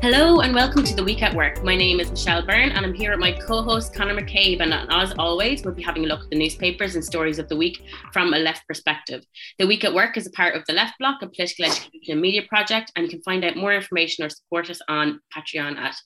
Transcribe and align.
Hello 0.00 0.42
and 0.42 0.54
welcome 0.54 0.84
to 0.84 0.94
the 0.94 1.02
Week 1.02 1.22
at 1.22 1.34
Work. 1.34 1.64
My 1.64 1.74
name 1.74 1.98
is 1.98 2.08
Michelle 2.08 2.46
Byrne 2.46 2.70
and 2.70 2.86
I'm 2.86 2.94
here 2.94 3.10
with 3.10 3.18
my 3.18 3.32
co-host 3.32 3.92
Conor 3.92 4.14
McCabe 4.14 4.60
and 4.60 4.72
as 4.72 5.12
always 5.18 5.64
we'll 5.64 5.74
be 5.74 5.82
having 5.82 6.04
a 6.04 6.06
look 6.06 6.22
at 6.22 6.30
the 6.30 6.38
newspapers 6.38 6.94
and 6.94 7.04
stories 7.04 7.40
of 7.40 7.48
the 7.48 7.56
week 7.56 7.82
from 8.12 8.32
a 8.32 8.38
left 8.38 8.64
perspective. 8.68 9.24
The 9.58 9.66
Week 9.66 9.82
at 9.82 9.92
Work 9.92 10.16
is 10.16 10.24
a 10.24 10.30
part 10.30 10.54
of 10.54 10.62
the 10.68 10.72
Left 10.72 10.94
Block, 11.00 11.20
a 11.20 11.28
political 11.28 11.64
education 11.64 11.90
and 12.10 12.20
media 12.20 12.42
project 12.48 12.92
and 12.94 13.06
you 13.06 13.10
can 13.10 13.22
find 13.22 13.44
out 13.44 13.56
more 13.56 13.74
information 13.74 14.24
or 14.24 14.30
support 14.30 14.70
us 14.70 14.80
on 14.88 15.18
Patreon 15.36 15.76
at 15.76 15.96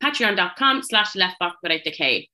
patreon.com 0.00 0.84
slash 0.84 1.14
leftblock 1.14 1.54
without 1.60 1.80
the 1.84 1.90
K. 1.90 2.28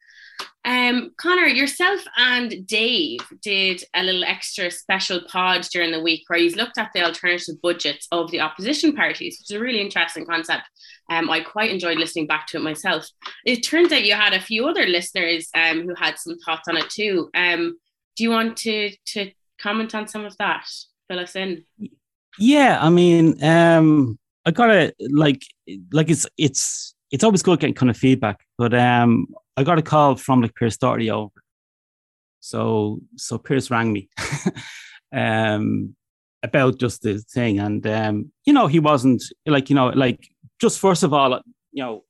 Um, 0.66 1.12
Conor, 1.16 1.46
yourself 1.46 2.00
and 2.18 2.66
Dave 2.66 3.20
did 3.40 3.84
a 3.94 4.02
little 4.02 4.24
extra 4.24 4.68
special 4.68 5.20
pod 5.30 5.62
during 5.72 5.92
the 5.92 6.02
week 6.02 6.24
where 6.26 6.40
you 6.40 6.50
looked 6.50 6.76
at 6.76 6.90
the 6.92 7.04
alternative 7.04 7.62
budgets 7.62 8.08
of 8.10 8.32
the 8.32 8.40
opposition 8.40 8.92
parties, 8.92 9.38
which 9.38 9.50
is 9.52 9.56
a 9.56 9.60
really 9.60 9.80
interesting 9.80 10.26
concept. 10.26 10.64
Um, 11.08 11.30
I 11.30 11.40
quite 11.40 11.70
enjoyed 11.70 11.98
listening 11.98 12.26
back 12.26 12.48
to 12.48 12.56
it 12.56 12.64
myself. 12.64 13.08
It 13.44 13.60
turns 13.60 13.92
out 13.92 14.04
you 14.04 14.14
had 14.14 14.32
a 14.32 14.40
few 14.40 14.66
other 14.66 14.86
listeners 14.86 15.48
um, 15.54 15.82
who 15.82 15.94
had 15.94 16.18
some 16.18 16.36
thoughts 16.38 16.66
on 16.68 16.76
it 16.76 16.90
too. 16.90 17.30
Um, 17.34 17.78
do 18.16 18.24
you 18.24 18.30
want 18.30 18.56
to 18.58 18.90
to 19.12 19.30
comment 19.60 19.94
on 19.94 20.08
some 20.08 20.24
of 20.24 20.36
that? 20.38 20.66
Fill 21.08 21.20
us 21.20 21.36
in. 21.36 21.64
Yeah, 22.40 22.78
I 22.82 22.90
mean, 22.90 23.40
um, 23.44 24.18
I 24.44 24.50
gotta 24.50 24.92
like 24.98 25.42
like 25.92 26.10
it's 26.10 26.26
it's 26.36 26.95
it's 27.10 27.24
always 27.24 27.42
good 27.42 27.60
getting 27.60 27.74
kind 27.74 27.90
of 27.90 27.96
feedback, 27.96 28.44
but 28.58 28.74
um, 28.74 29.26
I 29.56 29.62
got 29.62 29.78
a 29.78 29.82
call 29.82 30.16
from 30.16 30.42
like 30.42 30.54
Pearse 30.54 30.76
Doherty 30.76 31.10
over. 31.10 31.30
So 32.40 33.00
so 33.16 33.38
Pearse 33.38 33.70
rang 33.70 33.92
me 33.92 34.08
um, 35.12 35.94
about 36.42 36.78
just 36.78 37.02
the 37.02 37.18
thing, 37.18 37.58
and 37.58 37.86
um, 37.86 38.32
you 38.44 38.52
know 38.52 38.66
he 38.66 38.80
wasn't 38.80 39.22
like 39.46 39.70
you 39.70 39.76
know 39.76 39.88
like 39.88 40.28
just 40.60 40.78
first 40.78 41.02
of 41.02 41.12
all 41.12 41.40
you 41.72 41.82
know 41.82 42.04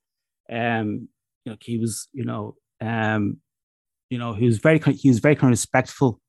um, 0.50 1.08
you 1.44 1.52
know 1.52 1.56
he 1.61 1.78
was 1.78 2.08
you 2.12 2.24
know 2.24 2.56
um, 2.80 3.39
you 4.11 4.19
know 4.19 4.33
he 4.33 4.47
was 4.47 4.58
very 4.58 4.78
he 4.78 5.08
was 5.08 5.19
very 5.19 5.36
kind 5.36 5.48
of 5.48 5.58
respectful. 5.58 6.20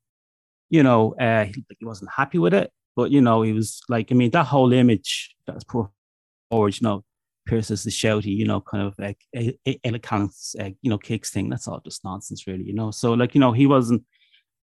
You 0.70 0.82
know 0.82 1.14
uh, 1.14 1.44
he, 1.44 1.64
he 1.78 1.84
wasn't 1.84 2.10
happy 2.14 2.38
with 2.38 2.52
it, 2.52 2.70
but 2.96 3.10
you 3.10 3.20
know 3.20 3.42
he 3.42 3.52
was 3.52 3.80
like 3.88 4.12
I 4.12 4.14
mean 4.14 4.30
that 4.32 4.46
whole 4.46 4.72
image 4.72 5.34
that's 5.46 5.64
put 5.64 5.88
forward, 6.50 6.78
you 6.78 6.86
know 6.86 7.04
Pearse 7.48 7.70
is 7.70 7.82
the 7.82 7.90
shouty, 7.90 8.36
you 8.36 8.46
know, 8.46 8.60
kind 8.60 8.86
of 8.86 8.94
like 8.98 9.18
elegant, 9.84 10.32
uh, 10.60 10.70
you 10.82 10.90
know, 10.90 10.98
kicks 10.98 11.30
thing. 11.30 11.48
That's 11.48 11.66
all 11.66 11.80
just 11.80 12.04
nonsense, 12.04 12.46
really, 12.46 12.64
you 12.64 12.74
know. 12.74 12.90
So, 12.90 13.14
like, 13.14 13.34
you 13.34 13.40
know, 13.40 13.52
he 13.52 13.66
wasn't. 13.66 14.04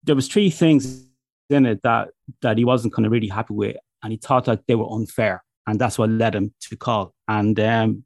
There 0.04 0.14
was 0.14 0.28
three 0.28 0.50
things 0.50 1.04
in 1.50 1.66
it 1.66 1.82
that 1.82 2.08
that 2.42 2.56
he 2.56 2.64
wasn't 2.64 2.94
kind 2.94 3.06
of 3.06 3.12
really 3.12 3.28
happy 3.28 3.54
with, 3.54 3.76
and 4.02 4.12
he 4.12 4.16
thought 4.16 4.44
that 4.44 4.66
they 4.66 4.76
were 4.76 4.90
unfair, 4.90 5.42
and 5.66 5.78
that's 5.80 5.98
what 5.98 6.10
led 6.10 6.34
him 6.34 6.54
to 6.60 6.76
call. 6.76 7.12
And 7.26 7.58
um, 7.58 8.04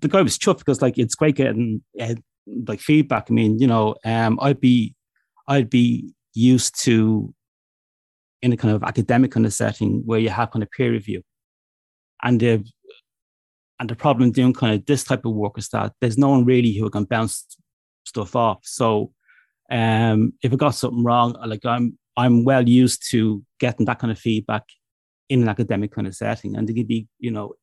the 0.00 0.08
guy 0.08 0.22
was 0.22 0.38
chuffed 0.38 0.58
because, 0.58 0.82
like, 0.82 0.98
it's 0.98 1.14
great 1.14 1.36
getting 1.36 1.82
uh, 2.00 2.14
like 2.66 2.80
feedback. 2.80 3.26
I 3.30 3.34
mean, 3.34 3.58
you 3.60 3.66
know, 3.66 3.94
um, 4.04 4.38
I'd 4.40 4.60
be, 4.60 4.96
I'd 5.46 5.70
be 5.70 6.14
used 6.34 6.82
to 6.84 7.34
in 8.40 8.52
a 8.52 8.56
kind 8.56 8.74
of 8.74 8.82
academic 8.82 9.32
kind 9.32 9.46
of 9.46 9.52
setting 9.52 10.02
where 10.06 10.18
you 10.18 10.30
have 10.30 10.50
kind 10.50 10.62
of 10.62 10.70
peer 10.70 10.90
review, 10.90 11.22
and 12.22 12.40
the 12.40 12.64
and 13.82 13.90
the 13.90 13.96
problem 13.96 14.30
doing 14.30 14.52
kind 14.52 14.76
of 14.76 14.86
this 14.86 15.02
type 15.02 15.24
of 15.24 15.34
work 15.34 15.58
is 15.58 15.68
that 15.70 15.92
there's 16.00 16.16
no 16.16 16.28
one 16.28 16.44
really 16.44 16.72
who 16.72 16.88
can 16.88 17.02
bounce 17.02 17.44
stuff 18.06 18.36
off. 18.36 18.60
So 18.62 19.12
um, 19.72 20.34
if 20.40 20.52
I 20.52 20.56
got 20.56 20.76
something 20.76 21.02
wrong, 21.02 21.34
like 21.44 21.66
I'm 21.66 21.98
I'm 22.16 22.44
well 22.44 22.68
used 22.68 23.10
to 23.10 23.42
getting 23.58 23.86
that 23.86 23.98
kind 23.98 24.12
of 24.12 24.20
feedback 24.20 24.62
in 25.28 25.42
an 25.42 25.48
academic 25.48 25.90
kind 25.90 26.06
of 26.06 26.14
setting, 26.14 26.56
and 26.56 26.70
it 26.70 26.74
can 26.74 26.86
be 26.86 27.08
you 27.18 27.32
know 27.32 27.54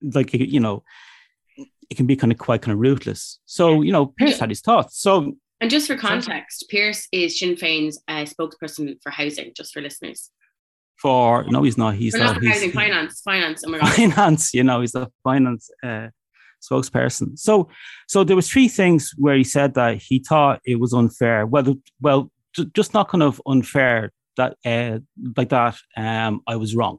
like 0.00 0.32
you 0.32 0.60
know 0.60 0.84
it 1.90 1.96
can 1.96 2.06
be 2.06 2.14
kind 2.14 2.30
of 2.30 2.38
quite 2.38 2.62
kind 2.62 2.74
of 2.74 2.78
ruthless. 2.78 3.40
So 3.46 3.82
you 3.82 3.90
know 3.90 4.14
Pearse 4.16 4.38
had 4.38 4.50
his 4.50 4.60
thoughts. 4.60 5.00
So 5.00 5.34
and 5.60 5.72
just 5.72 5.88
for 5.88 5.96
context, 5.96 6.66
Pearse 6.70 7.08
is 7.10 7.40
Sinn 7.40 7.56
Féin's 7.56 8.00
uh, 8.06 8.26
spokesperson 8.26 8.94
for 9.02 9.10
housing, 9.10 9.50
just 9.56 9.72
for 9.72 9.82
listeners 9.82 10.30
for 10.96 11.44
no, 11.44 11.62
he's 11.62 11.78
not. 11.78 11.94
He's 11.94 12.14
not. 12.14 12.40
he's, 12.42 12.72
finance, 12.72 13.20
finance. 13.20 13.62
Oh 13.66 13.70
my 13.70 13.78
god, 13.78 13.92
finance. 13.94 14.54
You 14.54 14.64
know, 14.64 14.80
he's 14.80 14.94
a 14.94 15.10
finance 15.22 15.70
uh, 15.82 16.08
spokesperson. 16.62 17.38
So, 17.38 17.68
so 18.08 18.24
there 18.24 18.36
was 18.36 18.50
three 18.50 18.68
things 18.68 19.12
where 19.18 19.36
he 19.36 19.44
said 19.44 19.74
that 19.74 20.02
he 20.02 20.24
thought 20.26 20.60
it 20.64 20.80
was 20.80 20.92
unfair. 20.92 21.46
Well, 21.46 21.76
well, 22.00 22.30
just 22.74 22.94
not 22.94 23.08
kind 23.08 23.22
of 23.22 23.40
unfair 23.46 24.12
that 24.36 24.56
uh, 24.64 24.98
like 25.36 25.50
that. 25.50 25.76
Um, 25.96 26.40
I 26.46 26.56
was 26.56 26.74
wrong. 26.74 26.98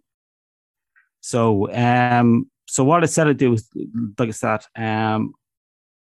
So, 1.22 1.72
um, 1.73 2.50
so 2.67 2.83
what 2.83 3.03
I 3.03 3.07
said 3.07 3.27
I 3.27 3.33
do 3.33 3.51
was 3.51 3.67
like 4.19 4.29
I 4.29 4.31
said, 4.31 4.62
um, 4.75 5.33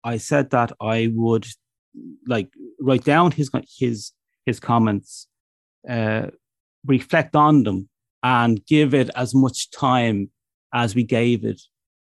I 0.04 0.18
said 0.18 0.50
that 0.50 0.72
I 0.80 1.10
would 1.12 1.46
like 2.26 2.50
write 2.80 3.04
down 3.04 3.32
his 3.32 3.50
his 3.78 4.12
his 4.46 4.60
comments. 4.60 5.26
Uh, 5.88 6.28
reflect 6.86 7.36
on 7.36 7.64
them 7.64 7.88
and 8.22 8.64
give 8.66 8.94
it 8.94 9.10
as 9.14 9.34
much 9.34 9.70
time 9.70 10.30
as 10.72 10.94
we 10.94 11.02
gave 11.02 11.44
it 11.44 11.60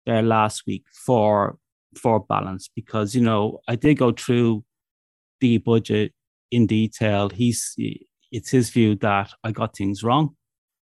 there 0.05 0.22
last 0.22 0.63
week 0.66 0.85
for 1.05 1.57
for 1.97 2.19
balance 2.19 2.69
because 2.75 3.16
you 3.16 3.22
know 3.22 3.59
I 3.67 3.75
did 3.75 3.95
go 3.95 4.11
through 4.11 4.63
the 5.39 5.57
budget 5.57 6.13
in 6.51 6.67
detail. 6.67 7.29
He's 7.29 7.75
it's 8.31 8.50
his 8.50 8.69
view 8.69 8.95
that 8.95 9.31
I 9.44 9.51
got 9.51 9.75
things 9.75 10.03
wrong, 10.03 10.35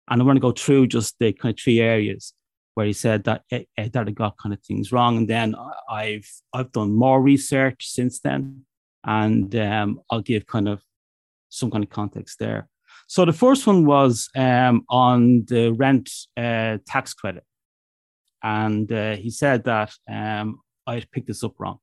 and 0.08 0.20
I 0.20 0.24
want 0.24 0.36
to 0.36 0.40
go 0.40 0.52
through 0.52 0.88
just 0.88 1.16
the 1.18 1.32
kind 1.32 1.54
of 1.54 1.60
three 1.60 1.80
areas 1.80 2.34
where 2.74 2.86
he 2.86 2.92
said 2.92 3.24
that 3.24 3.42
eh, 3.50 3.64
eh, 3.76 3.88
that 3.92 4.08
I 4.08 4.10
got 4.12 4.38
kind 4.38 4.52
of 4.52 4.62
things 4.62 4.92
wrong, 4.92 5.16
and 5.16 5.28
then 5.28 5.54
I've 5.90 6.30
I've 6.52 6.72
done 6.72 6.92
more 6.92 7.20
research 7.20 7.86
since 7.88 8.20
then, 8.20 8.64
and 9.04 9.54
um, 9.56 10.00
I'll 10.10 10.22
give 10.22 10.46
kind 10.46 10.68
of 10.68 10.82
some 11.48 11.70
kind 11.70 11.84
of 11.84 11.90
context 11.90 12.38
there. 12.38 12.68
So 13.08 13.24
the 13.24 13.32
first 13.32 13.66
one 13.66 13.86
was 13.86 14.28
um, 14.36 14.84
on 14.90 15.46
the 15.46 15.72
rent 15.72 16.10
uh, 16.36 16.76
tax 16.86 17.14
credit. 17.14 17.42
And 18.42 18.92
uh, 18.92 19.16
he 19.16 19.30
said 19.30 19.64
that 19.64 19.92
um, 20.08 20.60
I 20.86 20.96
had 20.96 21.10
picked 21.10 21.26
this 21.26 21.42
up 21.42 21.54
wrong. 21.58 21.78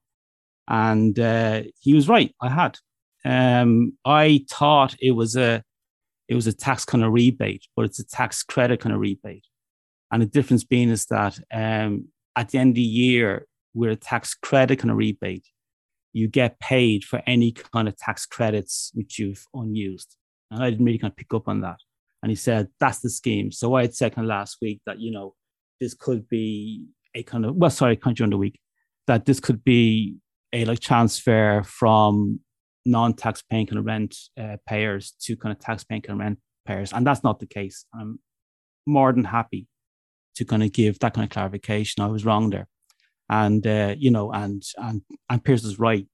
And 0.68 1.20
uh, 1.20 1.64
he 1.80 1.96
was 1.96 2.08
right, 2.08 2.34
I 2.42 2.50
had. 2.50 2.78
Um, 3.26 3.98
I 4.06 4.46
thought 4.50 4.96
it 5.02 5.12
was 5.12 5.36
a 5.36 5.64
it 6.28 6.36
was 6.36 6.48
a 6.48 6.54
tax 6.54 6.86
kind 6.86 7.04
of 7.04 7.12
rebate, 7.12 7.66
but 7.76 7.86
it's 7.86 8.00
a 8.00 8.08
tax 8.08 8.42
credit 8.44 8.80
kind 8.80 8.94
of 8.94 9.02
rebate. 9.02 9.46
And 10.12 10.22
the 10.22 10.28
difference 10.28 10.64
being 10.64 10.90
is 10.90 11.06
that 11.08 11.40
um, 11.54 12.08
at 12.36 12.50
the 12.50 12.58
end 12.58 12.72
of 12.72 12.76
the 12.76 12.82
year, 12.82 13.46
with 13.74 13.92
a 13.92 13.96
tax 13.96 14.34
credit 14.34 14.80
kind 14.80 14.92
of 14.92 14.98
rebate, 14.98 15.46
you 16.14 16.28
get 16.28 16.60
paid 16.60 17.04
for 17.04 17.22
any 17.28 17.52
kind 17.52 17.88
of 17.88 17.98
tax 17.98 18.26
credits 18.26 18.92
which 18.94 19.20
you've 19.20 19.46
unused. 19.54 20.18
And 20.52 20.64
I 20.64 20.70
didn't 20.70 20.86
really 20.86 21.00
kind 21.00 21.12
of 21.12 21.18
pick 21.18 21.34
up 21.34 21.48
on 21.48 21.62
that. 21.62 21.78
And 22.22 22.30
he 22.32 22.36
said, 22.36 22.70
that's 22.80 23.00
the 23.00 23.10
scheme. 23.10 23.52
So 23.52 23.76
I 23.76 23.84
had 23.84 23.96
said 23.96 24.16
kind 24.16 24.26
of 24.26 24.30
last 24.30 24.58
week 24.62 24.82
that, 24.86 25.00
you 25.00 25.12
know, 25.12 25.36
this 25.80 25.94
could 25.94 26.28
be 26.28 26.86
a 27.14 27.24
kind 27.24 27.46
of, 27.46 27.56
well, 27.56 27.70
sorry, 27.70 27.96
kind 27.96 28.14
of 28.14 28.18
during 28.18 28.32
the 28.32 28.38
week, 28.38 28.60
that 29.08 29.26
this 29.26 29.40
could 29.40 29.64
be 29.64 30.16
a 30.54 30.66
like 30.66 30.80
transfer 30.80 31.64
from 31.64 32.40
non-tax 32.86 33.44
paying 33.44 33.68
kind 33.68 33.80
of 33.80 33.86
rent 33.86 34.16
uh, 34.40 34.58
payers 34.68 35.14
to 35.22 35.36
kind 35.36 35.52
of 35.56 35.60
tax 35.60 35.84
paying 35.84 36.02
kind 36.02 36.20
of 36.20 36.26
rent 36.26 36.40
payers. 36.66 36.94
And 36.94 37.06
that's 37.06 37.24
not 37.24 37.40
the 37.40 37.48
case. 37.48 37.86
I'm 37.94 38.20
more 38.86 39.12
than 39.12 39.26
happy 39.26 39.68
to 40.36 40.46
kind 40.46 40.64
of 40.64 40.72
give 40.72 41.00
that 41.00 41.14
kind 41.14 41.26
of 41.26 41.32
clarification. 41.32 42.04
I 42.04 42.08
was 42.08 42.26
wrong 42.26 42.50
there. 42.50 42.68
And, 43.30 43.66
uh, 43.66 43.96
you 43.98 44.12
know, 44.12 44.32
and, 44.32 44.64
and, 44.78 45.02
and 45.30 45.44
Pearse 45.44 45.64
is 45.64 45.80
right 45.80 46.08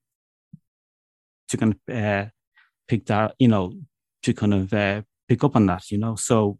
to 1.49 1.57
kind 1.57 1.75
of 1.75 1.95
uh, 1.95 2.25
pick 2.87 3.05
that, 3.07 3.35
you 3.39 3.47
know, 3.47 3.73
to 4.23 4.33
kind 4.33 4.53
of 4.53 4.73
uh, 4.73 5.01
pick 5.27 5.43
up 5.43 5.55
on 5.55 5.65
that, 5.67 5.91
you 5.91 5.97
know. 5.97 6.15
So, 6.15 6.59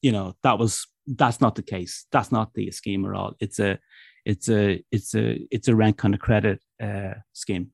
you 0.00 0.12
know, 0.12 0.34
that 0.42 0.58
was 0.58 0.86
that's 1.06 1.40
not 1.40 1.54
the 1.54 1.62
case. 1.62 2.06
That's 2.12 2.32
not 2.32 2.54
the 2.54 2.70
scheme 2.70 3.04
at 3.04 3.14
all. 3.14 3.34
It's 3.40 3.58
a 3.58 3.78
it's 4.24 4.48
a 4.48 4.82
it's 4.90 5.14
a 5.14 5.46
it's 5.50 5.68
a 5.68 5.74
rent 5.74 5.98
kind 5.98 6.14
of 6.14 6.20
credit 6.20 6.62
uh, 6.82 7.14
scheme. 7.32 7.70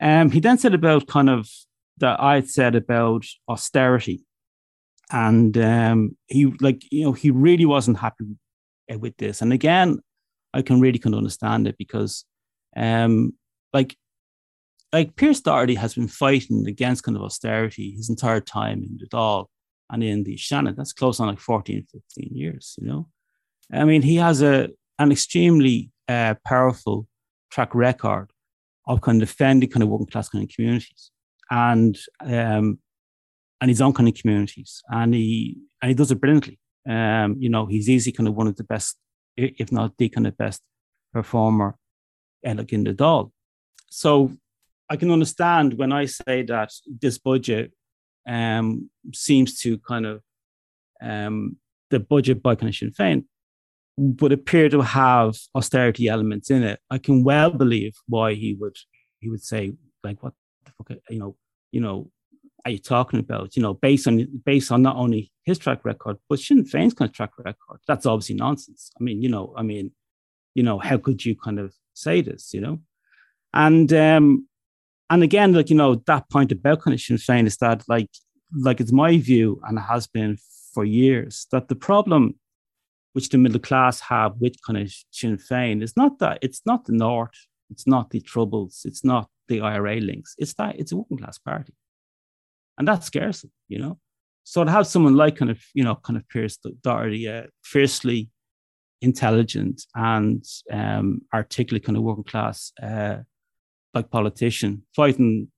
Um, 0.00 0.30
he 0.30 0.40
then 0.40 0.58
said 0.58 0.74
about 0.74 1.06
kind 1.06 1.30
of 1.30 1.48
that 1.98 2.20
I 2.20 2.36
had 2.36 2.48
said 2.48 2.74
about 2.74 3.24
austerity, 3.48 4.24
and 5.10 5.56
um, 5.58 6.16
he 6.26 6.46
like 6.60 6.82
you 6.90 7.04
know 7.04 7.12
he 7.12 7.30
really 7.30 7.66
wasn't 7.66 7.98
happy 7.98 8.24
with 8.98 9.16
this. 9.16 9.42
And 9.42 9.52
again, 9.52 10.00
I 10.52 10.62
can 10.62 10.80
really 10.80 10.98
kind 10.98 11.14
of 11.14 11.18
understand 11.18 11.66
it 11.68 11.76
because, 11.78 12.24
um, 12.76 13.34
like 13.72 13.96
like 14.94 15.16
Pearse 15.16 15.40
Doherty 15.40 15.74
has 15.74 15.94
been 15.94 16.06
fighting 16.06 16.68
against 16.68 17.02
kind 17.02 17.16
of 17.16 17.24
austerity 17.24 17.90
his 17.96 18.08
entire 18.08 18.40
time 18.40 18.78
in 18.84 18.96
the 19.00 19.08
Dáil 19.08 19.46
and 19.90 20.04
in 20.04 20.22
the 20.22 20.36
Seanad. 20.36 20.76
That's 20.76 20.92
close 20.92 21.18
on 21.18 21.26
like 21.26 21.40
14, 21.40 21.84
15 21.90 22.30
years, 22.32 22.76
you 22.80 22.86
know. 22.86 23.08
I 23.72 23.84
mean, 23.84 24.02
he 24.02 24.16
has 24.16 24.40
a 24.40 24.70
an 25.00 25.10
extremely 25.10 25.90
uh, 26.08 26.34
powerful 26.46 27.08
track 27.50 27.74
record 27.74 28.30
of 28.86 29.00
kind 29.00 29.20
of 29.20 29.28
defending 29.28 29.68
kind 29.68 29.82
of 29.82 29.88
working 29.88 30.06
class 30.06 30.28
kind 30.28 30.44
of 30.44 30.54
communities 30.54 31.10
and 31.50 31.98
um, 32.20 32.78
and 33.60 33.68
his 33.68 33.80
own 33.80 33.94
kind 33.94 34.08
of 34.08 34.14
communities, 34.14 34.80
and 34.90 35.12
he 35.12 35.56
and 35.82 35.88
he 35.88 35.94
does 35.94 36.12
it 36.12 36.20
brilliantly. 36.20 36.60
Um, 36.88 37.34
you 37.40 37.48
know, 37.48 37.66
he's 37.66 37.90
easily 37.90 38.12
kind 38.12 38.28
of 38.28 38.36
one 38.36 38.46
of 38.46 38.54
the 38.54 38.64
best 38.64 38.96
if 39.36 39.72
not 39.72 39.96
the 39.98 40.08
kind 40.08 40.28
of 40.28 40.36
best 40.38 40.62
performer 41.12 41.76
uh, 42.46 42.54
like 42.54 42.72
in 42.72 42.84
the 42.84 42.94
Dáil. 42.94 43.32
So 43.90 44.30
I 44.94 44.96
can 44.96 45.10
understand 45.10 45.76
when 45.76 45.92
I 45.92 46.04
say 46.04 46.44
that 46.44 46.70
this 47.02 47.18
budget 47.18 47.72
um, 48.28 48.90
seems 49.12 49.58
to 49.62 49.76
kind 49.78 50.06
of 50.06 50.22
um, 51.02 51.56
the 51.90 51.98
budget 51.98 52.44
by 52.44 52.54
kind 52.54 52.68
of 52.68 52.76
Sinn 52.76 52.92
Féin 52.92 53.24
would 53.96 54.30
appear 54.30 54.68
to 54.68 54.82
have 54.82 55.34
austerity 55.52 56.06
elements 56.06 56.48
in 56.48 56.62
it. 56.62 56.78
I 56.90 56.98
can 56.98 57.24
well 57.24 57.50
believe 57.50 57.94
why 58.06 58.34
he 58.34 58.54
would 58.54 58.76
he 59.18 59.28
would 59.28 59.42
say 59.42 59.72
like 60.04 60.22
what 60.22 60.32
the 60.64 60.70
fuck 60.78 60.96
you 61.10 61.18
know 61.18 61.34
you 61.72 61.80
know 61.80 62.12
are 62.64 62.70
you 62.70 62.78
talking 62.78 63.18
about? 63.18 63.56
You 63.56 63.62
know, 63.62 63.74
based 63.74 64.06
on 64.06 64.24
based 64.46 64.70
on 64.70 64.82
not 64.82 64.94
only 64.94 65.32
his 65.42 65.58
track 65.58 65.84
record, 65.84 66.18
but 66.28 66.38
Sinn 66.38 66.62
Féin's 66.62 66.94
kind 66.94 67.08
of 67.08 67.16
track 67.16 67.32
record. 67.36 67.80
That's 67.88 68.06
obviously 68.06 68.36
nonsense. 68.36 68.92
I 68.96 69.02
mean, 69.02 69.20
you 69.22 69.28
know, 69.28 69.52
I 69.56 69.62
mean, 69.62 69.90
you 70.54 70.62
know, 70.62 70.78
how 70.78 70.98
could 70.98 71.24
you 71.24 71.34
kind 71.34 71.58
of 71.58 71.74
say 71.94 72.20
this? 72.20 72.54
You 72.54 72.60
know, 72.60 72.80
and 73.52 73.92
um, 73.92 74.46
and 75.10 75.22
again, 75.22 75.52
like 75.52 75.70
you 75.70 75.76
know, 75.76 75.96
that 76.06 76.28
point 76.30 76.52
about 76.52 76.82
kind 76.82 76.94
of 76.94 77.00
Sinn 77.00 77.16
Féin 77.16 77.46
is 77.46 77.56
that 77.58 77.84
like 77.88 78.10
like 78.52 78.80
it's 78.80 78.92
my 78.92 79.18
view, 79.18 79.60
and 79.64 79.78
it 79.78 79.82
has 79.82 80.06
been 80.06 80.38
for 80.72 80.84
years, 80.84 81.46
that 81.52 81.68
the 81.68 81.76
problem 81.76 82.34
which 83.12 83.28
the 83.28 83.38
middle 83.38 83.60
class 83.60 84.00
have 84.00 84.34
with 84.40 84.60
kind 84.66 84.78
of 84.78 84.92
Sinn 85.10 85.36
Féin 85.36 85.82
is 85.82 85.96
not 85.96 86.18
that 86.18 86.38
it's 86.42 86.62
not 86.66 86.84
the 86.84 86.92
North, 86.92 87.46
it's 87.70 87.86
not 87.86 88.10
the 88.10 88.20
Troubles, 88.20 88.82
it's 88.84 89.04
not 89.04 89.28
the 89.48 89.60
IRA 89.60 89.96
links, 89.96 90.34
it's 90.38 90.54
that 90.54 90.78
it's 90.78 90.92
a 90.92 90.96
working 90.96 91.18
class 91.18 91.38
party 91.38 91.74
and 92.78 92.88
that 92.88 93.04
scares 93.04 93.42
them, 93.42 93.52
you 93.68 93.78
know. 93.78 93.98
So 94.44 94.62
to 94.64 94.70
have 94.70 94.86
someone 94.86 95.16
like 95.16 95.36
kind 95.36 95.50
of 95.50 95.62
you 95.74 95.84
know 95.84 95.94
kind 95.96 96.16
of 96.16 96.28
Pearse 96.28 96.58
Doherty, 96.82 97.28
uh, 97.28 97.44
fiercely 97.62 98.30
intelligent 99.00 99.82
and 99.94 100.44
um, 100.70 101.22
articulate 101.32 101.84
kind 101.84 101.96
of 101.96 102.02
working 102.02 102.24
class 102.24 102.72
uh, 102.82 103.18
like 103.94 104.10
politician 104.10 104.82
fighting 104.94 105.48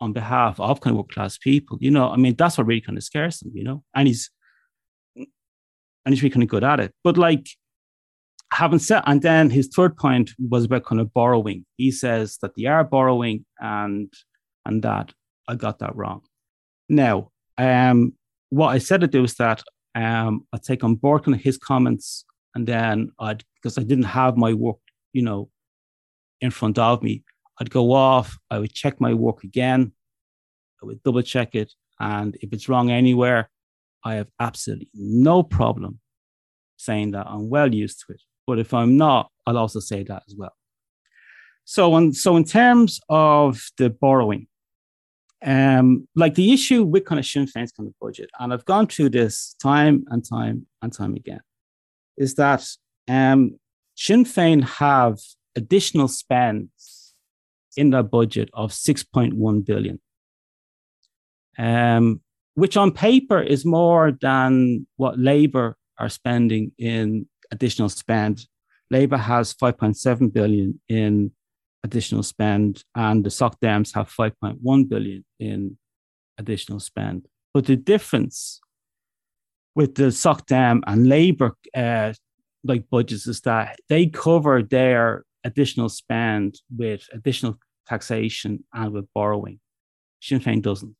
on 0.00 0.12
behalf 0.12 0.58
of 0.60 0.80
kind 0.80 0.94
of 0.94 0.98
working 0.98 1.14
class 1.14 1.38
people, 1.38 1.78
you 1.80 1.90
know, 1.90 2.10
I 2.10 2.16
mean 2.16 2.34
that's 2.36 2.58
what 2.58 2.66
really 2.66 2.80
kind 2.80 2.98
of 2.98 3.04
scares 3.04 3.38
them, 3.40 3.52
you 3.54 3.64
know, 3.64 3.82
and 3.94 4.08
he's 4.08 4.30
and 5.16 5.26
he's 6.12 6.22
really 6.22 6.32
kind 6.32 6.42
of 6.42 6.48
good 6.48 6.64
at 6.64 6.80
it. 6.80 6.92
But 7.02 7.16
like 7.16 7.48
having 8.52 8.78
said, 8.78 9.02
and 9.06 9.22
then 9.22 9.50
his 9.50 9.68
third 9.68 9.96
point 9.96 10.30
was 10.38 10.64
about 10.64 10.84
kind 10.84 11.00
of 11.00 11.12
borrowing. 11.12 11.64
He 11.76 11.90
says 11.90 12.38
that 12.42 12.54
they 12.56 12.66
are 12.66 12.84
borrowing 12.84 13.44
and 13.60 14.12
and 14.64 14.82
that 14.82 15.12
I 15.48 15.56
got 15.56 15.78
that 15.80 15.94
wrong. 15.96 16.22
Now, 16.88 17.30
um, 17.58 18.14
what 18.50 18.68
I 18.68 18.78
said 18.78 19.00
to 19.00 19.06
do 19.06 19.24
is 19.24 19.34
that 19.34 19.62
um, 19.94 20.46
I'd 20.52 20.62
take 20.62 20.84
on 20.84 20.94
board 20.94 21.24
kind 21.24 21.34
of 21.34 21.42
his 21.42 21.58
comments, 21.58 22.24
and 22.54 22.66
then 22.66 23.10
I'd 23.18 23.44
because 23.56 23.78
I 23.78 23.82
didn't 23.82 24.04
have 24.04 24.36
my 24.36 24.54
work, 24.54 24.78
you 25.12 25.22
know, 25.22 25.48
in 26.40 26.50
front 26.50 26.78
of 26.78 27.02
me, 27.02 27.22
I'd 27.60 27.70
go 27.70 27.92
off. 27.92 28.36
I 28.50 28.58
would 28.58 28.72
check 28.72 29.00
my 29.00 29.14
work 29.14 29.44
again. 29.44 29.92
I 30.82 30.86
would 30.86 31.02
double 31.02 31.22
check 31.22 31.54
it, 31.54 31.72
and 31.98 32.36
if 32.40 32.52
it's 32.52 32.68
wrong 32.68 32.90
anywhere, 32.90 33.50
I 34.04 34.14
have 34.14 34.28
absolutely 34.38 34.90
no 34.94 35.42
problem 35.42 36.00
saying 36.76 37.12
that 37.12 37.26
I'm 37.26 37.48
well 37.48 37.72
used 37.72 38.04
to 38.06 38.12
it. 38.12 38.20
But 38.46 38.58
if 38.58 38.74
I'm 38.74 38.96
not, 38.96 39.30
I'll 39.46 39.56
also 39.56 39.80
say 39.80 40.02
that 40.04 40.22
as 40.28 40.34
well. 40.36 40.54
So, 41.64 41.94
on, 41.94 42.12
so 42.12 42.36
in 42.36 42.44
terms 42.44 43.00
of 43.08 43.62
the 43.78 43.88
borrowing, 43.88 44.48
um, 45.42 46.06
like 46.14 46.34
the 46.34 46.52
issue 46.52 46.82
with 46.84 47.06
kind 47.06 47.18
of 47.18 47.24
Sinn 47.24 47.46
Féin's 47.46 47.72
kind 47.72 47.88
of 47.88 47.94
budget, 48.00 48.30
and 48.38 48.52
I've 48.52 48.64
gone 48.66 48.86
through 48.86 49.10
this 49.10 49.54
time 49.62 50.04
and 50.08 50.22
time 50.26 50.66
and 50.82 50.92
time 50.92 51.14
again, 51.14 51.40
is 52.18 52.34
that 52.34 52.66
um, 53.08 53.58
Sinn 53.94 54.24
Féin 54.24 54.62
have 54.64 55.18
additional 55.56 56.08
spends 56.08 57.14
in 57.76 57.90
their 57.90 58.02
budget 58.02 58.50
of 58.52 58.70
6.1 58.70 59.64
billion, 59.64 60.00
um, 61.58 62.20
which 62.54 62.76
on 62.76 62.92
paper 62.92 63.40
is 63.40 63.64
more 63.64 64.12
than 64.12 64.86
what 64.96 65.18
Labour 65.18 65.76
are 65.98 66.08
spending 66.08 66.72
in 66.78 67.26
additional 67.50 67.88
spend. 67.88 68.46
Labour 68.90 69.16
has 69.16 69.54
5.7 69.54 70.32
billion 70.32 70.80
in 70.88 71.32
additional 71.82 72.22
spend, 72.22 72.84
and 72.94 73.24
the 73.24 73.30
Soc 73.30 73.58
Dems 73.60 73.94
have 73.94 74.10
5.1 74.10 74.88
billion 74.88 75.24
in 75.38 75.76
additional 76.38 76.80
spend. 76.80 77.26
But 77.52 77.66
the 77.66 77.76
difference 77.76 78.60
with 79.74 79.94
the 79.94 80.12
Soc 80.12 80.46
Dem 80.46 80.82
and 80.86 81.08
Labour 81.08 81.56
uh, 81.74 82.12
like 82.64 82.88
budgets 82.90 83.26
is 83.26 83.40
that 83.42 83.78
they 83.88 84.06
cover 84.06 84.62
their 84.62 85.24
additional 85.44 85.88
spend 85.88 86.60
with 86.74 87.06
additional 87.12 87.58
taxation 87.86 88.64
and 88.72 88.92
with 88.92 89.06
borrowing. 89.14 89.60
Sinn 90.20 90.40
Féin 90.40 90.62
doesn't. 90.62 90.96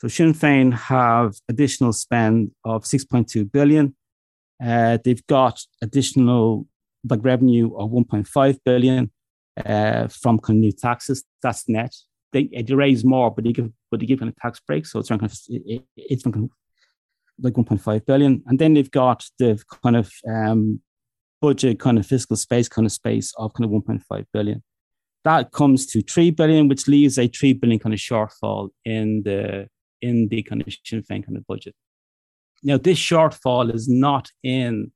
So 0.00 0.08
Sinn 0.08 0.32
Féin 0.32 0.72
have 0.72 1.34
additional 1.48 1.92
spend 1.92 2.52
of 2.64 2.84
6.2 2.84 3.50
billion. 3.50 3.96
Uh, 4.62 4.98
they've 5.04 5.26
got 5.26 5.60
additional 5.82 6.66
like 7.08 7.20
revenue 7.22 7.76
of 7.76 7.90
1.5 7.90 8.58
billion 8.64 9.10
uh, 9.64 10.08
from 10.08 10.38
kind 10.38 10.58
of 10.58 10.60
new 10.60 10.72
taxes. 10.72 11.24
That's 11.42 11.68
net. 11.68 11.94
They, 12.32 12.44
they 12.44 12.74
raise 12.74 13.04
more, 13.04 13.30
but 13.30 13.44
they 13.44 13.52
give 13.52 13.70
but 13.90 14.00
they 14.00 14.06
give 14.06 14.18
kind 14.18 14.28
of 14.28 14.36
tax 14.36 14.60
breaks, 14.60 14.92
so 14.92 14.98
it's 14.98 15.08
kind 15.08 15.22
of 15.24 15.32
it, 15.48 15.82
it's 15.96 16.22
kind 16.22 16.36
of 16.36 16.50
like 17.40 17.54
1.5 17.54 18.04
billion, 18.04 18.42
and 18.46 18.58
then 18.58 18.74
they've 18.74 18.90
got 18.90 19.24
the 19.38 19.62
kind 19.82 19.96
of 19.96 20.12
um, 20.28 20.82
budget 21.40 21.78
kind 21.78 21.98
of 21.98 22.06
fiscal 22.06 22.36
space 22.36 22.68
kind 22.68 22.86
of 22.86 22.92
space 22.92 23.32
of 23.38 23.52
kind 23.54 23.64
of 23.64 23.82
1.5 23.82 24.24
billion. 24.32 24.62
That 25.24 25.52
comes 25.52 25.86
to 25.86 26.02
three 26.02 26.30
billion, 26.30 26.68
which 26.68 26.88
leaves 26.88 27.18
a 27.18 27.28
three 27.28 27.52
billion 27.52 27.78
kind 27.78 27.94
of 27.94 28.00
shortfall 28.00 28.70
in 28.84 29.22
the 29.24 29.68
in 30.00 30.28
the 30.28 30.42
kind 30.42 30.62
of 30.62 30.72
Sinn 30.84 31.02
Féin 31.02 31.24
kind 31.24 31.36
of 31.36 31.46
budget. 31.46 31.74
Now, 32.62 32.78
this 32.78 32.98
shortfall 32.98 33.74
is 33.74 33.88
not 33.88 34.30
in 34.42 34.92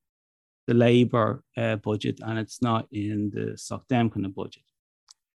the 0.66 0.74
Labour 0.74 1.42
uh, 1.56 1.76
budget 1.76 2.20
and 2.22 2.38
it's 2.38 2.62
not 2.62 2.86
in 2.92 3.30
the 3.34 3.58
Soc 3.58 3.86
Dem 3.88 4.10
kind 4.10 4.26
of 4.26 4.34
budget. 4.34 4.62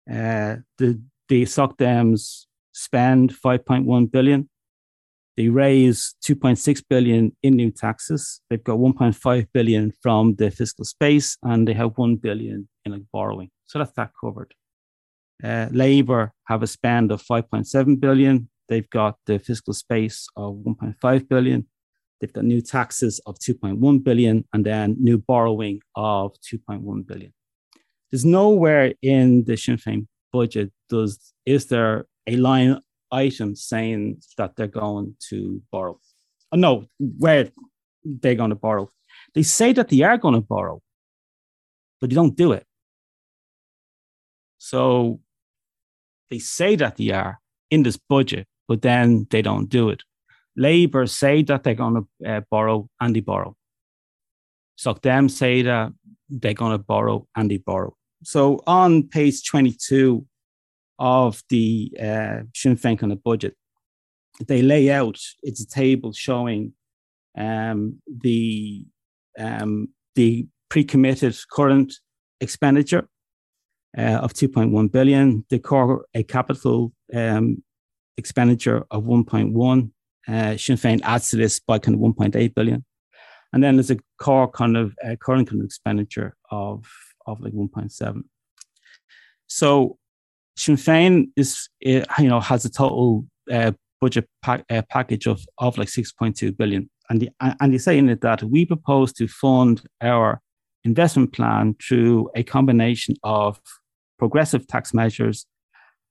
Uh, 0.08 0.56
the 0.78 1.02
the 1.28 1.44
Soc 1.44 1.76
Dems 1.76 2.46
spend 2.72 3.34
5.1 3.34 4.10
billion. 4.10 4.48
They 5.36 5.48
raise 5.48 6.14
2.6 6.24 6.82
billion 6.88 7.36
in 7.42 7.56
new 7.56 7.70
taxes. 7.70 8.40
They've 8.48 8.62
got 8.62 8.78
1.5 8.78 9.46
billion 9.52 9.92
from 10.02 10.34
the 10.36 10.50
fiscal 10.50 10.84
space, 10.84 11.36
and 11.42 11.68
they 11.68 11.74
have 11.74 11.98
1 11.98 12.16
billion 12.16 12.68
in 12.84 12.92
like 12.92 13.02
borrowing. 13.12 13.50
So 13.66 13.78
that's 13.78 13.92
that 13.92 14.12
covered. 14.18 14.54
Uh, 15.44 15.68
Labour 15.70 16.32
have 16.46 16.62
a 16.62 16.66
spend 16.66 17.12
of 17.12 17.22
5.7 17.22 18.00
billion. 18.00 18.48
They've 18.68 18.88
got 18.88 19.16
the 19.26 19.38
fiscal 19.38 19.74
space 19.74 20.26
of 20.36 20.54
1.5 20.64 21.28
billion. 21.28 21.66
They've 22.20 22.32
got 22.32 22.44
new 22.44 22.62
taxes 22.62 23.20
of 23.26 23.38
2.1 23.38 24.02
billion 24.02 24.44
and 24.54 24.64
then 24.64 24.96
new 24.98 25.18
borrowing 25.18 25.80
of 25.94 26.32
2.1 26.50 27.06
billion. 27.06 27.34
There's 28.10 28.24
nowhere 28.24 28.94
in 29.02 29.44
the 29.44 29.56
Sinn 29.56 29.76
Féin 29.76 30.06
budget 30.32 30.72
does 30.88 31.32
is 31.44 31.66
there 31.66 32.06
a 32.26 32.36
line 32.36 32.80
item 33.10 33.54
saying 33.54 34.22
that 34.38 34.56
they're 34.56 34.66
going 34.66 35.16
to 35.28 35.62
borrow. 35.70 35.98
Oh, 36.52 36.56
no, 36.56 36.86
where 36.98 37.50
they're 38.04 38.34
going 38.34 38.50
to 38.50 38.56
borrow. 38.56 38.88
They 39.34 39.42
say 39.42 39.72
that 39.72 39.88
they 39.88 40.02
are 40.02 40.18
going 40.18 40.34
to 40.34 40.40
borrow, 40.40 40.80
but 42.00 42.10
they 42.10 42.16
don't 42.16 42.36
do 42.36 42.52
it. 42.52 42.66
So 44.58 45.20
they 46.30 46.38
say 46.38 46.76
that 46.76 46.96
they 46.96 47.10
are 47.10 47.40
in 47.70 47.82
this 47.82 47.96
budget, 47.96 48.46
but 48.68 48.82
then 48.82 49.26
they 49.30 49.42
don't 49.42 49.68
do 49.68 49.90
it. 49.90 50.02
Labour 50.56 51.06
say 51.06 51.42
that 51.42 51.62
they're 51.62 51.74
going 51.74 52.06
to 52.22 52.30
uh, 52.30 52.40
borrow 52.50 52.88
and 53.00 53.14
they 53.14 53.20
borrow. 53.20 53.54
So 54.76 54.94
them 54.94 55.28
say 55.28 55.62
that 55.62 55.92
they're 56.28 56.54
going 56.54 56.72
to 56.72 56.78
borrow 56.78 57.26
and 57.36 57.50
they 57.50 57.58
borrow. 57.58 57.94
So 58.22 58.62
on 58.66 59.04
page 59.04 59.44
22 59.48 60.26
of 60.98 61.42
the 61.48 61.92
uh, 62.00 62.40
Sinn 62.54 62.76
Féin 62.76 62.98
kind 62.98 63.12
of 63.12 63.22
budget, 63.22 63.54
they 64.46 64.62
lay 64.62 64.90
out, 64.90 65.18
it's 65.42 65.62
a 65.62 65.66
table 65.66 66.12
showing 66.12 66.72
um, 67.38 68.00
the, 68.06 68.84
um, 69.38 69.88
the 70.14 70.46
pre-committed 70.68 71.36
current 71.50 71.94
expenditure 72.40 73.08
uh, 73.96 74.20
of 74.22 74.34
2.1 74.34 74.92
billion, 74.92 75.44
the 75.48 75.58
core 75.58 76.06
a 76.14 76.22
capital 76.22 76.92
um, 77.14 77.62
expenditure 78.16 78.84
of 78.90 79.04
1.1 79.04 79.90
uh, 80.28 80.56
Sinn 80.56 80.76
Féin 80.76 81.00
adds 81.02 81.30
to 81.30 81.36
this 81.36 81.60
by 81.60 81.78
kind 81.78 81.94
of 81.94 82.00
1.8 82.00 82.54
billion. 82.54 82.84
And 83.52 83.62
then 83.62 83.76
there's 83.76 83.90
a 83.90 83.98
core 84.20 84.50
kind 84.50 84.76
of 84.76 84.94
uh, 85.04 85.16
current 85.16 85.48
kind 85.48 85.60
of 85.60 85.66
expenditure 85.66 86.36
of, 86.50 86.86
of 87.26 87.40
like 87.40 87.52
1.7. 87.52 88.22
So 89.46 89.98
Sinn 90.56 90.76
Féin 90.76 91.28
is, 91.36 91.68
you 91.80 92.04
know, 92.18 92.40
has 92.40 92.64
a 92.64 92.70
total 92.70 93.26
uh, 93.52 93.72
budget 94.00 94.28
pa- 94.42 94.62
uh, 94.70 94.82
package 94.90 95.26
of, 95.26 95.44
of 95.58 95.78
like 95.78 95.88
6.2 95.88 96.56
billion. 96.56 96.88
and 97.10 97.20
the, 97.20 97.30
and 97.40 97.72
they 97.72 97.78
say 97.78 97.98
in 97.98 98.08
it 98.08 98.20
that 98.22 98.42
we 98.42 98.64
propose 98.64 99.12
to 99.14 99.28
fund 99.28 99.82
our 100.00 100.40
investment 100.84 101.32
plan 101.32 101.74
through 101.82 102.30
a 102.34 102.42
combination 102.42 103.16
of 103.22 103.60
progressive 104.18 104.66
tax 104.66 104.94
measures 104.94 105.46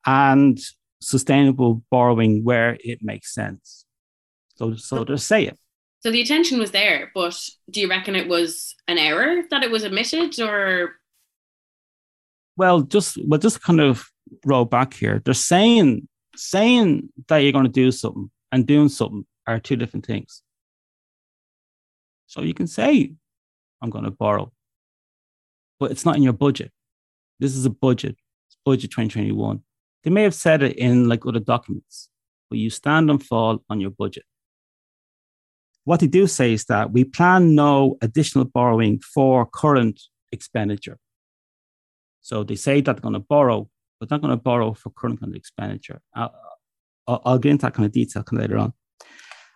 and 0.06 0.60
sustainable 1.02 1.84
borrowing 1.90 2.44
where 2.44 2.78
it 2.82 3.00
makes 3.02 3.34
sense. 3.34 3.86
So, 4.56 4.76
so 4.76 5.04
to 5.04 5.18
say 5.18 5.48
it. 5.48 5.58
So 6.02 6.12
the 6.12 6.22
attention 6.22 6.60
was 6.60 6.72
there, 6.72 7.12
but 7.16 7.36
do 7.72 7.82
you 7.82 7.90
reckon 7.90 8.16
it 8.16 8.28
was 8.28 8.76
an 8.88 9.00
error 9.00 9.42
that 9.50 9.64
it 9.64 9.72
was 9.72 9.84
omitted, 9.84 10.40
or? 10.40 10.92
Well, 12.58 12.82
just 12.82 13.18
well, 13.26 13.40
just 13.40 13.62
kind 13.62 13.82
of 13.82 14.08
roll 14.46 14.66
back 14.66 14.94
here. 14.94 15.22
They're 15.24 15.34
saying 15.34 16.08
saying 16.36 17.10
that 17.28 17.38
you're 17.38 17.52
going 17.52 17.66
to 17.66 17.72
do 17.72 17.92
something 17.92 18.30
and 18.52 18.66
doing 18.66 18.90
something 18.90 19.26
are 19.48 19.60
two 19.60 19.76
different 19.76 20.06
things. 20.06 20.42
So 22.28 22.42
you 22.42 22.54
can 22.54 22.68
say, 22.68 23.14
I'm 23.82 23.90
going 23.90 24.06
to 24.06 24.12
borrow, 24.12 24.52
but 25.80 25.92
it's 25.92 26.06
not 26.06 26.18
in 26.18 26.24
your 26.24 26.34
budget. 26.34 26.72
This 27.40 27.56
is 27.56 27.66
a 27.66 27.70
budget. 27.70 28.18
It's 28.48 28.58
budget 28.66 28.92
2021. 28.92 29.62
They 30.04 30.10
may 30.10 30.24
have 30.24 30.34
said 30.34 30.64
it 30.64 30.76
in 30.78 31.08
like 31.08 31.26
other 31.26 31.40
documents, 31.40 32.10
but 32.50 32.60
you 32.60 32.70
stand 32.70 33.10
and 33.10 33.24
fall 33.24 33.64
on 33.70 33.80
your 33.80 33.92
budget. 33.92 34.24
What 35.84 36.00
they 36.00 36.08
do 36.08 36.26
say 36.26 36.54
is 36.54 36.66
that 36.66 36.92
we 36.92 37.04
plan 37.04 37.54
no 37.54 37.98
additional 38.02 38.46
borrowing 38.46 39.00
for 39.00 39.46
current 39.46 40.02
expenditure. 40.32 40.98
So 42.22 42.44
they 42.44 42.56
say 42.56 42.82
that 42.82 42.94
they're 42.94 43.02
going 43.02 43.14
to 43.14 43.20
borrow, 43.20 43.70
but 44.00 44.10
not 44.12 44.22
going 44.22 44.32
to 44.32 44.42
borrow 44.42 44.74
for 44.74 44.92
current 44.92 45.20
kind 45.20 45.32
of 45.32 45.36
expenditure. 45.36 46.02
I'll, 46.16 46.34
I'll, 47.08 47.38
get 47.38 47.52
into 47.52 47.66
that 47.66 47.74
kind 47.74 47.86
of 47.86 47.92
detail 47.92 48.24
later 48.32 48.58
on. 48.58 48.74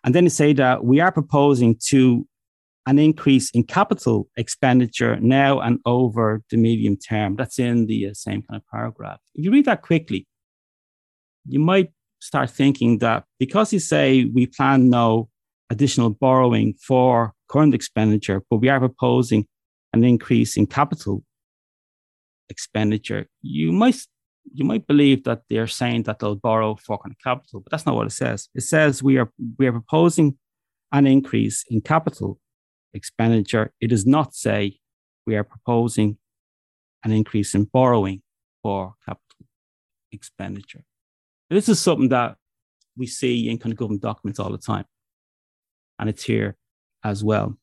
And 0.03 0.15
then 0.15 0.25
they 0.25 0.29
say 0.29 0.53
that 0.53 0.83
we 0.83 0.99
are 0.99 1.11
proposing 1.11 1.77
to 1.87 2.27
an 2.85 2.97
increase 2.97 3.51
in 3.51 3.63
capital 3.63 4.29
expenditure 4.37 5.19
now 5.19 5.59
and 5.59 5.79
over 5.85 6.41
the 6.49 6.57
medium 6.57 6.97
term. 6.97 7.35
That's 7.35 7.59
in 7.59 7.85
the 7.85 8.07
uh, 8.07 8.13
same 8.13 8.41
kind 8.43 8.61
of 8.61 8.67
paragraph. 8.71 9.19
If 9.35 9.45
you 9.45 9.51
read 9.51 9.65
that 9.65 9.81
quickly, 9.81 10.25
you 11.45 11.59
might 11.59 11.91
start 12.19 12.49
thinking 12.49 12.99
that 12.99 13.25
because 13.39 13.73
you 13.73 13.79
say 13.79 14.25
we 14.25 14.45
plan 14.45 14.89
no 14.89 15.29
additional 15.69 16.09
borrowing 16.09 16.73
for 16.81 17.33
current 17.47 17.73
expenditure, 17.73 18.43
but 18.49 18.57
we 18.57 18.69
are 18.69 18.79
proposing 18.79 19.45
an 19.93 20.03
increase 20.03 20.57
in 20.57 20.67
capital 20.67 21.23
expenditure, 22.49 23.27
you 23.41 23.71
might 23.71 23.95
you 24.53 24.65
might 24.65 24.87
believe 24.87 25.23
that 25.23 25.43
they're 25.49 25.67
saying 25.67 26.03
that 26.03 26.19
they'll 26.19 26.35
borrow 26.35 26.75
for 26.75 26.97
kind 26.97 27.13
of 27.13 27.23
capital, 27.23 27.59
but 27.61 27.71
that's 27.71 27.85
not 27.85 27.95
what 27.95 28.07
it 28.07 28.11
says. 28.11 28.49
It 28.55 28.61
says 28.61 29.03
we 29.03 29.17
are 29.17 29.31
we 29.57 29.67
are 29.67 29.71
proposing 29.71 30.37
an 30.91 31.05
increase 31.07 31.63
in 31.69 31.81
capital 31.81 32.39
expenditure. 32.93 33.71
It 33.79 33.87
does 33.87 34.05
not 34.05 34.35
say 34.35 34.79
we 35.25 35.35
are 35.35 35.43
proposing 35.43 36.17
an 37.03 37.11
increase 37.11 37.53
in 37.55 37.65
borrowing 37.65 38.21
for 38.61 38.95
capital 39.05 39.45
expenditure. 40.11 40.83
this 41.49 41.69
is 41.69 41.79
something 41.79 42.09
that 42.09 42.35
we 42.97 43.07
see 43.07 43.49
in 43.49 43.57
kind 43.57 43.71
of 43.71 43.77
government 43.77 44.01
documents 44.01 44.39
all 44.39 44.51
the 44.51 44.57
time. 44.57 44.85
And 45.97 46.09
it's 46.09 46.23
here 46.23 46.57
as 47.03 47.23
well. 47.23 47.57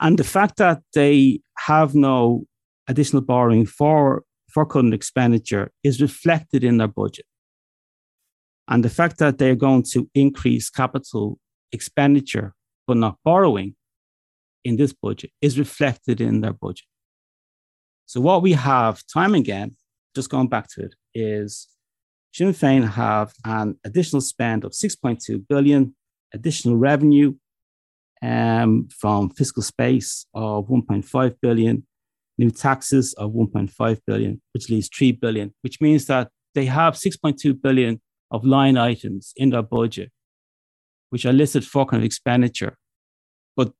And 0.00 0.18
the 0.18 0.24
fact 0.24 0.56
that 0.58 0.82
they 0.94 1.40
have 1.58 1.94
no 1.94 2.44
additional 2.88 3.22
borrowing 3.22 3.66
for, 3.66 4.22
for 4.54 4.64
current 4.64 4.94
expenditure 4.94 5.72
is 5.82 6.00
reflected 6.00 6.62
in 6.62 6.78
their 6.78 6.88
budget. 6.88 7.26
And 8.68 8.84
the 8.84 8.88
fact 8.88 9.18
that 9.18 9.36
they're 9.36 9.56
going 9.56 9.82
to 9.92 10.08
increase 10.14 10.70
capital 10.70 11.38
expenditure 11.72 12.54
but 12.86 12.96
not 12.96 13.18
borrowing 13.24 13.74
in 14.64 14.76
this 14.76 14.92
budget 14.92 15.30
is 15.42 15.58
reflected 15.58 16.20
in 16.20 16.40
their 16.40 16.52
budget. 16.52 16.86
So 18.06 18.20
what 18.20 18.42
we 18.42 18.52
have 18.52 19.02
time 19.12 19.34
again, 19.34 19.76
just 20.14 20.30
going 20.30 20.48
back 20.48 20.68
to 20.74 20.84
it, 20.84 20.94
is 21.14 21.68
Sinn 22.32 22.52
Féin 22.52 22.88
have 22.88 23.32
an 23.44 23.78
additional 23.84 24.20
spend 24.20 24.64
of 24.64 24.72
6.2 24.72 25.46
billion, 25.48 25.94
additional 26.32 26.76
revenue 26.76 27.34
um, 28.22 28.88
from 28.88 29.30
fiscal 29.30 29.62
space 29.62 30.26
of 30.34 30.68
1.5 30.68 31.36
billion, 31.42 31.86
new 32.38 32.50
taxes 32.50 33.14
of 33.14 33.32
1.5 33.32 34.00
billion, 34.06 34.40
which 34.52 34.68
leaves 34.68 34.88
3 34.96 35.12
billion, 35.12 35.54
which 35.62 35.80
means 35.80 36.06
that 36.06 36.30
they 36.54 36.66
have 36.66 36.94
6.2 36.94 37.60
billion 37.60 38.00
of 38.30 38.44
line 38.44 38.76
items 38.76 39.32
in 39.36 39.50
their 39.50 39.62
budget, 39.62 40.10
which 41.10 41.26
are 41.26 41.32
listed 41.32 41.64
for 41.64 41.86
kind 41.86 42.02
of 42.02 42.06
expenditure 42.06 42.76
but 43.56 43.72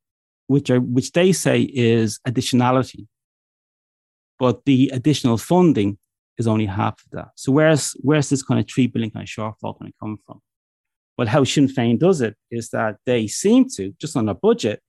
which 0.47 0.69
are 0.69 0.79
which 0.79 1.11
they 1.11 1.31
say 1.31 1.61
is 1.61 2.19
additionality, 2.27 3.07
but 4.39 4.65
the 4.65 4.89
additional 4.93 5.37
funding 5.37 5.97
is 6.37 6.47
only 6.47 6.65
half 6.65 6.93
of 7.05 7.11
that. 7.11 7.29
So 7.35 7.51
where's 7.51 7.95
where's 8.01 8.29
this 8.29 8.43
kind 8.43 8.59
of 8.59 8.69
three 8.69 8.87
billion 8.87 9.11
kind 9.11 9.23
of 9.23 9.29
shortfall 9.29 9.79
going 9.79 9.91
to 9.91 9.97
come 9.99 10.17
from? 10.25 10.41
Well, 11.17 11.27
how 11.27 11.43
Sinn 11.45 11.67
Féin 11.67 11.97
does 11.97 12.21
it 12.21 12.35
is 12.51 12.69
that 12.69 12.97
they 13.05 13.27
seem 13.27 13.69
to 13.75 13.93
just 13.99 14.17
on 14.17 14.27
a 14.27 14.35
budget, 14.35 14.81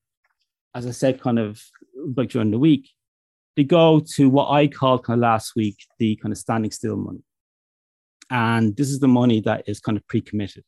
as 0.75 0.87
I 0.87 0.91
said, 0.91 1.21
kind 1.21 1.39
of 1.39 1.63
like 2.17 2.31
during 2.31 2.51
the 2.51 2.59
week, 2.59 2.91
they 3.57 3.65
go 3.65 4.01
to 4.15 4.29
what 4.29 4.51
I 4.51 4.69
called 4.69 5.05
kind 5.05 5.19
of 5.19 5.23
last 5.23 5.57
week 5.57 5.77
the 5.99 6.17
kind 6.17 6.33
of 6.33 6.39
standing 6.39 6.71
still 6.71 6.97
money, 6.97 7.23
and 8.31 8.77
this 8.77 8.89
is 8.89 9.01
the 9.01 9.09
money 9.09 9.41
that 9.41 9.65
is 9.67 9.81
kind 9.81 9.97
of 9.97 10.07
pre-committed. 10.07 10.65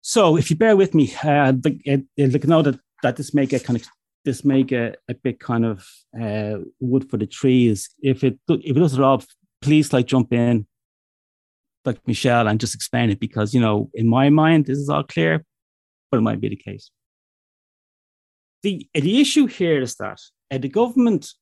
So 0.00 0.36
if 0.36 0.50
you 0.50 0.56
bear 0.56 0.76
with 0.76 0.94
me, 0.94 1.12
uh, 1.22 1.52
the, 1.52 1.78
uh, 1.86 2.46
know 2.46 2.62
that 2.62 2.80
that 3.02 3.16
this 3.16 3.34
may 3.34 3.46
get 3.46 3.64
kind 3.64 3.78
of 3.78 3.86
this 4.24 4.44
may 4.44 4.62
get 4.62 4.98
a 5.08 5.14
bit 5.14 5.40
kind 5.40 5.64
of 5.64 5.86
uh, 6.20 6.58
wood 6.80 7.08
for 7.10 7.16
the 7.16 7.26
trees. 7.26 7.90
If 8.02 8.24
it 8.24 8.38
if 8.48 8.76
it 8.76 8.80
does 8.80 8.94
it 8.94 9.00
all, 9.00 9.22
please 9.60 9.92
like 9.92 10.06
jump 10.06 10.32
in, 10.32 10.66
like 11.84 12.06
Michelle, 12.06 12.48
and 12.48 12.60
just 12.60 12.74
explain 12.74 13.10
it 13.10 13.20
because 13.20 13.54
you 13.54 13.60
know 13.60 13.90
in 13.94 14.08
my 14.08 14.30
mind 14.30 14.66
this 14.66 14.78
is 14.78 14.88
all 14.88 15.04
clear, 15.04 15.44
but 16.10 16.18
it 16.18 16.22
might 16.22 16.40
be 16.40 16.48
the 16.48 16.56
case. 16.56 16.90
The 18.62 18.88
the 18.94 19.20
issue 19.20 19.46
here 19.46 19.80
is 19.80 19.94
that 19.96 20.20
uh, 20.50 20.58
the 20.58 20.68
government 20.68 21.32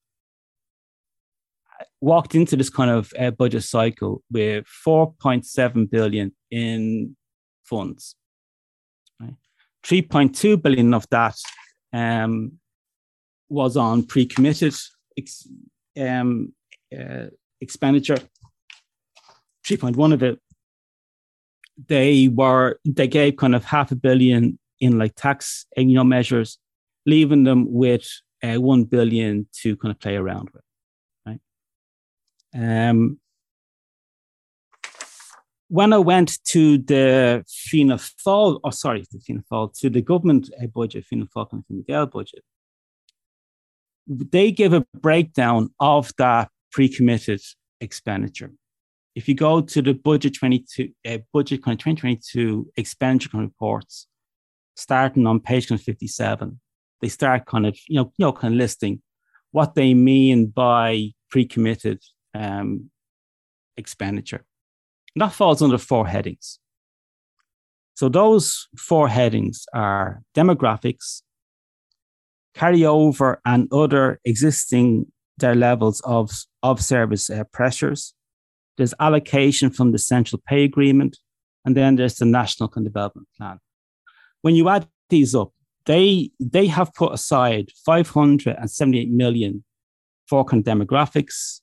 walked 2.01 2.35
into 2.35 2.57
this 2.57 2.71
kind 2.71 2.91
of 2.91 3.13
uh, 3.19 3.31
budget 3.31 3.65
cycle 3.65 4.23
with 4.31 4.65
4.7 4.87 5.91
billion 5.91 6.33
in 6.51 7.17
funds 7.65 8.17
3.2 9.87 10.61
billion 10.61 10.93
of 10.95 11.07
that 11.11 11.37
um, 11.93 12.53
was 13.49 13.77
on 13.77 14.03
pre-committed 14.05 14.75
ex, 15.17 15.47
um, 16.01 16.53
uh, 16.93 17.27
expenditure. 17.61 18.19
3.1 19.65 20.13
of 20.13 20.23
it, 20.23 20.41
they 21.89 22.29
were 22.29 22.79
they 22.85 23.07
gave 23.07 23.37
kind 23.37 23.55
of 23.55 23.65
half 23.65 23.91
a 23.91 23.97
billion 23.97 24.59
in 24.81 24.99
like 24.99 25.15
tax 25.15 25.67
you 25.77 25.95
know 25.95 26.05
measures, 26.05 26.59
leaving 27.05 27.45
them 27.45 27.73
with 27.73 28.09
uh, 28.43 28.61
one 28.61 28.85
billion 28.85 29.49
to 29.63 29.77
kind 29.77 29.93
of 29.93 30.01
play 30.01 30.17
around 30.17 30.51
with. 30.53 30.63
Right. 31.27 31.41
Um, 32.89 33.19
when 35.69 35.93
I 35.93 35.99
went 35.99 36.39
to 36.45 36.79
the 36.79 37.45
Fianna 37.49 37.97
Fáil, 37.97 38.61
oh 38.63 38.71
sorry, 38.71 39.05
the 39.11 39.19
Fianna 39.19 39.43
to 39.75 39.91
the 39.91 40.03
government 40.03 40.51
budget, 40.73 41.05
Fianna 41.05 41.27
and 41.35 41.51
Fine 41.51 41.85
Gael 41.87 42.07
budget, 42.07 42.43
they 44.07 44.53
give 44.53 44.73
a 44.73 44.87
breakdown 44.95 45.71
of 45.81 46.13
that 46.19 46.51
pre-committed 46.71 47.41
expenditure. 47.81 48.53
If 49.15 49.29
you 49.29 49.35
go 49.35 49.61
to 49.63 49.83
the 49.83 49.95
budget 49.95 50.35
22, 50.35 50.91
uh, 51.09 51.19
budget 51.33 51.63
kind 51.63 51.75
of 51.75 51.79
2022 51.81 52.71
expenditure 52.77 53.39
reports, 53.39 54.07
starting 54.77 55.27
on 55.27 55.41
page 55.41 55.67
57, 55.67 56.61
they 57.01 57.09
start 57.09 57.47
kind 57.47 57.67
of, 57.67 57.79
you 57.89 57.97
know, 57.97 58.13
you 58.17 58.25
know, 58.25 58.33
kind 58.33 58.55
of 58.55 58.59
listing 58.59 59.03
what 59.53 59.75
they 59.75 59.95
mean 59.95 60.47
by 60.47 61.13
pre-committed 61.31 62.03
um, 62.35 62.91
expenditure. 63.77 64.45
And 65.15 65.23
that 65.23 65.33
falls 65.33 65.63
under 65.63 65.79
four 65.79 66.07
headings. 66.07 66.59
So 67.95 68.09
those 68.11 68.69
four 68.77 69.09
headings 69.09 69.65
are 69.73 70.23
demographics, 70.35 71.23
carryover 72.55 73.37
and 73.45 73.69
other 73.73 74.21
existing 74.25 75.07
their 75.39 75.55
levels 75.55 76.01
of, 76.05 76.31
of 76.63 76.83
service 76.83 77.31
uh, 77.31 77.45
pressures. 77.53 78.15
There's 78.77 78.95
allocation 79.01 79.71
from 79.71 79.93
the 79.93 79.99
central 79.99 80.43
pay 80.47 80.65
agreement, 80.65 81.19
and 81.65 81.75
then 81.77 81.97
there's 81.97 82.17
the 82.17 82.27
national 82.27 82.69
development 82.69 83.29
plan. 83.39 83.59
When 84.43 84.55
you 84.55 84.69
add 84.69 84.87
these 85.09 85.35
up, 85.35 85.53
they 85.87 86.31
they 86.41 86.67
have 86.67 86.93
put 86.95 87.13
aside 87.13 87.71
578 87.85 89.11
million 89.11 89.65
for 90.29 90.45
demographics, 90.45 91.61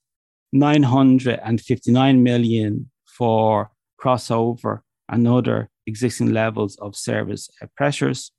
959 0.54 2.24
million 2.24 2.90
for 3.06 3.72
crossover 4.02 4.80
and 5.10 5.28
other 5.28 5.70
existing 5.86 6.32
levels 6.32 6.78
of 6.78 6.96
service 6.96 7.50
uh, 7.62 7.68
pressures, 7.76 8.32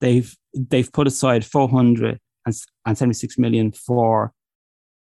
they've 0.00 0.34
they've 0.54 0.92
put 0.92 1.06
aside 1.06 1.44
476 1.44 3.38
million 3.38 3.72
for 3.72 4.32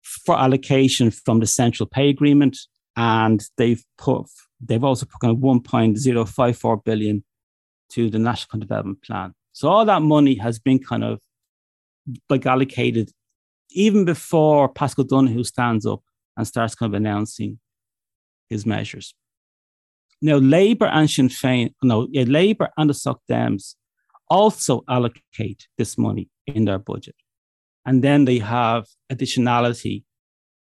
for 0.02 0.38
allocation 0.38 1.10
from 1.10 1.40
the 1.40 1.46
central 1.46 1.88
pay 1.88 2.08
agreement, 2.08 2.56
and 2.96 3.44
they've 3.56 3.84
put 3.98 4.26
they've 4.60 4.84
also 4.84 5.06
put 5.06 5.20
kind 5.20 5.36
of 5.36 5.42
1.054 5.42 6.84
billion 6.84 7.24
to 7.90 8.08
the 8.08 8.18
national 8.18 8.60
development 8.60 9.02
plan. 9.02 9.34
So 9.56 9.70
all 9.70 9.86
that 9.86 10.02
money 10.02 10.34
has 10.34 10.58
been 10.58 10.78
kind 10.78 11.02
of 11.02 11.18
like 12.28 12.44
allocated 12.44 13.10
even 13.70 14.04
before 14.04 14.68
Paschal 14.68 15.04
Donohoe 15.04 15.44
stands 15.44 15.86
up 15.86 16.02
and 16.36 16.46
starts 16.46 16.74
kind 16.74 16.92
of 16.92 16.94
announcing 16.94 17.58
his 18.50 18.66
measures. 18.66 19.14
Now, 20.20 20.36
Labour 20.36 20.84
and 20.84 21.08
Sinn 21.08 21.30
Féin, 21.30 21.72
no, 21.82 22.06
yeah, 22.10 22.24
Labour 22.24 22.68
and 22.76 22.90
the 22.90 22.94
Soc 22.94 23.22
Dems 23.30 23.76
also 24.28 24.84
allocate 24.90 25.68
this 25.78 25.96
money 25.96 26.28
in 26.46 26.66
their 26.66 26.78
budget. 26.78 27.16
And 27.86 28.04
then 28.04 28.26
they 28.26 28.40
have 28.40 28.84
additionality 29.10 30.04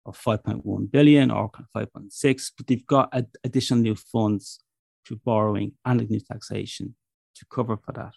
of 0.06 0.18
5.1 0.18 0.90
billion 0.90 1.32
or 1.32 1.52
5.6, 1.76 2.52
but 2.58 2.68
they've 2.68 2.88
got 2.88 3.10
ad- 3.12 3.28
additional 3.44 3.82
new 3.82 3.96
funds 3.96 4.60
through 5.06 5.20
borrowing 5.26 5.74
and 5.84 6.10
new 6.10 6.22
taxation 6.22 6.96
to 7.36 7.46
cover 7.52 7.76
for 7.76 7.92
that. 7.92 8.14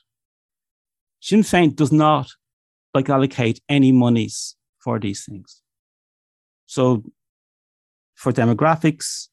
Sinn 1.20 1.42
Féin 1.42 1.74
does 1.74 1.92
not 1.92 2.28
like 2.94 3.08
allocate 3.08 3.60
any 3.68 3.92
monies 3.92 4.56
for 4.78 4.98
these 4.98 5.24
things. 5.24 5.62
So 6.66 7.04
for 8.14 8.32
demographics, 8.32 9.28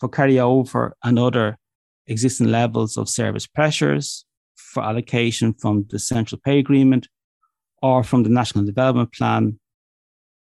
for 0.00 0.08
carryover 0.08 0.92
and 1.02 1.18
other 1.18 1.58
existing 2.06 2.48
levels 2.48 2.96
of 2.96 3.08
service 3.08 3.46
pressures, 3.46 4.24
for 4.54 4.82
allocation 4.82 5.52
from 5.54 5.86
the 5.90 5.98
central 5.98 6.40
pay 6.44 6.58
agreement 6.58 7.08
or 7.82 8.02
from 8.02 8.22
the 8.22 8.30
national 8.30 8.64
development 8.64 9.12
plan, 9.12 9.58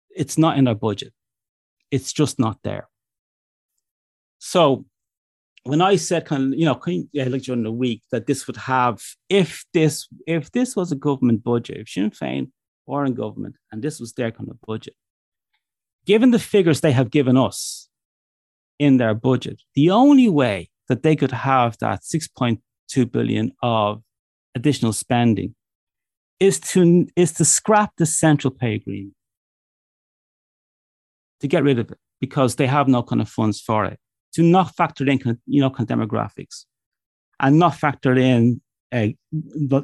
it's 0.09 0.37
not 0.37 0.57
in 0.57 0.67
our 0.67 0.75
budget. 0.75 1.13
It's 1.91 2.11
just 2.11 2.39
not 2.39 2.57
there. 2.63 2.89
So 4.39 4.85
when 5.63 5.81
I 5.81 5.95
said 5.97 6.25
kind 6.25 6.53
of, 6.53 6.59
you 6.59 6.65
know, 6.65 6.79
yeah, 7.11 7.25
like 7.25 7.43
during 7.43 7.63
the 7.63 7.71
week 7.71 8.03
that 8.11 8.27
this 8.27 8.47
would 8.47 8.57
have, 8.57 9.01
if 9.29 9.65
this, 9.73 10.07
if 10.25 10.51
this 10.51 10.75
was 10.75 10.91
a 10.91 10.95
government 10.95 11.43
budget, 11.43 11.77
if 11.77 11.89
Sinn 11.89 12.11
Féin 12.11 12.51
were 12.85 13.05
in 13.05 13.13
government 13.13 13.55
and 13.71 13.81
this 13.81 13.99
was 13.99 14.13
their 14.13 14.31
kind 14.31 14.49
of 14.49 14.59
budget, 14.61 14.95
given 16.05 16.31
the 16.31 16.39
figures 16.39 16.81
they 16.81 16.91
have 16.91 17.11
given 17.11 17.37
us 17.37 17.89
in 18.79 18.97
their 18.97 19.13
budget, 19.13 19.61
the 19.75 19.91
only 19.91 20.29
way 20.29 20.69
that 20.87 21.03
they 21.03 21.15
could 21.15 21.31
have 21.31 21.77
that 21.79 22.01
6.2 22.01 23.11
billion 23.11 23.51
of 23.61 24.01
additional 24.55 24.93
spending 24.93 25.55
is 26.39 26.59
to 26.59 27.07
is 27.15 27.33
to 27.33 27.45
scrap 27.45 27.91
the 27.97 28.05
central 28.05 28.51
pay 28.51 28.75
agreement 28.75 29.13
to 31.41 31.47
get 31.47 31.63
rid 31.63 31.79
of 31.79 31.91
it 31.91 31.97
because 32.19 32.55
they 32.55 32.67
have 32.67 32.87
no 32.87 33.03
kind 33.03 33.21
of 33.21 33.29
funds 33.29 33.61
for 33.61 33.85
it 33.85 33.99
to 34.33 34.43
not 34.43 34.75
factor 34.75 35.07
in 35.09 35.19
you 35.45 35.61
know 35.61 35.69
demographics 35.69 36.65
and 37.39 37.59
not 37.59 37.75
factor 37.75 38.15
in 38.15 38.61
a, 38.93 39.15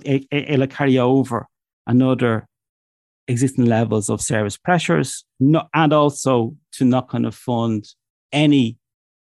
a, 0.06 0.28
a, 0.32 0.62
a 0.62 0.68
carry 0.68 0.98
over 0.98 1.48
another 1.88 2.48
existing 3.28 3.66
levels 3.66 4.10
of 4.10 4.22
service 4.22 4.58
pressures 4.58 5.25
not, 5.40 5.70
and 5.74 5.94
also 5.94 6.56
to 6.74 6.86
not 6.86 7.10
kind 7.10 7.25
of 7.25 7.36
fund 7.36 7.86
any 8.32 8.78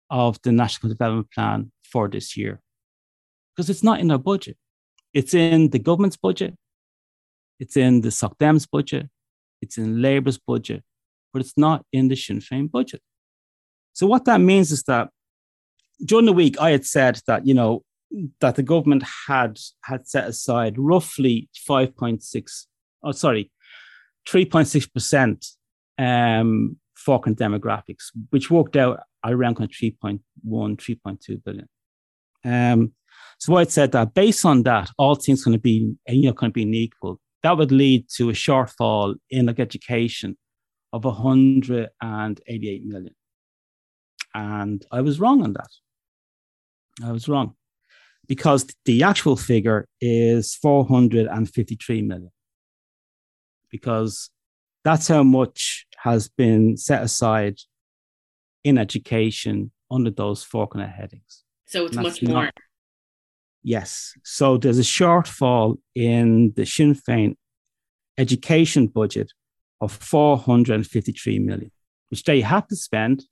of 0.10 0.42
the 0.44 0.52
national 0.52 0.92
development 0.92 1.32
plan 1.32 1.72
for 1.84 2.08
this 2.08 2.36
year. 2.36 2.60
Because 3.56 3.70
it's 3.70 3.84
not 3.84 4.00
in 4.00 4.12
our 4.12 4.18
budget. 4.18 4.58
It's 5.14 5.34
in 5.34 5.70
the 5.70 5.80
government's 5.80 6.18
budget, 6.18 6.56
it's 7.60 7.76
in 7.76 8.02
the 8.02 8.10
SOCDEM's 8.10 8.68
budget, 8.68 9.08
it's 9.62 9.78
in 9.78 10.02
Labour's 10.02 10.38
budget, 10.38 10.84
but 11.34 11.42
it's 11.42 11.58
not 11.58 11.84
in 11.92 12.10
the 12.10 12.16
Sinn 12.16 12.40
Féin 12.40 12.70
budget. 12.70 13.02
So 13.94 14.08
what 14.08 14.26
that 14.26 14.42
means 14.42 14.72
is 14.72 14.84
that 14.84 15.10
during 16.06 16.26
the 16.26 16.34
week 16.34 16.60
I 16.60 16.72
had 16.72 16.86
said 16.86 17.22
that 17.28 17.46
you 17.46 17.54
know 17.54 17.84
that 18.40 18.56
the 18.56 18.64
government 18.64 19.04
had 19.28 19.60
had 19.84 20.08
set 20.08 20.28
aside 20.28 20.76
roughly 20.78 21.50
5.6 21.70 22.66
oh 23.04 23.12
sorry 23.12 23.52
3.6 24.28 24.94
percent 24.94 25.46
um, 25.98 26.78
for 26.96 27.22
demographics, 27.22 28.12
which 28.30 28.52
worked 28.52 28.76
out 28.76 29.00
around 29.26 29.56
kind 29.56 29.70
of 29.70 29.76
3.1 29.76 30.20
3.2 30.46 31.44
billion. 31.44 31.68
Um, 32.46 32.94
so 33.38 33.56
I 33.56 33.64
said 33.64 33.92
that 33.94 34.14
based 34.14 34.46
on 34.46 34.64
that, 34.64 34.90
all 34.98 35.16
things 35.16 35.44
going 35.44 35.58
to 35.58 35.62
be 35.62 35.94
you 36.08 36.28
know 36.28 36.34
going 36.34 36.52
to 36.52 36.54
be 36.54 36.84
equal, 36.84 37.20
that 37.44 37.58
would 37.58 37.72
lead 37.72 38.08
to 38.16 38.30
a 38.30 38.34
shortfall 38.34 39.16
in 39.30 39.46
like 39.46 39.60
education 39.60 40.38
of 40.92 41.06
188 41.06 42.86
million. 42.86 43.16
And 44.34 44.86
I 44.92 45.02
was 45.02 45.20
wrong 45.20 45.44
on 45.44 45.54
that. 45.54 45.70
I 47.04 47.12
was 47.12 47.28
wrong 47.28 47.56
because 48.28 48.68
the 48.86 49.04
actual 49.04 49.36
figure 49.36 49.88
is 50.02 50.56
453 50.56 52.02
million. 52.04 52.32
Because 53.72 54.30
that's 54.84 55.08
how 55.08 55.24
much 55.24 55.86
has 55.98 56.30
been 56.30 56.78
set 56.78 57.04
aside 57.04 57.58
in 58.64 58.78
education 58.78 59.72
under 59.92 60.12
those 60.12 60.44
four 60.44 60.68
kind 60.68 60.86
of 60.86 60.92
headings. 60.92 61.44
So 61.66 61.86
it's 61.86 61.96
much 61.96 62.22
more. 62.24 62.46
Not, 62.46 62.54
Yes. 63.62 64.14
So 64.24 64.58
there's 64.58 64.80
a 64.80 64.84
shortfall 64.84 65.78
in 65.94 66.54
the 66.56 66.66
Sinn 66.66 66.96
Féin 66.96 67.36
education 68.18 68.88
budget 68.88 69.32
of 69.82 69.92
453 69.92 71.40
million, 71.40 71.72
which 72.10 72.24
they 72.24 72.42
have 72.42 72.68
to 72.68 72.76
spend 72.76 73.26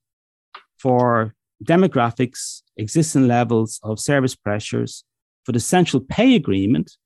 for 0.80 1.34
demographics, 1.63 2.62
existing 2.78 3.28
levels 3.28 3.80
of 3.84 4.00
service 4.00 4.36
pressures, 4.36 5.04
for 5.46 5.52
the 5.52 5.60
central 5.60 6.02
pay 6.02 6.36
agreement, 6.36 6.98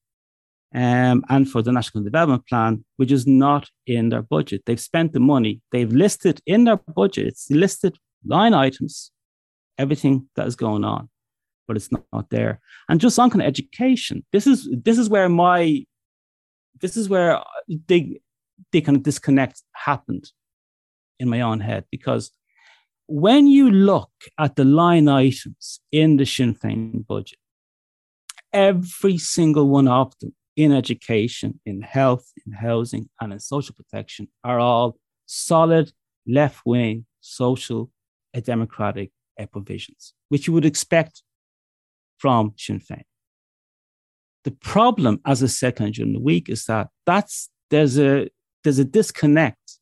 um, 0.73 1.23
and 1.29 1.49
for 1.49 1.61
the 1.61 1.71
national 1.71 2.03
development 2.03 2.47
plan, 2.47 2.83
which 2.97 3.11
is 3.11 3.27
not 3.27 3.69
in 3.85 4.09
their 4.09 4.21
budget. 4.21 4.63
They've 4.65 4.79
spent 4.79 5.13
the 5.13 5.19
money, 5.19 5.61
they've 5.71 5.91
listed 5.91 6.41
in 6.45 6.63
their 6.63 6.77
budget, 6.77 7.27
it's 7.27 7.49
listed 7.49 7.97
line 8.25 8.53
items, 8.53 9.11
everything 9.77 10.29
that 10.35 10.47
is 10.47 10.55
going 10.55 10.83
on 10.83 11.09
but 11.71 11.77
it's 11.77 11.89
not, 11.89 12.03
not 12.11 12.29
there. 12.29 12.59
And 12.89 12.99
just 12.99 13.17
on 13.17 13.29
kind 13.29 13.41
of 13.41 13.47
education, 13.47 14.25
this 14.33 14.45
is 14.45 14.67
this 14.83 14.97
is 14.97 15.07
where 15.07 15.29
my 15.29 15.85
this 16.81 16.97
is 16.97 17.07
where 17.07 17.41
they 17.87 18.19
they 18.73 18.81
kind 18.81 18.97
of 18.97 19.03
disconnect 19.03 19.63
happened 19.73 20.31
in 21.17 21.29
my 21.29 21.39
own 21.39 21.61
head 21.61 21.85
because 21.89 22.29
when 23.11 23.45
you 23.45 23.69
look 23.69 24.11
at 24.37 24.55
the 24.55 24.63
line 24.63 25.09
items 25.09 25.81
in 25.91 26.15
the 26.15 26.25
Sinn 26.25 26.55
Féin 26.55 27.05
budget, 27.05 27.37
every 28.53 29.17
single 29.17 29.67
one 29.67 29.89
of 29.89 30.13
them 30.19 30.33
in 30.55 30.71
education, 30.71 31.59
in 31.65 31.81
health, 31.81 32.31
in 32.45 32.53
housing, 32.53 33.09
and 33.19 33.33
in 33.33 33.39
social 33.39 33.75
protection 33.75 34.29
are 34.45 34.59
all 34.59 34.97
solid 35.25 35.91
left 36.25 36.61
wing 36.65 37.05
social 37.19 37.91
and 38.33 38.45
democratic 38.45 39.11
provisions, 39.51 40.13
which 40.29 40.47
you 40.47 40.53
would 40.53 40.65
expect 40.65 41.21
from 42.17 42.53
Sinn 42.57 42.79
Féin. 42.79 43.03
The 44.45 44.51
problem, 44.51 45.19
as 45.25 45.43
I 45.43 45.47
said 45.47 45.75
kind 45.75 45.89
of 45.89 45.95
during 45.95 46.13
the 46.13 46.19
week, 46.19 46.47
is 46.47 46.65
that 46.65 46.87
that's 47.05 47.49
there's 47.71 47.99
a 47.99 48.29
there's 48.63 48.79
a 48.79 48.85
disconnect 48.85 49.79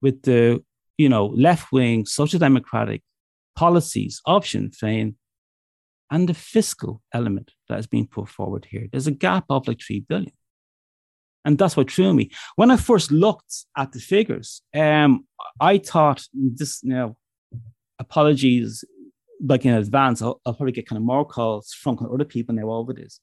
with 0.00 0.22
the 0.22 0.62
you 0.98 1.08
know 1.08 1.26
left 1.26 1.72
wing 1.72 2.04
social 2.04 2.38
democratic 2.38 3.02
policies 3.56 4.20
of 4.26 4.46
Sinn 4.46 4.70
Féin 4.70 5.14
and 6.10 6.28
the 6.28 6.34
fiscal 6.34 7.02
element 7.12 7.52
that 7.68 7.76
has 7.76 7.86
been 7.86 8.06
put 8.06 8.28
forward 8.28 8.66
here. 8.70 8.86
There's 8.90 9.06
a 9.06 9.12
gap 9.12 9.44
of 9.50 9.68
like 9.68 9.80
three 9.80 10.00
billion. 10.00 10.32
And 11.44 11.58
that's 11.58 11.76
what 11.76 11.90
threw 11.90 12.12
me. 12.14 12.30
When 12.56 12.70
I 12.70 12.76
first 12.76 13.10
looked 13.10 13.64
at 13.76 13.92
the 13.92 14.00
figures, 14.00 14.62
um, 14.74 15.26
I 15.60 15.78
thought 15.78 16.26
this 16.32 16.80
you 16.82 16.90
know, 16.90 17.16
apologies 17.98 18.84
like 19.44 19.64
in 19.64 19.74
advance, 19.74 20.20
I'll, 20.20 20.40
I'll, 20.44 20.54
probably 20.54 20.72
get 20.72 20.88
kind 20.88 20.96
of 20.96 21.04
more 21.04 21.24
calls 21.24 21.72
from 21.72 21.98
other 22.12 22.24
people 22.24 22.54
now 22.54 22.70
over 22.70 22.92
this. 22.92 23.20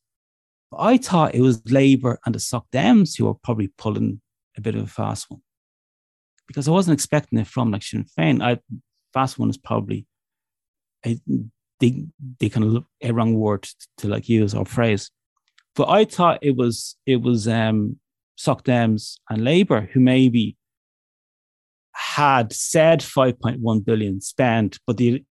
But 0.71 0.77
I 0.79 0.97
thought 0.97 1.35
it 1.35 1.41
was 1.41 1.61
Labour 1.69 2.19
and 2.25 2.33
the 2.33 2.39
Soc 2.39 2.65
Dems 2.71 3.17
who 3.17 3.25
were 3.25 3.33
probably 3.35 3.71
pulling 3.77 4.21
a 4.57 4.61
bit 4.61 4.75
of 4.75 4.83
a 4.83 4.87
fast 4.87 5.29
one 5.29 5.41
because 6.47 6.67
I 6.67 6.71
wasn't 6.71 6.93
expecting 6.93 7.39
it 7.39 7.47
from 7.47 7.71
like 7.71 7.83
Sinn 7.83 8.05
Féin. 8.17 8.41
I 8.41 8.59
fast 9.13 9.39
one 9.39 9.49
is 9.49 9.57
probably 9.57 10.05
a, 11.05 11.19
they 11.79 12.05
they 12.39 12.49
kind 12.49 12.65
of 12.65 12.71
look 12.71 12.85
a 13.01 13.11
wrong 13.11 13.35
word 13.35 13.67
to, 13.97 14.07
like 14.07 14.29
use 14.29 14.53
or 14.53 14.65
phrase. 14.65 15.11
But 15.75 15.89
I 15.89 16.05
thought 16.05 16.39
it 16.41 16.55
was 16.55 16.95
it 17.05 17.21
was 17.21 17.47
um 17.47 17.99
Soc 18.35 18.63
Dems 18.63 19.17
and 19.29 19.43
Labour 19.43 19.89
who 19.93 19.99
maybe 19.99 20.57
had 21.93 22.51
said 22.51 22.99
5.1 22.99 23.85
billion 23.85 24.21
spent, 24.21 24.79
but 24.85 24.97
the 24.97 25.23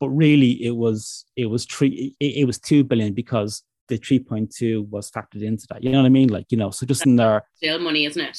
but 0.00 0.08
really 0.08 0.52
it 0.64 0.76
was 0.76 1.24
it 1.36 1.46
was 1.46 1.66
three 1.66 2.14
it, 2.20 2.40
it 2.40 2.44
was 2.46 2.58
two 2.58 2.84
billion 2.84 3.12
because 3.12 3.62
the 3.90 3.98
3.2 3.98 4.88
was 4.88 5.10
factored 5.10 5.42
into 5.42 5.66
that. 5.68 5.82
You 5.82 5.90
know 5.90 5.98
what 5.98 6.06
I 6.06 6.10
mean? 6.10 6.28
Like, 6.28 6.46
you 6.48 6.56
know, 6.56 6.70
so 6.70 6.86
just 6.86 7.04
in 7.04 7.16
there. 7.16 7.42
Still 7.56 7.80
money, 7.80 8.06
isn't 8.06 8.22
it? 8.22 8.38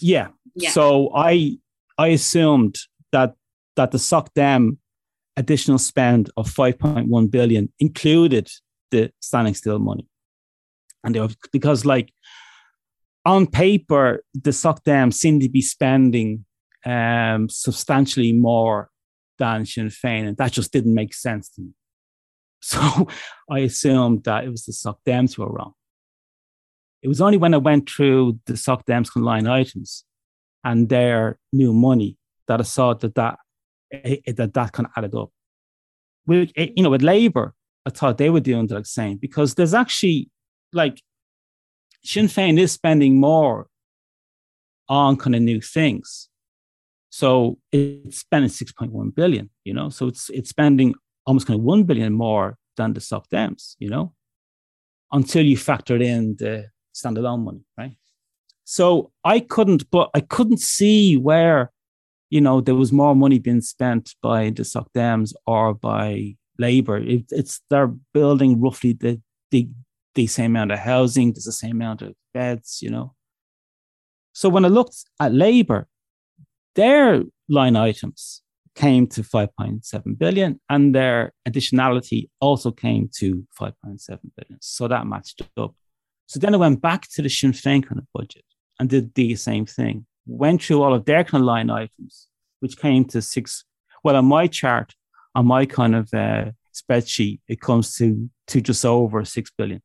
Yeah. 0.00 0.28
yeah. 0.54 0.70
So 0.70 1.10
I 1.14 1.58
I 1.98 2.08
assumed 2.08 2.76
that 3.12 3.34
that 3.76 3.90
the 3.90 3.98
SOCDEM 3.98 4.78
additional 5.36 5.78
spend 5.78 6.30
of 6.36 6.48
5.1 6.48 7.30
billion 7.30 7.72
included 7.80 8.48
the 8.90 9.10
standing 9.20 9.54
still 9.54 9.78
money. 9.78 10.06
And 11.02 11.14
they 11.14 11.20
were, 11.20 11.28
because 11.52 11.84
like 11.84 12.12
on 13.24 13.46
paper, 13.46 14.22
the 14.34 14.50
SOCDEM 14.50 15.12
seemed 15.12 15.42
to 15.42 15.48
be 15.48 15.60
spending 15.60 16.44
um, 16.84 17.48
substantially 17.48 18.32
more 18.32 18.90
than 19.38 19.66
Sinn 19.66 19.88
Féin, 19.88 20.28
and 20.28 20.36
that 20.36 20.52
just 20.52 20.72
didn't 20.72 20.94
make 20.94 21.14
sense 21.14 21.48
to 21.50 21.62
me. 21.62 21.70
So 22.60 23.08
I 23.50 23.58
assumed 23.58 24.24
that 24.24 24.44
it 24.44 24.48
was 24.48 24.64
the 24.64 24.72
SOCDEMs 24.72 25.34
who 25.34 25.42
were 25.42 25.52
wrong. 25.52 25.74
It 27.04 27.08
was 27.08 27.20
only 27.20 27.36
when 27.36 27.52
I 27.52 27.58
went 27.58 27.90
through 27.90 28.40
the 28.46 28.54
SOCDEMs 28.54 29.14
line 29.14 29.46
items 29.46 30.04
and 30.64 30.88
their 30.88 31.38
new 31.52 31.74
money 31.74 32.16
that 32.48 32.60
I 32.60 32.62
saw 32.62 32.94
that 32.94 33.14
that, 33.14 33.38
eh, 33.92 34.16
eh, 34.26 34.32
that, 34.32 34.54
that 34.54 34.72
kind 34.72 34.86
of 34.86 34.92
added 34.96 35.14
up. 35.14 35.30
With, 36.26 36.50
eh, 36.56 36.70
you 36.74 36.82
know, 36.82 36.88
with 36.88 37.02
Labour, 37.02 37.52
I 37.84 37.90
thought 37.90 38.16
they 38.16 38.30
were 38.30 38.40
doing 38.40 38.68
the 38.68 38.82
same 38.86 39.18
because 39.18 39.54
there's 39.54 39.74
actually 39.74 40.30
like 40.72 41.02
Sinn 42.02 42.26
Féin 42.26 42.58
is 42.58 42.72
spending 42.72 43.20
more 43.20 43.66
on 44.88 45.18
kind 45.18 45.36
of 45.36 45.42
new 45.42 45.60
things. 45.60 46.30
So 47.10 47.58
it's 47.70 48.20
spending 48.20 48.50
6.1 48.50 49.14
billion, 49.14 49.50
you 49.64 49.74
know, 49.74 49.90
so 49.90 50.08
it's 50.08 50.30
it's 50.30 50.48
spending 50.48 50.94
almost 51.26 51.46
kind 51.46 51.60
of 51.60 51.64
1 51.64 51.84
billion 51.84 52.14
more 52.14 52.56
than 52.78 52.94
the 52.94 53.00
Soc 53.02 53.28
Dems, 53.28 53.76
you 53.78 53.90
know, 53.90 54.14
until 55.12 55.44
you 55.44 55.58
factor 55.58 55.96
in 55.96 56.36
the 56.38 56.70
standalone 56.94 57.44
money, 57.44 57.64
right? 57.76 57.96
So 58.64 59.12
I 59.24 59.40
couldn't, 59.40 59.90
but 59.90 60.10
I 60.14 60.20
couldn't 60.20 60.60
see 60.60 61.16
where, 61.16 61.70
you 62.30 62.40
know, 62.40 62.60
there 62.60 62.74
was 62.74 62.92
more 62.92 63.14
money 63.14 63.38
being 63.38 63.60
spent 63.60 64.14
by 64.22 64.50
the 64.50 64.64
Soc 64.64 64.88
Dems 64.94 65.32
or 65.46 65.74
by 65.74 66.36
Labour. 66.58 66.98
It, 66.98 67.24
it's 67.30 67.60
they're 67.68 67.92
building 68.12 68.60
roughly 68.60 68.94
the, 68.94 69.20
the 69.50 69.68
the 70.14 70.26
same 70.26 70.52
amount 70.52 70.72
of 70.72 70.78
housing, 70.78 71.32
there's 71.32 71.44
the 71.44 71.52
same 71.52 71.72
amount 71.72 72.02
of 72.02 72.14
beds, 72.32 72.80
you 72.80 72.90
know. 72.90 73.14
So 74.32 74.48
when 74.48 74.64
I 74.64 74.68
looked 74.68 74.96
at 75.20 75.32
Labour, 75.32 75.88
their 76.74 77.22
line 77.48 77.76
items 77.76 78.42
came 78.74 79.06
to 79.06 79.22
5.7 79.22 80.18
billion 80.18 80.60
and 80.68 80.94
their 80.94 81.32
additionality 81.48 82.28
also 82.40 82.72
came 82.72 83.08
to 83.16 83.46
5.7 83.58 84.06
billion. 84.08 84.58
So 84.60 84.88
that 84.88 85.06
matched 85.06 85.42
up. 85.56 85.74
So 86.26 86.40
then 86.40 86.54
I 86.54 86.58
went 86.58 86.80
back 86.80 87.08
to 87.12 87.22
the 87.22 87.28
Sinn 87.28 87.52
Féin 87.52 87.86
kind 87.86 87.98
of 87.98 88.06
budget 88.12 88.44
and 88.78 88.88
did 88.88 89.14
the 89.14 89.36
same 89.36 89.66
thing. 89.66 90.06
Went 90.26 90.62
through 90.62 90.82
all 90.82 90.94
of 90.94 91.04
their 91.04 91.22
kind 91.24 91.42
of 91.42 91.46
line 91.46 91.70
items, 91.70 92.28
which 92.60 92.78
came 92.78 93.04
to 93.06 93.20
six. 93.20 93.64
Well, 94.02 94.16
on 94.16 94.24
my 94.24 94.46
chart, 94.46 94.94
on 95.34 95.46
my 95.46 95.66
kind 95.66 95.94
of 95.94 96.12
uh, 96.14 96.52
spreadsheet, 96.74 97.40
it 97.48 97.60
comes 97.60 97.94
to 97.96 98.30
to 98.48 98.60
just 98.60 98.84
over 98.84 99.24
six 99.24 99.50
billion. 99.56 99.82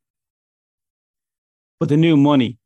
But 1.79 1.89
the 1.89 1.97
new 1.97 2.17
money, 2.17 2.59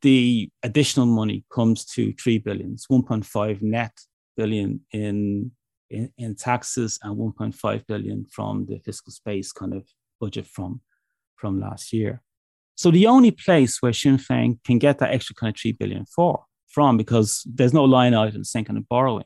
the 0.00 0.50
additional 0.62 1.06
money 1.06 1.44
comes 1.52 1.84
to 1.84 2.12
3 2.14 2.38
billion. 2.38 2.72
It's 2.72 2.86
1.5 2.86 3.62
net 3.62 3.92
billion 4.36 4.80
in, 4.92 5.52
in, 5.90 6.10
in 6.16 6.34
taxes 6.34 6.98
and 7.02 7.16
1.5 7.16 7.86
billion 7.86 8.24
from 8.24 8.66
the 8.66 8.78
fiscal 8.78 9.12
space 9.12 9.52
kind 9.52 9.74
of 9.74 9.86
budget 10.20 10.46
from, 10.46 10.80
from 11.36 11.60
last 11.60 11.92
year. 11.92 12.22
So 12.76 12.90
the 12.90 13.06
only 13.06 13.30
place 13.30 13.80
where 13.80 13.92
Sinn 13.92 14.18
Féin 14.18 14.62
can 14.64 14.78
get 14.78 14.98
that 14.98 15.12
extra 15.12 15.34
kind 15.34 15.54
of 15.54 15.60
3 15.60 15.72
billion 15.72 16.04
for, 16.06 16.44
from, 16.68 16.96
because 16.96 17.42
there's 17.46 17.72
no 17.74 17.84
line 17.84 18.14
item 18.14 18.44
saying 18.44 18.66
kind 18.66 18.78
of 18.78 18.88
borrowing, 18.88 19.24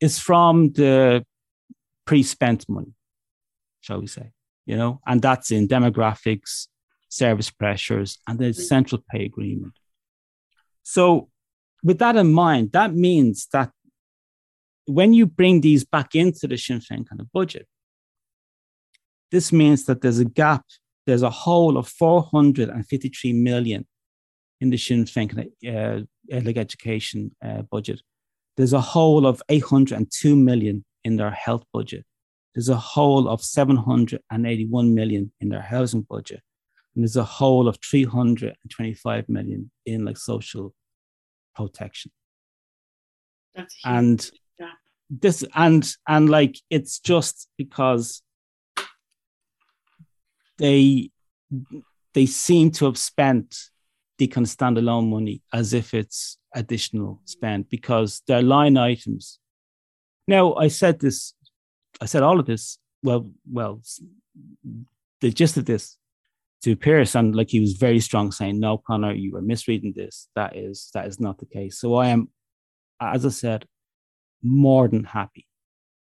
is 0.00 0.18
from 0.18 0.72
the 0.72 1.24
pre-spent 2.06 2.66
money, 2.68 2.94
shall 3.80 4.00
we 4.00 4.06
say, 4.06 4.32
you 4.64 4.76
know, 4.76 5.00
and 5.06 5.20
that's 5.20 5.50
in 5.50 5.68
demographics, 5.68 6.66
service 7.10 7.50
pressures, 7.50 8.18
and 8.26 8.38
the 8.38 8.54
central 8.54 9.04
pay 9.10 9.26
agreement. 9.26 9.74
So, 10.82 11.28
with 11.84 11.98
that 11.98 12.16
in 12.16 12.32
mind, 12.32 12.72
that 12.72 12.94
means 12.94 13.48
that 13.52 13.70
when 14.86 15.12
you 15.12 15.26
bring 15.26 15.60
these 15.60 15.84
back 15.84 16.14
into 16.14 16.46
the 16.48 16.56
Sinn 16.56 16.80
Féin 16.80 17.06
kind 17.06 17.20
of 17.20 17.30
budget, 17.32 17.66
this 19.30 19.52
means 19.52 19.84
that 19.84 20.00
there's 20.00 20.18
a 20.18 20.24
gap, 20.24 20.64
there's 21.10 21.22
a 21.22 21.30
hole 21.30 21.76
of 21.76 21.88
453 21.88 23.32
million 23.32 23.84
in 24.60 24.70
the 24.70 24.76
Sinn 24.76 25.06
Féin 25.06 25.50
uh, 25.66 26.04
like 26.30 26.56
education 26.56 27.34
uh, 27.44 27.62
budget. 27.62 28.00
There's 28.56 28.72
a 28.72 28.80
hole 28.80 29.26
of 29.26 29.42
802 29.48 30.36
million 30.36 30.84
in 31.02 31.16
their 31.16 31.32
health 31.32 31.64
budget. 31.72 32.04
There's 32.54 32.68
a 32.68 32.76
hole 32.76 33.28
of 33.28 33.42
781 33.42 34.94
million 34.94 35.32
in 35.40 35.48
their 35.48 35.62
housing 35.62 36.02
budget 36.02 36.42
and 36.94 37.02
there's 37.02 37.16
a 37.16 37.24
whole 37.24 37.66
of 37.66 37.76
325 37.84 39.28
million 39.28 39.68
in 39.86 40.04
like 40.04 40.16
social 40.16 40.72
protection. 41.56 42.12
That's 43.56 43.74
huge. 43.74 43.82
and 43.84 44.30
this 45.10 45.44
and 45.56 45.92
and 46.06 46.30
like 46.30 46.56
it's 46.70 47.00
just 47.00 47.48
because 47.58 48.22
they 50.60 51.10
they 52.14 52.26
seem 52.26 52.70
to 52.72 52.84
have 52.84 52.98
spent 52.98 53.56
the 54.18 54.26
kind 54.26 54.46
of 54.46 54.52
standalone 54.52 55.08
money 55.08 55.42
as 55.52 55.72
if 55.72 55.94
it's 55.94 56.38
additional 56.54 57.20
spend 57.24 57.68
because 57.70 58.22
they're 58.26 58.42
line 58.42 58.76
items. 58.76 59.38
Now 60.28 60.54
I 60.54 60.68
said 60.68 61.00
this, 61.00 61.34
I 62.00 62.06
said 62.06 62.22
all 62.22 62.38
of 62.38 62.46
this. 62.46 62.78
Well, 63.02 63.30
well, 63.50 63.80
the 65.20 65.30
gist 65.30 65.56
of 65.56 65.64
this 65.64 65.96
to 66.62 66.76
Pearse, 66.76 67.14
and 67.14 67.34
like 67.34 67.48
he 67.48 67.60
was 67.60 67.72
very 67.72 68.00
strong, 68.00 68.30
saying, 68.30 68.60
"No, 68.60 68.76
Conor, 68.76 69.14
you 69.14 69.34
are 69.36 69.42
misreading 69.42 69.94
this. 69.96 70.28
That 70.36 70.54
is 70.54 70.90
that 70.92 71.06
is 71.06 71.18
not 71.18 71.38
the 71.38 71.46
case." 71.46 71.78
So 71.78 71.94
I 71.94 72.08
am, 72.08 72.28
as 73.00 73.24
I 73.24 73.30
said, 73.30 73.64
more 74.42 74.86
than 74.88 75.04
happy 75.04 75.46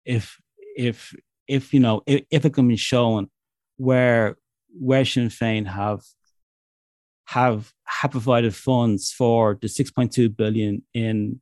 if 0.04 0.40
if 0.76 1.14
if 1.46 1.72
you 1.72 1.80
know 1.80 2.02
if, 2.06 2.24
if 2.30 2.44
it 2.44 2.54
can 2.54 2.66
be 2.66 2.76
shown 2.76 3.30
where 3.80 4.36
where 4.78 5.04
Sinn 5.04 5.28
Féin 5.28 5.66
have 5.66 6.02
have 7.26 7.72
have 7.84 8.10
provided 8.10 8.54
funds 8.54 9.12
for 9.12 9.58
the 9.60 9.68
6.2 9.68 10.36
billion 10.36 10.82
in 10.94 11.40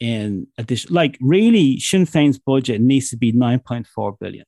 in 0.00 0.46
addition 0.58 0.94
like 0.94 1.16
really 1.20 1.78
Sinn 1.78 2.04
Féin's 2.04 2.38
budget 2.38 2.80
needs 2.80 3.10
to 3.10 3.16
be 3.16 3.32
9.4 3.32 4.18
billion 4.18 4.44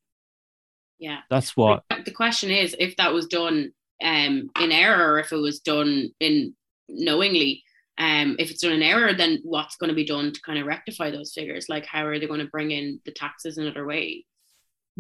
yeah 0.99 1.21
that's 1.31 1.57
what 1.57 1.85
the 2.05 2.11
question 2.11 2.51
is 2.51 2.75
if 2.79 2.97
that 2.97 3.13
was 3.13 3.27
done 3.27 3.73
um, 4.03 4.51
in 4.61 4.73
error 4.73 5.15
or 5.15 5.19
if 5.19 5.33
it 5.33 5.37
was 5.37 5.61
done 5.61 6.11
in 6.21 6.55
knowingly. 6.89 7.63
Um, 7.99 8.37
if 8.39 8.51
it's 8.51 8.63
done 8.63 8.73
in 8.73 8.83
error, 8.83 9.13
then 9.13 9.41
what's 9.43 9.77
going 9.77 9.89
to 9.89 9.95
be 9.95 10.07
done 10.07 10.33
to 10.33 10.41
kind 10.43 10.59
of 10.59 10.67
rectify 10.67 11.11
those 11.11 11.33
figures? 11.33 11.69
Like, 11.69 11.85
how 11.85 12.07
are 12.07 12.19
they 12.19 12.29
going 12.29 12.41
to 12.41 12.47
bring 12.47 12.71
in 12.71 13.01
the 13.05 13.11
taxes 13.11 13.59
another 13.59 13.85
way? 13.87 14.25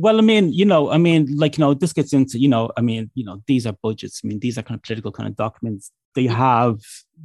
Well, 0.00 0.18
I 0.18 0.20
mean, 0.20 0.52
you 0.52 0.64
know, 0.64 0.90
I 0.90 0.96
mean, 0.96 1.36
like, 1.36 1.58
you 1.58 1.62
know, 1.64 1.74
this 1.74 1.92
gets 1.92 2.12
into, 2.12 2.38
you 2.38 2.46
know, 2.46 2.70
I 2.76 2.82
mean, 2.82 3.10
you 3.14 3.24
know, 3.24 3.42
these 3.48 3.66
are 3.66 3.74
budgets. 3.82 4.20
I 4.22 4.28
mean, 4.28 4.38
these 4.38 4.56
are 4.56 4.62
kind 4.62 4.78
of 4.78 4.84
political 4.84 5.10
kind 5.10 5.28
of 5.28 5.34
documents. 5.34 5.90
They 6.14 6.26
have, 6.26 6.78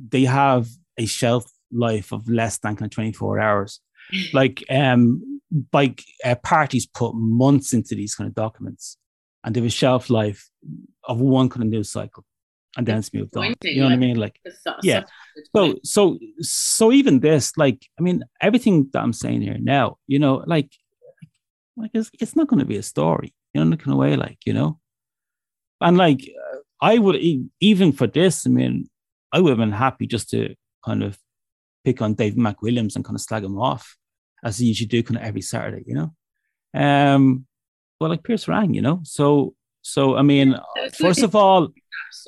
they 0.09 0.23
have 0.23 0.67
a 0.97 1.05
shelf 1.05 1.45
life 1.71 2.11
of 2.11 2.27
less 2.27 2.57
than 2.57 2.75
kind 2.75 2.91
of 2.91 2.95
24 2.95 3.39
hours. 3.39 3.79
like, 4.33 4.63
um, 4.71 5.39
like 5.71 6.03
uh, 6.25 6.33
parties 6.33 6.87
put 6.87 7.13
months 7.13 7.73
into 7.73 7.93
these 7.93 8.15
kind 8.15 8.27
of 8.27 8.33
documents 8.33 8.97
and 9.43 9.53
they 9.53 9.59
have 9.59 9.67
a 9.67 9.71
shelf 9.71 10.09
life 10.09 10.49
of 11.03 11.21
one 11.21 11.49
kind 11.49 11.61
of 11.61 11.69
news 11.69 11.91
cycle 11.91 12.25
and 12.75 12.87
then 12.87 12.97
it's 12.97 13.13
moved 13.13 13.37
on. 13.37 13.53
You 13.63 13.81
know 13.81 13.85
what 13.85 13.93
I 13.93 13.97
mean? 13.97 14.15
Like, 14.17 14.39
yeah. 14.81 15.03
So, 15.55 15.75
so, 15.83 16.17
so 16.39 16.91
even 16.91 17.19
this, 17.19 17.55
like, 17.55 17.85
I 17.99 18.01
mean, 18.01 18.23
everything 18.41 18.89
that 18.93 19.03
I'm 19.03 19.13
saying 19.13 19.43
here 19.43 19.57
now, 19.59 19.97
you 20.07 20.17
know, 20.17 20.43
like, 20.47 20.71
like 21.75 21.91
it's, 21.93 22.11
it's 22.19 22.35
not 22.35 22.47
going 22.47 22.59
to 22.59 22.65
be 22.65 22.77
a 22.77 22.83
story, 22.83 23.33
you 23.53 23.63
know, 23.63 23.71
in 23.71 23.91
a 23.91 23.95
way, 23.95 24.15
like, 24.15 24.39
you 24.45 24.53
know, 24.53 24.79
and 25.81 25.97
like, 25.97 26.21
uh, 26.21 26.57
I 26.81 26.97
would 26.97 27.15
even 27.59 27.91
for 27.93 28.07
this, 28.07 28.45
I 28.45 28.49
mean, 28.49 28.87
I 29.31 29.39
would 29.39 29.49
have 29.49 29.57
been 29.57 29.71
happy 29.71 30.05
just 30.05 30.29
to 30.31 30.55
kind 30.85 31.03
of 31.03 31.17
pick 31.83 32.01
on 32.01 32.13
Dave 32.13 32.33
McWilliams 32.35 32.95
and 32.95 33.05
kind 33.05 33.15
of 33.15 33.21
slag 33.21 33.43
him 33.43 33.57
off 33.57 33.97
as 34.43 34.61
you 34.61 34.67
usually 34.67 34.87
do 34.87 35.03
kind 35.03 35.17
of 35.17 35.23
every 35.23 35.41
Saturday, 35.41 35.83
you 35.87 35.95
know. 35.95 36.13
Um, 36.73 37.45
well, 37.99 38.09
like 38.09 38.23
Pearse 38.23 38.47
rang, 38.47 38.73
you 38.73 38.81
know. 38.81 38.99
So 39.03 39.55
so 39.81 40.15
I 40.15 40.21
mean, 40.21 40.57
first 40.97 41.23
of 41.23 41.35
all, 41.35 41.69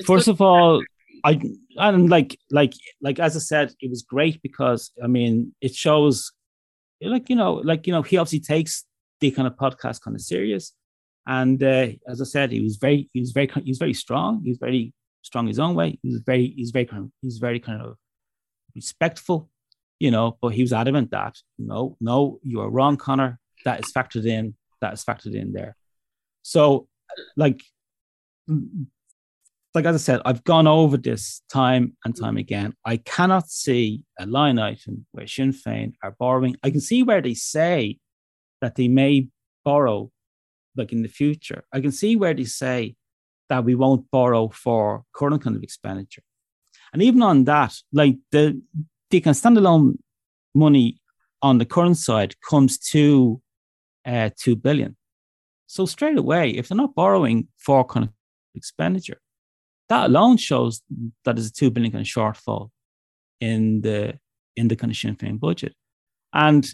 first 0.05 0.27
of 0.27 0.41
all, 0.41 0.83
I 1.23 1.41
and 1.77 2.09
like 2.09 2.37
like 2.51 2.73
like 3.01 3.19
as 3.19 3.35
I 3.35 3.39
said, 3.39 3.73
it 3.79 3.89
was 3.89 4.03
great 4.03 4.41
because 4.41 4.91
I 5.03 5.07
mean 5.07 5.53
it 5.61 5.73
shows, 5.73 6.31
like 7.01 7.29
you 7.29 7.35
know, 7.35 7.55
like 7.55 7.87
you 7.87 7.93
know, 7.93 8.03
he 8.03 8.17
obviously 8.17 8.41
takes 8.41 8.85
the 9.29 9.35
kind 9.35 9.47
of 9.47 9.55
podcast 9.55 10.01
kind 10.01 10.15
of 10.15 10.21
serious, 10.21 10.73
And 11.27 11.61
uh, 11.63 11.87
as 12.07 12.21
I 12.21 12.25
said, 12.25 12.51
he 12.51 12.61
was 12.61 12.77
very, 12.77 13.09
he 13.13 13.19
was 13.19 13.31
very, 13.31 13.49
he 13.63 13.71
was 13.71 13.77
very 13.77 13.93
strong. 13.93 14.41
He 14.43 14.49
was 14.49 14.59
very 14.59 14.93
strong 15.21 15.47
his 15.47 15.59
own 15.59 15.75
way. 15.75 15.97
He 16.01 16.09
was 16.09 16.21
very, 16.25 16.53
he's 16.55 16.71
very, 16.71 16.85
kind 16.85 17.03
of, 17.03 17.11
he's 17.21 17.39
very 17.39 17.59
kind 17.59 17.81
of 17.81 17.95
respectful, 18.75 19.49
you 19.99 20.11
know. 20.11 20.37
But 20.41 20.49
he 20.49 20.61
was 20.61 20.73
adamant 20.73 21.11
that 21.11 21.35
no, 21.57 21.97
no, 21.99 22.39
you 22.43 22.61
are 22.61 22.69
wrong, 22.69 22.97
Conor. 22.97 23.39
That 23.65 23.79
is 23.79 23.91
factored 23.91 24.25
in. 24.25 24.55
That 24.81 24.93
is 24.93 25.03
factored 25.03 25.33
in 25.33 25.53
there. 25.53 25.75
So, 26.43 26.87
like, 27.35 27.63
like 28.47 29.85
as 29.85 29.95
I 29.95 29.97
said, 29.97 30.21
I've 30.25 30.43
gone 30.43 30.67
over 30.67 30.97
this 30.97 31.41
time 31.51 31.97
and 32.05 32.15
time 32.15 32.37
again. 32.37 32.73
I 32.85 32.97
cannot 32.97 33.49
see 33.49 34.03
a 34.19 34.27
line 34.27 34.59
item 34.59 35.07
where 35.11 35.25
Sinn 35.25 35.53
Féin 35.53 35.93
are 36.03 36.15
borrowing. 36.19 36.55
I 36.61 36.69
can 36.69 36.81
see 36.81 37.01
where 37.01 37.21
they 37.21 37.33
say 37.33 37.97
that 38.65 38.73
they 38.73 38.87
may 38.87 39.27
borrow, 39.63 40.09
like 40.75 40.91
in 40.91 41.03
the 41.03 41.07
future. 41.07 41.65
I 41.71 41.81
can 41.81 41.91
see 41.91 42.15
where 42.15 42.33
they 42.33 42.45
say 42.45 42.95
that 43.47 43.63
we 43.63 43.75
won't 43.75 44.09
borrow 44.09 44.49
for 44.49 45.03
current 45.13 45.43
kind 45.43 45.55
of 45.55 45.61
expenditure. 45.61 46.23
And 46.91 47.03
even 47.03 47.21
on 47.21 47.43
that, 47.43 47.75
like 47.93 48.15
the 48.31 48.59
they 49.11 49.19
can 49.19 49.33
standalone 49.33 49.99
money 50.55 50.99
on 51.43 51.59
the 51.59 51.65
current 51.65 51.97
side 51.97 52.33
comes 52.49 52.79
to 52.93 53.39
uh, 54.03 54.31
two 54.35 54.55
billion. 54.55 54.97
So 55.67 55.85
straight 55.85 56.17
away, 56.17 56.49
if 56.49 56.67
they're 56.67 56.83
not 56.85 56.95
borrowing 56.95 57.49
for 57.59 57.85
kind 57.85 58.05
of 58.05 58.13
expenditure, 58.55 59.21
that 59.89 60.07
alone 60.07 60.37
shows 60.37 60.81
that 61.23 61.35
there's 61.35 61.49
a 61.49 61.53
two 61.53 61.69
billion 61.69 61.91
kind 61.91 62.01
of 62.01 62.07
shortfall 62.07 62.71
in 63.39 63.81
the 63.81 64.17
in 64.55 64.69
the 64.69 64.75
kind 64.75 64.91
of 64.91 64.97
Sinn 64.97 65.15
Féin 65.15 65.39
budget. 65.39 65.75
And 66.33 66.67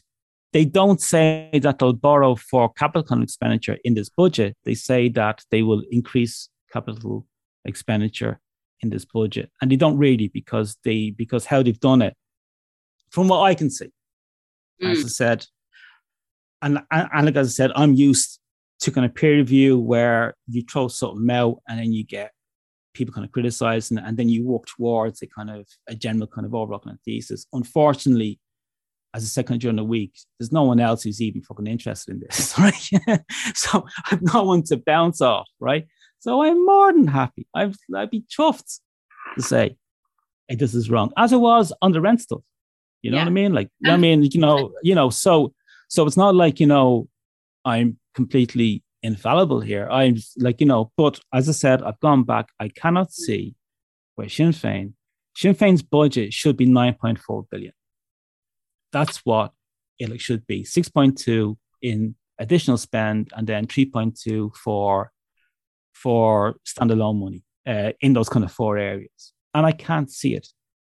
they 0.53 0.65
don't 0.65 1.01
say 1.01 1.49
that 1.61 1.79
they'll 1.79 1.93
borrow 1.93 2.35
for 2.35 2.71
capital 2.73 3.21
expenditure 3.21 3.77
in 3.83 3.93
this 3.93 4.09
budget. 4.09 4.57
They 4.65 4.73
say 4.73 5.09
that 5.09 5.43
they 5.49 5.63
will 5.63 5.83
increase 5.91 6.49
capital 6.71 7.25
expenditure 7.65 8.39
in 8.81 8.89
this 8.89 9.05
budget. 9.05 9.49
And 9.61 9.71
they 9.71 9.75
don't 9.75 9.97
really 9.97 10.27
because 10.27 10.77
they 10.83 11.11
because 11.11 11.45
how 11.45 11.63
they've 11.63 11.79
done 11.79 12.01
it, 12.01 12.15
from 13.09 13.27
what 13.27 13.41
I 13.41 13.55
can 13.55 13.69
see, 13.69 13.91
mm. 14.81 14.91
as 14.91 15.05
I 15.05 15.07
said, 15.07 15.45
and, 16.61 16.79
and, 16.91 17.25
like 17.25 17.35
as 17.35 17.47
I 17.47 17.51
said, 17.51 17.71
I'm 17.75 17.93
used 17.93 18.39
to 18.81 18.91
kind 18.91 19.05
of 19.05 19.15
peer 19.15 19.37
review 19.37 19.79
where 19.79 20.35
you 20.47 20.63
throw 20.63 20.87
something 20.87 21.29
out 21.31 21.61
and 21.67 21.79
then 21.79 21.93
you 21.93 22.03
get 22.03 22.31
people 22.93 23.13
kind 23.13 23.25
of 23.25 23.31
criticize 23.31 23.89
and, 23.89 23.99
and 23.99 24.17
then 24.17 24.27
you 24.27 24.45
work 24.45 24.65
towards 24.65 25.21
a 25.21 25.27
kind 25.27 25.49
of 25.49 25.67
a 25.87 25.95
general 25.95 26.27
kind 26.27 26.45
of 26.45 26.53
overall 26.53 26.79
kind 26.79 26.95
of 26.95 27.01
thesis. 27.03 27.45
Unfortunately, 27.53 28.39
as 29.13 29.23
a 29.23 29.27
second 29.27 29.59
during 29.59 29.75
the 29.75 29.83
week, 29.83 30.13
there's 30.39 30.51
no 30.51 30.63
one 30.63 30.79
else 30.79 31.03
who's 31.03 31.21
even 31.21 31.41
fucking 31.41 31.67
interested 31.67 32.13
in 32.13 32.19
this, 32.21 32.53
right? 32.59 33.21
so 33.55 33.85
I've 34.09 34.21
no 34.21 34.43
one 34.43 34.63
to 34.63 34.77
bounce 34.77 35.21
off, 35.21 35.47
right? 35.59 35.87
So 36.19 36.43
I'm 36.43 36.65
more 36.65 36.93
than 36.93 37.07
happy. 37.07 37.47
I've, 37.53 37.75
I'd 37.95 38.11
be 38.11 38.23
chuffed 38.29 38.79
to 39.35 39.41
say, 39.41 39.75
hey, 40.47 40.55
this 40.55 40.73
is 40.73 40.89
wrong, 40.89 41.11
as 41.17 41.33
it 41.33 41.37
was 41.37 41.73
on 41.81 41.91
the 41.91 42.01
rent 42.01 42.21
stuff. 42.21 42.41
You 43.01 43.11
know 43.11 43.17
yeah. 43.17 43.23
what 43.23 43.29
I 43.29 43.33
mean? 43.33 43.53
Like, 43.53 43.69
I 43.85 43.97
mean, 43.97 44.23
you 44.23 44.39
know, 44.39 44.73
you 44.83 44.93
know, 44.93 45.09
so 45.09 45.53
so 45.87 46.05
it's 46.05 46.17
not 46.17 46.35
like, 46.35 46.59
you 46.59 46.67
know, 46.67 47.07
I'm 47.65 47.97
completely 48.13 48.83
infallible 49.03 49.59
here. 49.59 49.89
I'm 49.89 50.17
like, 50.37 50.61
you 50.61 50.67
know, 50.67 50.91
but 50.95 51.19
as 51.33 51.49
I 51.49 51.51
said, 51.51 51.81
I've 51.81 51.99
gone 51.99 52.23
back. 52.23 52.47
I 52.59 52.69
cannot 52.69 53.11
see 53.11 53.55
where 54.15 54.29
Sinn 54.29 54.51
Féin, 54.51 54.93
Sinn 55.35 55.55
Féin's 55.55 55.81
budget 55.81 56.31
should 56.33 56.55
be 56.55 56.67
9.4 56.67 57.45
billion. 57.49 57.73
That's 58.91 59.17
what 59.25 59.53
it 59.99 60.21
should 60.21 60.45
be 60.47 60.63
6.2 60.63 61.55
in 61.81 62.15
additional 62.39 62.77
spend 62.77 63.31
and 63.35 63.45
then 63.45 63.67
3.2 63.67 64.55
for 64.55 65.11
for 65.93 66.55
standalone 66.65 67.19
money 67.19 67.43
uh, 67.67 67.91
in 68.01 68.13
those 68.13 68.29
kind 68.29 68.43
of 68.43 68.51
four 68.51 68.77
areas. 68.77 69.33
And 69.53 69.65
I 69.65 69.71
can't 69.71 70.09
see 70.09 70.35
it. 70.35 70.47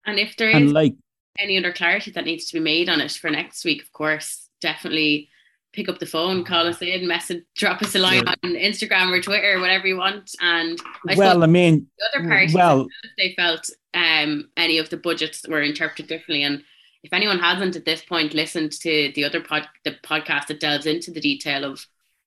And 0.05 0.19
if 0.19 0.35
there 0.37 0.49
is 0.49 0.55
and 0.55 0.71
like 0.71 0.95
any 1.39 1.57
other 1.57 1.73
clarity 1.73 2.11
that 2.11 2.25
needs 2.25 2.45
to 2.47 2.53
be 2.53 2.59
made 2.59 2.89
on 2.89 3.01
it 3.01 3.11
for 3.11 3.29
next 3.29 3.65
week, 3.65 3.81
of 3.81 3.91
course, 3.91 4.49
definitely 4.61 5.29
pick 5.73 5.89
up 5.89 5.99
the 5.99 6.05
phone, 6.05 6.43
call 6.43 6.67
us 6.67 6.81
in, 6.81 7.07
message, 7.07 7.43
drop 7.55 7.81
us 7.81 7.95
a 7.95 7.99
line 7.99 8.23
yeah. 8.25 8.33
on 8.43 8.53
Instagram 8.53 9.11
or 9.11 9.21
Twitter, 9.21 9.59
whatever 9.59 9.87
you 9.87 9.97
want. 9.97 10.31
And 10.41 10.79
I 11.07 11.15
well, 11.15 11.43
I 11.43 11.47
mean, 11.47 11.87
the 11.97 12.19
other 12.19 12.27
parties, 12.29 12.53
well, 12.53 12.87
if 13.03 13.11
they 13.17 13.33
felt 13.35 13.69
um, 13.93 14.49
any 14.57 14.77
of 14.77 14.89
the 14.89 14.97
budgets 14.97 15.47
were 15.47 15.61
interpreted 15.61 16.07
differently. 16.07 16.43
And 16.43 16.63
if 17.03 17.13
anyone 17.13 17.39
hasn't 17.39 17.75
at 17.75 17.85
this 17.85 18.03
point 18.03 18.33
listened 18.33 18.71
to 18.71 19.11
the 19.15 19.23
other 19.23 19.41
pod, 19.41 19.67
the 19.83 19.95
podcast 20.03 20.47
that 20.47 20.59
delves 20.59 20.85
into 20.85 21.11
the 21.11 21.21
detail 21.21 21.63
of 21.63 21.85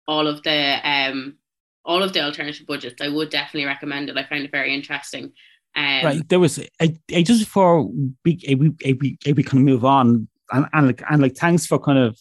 all 0.09 0.27
of 0.27 0.43
the 0.43 0.79
um, 0.89 1.37
all 1.85 2.03
of 2.03 2.13
the 2.13 2.23
alternative 2.23 2.67
budgets, 2.67 3.03
I 3.03 3.09
would 3.09 3.31
definitely 3.31 3.67
recommend 3.67 4.09
it. 4.09 4.17
I 4.17 4.25
find 4.25 4.45
it 4.45 4.51
very 4.51 4.75
interesting. 4.75 5.33
Um, 5.75 6.05
right, 6.05 6.29
there 6.29 6.41
was 6.41 6.59
I, 6.81 6.97
I 7.15 7.23
just 7.23 7.45
before 7.45 7.85
we 8.25 8.39
we, 8.57 8.95
we, 8.95 9.19
we 9.25 9.43
kind 9.43 9.59
of 9.59 9.65
move 9.65 9.85
on, 9.85 10.29
and, 10.53 10.67
and 10.73 10.87
like 10.87 11.03
and 11.09 11.23
like 11.23 11.35
thanks 11.35 11.67
for 11.67 11.79
kind 11.79 11.99
of 11.99 12.19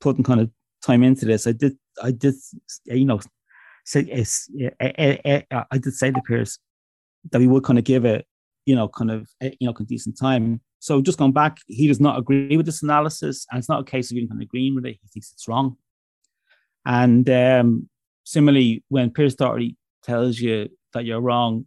putting 0.00 0.24
kind 0.24 0.40
of 0.40 0.50
time 0.84 1.02
into 1.02 1.24
this, 1.24 1.46
I 1.46 1.52
did, 1.52 1.76
I 2.02 2.10
did, 2.10 2.34
you 2.84 3.04
know, 3.04 3.20
say 3.84 4.00
it's, 4.02 4.48
I 4.80 5.78
did 5.78 5.94
say 5.94 6.10
to 6.10 6.20
Pearse 6.22 6.58
that 7.30 7.38
we 7.38 7.48
would 7.48 7.64
kind 7.64 7.78
of 7.78 7.84
give 7.84 8.04
it, 8.04 8.26
you 8.66 8.74
know, 8.74 8.88
kind 8.88 9.10
of, 9.10 9.28
you 9.40 9.66
know, 9.66 9.72
decent 9.72 10.18
time. 10.18 10.60
So 10.84 11.00
just 11.00 11.16
going 11.16 11.32
back, 11.32 11.56
he 11.66 11.88
does 11.88 11.98
not 11.98 12.18
agree 12.18 12.58
with 12.58 12.66
this 12.66 12.82
analysis, 12.82 13.46
and 13.50 13.58
it's 13.58 13.70
not 13.70 13.80
a 13.80 13.84
case 13.84 14.10
of 14.10 14.18
even 14.18 14.28
kind 14.28 14.42
of 14.42 14.44
agreeing 14.44 14.74
with 14.74 14.84
it. 14.84 14.98
He 15.00 15.08
thinks 15.08 15.32
it's 15.32 15.48
wrong. 15.48 15.78
And 16.84 17.28
um, 17.30 17.88
similarly, 18.24 18.84
when 18.88 19.10
Pearse 19.10 19.34
Doherty 19.34 19.78
tells 20.02 20.38
you 20.38 20.68
that 20.92 21.06
you're 21.06 21.22
wrong, 21.22 21.64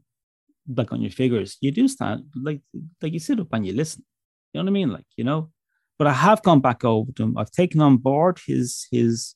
like 0.67 0.93
on 0.93 1.01
your 1.01 1.09
figures, 1.09 1.57
you 1.61 1.71
do 1.71 1.87
stand 1.87 2.25
like 2.35 2.61
like 3.01 3.11
you 3.11 3.17
sit 3.17 3.39
up 3.39 3.47
and 3.53 3.65
you 3.65 3.73
listen. 3.73 4.05
You 4.53 4.59
know 4.59 4.65
what 4.65 4.69
I 4.69 4.73
mean? 4.73 4.91
Like 4.91 5.07
you 5.15 5.23
know, 5.23 5.49
but 5.97 6.05
I 6.05 6.13
have 6.13 6.43
gone 6.43 6.59
back 6.59 6.85
over 6.85 7.11
them. 7.11 7.39
I've 7.39 7.49
taken 7.49 7.81
on 7.81 7.97
board 7.97 8.39
his 8.45 8.85
his 8.91 9.33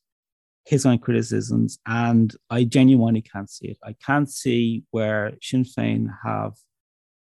his 0.63 0.85
own 0.85 0.99
criticisms, 0.99 1.79
and 1.87 2.35
I 2.51 2.65
genuinely 2.65 3.23
can't 3.23 3.49
see 3.49 3.69
it. 3.69 3.79
I 3.83 3.95
can't 4.05 4.29
see 4.29 4.83
where 4.91 5.33
Sinn 5.41 5.63
Féin 5.63 6.05
have, 6.23 6.53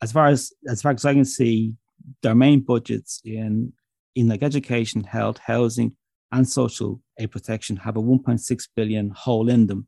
as 0.00 0.12
far 0.12 0.28
as 0.28 0.50
as 0.66 0.80
far 0.80 0.92
as 0.92 1.04
I 1.04 1.12
can 1.12 1.26
see, 1.26 1.74
their 2.22 2.34
main 2.34 2.60
budgets 2.60 3.20
in 3.24 3.72
in 4.14 4.28
like 4.28 4.42
education, 4.42 5.04
health, 5.04 5.38
housing, 5.38 5.96
and 6.32 6.48
social 6.48 7.00
aid 7.18 7.30
protection 7.30 7.76
have 7.76 7.96
a 7.96 8.02
1.6 8.02 8.68
billion 8.74 9.10
hole 9.10 9.48
in 9.48 9.66
them 9.66 9.86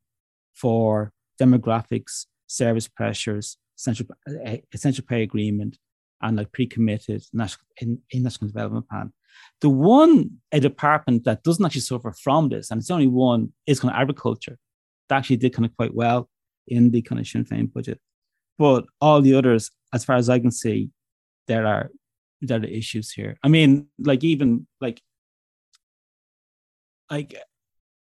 for 0.55 1.13
demographics, 1.41 2.27
service 2.47 2.89
pressures, 2.89 3.57
essential 3.79 4.07
essential 4.73 5.05
eh, 5.05 5.09
pay 5.09 5.23
agreement, 5.23 5.79
and 6.23 6.37
like 6.37 6.53
pre-committed 6.53 7.23
national 7.33 7.67
in, 7.81 7.99
in 8.11 8.23
national 8.23 8.49
development 8.49 8.89
plan. 8.89 9.13
The 9.61 9.71
one 9.71 10.39
a 10.53 10.61
department 10.61 11.25
that 11.25 11.43
doesn't 11.43 11.65
actually 11.65 11.83
suffer 11.83 12.13
from 12.13 12.49
this, 12.49 12.71
and 12.71 12.79
it's 12.79 12.89
the 12.89 12.95
only 12.95 13.09
one, 13.09 13.53
is 13.67 13.81
kind 13.81 13.95
of 13.95 14.01
agriculture. 14.01 14.59
That 15.09 15.19
actually 15.19 15.37
did 15.37 15.55
kind 15.55 15.67
of 15.67 15.77
quite 15.77 15.95
well 15.95 16.29
in 16.67 16.91
the 16.91 17.03
kind 17.03 17.21
of 17.21 17.27
Sinn 17.27 17.45
Féin 17.45 17.73
budget. 17.73 18.01
But 18.59 18.85
all 19.01 19.23
the 19.23 19.35
others, 19.35 19.71
as 19.93 20.05
far 20.05 20.17
as 20.17 20.29
I 20.29 20.39
can 20.39 20.51
see, 20.51 20.91
there 21.47 21.67
are 21.67 21.91
there 22.41 22.61
are 22.61 22.65
issues 22.65 23.11
here. 23.11 23.37
I 23.43 23.49
mean, 23.49 23.89
like 23.99 24.25
even 24.25 24.67
like 24.81 25.01
like 27.11 27.35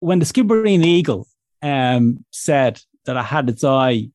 when 0.01 0.19
the 0.19 0.25
Skibbereen 0.25 0.85
Eagle 0.85 1.27
um, 1.63 2.25
said 2.31 2.81
that 3.07 3.17
I 3.17 3.23
had 3.23 3.49
its 3.49 3.65
eye 3.65 4.11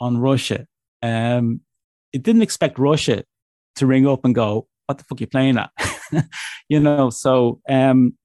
on 0.00 0.18
Russia, 0.18 0.66
um, 1.02 1.60
it 2.12 2.22
didn't 2.22 2.42
expect 2.42 2.78
Russia 2.78 3.24
to 3.76 3.86
ring 3.86 4.06
up 4.06 4.24
and 4.24 4.34
go, 4.34 4.68
"What 4.86 4.98
the 4.98 5.04
fuck 5.04 5.18
are 5.18 5.22
you 5.22 5.26
playing 5.26 5.58
at?" 5.58 5.70
you 6.68 6.80
know, 6.80 7.10
so 7.10 7.60
um, 7.68 8.16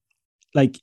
like 0.54 0.78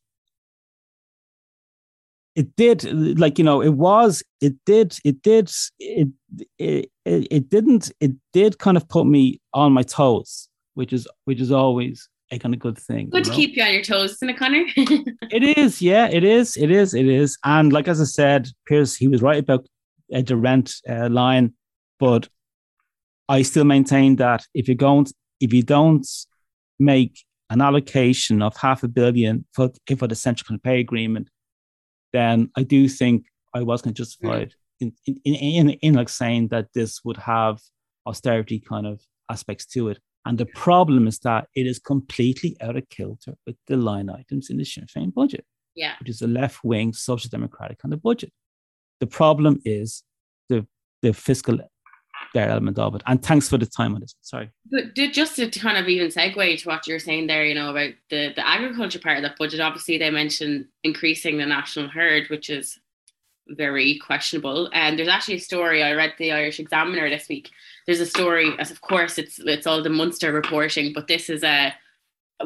it 2.39 2.55
did 2.55 3.19
like 3.19 3.37
you 3.37 3.43
know 3.43 3.61
it 3.61 3.73
was 3.73 4.23
it 4.39 4.53
did 4.65 4.97
it 5.03 5.21
did 5.21 5.51
it, 5.77 6.07
it 6.57 6.89
it 7.05 7.49
didn't 7.49 7.91
it 7.99 8.11
did 8.31 8.57
kind 8.59 8.77
of 8.77 8.87
put 8.87 9.05
me 9.05 9.41
on 9.53 9.73
my 9.73 9.83
toes 9.83 10.47
which 10.73 10.93
is 10.93 11.05
which 11.25 11.41
is 11.41 11.51
always 11.51 12.07
a 12.31 12.39
kind 12.39 12.53
of 12.53 12.59
good 12.61 12.77
thing 12.77 13.09
good 13.09 13.25
to 13.25 13.29
know? 13.29 13.35
keep 13.35 13.57
you 13.57 13.63
on 13.63 13.73
your 13.73 13.83
toes 13.83 14.13
isn't 14.13 14.29
it 14.29 14.37
conor 14.37 14.63
it 15.37 15.43
is 15.57 15.81
yeah 15.81 16.07
it 16.09 16.23
is 16.23 16.55
it 16.55 16.71
is 16.71 16.93
it 16.93 17.07
is 17.07 17.37
and 17.43 17.73
like 17.73 17.89
as 17.89 17.99
i 17.99 18.05
said 18.05 18.47
pearse 18.65 18.95
he 18.95 19.09
was 19.09 19.21
right 19.21 19.39
about 19.39 19.67
uh, 20.15 20.21
the 20.21 20.37
rent 20.37 20.75
uh, 20.87 21.09
line 21.09 21.53
but 21.99 22.29
i 23.27 23.41
still 23.41 23.65
maintain 23.65 24.15
that 24.15 24.45
if 24.53 24.69
you 24.69 24.75
don't 24.75 25.11
if 25.41 25.51
you 25.51 25.63
don't 25.63 26.07
make 26.79 27.25
an 27.49 27.61
allocation 27.61 28.41
of 28.41 28.55
half 28.55 28.83
a 28.83 28.87
billion 28.87 29.45
for, 29.53 29.71
for 29.97 30.07
the 30.07 30.15
central 30.15 30.57
pay 30.59 30.79
agreement, 30.79 31.29
then 32.13 32.49
I 32.55 32.63
do 32.63 32.87
think 32.87 33.25
I 33.53 33.61
was 33.63 33.81
kind 33.81 33.91
of 33.91 33.97
justified 33.97 34.53
mm. 34.81 34.91
in, 35.05 35.15
in, 35.23 35.35
in, 35.35 35.69
in, 35.69 35.93
like 35.93 36.09
saying 36.09 36.49
that 36.49 36.67
this 36.73 37.03
would 37.03 37.17
have 37.17 37.59
austerity 38.05 38.59
kind 38.59 38.87
of 38.87 39.01
aspects 39.29 39.65
to 39.67 39.89
it. 39.89 39.99
And 40.25 40.37
the 40.37 40.45
problem 40.47 41.07
is 41.07 41.19
that 41.19 41.47
it 41.55 41.65
is 41.65 41.79
completely 41.79 42.57
out 42.61 42.75
of 42.75 42.87
kilter 42.89 43.35
with 43.45 43.55
the 43.67 43.77
line 43.77 44.09
items 44.09 44.49
in 44.49 44.57
the 44.57 44.65
Sinn 44.65 44.85
Féin 44.85 45.13
budget. 45.13 45.45
yeah, 45.75 45.93
which 45.99 46.09
is 46.09 46.21
a 46.21 46.27
left 46.27 46.63
wing 46.63 46.93
social 46.93 47.29
democratic 47.29 47.79
kind 47.79 47.93
of 47.93 48.01
budget. 48.01 48.31
The 48.99 49.07
problem 49.07 49.61
is 49.63 50.03
the 50.49 50.67
the 51.01 51.13
fiscal 51.13 51.59
there 52.33 52.49
element 52.49 52.77
of 52.77 52.95
it. 52.95 53.03
And 53.07 53.21
thanks 53.23 53.49
for 53.49 53.57
the 53.57 53.65
time 53.65 53.95
on 53.95 54.01
this. 54.01 54.15
Sorry. 54.21 54.49
But 54.71 54.93
just 54.95 55.35
to 55.37 55.49
kind 55.49 55.77
of 55.77 55.87
even 55.87 56.07
segue 56.07 56.61
to 56.61 56.67
what 56.67 56.87
you're 56.87 56.99
saying 56.99 57.27
there, 57.27 57.45
you 57.45 57.55
know, 57.55 57.71
about 57.71 57.93
the, 58.09 58.33
the 58.35 58.47
agriculture 58.47 58.99
part 58.99 59.17
of 59.17 59.23
that 59.23 59.37
budget, 59.37 59.59
obviously 59.59 59.97
they 59.97 60.09
mentioned 60.09 60.65
increasing 60.83 61.37
the 61.37 61.45
national 61.45 61.87
herd, 61.87 62.29
which 62.29 62.49
is 62.49 62.79
very 63.47 63.99
questionable. 63.99 64.69
And 64.73 64.97
there's 64.97 65.07
actually 65.07 65.35
a 65.35 65.39
story 65.39 65.83
I 65.83 65.93
read 65.93 66.13
the 66.17 66.31
Irish 66.31 66.59
Examiner 66.59 67.09
this 67.09 67.27
week. 67.29 67.49
There's 67.85 67.99
a 67.99 68.05
story, 68.05 68.53
as 68.59 68.71
of 68.71 68.81
course 68.81 69.17
it's 69.17 69.39
it's 69.39 69.65
all 69.65 69.81
the 69.81 69.89
Munster 69.89 70.31
reporting, 70.31 70.93
but 70.93 71.07
this 71.07 71.29
is 71.29 71.43
a 71.43 71.73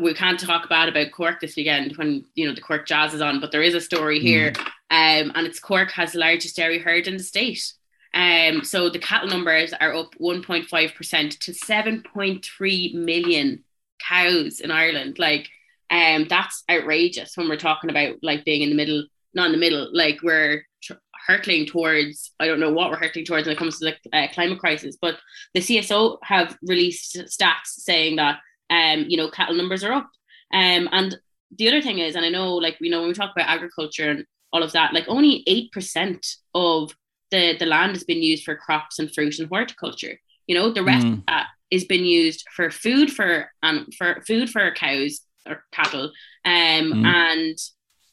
we 0.01 0.13
can't 0.13 0.39
talk 0.39 0.69
bad 0.69 0.89
about 0.89 1.11
Cork 1.11 1.39
this 1.39 1.55
weekend 1.55 1.95
when 1.97 2.25
you 2.35 2.47
know 2.47 2.55
the 2.55 2.61
Cork 2.61 2.87
Jazz 2.87 3.13
is 3.13 3.21
on, 3.21 3.39
but 3.39 3.51
there 3.51 3.61
is 3.61 3.75
a 3.75 3.81
story 3.81 4.19
here, 4.19 4.51
mm. 4.51 4.65
um, 4.89 5.31
and 5.35 5.45
it's 5.45 5.59
Cork 5.59 5.91
has 5.91 6.13
the 6.13 6.19
largest 6.19 6.55
dairy 6.55 6.79
herd 6.79 7.07
in 7.07 7.17
the 7.17 7.23
state. 7.23 7.73
Um, 8.13 8.63
so 8.63 8.89
the 8.89 8.99
cattle 8.99 9.29
numbers 9.29 9.73
are 9.73 9.93
up 9.93 10.15
1.5% 10.19 11.39
to 11.39 11.51
7.3 11.51 12.93
million 12.93 13.63
cows 14.07 14.59
in 14.59 14.71
Ireland. 14.71 15.17
Like, 15.17 15.49
um, 15.89 16.27
that's 16.27 16.63
outrageous 16.69 17.35
when 17.35 17.49
we're 17.49 17.57
talking 17.57 17.89
about 17.89 18.15
like 18.21 18.45
being 18.45 18.61
in 18.61 18.69
the 18.69 18.75
middle, 18.75 19.05
not 19.33 19.47
in 19.47 19.51
the 19.51 19.57
middle, 19.57 19.89
like 19.93 20.21
we're 20.21 20.65
tr- 20.81 20.93
hurtling 21.27 21.65
towards, 21.65 22.31
I 22.39 22.47
don't 22.47 22.59
know 22.59 22.71
what 22.71 22.89
we're 22.89 22.97
hurtling 22.97 23.25
towards 23.25 23.47
when 23.47 23.55
it 23.55 23.59
comes 23.59 23.79
to 23.79 23.93
the 24.11 24.17
uh, 24.17 24.27
climate 24.33 24.59
crisis, 24.59 24.97
but 24.99 25.17
the 25.53 25.59
CSO 25.59 26.17
have 26.23 26.57
released 26.63 27.15
stats 27.15 27.67
saying 27.67 28.17
that, 28.17 28.39
um, 28.69 29.05
you 29.07 29.17
know, 29.17 29.29
cattle 29.29 29.55
numbers 29.55 29.83
are 29.83 29.93
up. 29.93 30.09
Um, 30.53 30.89
and 30.91 31.17
the 31.57 31.67
other 31.67 31.81
thing 31.81 31.99
is, 31.99 32.15
and 32.15 32.25
I 32.25 32.29
know, 32.29 32.55
like, 32.55 32.77
you 32.79 32.89
know, 32.89 32.99
when 32.99 33.09
we 33.09 33.13
talk 33.13 33.31
about 33.35 33.49
agriculture 33.49 34.09
and 34.09 34.25
all 34.51 34.63
of 34.63 34.71
that, 34.73 34.93
like 34.93 35.05
only 35.07 35.43
8% 35.75 36.35
of 36.55 36.95
the, 37.33 37.57
the 37.57 37.65
land 37.65 37.93
has 37.93 38.03
been 38.03 38.21
used 38.21 38.43
for 38.43 38.55
crops 38.55 38.99
and 38.99 39.11
fruit 39.11 39.39
and 39.39 39.49
horticulture. 39.49 40.19
You 40.45 40.55
know, 40.55 40.71
the 40.71 40.83
rest 40.83 41.07
mm. 41.07 41.13
of 41.13 41.25
that 41.25 41.47
is 41.71 41.85
been 41.85 42.05
used 42.05 42.45
for 42.55 42.69
food 42.69 43.11
for 43.11 43.49
um 43.63 43.87
for 43.97 44.21
food 44.27 44.51
for 44.51 44.71
cows 44.71 45.21
or 45.47 45.63
cattle, 45.71 46.11
um, 46.45 46.93
mm. 46.93 47.05
and 47.05 47.57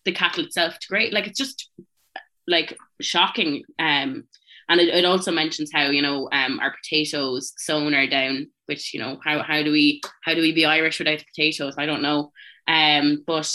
the 0.06 0.12
cattle 0.12 0.44
itself 0.44 0.78
to 0.78 0.88
great. 0.88 1.12
Like 1.12 1.26
it's 1.26 1.38
just 1.38 1.68
like 2.48 2.76
shocking. 3.02 3.62
Um, 3.78 4.24
and 4.70 4.80
it, 4.80 4.88
it 4.88 5.04
also 5.04 5.32
mentions 5.32 5.70
how 5.74 5.90
you 5.90 6.00
know 6.00 6.28
um 6.32 6.58
our 6.60 6.74
potatoes 6.82 7.52
sown 7.58 7.94
are 7.94 8.06
down, 8.06 8.46
which 8.66 8.94
you 8.94 9.00
know 9.00 9.20
how 9.22 9.42
how 9.42 9.62
do 9.62 9.70
we 9.70 10.00
how 10.24 10.32
do 10.32 10.40
we 10.40 10.52
be 10.52 10.64
Irish 10.64 10.98
without 10.98 11.22
potatoes? 11.26 11.74
I 11.76 11.84
don't 11.84 12.02
know. 12.02 12.32
Um, 12.66 13.22
but 13.26 13.52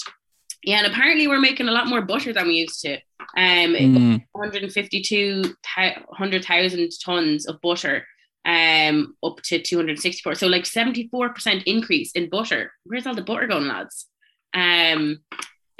yeah, 0.66 0.80
and 0.80 0.88
apparently 0.88 1.28
we're 1.28 1.40
making 1.40 1.68
a 1.68 1.72
lot 1.72 1.88
more 1.88 2.02
butter 2.02 2.34
than 2.34 2.48
we 2.48 2.56
used 2.56 2.82
to. 2.82 2.96
Um, 3.38 3.76
mm. 3.76 4.24
152,000 4.32 6.92
tons 7.04 7.46
of 7.46 7.62
butter, 7.62 8.08
um, 8.46 9.16
up 9.24 9.42
to 9.44 9.62
264. 9.62 10.34
So 10.36 10.48
like 10.48 10.64
74% 10.64 11.64
increase 11.66 12.12
in 12.14 12.30
butter. 12.30 12.72
Where's 12.84 13.06
all 13.06 13.14
the 13.14 13.22
butter 13.22 13.46
going, 13.46 13.68
lads? 13.68 14.08
Um, 14.56 15.20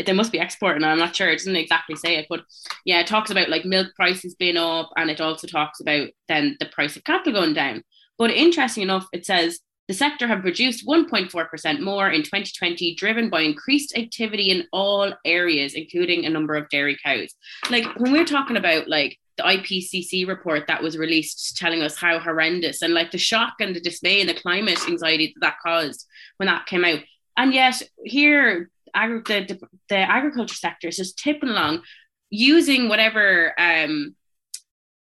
they 0.06 0.14
must 0.14 0.32
be 0.32 0.40
exporting. 0.40 0.84
I'm 0.84 1.00
not 1.00 1.16
sure. 1.16 1.30
It 1.30 1.38
doesn't 1.38 1.56
exactly 1.56 1.96
say 1.96 2.18
it, 2.18 2.28
but 2.30 2.42
yeah, 2.86 3.00
it 3.00 3.08
talks 3.08 3.32
about 3.32 3.50
like 3.50 3.66
milk 3.66 3.88
prices 3.96 4.36
being 4.36 4.58
up, 4.58 4.92
and 4.98 5.10
it 5.10 5.20
also 5.20 5.48
talks 5.48 5.80
about 5.80 6.10
then 6.28 6.58
the 6.60 6.68
price 6.68 6.96
of 6.96 7.04
cattle 7.06 7.34
going 7.34 7.54
down. 7.54 7.82
But 8.20 8.30
interesting 8.30 8.84
enough, 8.84 9.08
it 9.14 9.26
says 9.26 9.62
the 9.88 9.94
sector 9.94 10.28
have 10.28 10.42
produced 10.42 10.88
1.4% 10.88 11.80
more 11.80 12.10
in 12.10 12.24
2020, 12.24 12.96
driven 12.96 13.30
by 13.30 13.42
increased 13.42 13.96
activity 13.96 14.50
in 14.50 14.66
all 14.74 15.14
areas, 15.24 15.76
including 15.76 16.26
a 16.26 16.30
number 16.30 16.56
of 16.56 16.70
dairy 16.70 16.98
cows. 17.04 17.34
Like 17.70 17.86
when 18.00 18.12
we're 18.12 18.26
talking 18.26 18.58
about 18.58 18.88
like 18.88 19.20
the 19.38 19.44
IPCC 19.44 20.28
report 20.28 20.66
that 20.68 20.82
was 20.82 20.98
released 20.98 21.58
telling 21.58 21.82
us 21.82 21.98
how 21.98 22.20
horrendous 22.20 22.82
and 22.82 22.94
like 22.94 23.12
the 23.12 23.18
shock 23.18 23.56
and 23.60 23.76
the 23.76 23.82
dismay 23.82 24.22
and 24.22 24.30
the 24.30 24.34
climate 24.34 24.80
anxiety 24.88 25.34
that, 25.36 25.42
that 25.42 25.58
caused 25.64 26.06
when 26.38 26.48
that 26.48 26.66
came 26.66 26.86
out. 26.86 27.00
And 27.38 27.54
yet 27.54 27.82
here, 28.04 28.70
agri- 28.94 29.22
the, 29.26 29.54
the, 29.54 29.68
the 29.90 29.98
agriculture 29.98 30.56
sector 30.56 30.88
is 30.88 30.98
just 30.98 31.20
tipping 31.20 31.50
along 31.50 31.84
using 32.32 32.90
whatever, 32.90 33.54
um, 33.60 34.16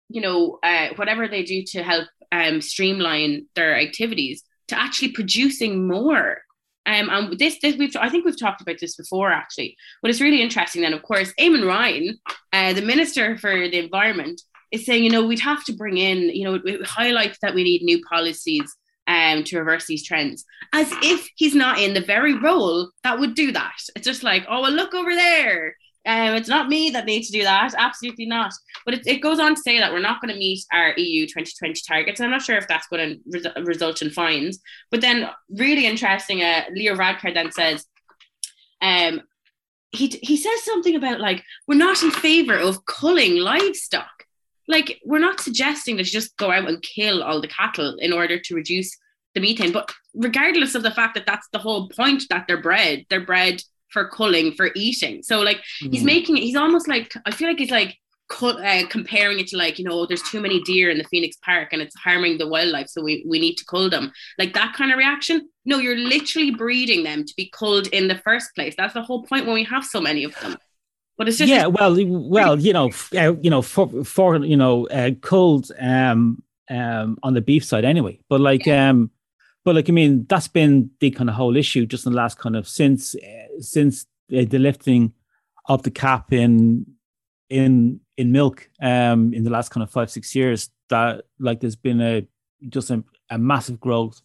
you 0.08 0.20
know, 0.20 0.58
uh, 0.62 0.88
whatever 0.96 1.26
they 1.26 1.42
do 1.42 1.64
to 1.68 1.82
help 1.82 2.06
um, 2.30 2.60
streamline 2.60 3.46
their 3.54 3.76
activities 3.76 4.44
to 4.68 4.80
actually 4.80 5.12
producing 5.12 5.86
more. 5.86 6.38
Um, 6.86 7.10
and 7.10 7.38
this, 7.38 7.58
this 7.60 7.76
we've, 7.76 7.94
I 7.96 8.08
think 8.08 8.24
we've 8.24 8.38
talked 8.38 8.62
about 8.62 8.78
this 8.80 8.96
before 8.96 9.30
actually, 9.30 9.76
but 10.00 10.10
it's 10.10 10.22
really 10.22 10.40
interesting. 10.40 10.80
Then, 10.80 10.94
of 10.94 11.02
course, 11.02 11.34
Eamon 11.38 11.66
Ryan, 11.66 12.18
uh, 12.52 12.72
the 12.72 12.82
Minister 12.82 13.36
for 13.36 13.52
the 13.52 13.78
Environment, 13.78 14.40
is 14.70 14.86
saying, 14.86 15.04
you 15.04 15.10
know, 15.10 15.26
we'd 15.26 15.40
have 15.40 15.64
to 15.64 15.72
bring 15.72 15.98
in, 15.98 16.18
you 16.34 16.44
know, 16.44 16.54
it 16.54 16.86
highlights 16.86 17.38
that 17.42 17.54
we 17.54 17.64
need 17.64 17.82
new 17.82 18.00
policies 18.02 18.74
um, 19.06 19.42
to 19.44 19.58
reverse 19.58 19.86
these 19.86 20.06
trends, 20.06 20.44
as 20.72 20.90
if 21.02 21.28
he's 21.36 21.54
not 21.54 21.78
in 21.78 21.94
the 21.94 22.00
very 22.00 22.34
role 22.34 22.90
that 23.02 23.18
would 23.18 23.34
do 23.34 23.52
that. 23.52 23.72
It's 23.96 24.04
just 24.04 24.22
like, 24.22 24.44
oh, 24.48 24.62
well, 24.62 24.72
look 24.72 24.94
over 24.94 25.14
there. 25.14 25.74
Um, 26.08 26.34
it's 26.36 26.48
not 26.48 26.70
me 26.70 26.88
that 26.90 27.04
needs 27.04 27.26
to 27.26 27.38
do 27.38 27.44
that. 27.44 27.74
Absolutely 27.76 28.24
not. 28.24 28.54
But 28.86 28.94
it, 28.94 29.06
it 29.06 29.18
goes 29.18 29.38
on 29.38 29.54
to 29.54 29.60
say 29.60 29.78
that 29.78 29.92
we're 29.92 30.00
not 30.00 30.22
going 30.22 30.32
to 30.32 30.38
meet 30.38 30.64
our 30.72 30.94
EU 30.96 31.26
2020 31.26 31.82
targets. 31.86 32.18
I'm 32.18 32.30
not 32.30 32.40
sure 32.40 32.56
if 32.56 32.66
that's 32.66 32.86
going 32.88 33.10
to 33.10 33.20
res- 33.30 33.66
result 33.66 34.00
in 34.00 34.08
fines. 34.08 34.58
But 34.90 35.02
then, 35.02 35.28
really 35.50 35.84
interesting, 35.84 36.42
uh, 36.42 36.64
Leo 36.72 36.94
Varadkar 36.94 37.34
then 37.34 37.52
says, 37.52 37.84
um, 38.80 39.20
he, 39.90 40.06
he 40.22 40.38
says 40.38 40.64
something 40.64 40.96
about 40.96 41.20
like, 41.20 41.44
we're 41.66 41.74
not 41.74 42.02
in 42.02 42.10
favor 42.10 42.56
of 42.56 42.86
culling 42.86 43.36
livestock. 43.36 44.24
Like, 44.66 45.00
we're 45.04 45.18
not 45.18 45.40
suggesting 45.40 45.96
that 45.96 46.06
you 46.06 46.12
just 46.12 46.38
go 46.38 46.50
out 46.50 46.68
and 46.68 46.80
kill 46.80 47.22
all 47.22 47.42
the 47.42 47.48
cattle 47.48 47.96
in 47.98 48.14
order 48.14 48.38
to 48.38 48.54
reduce 48.54 48.96
the 49.34 49.42
methane. 49.42 49.72
But 49.72 49.92
regardless 50.14 50.74
of 50.74 50.82
the 50.82 50.90
fact 50.90 51.16
that 51.16 51.26
that's 51.26 51.48
the 51.52 51.58
whole 51.58 51.90
point 51.90 52.22
that 52.30 52.46
they're 52.48 52.62
bred, 52.62 53.04
they're 53.10 53.26
bred 53.26 53.62
for 53.92 54.08
culling 54.08 54.52
for 54.52 54.70
eating. 54.74 55.22
So 55.22 55.40
like 55.40 55.58
mm. 55.82 55.92
he's 55.92 56.04
making 56.04 56.36
it, 56.36 56.42
he's 56.42 56.56
almost 56.56 56.88
like 56.88 57.14
I 57.26 57.30
feel 57.30 57.48
like 57.48 57.58
he's 57.58 57.70
like 57.70 57.96
uh, 58.42 58.82
comparing 58.90 59.38
it 59.38 59.46
to 59.48 59.56
like 59.56 59.78
you 59.78 59.84
know 59.84 60.06
there's 60.06 60.22
too 60.22 60.40
many 60.40 60.60
deer 60.62 60.90
in 60.90 60.98
the 60.98 61.04
Phoenix 61.04 61.36
Park 61.42 61.72
and 61.72 61.80
it's 61.80 61.96
harming 61.96 62.38
the 62.38 62.48
wildlife, 62.48 62.88
so 62.88 63.02
we 63.02 63.24
we 63.26 63.38
need 63.38 63.54
to 63.56 63.64
cull 63.64 63.90
them. 63.90 64.12
Like 64.38 64.54
that 64.54 64.74
kind 64.74 64.92
of 64.92 64.98
reaction. 64.98 65.48
No, 65.64 65.78
you're 65.78 65.96
literally 65.96 66.50
breeding 66.50 67.04
them 67.04 67.24
to 67.24 67.34
be 67.36 67.50
culled 67.52 67.88
in 67.88 68.08
the 68.08 68.18
first 68.18 68.54
place. 68.54 68.74
That's 68.76 68.94
the 68.94 69.02
whole 69.02 69.24
point 69.24 69.46
when 69.46 69.54
we 69.54 69.64
have 69.64 69.84
so 69.84 70.00
many 70.00 70.24
of 70.24 70.38
them. 70.40 70.56
But 71.16 71.28
it's 71.28 71.38
just 71.38 71.50
yeah, 71.50 71.66
well, 71.66 71.96
well, 72.06 72.58
you 72.60 72.72
know, 72.72 72.90
uh, 73.16 73.34
you 73.40 73.50
know, 73.50 73.60
for 73.60 74.04
for 74.04 74.36
you 74.36 74.56
know, 74.56 74.86
uh, 74.86 75.10
culled 75.20 75.70
um 75.80 76.42
um 76.70 77.18
on 77.22 77.34
the 77.34 77.40
beef 77.40 77.64
side 77.64 77.84
anyway. 77.84 78.20
But 78.28 78.40
like 78.40 78.66
yeah. 78.66 78.90
um 78.90 79.10
but 79.68 79.74
like 79.74 79.90
I 79.90 79.92
mean, 79.92 80.24
that's 80.30 80.48
been 80.48 80.88
the 80.98 81.10
kind 81.10 81.28
of 81.28 81.36
whole 81.36 81.54
issue 81.54 81.84
just 81.84 82.06
in 82.06 82.12
the 82.12 82.16
last 82.16 82.38
kind 82.38 82.56
of 82.56 82.66
since 82.66 83.14
since 83.60 84.06
the 84.30 84.46
lifting 84.46 85.12
of 85.66 85.82
the 85.82 85.90
cap 85.90 86.32
in 86.32 86.86
in 87.50 88.00
in 88.16 88.32
milk 88.32 88.70
um 88.80 89.34
in 89.34 89.44
the 89.44 89.50
last 89.50 89.68
kind 89.68 89.82
of 89.82 89.90
five 89.90 90.10
six 90.10 90.34
years 90.34 90.70
that 90.88 91.26
like 91.38 91.60
there's 91.60 91.76
been 91.76 92.00
a 92.00 92.26
just 92.70 92.88
a, 92.88 93.04
a 93.28 93.36
massive 93.36 93.78
growth 93.78 94.22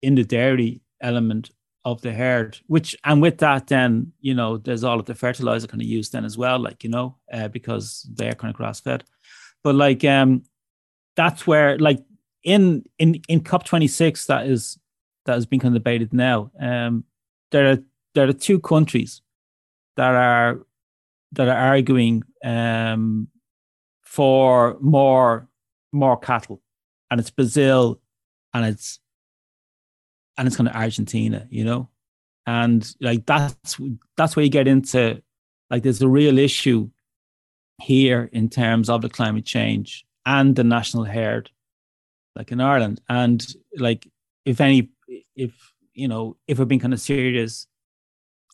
in 0.00 0.14
the 0.14 0.24
dairy 0.24 0.80
element 1.02 1.50
of 1.84 2.00
the 2.00 2.14
herd 2.14 2.58
which 2.66 2.96
and 3.04 3.20
with 3.20 3.36
that 3.36 3.66
then 3.66 4.10
you 4.22 4.32
know 4.32 4.56
there's 4.56 4.82
all 4.82 4.98
of 4.98 5.04
the 5.04 5.14
fertilizer 5.14 5.66
kind 5.66 5.82
of 5.82 5.88
used 5.88 6.12
then 6.12 6.24
as 6.24 6.38
well 6.38 6.58
like 6.58 6.82
you 6.82 6.88
know 6.88 7.16
uh, 7.34 7.48
because 7.48 8.08
they're 8.14 8.34
kind 8.34 8.50
of 8.50 8.56
grass 8.56 8.80
fed 8.80 9.04
but 9.62 9.74
like 9.74 10.02
um 10.06 10.42
that's 11.16 11.46
where 11.46 11.78
like 11.78 11.98
in 12.44 12.84
in 12.98 13.20
in 13.28 13.40
COP 13.40 13.64
twenty 13.64 13.88
six 13.88 14.26
that 14.26 14.46
is 14.46 14.78
that 15.26 15.34
has 15.34 15.46
been 15.46 15.60
kind 15.60 15.74
of 15.74 15.82
debated 15.82 16.12
now. 16.12 16.50
Um, 16.60 17.04
there 17.50 17.70
are 17.70 17.78
there 18.14 18.28
are 18.28 18.32
two 18.32 18.60
countries 18.60 19.22
that 19.96 20.14
are 20.14 20.66
that 21.32 21.48
are 21.48 21.56
arguing 21.56 22.22
um, 22.44 23.28
for 24.02 24.76
more 24.80 25.48
more 25.92 26.16
cattle, 26.18 26.62
and 27.10 27.20
it's 27.20 27.30
Brazil, 27.30 28.00
and 28.54 28.64
it's 28.64 29.00
and 30.36 30.46
it's 30.46 30.56
kind 30.56 30.68
of 30.68 30.74
Argentina, 30.74 31.46
you 31.50 31.64
know, 31.64 31.88
and 32.46 32.94
like 33.00 33.26
that's 33.26 33.78
that's 34.16 34.36
where 34.36 34.44
you 34.44 34.50
get 34.50 34.68
into 34.68 35.22
like 35.70 35.82
there's 35.82 36.02
a 36.02 36.08
real 36.08 36.38
issue 36.38 36.88
here 37.82 38.28
in 38.32 38.48
terms 38.48 38.88
of 38.88 39.02
the 39.02 39.08
climate 39.08 39.44
change 39.44 40.04
and 40.26 40.56
the 40.56 40.64
national 40.64 41.04
herd 41.04 41.50
like 42.36 42.52
in 42.52 42.60
Ireland. 42.60 43.00
And 43.08 43.44
like, 43.76 44.06
if 44.44 44.60
any, 44.60 44.90
if 45.36 45.52
you 45.94 46.08
know, 46.08 46.36
if 46.46 46.58
we're 46.58 46.64
being 46.64 46.80
kind 46.80 46.94
of 46.94 47.00
serious 47.00 47.66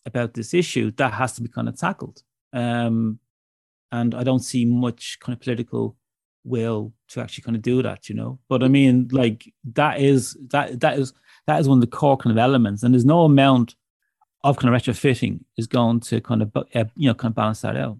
about 0.05 0.33
this 0.33 0.53
issue, 0.53 0.91
that 0.97 1.13
has 1.13 1.33
to 1.33 1.41
be 1.41 1.49
kind 1.49 1.69
of 1.69 1.77
tackled. 1.77 2.23
Um, 2.53 3.19
and 3.91 4.15
I 4.15 4.23
don't 4.23 4.39
see 4.39 4.65
much 4.65 5.19
kind 5.19 5.33
of 5.33 5.41
political 5.41 5.95
will 6.43 6.93
to 7.09 7.21
actually 7.21 7.43
kind 7.43 7.55
of 7.55 7.61
do 7.61 7.81
that, 7.83 8.09
you 8.09 8.15
know. 8.15 8.39
But 8.49 8.63
I 8.63 8.67
mean, 8.67 9.09
like 9.11 9.53
that 9.73 9.99
is 9.99 10.37
that 10.51 10.79
that 10.79 10.97
is 10.97 11.13
that 11.45 11.59
is 11.59 11.67
one 11.67 11.77
of 11.77 11.81
the 11.81 11.95
core 11.95 12.17
kind 12.17 12.31
of 12.31 12.41
elements, 12.41 12.83
and 12.83 12.93
there's 12.93 13.05
no 13.05 13.23
amount 13.23 13.75
of 14.43 14.57
kind 14.57 14.73
of 14.73 14.81
retrofitting 14.81 15.41
is 15.57 15.67
going 15.67 15.99
to 16.01 16.21
kind 16.21 16.41
of 16.41 16.51
uh, 16.55 16.85
you 16.95 17.07
know 17.07 17.13
kind 17.13 17.31
of 17.31 17.35
balance 17.35 17.61
that 17.61 17.77
out. 17.77 17.97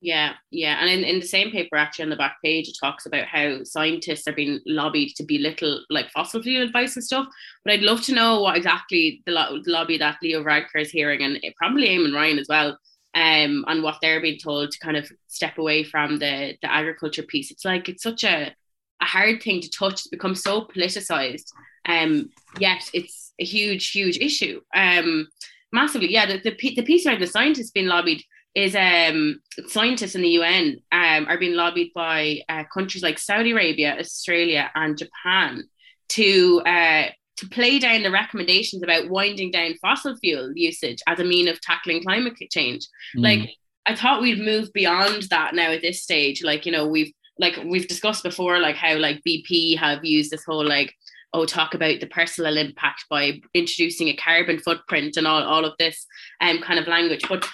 Yeah, 0.00 0.34
yeah. 0.52 0.78
And 0.80 0.88
in, 0.88 1.02
in 1.02 1.18
the 1.18 1.26
same 1.26 1.50
paper, 1.50 1.74
actually, 1.74 2.04
on 2.04 2.10
the 2.10 2.16
back 2.16 2.36
page, 2.44 2.68
it 2.68 2.76
talks 2.80 3.06
about 3.06 3.26
how 3.26 3.64
scientists 3.64 4.28
are 4.28 4.32
being 4.32 4.60
lobbied 4.64 5.14
to 5.16 5.24
belittle 5.24 5.84
like 5.90 6.10
fossil 6.10 6.40
fuel 6.40 6.62
advice 6.62 6.94
and 6.94 7.04
stuff. 7.04 7.26
But 7.64 7.74
I'd 7.74 7.82
love 7.82 8.02
to 8.02 8.14
know 8.14 8.40
what 8.40 8.56
exactly 8.56 9.22
the, 9.26 9.32
lo- 9.32 9.60
lobby 9.66 9.98
that 9.98 10.18
Leo 10.22 10.44
Varadkar 10.44 10.82
is 10.82 10.90
hearing, 10.90 11.22
and 11.22 11.40
probably 11.56 11.88
Eamon 11.88 12.14
Ryan 12.14 12.38
as 12.38 12.46
well, 12.48 12.78
um, 13.14 13.64
and 13.66 13.82
what 13.82 13.96
they're 14.00 14.20
being 14.20 14.38
told 14.38 14.70
to 14.70 14.78
kind 14.78 14.96
of 14.96 15.10
step 15.26 15.58
away 15.58 15.82
from 15.82 16.20
the, 16.20 16.54
the 16.62 16.72
agriculture 16.72 17.24
piece. 17.24 17.50
It's 17.50 17.64
like 17.64 17.88
it's 17.88 18.04
such 18.04 18.22
a, 18.22 18.54
a 19.02 19.04
hard 19.04 19.42
thing 19.42 19.60
to 19.62 19.70
touch. 19.70 19.94
It's 19.94 20.06
become 20.06 20.36
so 20.36 20.62
politicized, 20.62 21.46
um, 21.86 22.30
yet 22.60 22.88
it's 22.94 23.32
a 23.40 23.44
huge, 23.44 23.90
huge 23.90 24.18
issue. 24.18 24.60
Um, 24.76 25.26
massively, 25.72 26.12
yeah. 26.12 26.26
The, 26.26 26.38
the, 26.38 26.74
the 26.76 26.82
piece 26.82 27.04
around 27.04 27.20
the 27.20 27.26
scientists 27.26 27.72
being 27.72 27.86
lobbied 27.86 28.22
is 28.54 28.74
um, 28.74 29.40
scientists 29.66 30.14
in 30.14 30.22
the 30.22 30.30
UN 30.30 30.78
um, 30.90 31.26
are 31.28 31.38
being 31.38 31.54
lobbied 31.54 31.92
by 31.94 32.40
uh, 32.48 32.64
countries 32.72 33.02
like 33.02 33.18
Saudi 33.18 33.52
Arabia, 33.52 33.96
Australia, 33.98 34.70
and 34.74 34.98
Japan 34.98 35.64
to 36.10 36.60
uh, 36.66 37.04
to 37.36 37.48
play 37.48 37.78
down 37.78 38.02
the 38.02 38.10
recommendations 38.10 38.82
about 38.82 39.08
winding 39.08 39.50
down 39.50 39.74
fossil 39.80 40.16
fuel 40.16 40.52
usage 40.56 40.98
as 41.06 41.20
a 41.20 41.24
mean 41.24 41.46
of 41.46 41.60
tackling 41.60 42.02
climate 42.02 42.34
change. 42.50 42.86
Mm. 43.16 43.22
Like 43.22 43.50
I 43.86 43.94
thought 43.94 44.22
we'd 44.22 44.40
move 44.40 44.72
beyond 44.72 45.24
that 45.30 45.54
now 45.54 45.70
at 45.70 45.82
this 45.82 46.02
stage. 46.02 46.42
Like 46.42 46.66
you 46.66 46.72
know 46.72 46.86
we've 46.86 47.12
like 47.38 47.58
we've 47.64 47.86
discussed 47.86 48.24
before, 48.24 48.58
like 48.58 48.76
how 48.76 48.96
like 48.96 49.22
BP 49.26 49.78
have 49.78 50.04
used 50.04 50.30
this 50.30 50.44
whole 50.44 50.66
like 50.66 50.92
oh 51.32 51.44
talk 51.44 51.74
about 51.74 52.00
the 52.00 52.06
personal 52.06 52.56
impact 52.56 53.04
by 53.10 53.40
introducing 53.54 54.08
a 54.08 54.16
carbon 54.16 54.58
footprint 54.58 55.16
and 55.16 55.26
all, 55.26 55.42
all 55.42 55.64
of 55.64 55.74
this 55.78 56.06
um, 56.40 56.58
kind 56.60 56.78
of 56.78 56.86
language 56.86 57.22
but 57.28 57.46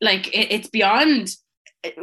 like 0.00 0.28
it, 0.28 0.52
it's 0.52 0.68
beyond 0.68 1.30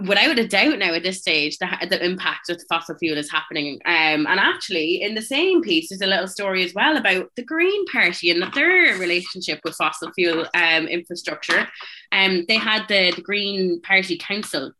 without 0.07 0.39
a 0.39 0.47
doubt 0.47 0.79
now 0.79 0.93
at 0.93 1.03
this 1.03 1.19
stage 1.19 1.57
the, 1.57 1.67
the 1.89 2.03
impact 2.03 2.49
of 2.49 2.61
fossil 2.69 2.95
fuel 2.97 3.17
is 3.17 3.29
happening. 3.29 3.79
Um, 3.85 4.25
and 4.25 4.39
actually 4.39 5.01
in 5.01 5.15
the 5.15 5.21
same 5.21 5.61
piece 5.61 5.89
there's 5.89 6.01
a 6.01 6.07
little 6.07 6.27
story 6.27 6.63
as 6.63 6.73
well 6.73 6.95
about 6.95 7.29
the 7.35 7.43
green 7.43 7.85
party 7.87 8.31
and 8.31 8.41
their 8.53 8.97
relationship 8.97 9.59
with 9.63 9.75
fossil 9.75 10.11
fuel 10.13 10.45
um, 10.53 10.87
infrastructure. 10.87 11.67
Um, 12.11 12.45
they 12.47 12.57
had 12.57 12.87
the, 12.87 13.11
the 13.15 13.21
green 13.21 13.81
party 13.81 14.17
council 14.17 14.71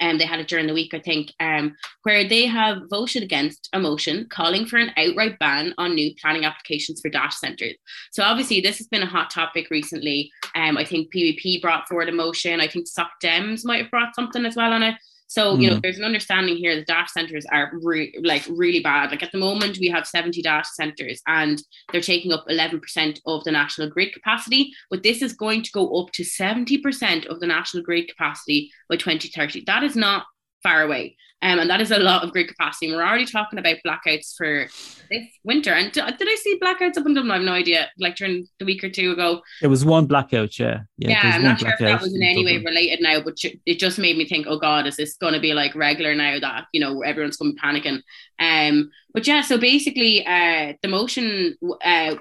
and 0.00 0.12
um, 0.12 0.18
they 0.18 0.26
had 0.26 0.40
it 0.40 0.48
during 0.48 0.66
the 0.66 0.74
week, 0.74 0.94
I 0.94 1.00
think, 1.00 1.32
um, 1.40 1.74
where 2.02 2.28
they 2.28 2.46
have 2.46 2.82
voted 2.90 3.22
against 3.22 3.68
a 3.72 3.78
motion 3.78 4.26
calling 4.28 4.66
for 4.66 4.76
an 4.76 4.92
outright 4.96 5.38
ban 5.38 5.74
on 5.78 5.94
new 5.94 6.14
planning 6.20 6.44
applications 6.44 7.00
for 7.00 7.08
data 7.08 7.32
centres. 7.32 7.74
So 8.12 8.22
obviously, 8.22 8.60
this 8.60 8.78
has 8.78 8.88
been 8.88 9.02
a 9.02 9.06
hot 9.06 9.30
topic 9.30 9.70
recently. 9.70 10.30
Um, 10.54 10.76
I 10.76 10.84
think 10.84 11.12
PBP 11.12 11.62
brought 11.62 11.88
forward 11.88 12.08
a 12.08 12.12
motion. 12.12 12.60
I 12.60 12.68
think 12.68 12.86
Soc 12.86 13.08
Dems 13.22 13.64
might 13.64 13.82
have 13.82 13.90
brought 13.90 14.14
something 14.14 14.44
as 14.44 14.56
well 14.56 14.72
on 14.72 14.82
it. 14.82 14.96
So, 15.28 15.56
you 15.56 15.68
know, 15.68 15.76
mm. 15.76 15.82
there's 15.82 15.98
an 15.98 16.04
understanding 16.04 16.56
here 16.56 16.76
that 16.76 16.86
data 16.86 17.08
centers 17.08 17.44
are 17.46 17.72
re- 17.82 18.14
like 18.22 18.46
really 18.48 18.80
bad. 18.80 19.10
Like 19.10 19.22
at 19.22 19.32
the 19.32 19.38
moment, 19.38 19.78
we 19.78 19.88
have 19.88 20.06
70 20.06 20.40
data 20.42 20.66
centers 20.72 21.20
and 21.26 21.60
they're 21.90 22.00
taking 22.00 22.32
up 22.32 22.46
11% 22.48 23.20
of 23.26 23.44
the 23.44 23.50
national 23.50 23.90
grid 23.90 24.12
capacity. 24.12 24.72
But 24.90 25.02
this 25.02 25.22
is 25.22 25.32
going 25.32 25.62
to 25.62 25.72
go 25.72 26.00
up 26.00 26.12
to 26.12 26.22
70% 26.22 27.26
of 27.26 27.40
the 27.40 27.46
national 27.46 27.82
grid 27.82 28.08
capacity 28.08 28.70
by 28.88 28.96
2030. 28.96 29.64
That 29.66 29.82
is 29.82 29.96
not 29.96 30.26
far 30.66 30.82
away. 30.82 31.16
Um, 31.42 31.58
and 31.58 31.68
that 31.68 31.82
is 31.82 31.90
a 31.90 31.98
lot 31.98 32.24
of 32.24 32.32
grid 32.32 32.48
capacity. 32.48 32.86
And 32.86 32.96
we're 32.96 33.06
already 33.06 33.26
talking 33.26 33.58
about 33.58 33.76
blackouts 33.86 34.34
for 34.36 34.66
this 35.10 35.26
winter. 35.44 35.70
And 35.70 35.92
did, 35.92 36.04
did 36.16 36.28
I 36.28 36.34
see 36.34 36.58
blackouts 36.58 36.96
up 36.96 37.06
in 37.06 37.14
Dublin? 37.14 37.30
I 37.30 37.34
have 37.34 37.44
no 37.44 37.52
idea. 37.52 37.88
Like 37.98 38.16
during 38.16 38.48
the 38.58 38.64
week 38.64 38.82
or 38.82 38.88
two 38.88 39.12
ago. 39.12 39.42
It 39.62 39.66
was 39.66 39.84
one 39.84 40.06
blackout, 40.06 40.58
yeah. 40.58 40.80
Yeah, 40.96 41.10
yeah 41.10 41.36
I'm 41.36 41.42
not 41.42 41.60
sure 41.60 41.68
if 41.68 41.78
that 41.78 42.00
was 42.00 42.14
in 42.14 42.22
any 42.22 42.44
way 42.44 42.56
related 42.58 43.00
now, 43.02 43.20
but 43.20 43.34
it 43.66 43.78
just 43.78 43.98
made 43.98 44.16
me 44.16 44.26
think, 44.26 44.46
oh 44.48 44.58
God, 44.58 44.86
is 44.86 44.96
this 44.96 45.16
going 45.18 45.34
to 45.34 45.40
be 45.40 45.52
like 45.52 45.74
regular 45.74 46.14
now 46.14 46.40
that, 46.40 46.66
you 46.72 46.80
know, 46.80 47.02
everyone's 47.02 47.36
going 47.36 47.54
to 47.54 47.54
be 47.54 47.60
panicking? 47.60 48.00
Um, 48.40 48.90
but 49.12 49.26
yeah, 49.26 49.42
so 49.42 49.58
basically, 49.58 50.26
uh, 50.26 50.72
the 50.82 50.88
motion, 50.88 51.54
uh, 51.84 52.16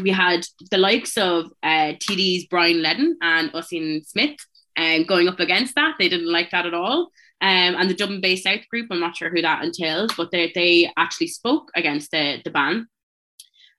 we 0.00 0.10
had 0.10 0.46
the 0.70 0.78
likes 0.78 1.18
of 1.18 1.46
uh, 1.62 1.94
TD's 1.98 2.46
Brian 2.46 2.82
Leddin 2.82 3.18
and 3.20 3.52
Ossian 3.52 4.06
Smyth 4.06 4.38
um, 4.76 5.04
going 5.04 5.28
up 5.28 5.40
against 5.40 5.74
that. 5.74 5.96
They 5.98 6.08
didn't 6.08 6.32
like 6.32 6.50
that 6.52 6.66
at 6.66 6.74
all. 6.74 7.10
Um, 7.42 7.74
and 7.76 7.88
the 7.88 7.94
Dublin 7.94 8.20
Bay 8.20 8.36
South 8.36 8.68
group, 8.70 8.88
I'm 8.90 9.00
not 9.00 9.16
sure 9.16 9.30
who 9.30 9.40
that 9.40 9.64
entails, 9.64 10.12
but 10.16 10.30
they, 10.30 10.52
they 10.54 10.92
actually 10.96 11.28
spoke 11.28 11.70
against 11.74 12.10
the, 12.10 12.38
the 12.44 12.50
ban. 12.50 12.86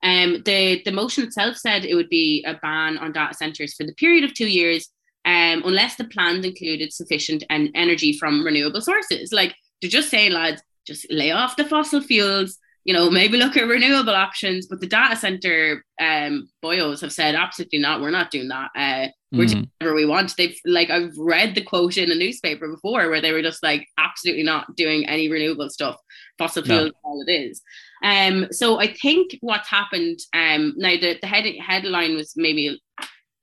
Um, 0.04 0.42
the, 0.46 0.82
the 0.84 0.92
motion 0.92 1.26
itself 1.26 1.58
said 1.58 1.86
it 1.86 1.94
would 1.94 2.10
be 2.10 2.44
a 2.48 2.56
ban 2.56 2.98
on 2.98 3.12
data 3.12 3.36
centres 3.36 3.76
for 3.76 3.86
the 3.86 3.94
period 3.94 4.24
of 4.24 4.34
two 4.34 4.48
years 4.48 4.90
um, 5.26 5.62
unless 5.66 5.96
the 5.96 6.06
plans 6.06 6.46
included 6.46 6.92
sufficient 6.92 7.44
en- 7.50 7.72
energy 7.76 8.18
from 8.18 8.44
renewable 8.44 8.82
sources. 8.82 9.32
Like 9.32 9.56
they're 9.82 9.92
just 9.92 10.10
saying, 10.10 10.32
lads, 10.32 10.64
just 10.88 11.06
lay 11.12 11.32
off 11.32 11.56
the 11.56 11.66
fossil 11.66 12.02
fuels, 12.02 12.58
you 12.84 12.94
know, 12.94 13.10
maybe 13.12 13.38
look 13.38 13.56
at 13.56 13.68
renewable 13.68 14.16
options. 14.16 14.66
But 14.68 14.82
the 14.82 14.88
data 14.88 15.16
center 15.16 15.86
um, 16.00 16.50
boyos 16.64 17.02
have 17.02 17.14
said, 17.14 17.36
absolutely 17.36 17.80
not. 17.80 18.02
We're 18.02 18.10
not 18.10 18.32
doing 18.32 18.48
that. 18.48 18.72
Uh, 18.76 19.08
we're 19.32 19.48
mm. 19.48 19.70
whatever 19.80 19.96
we 19.96 20.06
want. 20.06 20.36
They've 20.36 20.58
like 20.66 20.90
I've 20.90 21.18
read 21.18 21.56
the 21.56 21.64
quote 21.64 21.98
in 21.98 22.12
a 22.12 22.16
newspaper 22.16 22.68
before 22.68 23.10
where 23.10 23.22
they 23.22 23.32
were 23.32 23.42
just 23.42 23.64
like 23.64 23.88
absolutely 23.98 24.44
not 24.44 24.76
doing 24.76 25.08
any 25.08 25.30
renewable 25.30 25.70
stuff. 25.70 25.98
Fossil 26.38 26.64
fuel 26.64 26.86
no. 26.86 26.92
all 27.04 27.24
it 27.26 27.32
is. 27.32 27.62
Um, 28.04 28.48
so 28.52 28.80
I 28.80 28.94
think 28.94 29.38
what's 29.42 29.70
happened 29.70 30.20
um, 30.34 30.74
now 30.76 30.96
the 31.00 31.18
the 31.22 31.28
head, 31.28 31.46
headline 31.60 32.16
was 32.16 32.34
maybe 32.36 32.68
a 32.68 32.78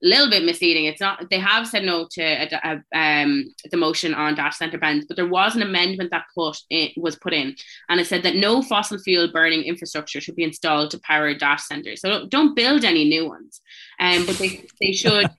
little 0.03 0.29
bit 0.29 0.45
misleading. 0.45 0.85
It's 0.85 1.01
not. 1.01 1.31
They 1.31 1.39
have 1.39 1.67
said 1.67 1.85
no 1.85 2.07
to 2.13 2.23
a, 2.23 2.83
a, 2.93 2.99
um, 2.99 3.47
the 3.71 3.77
motion 3.79 4.13
on 4.13 4.35
data 4.35 4.55
center 4.55 4.79
bans, 4.79 5.07
but 5.07 5.17
there 5.17 5.27
was 5.27 5.57
an 5.57 5.63
amendment 5.63 6.11
that 6.11 6.27
put 6.35 6.59
in, 6.69 6.91
was 6.99 7.17
put 7.17 7.33
in, 7.33 7.57
and 7.89 7.99
it 7.99 8.07
said 8.07 8.23
that 8.25 8.37
no 8.37 8.61
fossil 8.61 8.99
fuel 8.99 9.33
burning 9.33 9.63
infrastructure 9.63 10.21
should 10.21 10.37
be 10.37 10.45
installed 10.45 10.91
to 10.91 11.01
power 11.01 11.33
data 11.33 11.63
centers. 11.63 12.03
So 12.03 12.11
don't, 12.11 12.31
don't 12.31 12.55
build 12.55 12.85
any 12.85 13.07
new 13.07 13.27
ones, 13.27 13.63
um, 13.99 14.27
but 14.27 14.37
they 14.37 14.67
they 14.81 14.93
should 14.93 15.31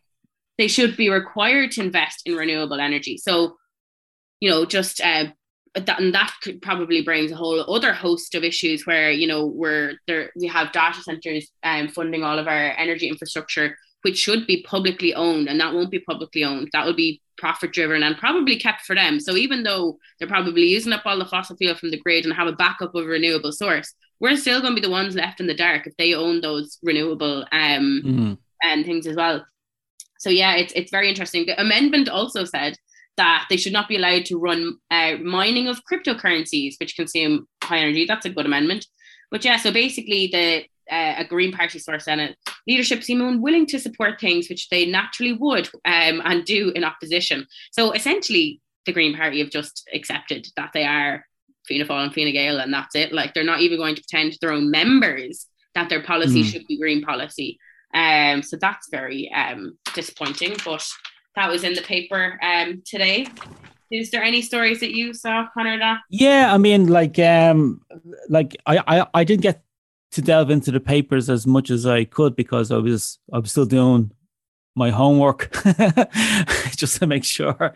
they 0.59 0.67
should 0.67 0.95
be 0.97 1.09
required 1.09 1.71
to 1.71 1.81
invest 1.81 2.21
in 2.25 2.35
renewable 2.35 2.81
energy. 2.81 3.17
So, 3.17 3.55
you 4.41 4.49
know, 4.49 4.65
just 4.65 4.99
uh, 5.01 5.27
that 5.73 5.99
and 5.99 6.13
that 6.13 6.33
could 6.43 6.61
probably 6.61 7.01
brings 7.01 7.31
a 7.31 7.35
whole 7.35 7.73
other 7.73 7.93
host 7.93 8.35
of 8.35 8.43
issues 8.43 8.85
where 8.85 9.09
you 9.09 9.27
know 9.27 9.45
we're 9.45 9.93
there 10.07 10.31
we 10.35 10.47
have 10.47 10.71
data 10.71 11.01
centers 11.01 11.49
um, 11.63 11.87
funding 11.87 12.23
all 12.23 12.39
of 12.39 12.47
our 12.47 12.71
energy 12.77 13.07
infrastructure 13.07 13.77
which 14.01 14.17
should 14.17 14.47
be 14.47 14.63
publicly 14.63 15.13
owned 15.13 15.47
and 15.47 15.59
that 15.59 15.73
won't 15.73 15.91
be 15.91 15.99
publicly 15.99 16.43
owned 16.43 16.67
that 16.73 16.85
will 16.85 16.95
be 16.95 17.21
profit 17.37 17.71
driven 17.71 18.01
and 18.01 18.17
probably 18.17 18.57
kept 18.57 18.81
for 18.81 18.95
them 18.95 19.19
so 19.19 19.35
even 19.35 19.61
though 19.61 19.99
they're 20.17 20.27
probably 20.27 20.63
using 20.63 20.91
up 20.91 21.05
all 21.05 21.19
the 21.19 21.25
fossil 21.25 21.55
fuel 21.55 21.75
from 21.75 21.91
the 21.91 21.99
grid 21.99 22.25
and 22.25 22.33
have 22.33 22.47
a 22.47 22.53
backup 22.53 22.95
of 22.95 23.05
a 23.05 23.07
renewable 23.07 23.51
source 23.51 23.93
we're 24.19 24.35
still 24.35 24.61
going 24.61 24.75
to 24.75 24.81
be 24.81 24.85
the 24.85 24.91
ones 24.91 25.15
left 25.15 25.39
in 25.39 25.45
the 25.45 25.53
dark 25.53 25.85
if 25.85 25.95
they 25.97 26.15
own 26.15 26.41
those 26.41 26.79
renewable 26.81 27.45
um 27.51 28.01
mm-hmm. 28.03 28.33
and 28.63 28.85
things 28.85 29.05
as 29.05 29.15
well 29.15 29.45
so 30.19 30.29
yeah 30.29 30.53
it's, 30.55 30.73
it's 30.73 30.91
very 30.91 31.09
interesting 31.09 31.45
the 31.45 31.59
amendment 31.59 32.07
also 32.07 32.45
said 32.45 32.75
that 33.17 33.45
they 33.49 33.57
should 33.57 33.73
not 33.73 33.89
be 33.89 33.97
allowed 33.97 34.23
to 34.25 34.37
run 34.37 34.77
uh, 34.91 35.15
mining 35.21 35.67
of 35.67 35.81
cryptocurrencies 35.91 36.75
which 36.79 36.95
consume 36.95 37.47
high 37.63 37.79
energy 37.79 38.05
that's 38.05 38.25
a 38.25 38.29
good 38.29 38.45
amendment 38.45 38.85
but 39.31 39.43
yeah 39.43 39.57
so 39.57 39.71
basically 39.71 40.27
the 40.27 40.63
uh, 40.91 41.15
a 41.17 41.25
Green 41.25 41.51
Party 41.51 41.79
source 41.79 42.05
Senate 42.05 42.35
leadership 42.67 43.03
seem 43.03 43.21
unwilling 43.21 43.65
to 43.67 43.79
support 43.79 44.19
things 44.19 44.49
which 44.49 44.69
they 44.69 44.85
naturally 44.85 45.33
would 45.33 45.67
um, 45.85 46.21
and 46.25 46.45
do 46.45 46.71
in 46.75 46.83
opposition. 46.83 47.45
So 47.71 47.91
essentially, 47.91 48.61
the 48.85 48.93
Green 48.93 49.15
Party 49.15 49.39
have 49.39 49.51
just 49.51 49.87
accepted 49.93 50.47
that 50.55 50.71
they 50.73 50.85
are 50.85 51.25
Fianna 51.67 51.85
Fáil 51.85 52.05
and 52.05 52.13
Fine 52.13 52.33
Gael, 52.33 52.59
and 52.59 52.73
that's 52.73 52.95
it. 52.95 53.13
Like 53.13 53.33
they're 53.33 53.43
not 53.43 53.61
even 53.61 53.77
going 53.77 53.95
to 53.95 54.01
pretend 54.01 54.33
to 54.33 54.39
their 54.41 54.51
own 54.51 54.71
members 54.71 55.45
that 55.75 55.89
their 55.89 56.01
policy 56.01 56.43
mm. 56.43 56.45
should 56.45 56.65
be 56.67 56.79
green 56.79 57.01
policy. 57.01 57.59
Um, 57.93 58.43
so 58.43 58.57
that's 58.57 58.89
very 58.89 59.31
um, 59.33 59.77
disappointing. 59.93 60.55
But 60.63 60.87
that 61.35 61.49
was 61.49 61.63
in 61.63 61.73
the 61.73 61.81
paper 61.81 62.39
um, 62.43 62.81
today. 62.85 63.27
Is 63.91 64.11
there 64.11 64.23
any 64.23 64.41
stories 64.41 64.79
that 64.81 64.91
you 64.91 65.13
saw, 65.13 65.47
Conor? 65.53 65.79
That 65.79 66.01
yeah, 66.09 66.53
I 66.53 66.57
mean, 66.57 66.87
like, 66.87 67.17
um, 67.17 67.81
like 68.29 68.55
I, 68.65 68.77
I, 68.87 69.07
I 69.15 69.23
didn't 69.23 69.41
get 69.41 69.63
to 70.11 70.21
delve 70.21 70.49
into 70.49 70.71
the 70.71 70.79
papers 70.79 71.29
as 71.29 71.47
much 71.47 71.69
as 71.69 71.85
I 71.85 72.03
could 72.03 72.35
because 72.35 72.71
I 72.71 72.77
was 72.77 73.19
I 73.33 73.39
was 73.39 73.51
still 73.51 73.65
doing 73.65 74.11
my 74.75 74.89
homework 74.91 75.51
just 76.75 76.99
to 76.99 77.07
make 77.07 77.23
sure. 77.23 77.73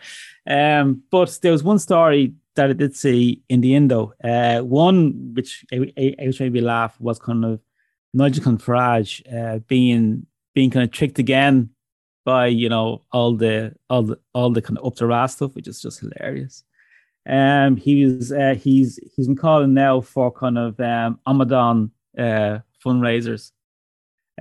Um, 0.47 1.03
but 1.11 1.39
there 1.41 1.51
was 1.51 1.63
one 1.63 1.79
story 1.79 2.33
that 2.55 2.69
I 2.69 2.73
did 2.73 2.95
see 2.95 3.41
in 3.49 3.61
the 3.61 3.75
Indo. 3.75 4.13
Uh, 4.23 4.59
one 4.59 5.33
which 5.33 5.65
which 5.71 6.39
made 6.39 6.53
me 6.53 6.61
laugh 6.61 6.99
was 6.99 7.19
kind 7.19 7.45
of 7.45 7.59
Nigel 8.13 8.43
Farage 8.57 9.21
uh, 9.33 9.59
being 9.67 10.25
being 10.53 10.69
kind 10.69 10.83
of 10.83 10.91
tricked 10.91 11.19
again 11.19 11.69
by 12.25 12.47
you 12.47 12.69
know 12.69 13.01
all 13.11 13.35
the 13.35 13.75
all 13.89 14.03
the 14.03 14.19
all 14.33 14.51
the 14.51 14.61
kind 14.61 14.77
of 14.77 14.85
up 14.85 14.95
to 14.95 15.07
ras 15.07 15.35
stuff, 15.35 15.55
which 15.55 15.67
is 15.67 15.81
just 15.81 15.99
hilarious. 15.99 16.63
Um, 17.27 17.77
he 17.77 18.05
was 18.05 18.31
uh, 18.31 18.55
he's 18.57 18.99
he's 19.15 19.27
been 19.27 19.35
calling 19.35 19.73
now 19.73 20.01
for 20.01 20.31
kind 20.31 20.57
of 20.57 20.79
um 20.79 21.19
Ramadan 21.25 21.91
uh, 22.17 22.59
fundraisers. 22.83 23.51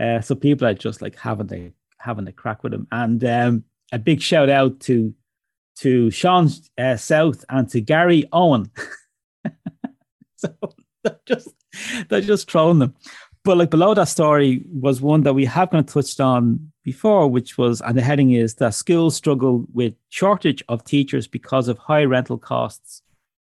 Uh, 0.00 0.20
so 0.20 0.34
people 0.34 0.66
are 0.66 0.74
just 0.74 1.02
like 1.02 1.16
having 1.16 1.46
the 1.46 1.72
having 1.98 2.26
a 2.26 2.32
crack 2.32 2.62
with 2.62 2.74
him. 2.74 2.86
And 2.90 3.22
um, 3.24 3.64
a 3.92 3.98
big 3.98 4.20
shout 4.20 4.48
out 4.50 4.80
to 4.80 5.14
to 5.76 6.10
Sean 6.10 6.48
uh, 6.78 6.96
South 6.96 7.44
and 7.48 7.68
to 7.70 7.80
Garryowen. 7.80 8.70
so 10.36 10.54
they're 11.04 11.20
just 11.26 11.48
they're 12.08 12.20
just 12.20 12.48
trolling 12.48 12.80
them. 12.80 12.94
But 13.44 13.56
like 13.56 13.70
below 13.70 13.92
that 13.94 14.08
story 14.08 14.62
was 14.72 15.00
one 15.00 15.22
that 15.24 15.34
we 15.34 15.44
have 15.46 15.70
kind 15.70 15.86
of 15.86 15.92
touched 15.92 16.20
on 16.20 16.72
before, 16.84 17.28
which 17.28 17.58
was 17.58 17.80
and 17.80 17.96
the 17.96 18.02
heading 18.02 18.32
is 18.32 18.54
that 18.56 18.74
schools 18.74 19.16
struggle 19.16 19.64
with 19.72 19.94
shortage 20.10 20.62
of 20.68 20.84
teachers 20.84 21.26
because 21.26 21.66
of 21.66 21.78
high 21.78 22.04
rental 22.04 22.38
costs 22.38 23.02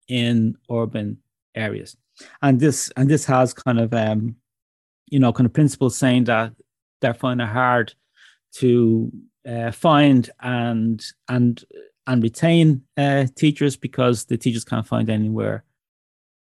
in 0.09 0.57
urban 0.71 1.19
areas. 1.55 1.97
And 2.43 2.61
this 2.61 2.93
and 2.97 3.09
this 3.09 3.25
has 3.25 3.55
kind 3.55 3.81
of 3.81 3.95
um, 3.95 4.37
you 5.07 5.19
know, 5.19 5.33
kind 5.33 5.47
of 5.47 5.53
principles 5.53 5.97
saying 5.97 6.25
that 6.25 6.53
they're 7.01 7.15
finding 7.15 7.47
it 7.47 7.51
hard 7.51 7.95
to 8.55 9.11
uh, 9.49 9.71
find 9.71 10.29
and 10.41 11.05
and 11.29 11.65
and 12.07 12.23
retain 12.23 12.83
uh, 12.97 13.27
teachers 13.35 13.77
because 13.77 14.25
the 14.25 14.37
teachers 14.37 14.65
can't 14.65 14.87
find 14.87 15.11
anywhere 15.11 15.65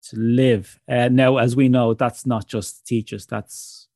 to 0.09 0.17
live. 0.17 0.79
Uh, 0.89 1.09
now, 1.09 1.37
as 1.37 1.55
we 1.55 1.69
know, 1.69 1.93
that's 1.93 2.25
not 2.25 2.47
just 2.47 2.85
teachers. 2.85 3.25
That's 3.25 3.87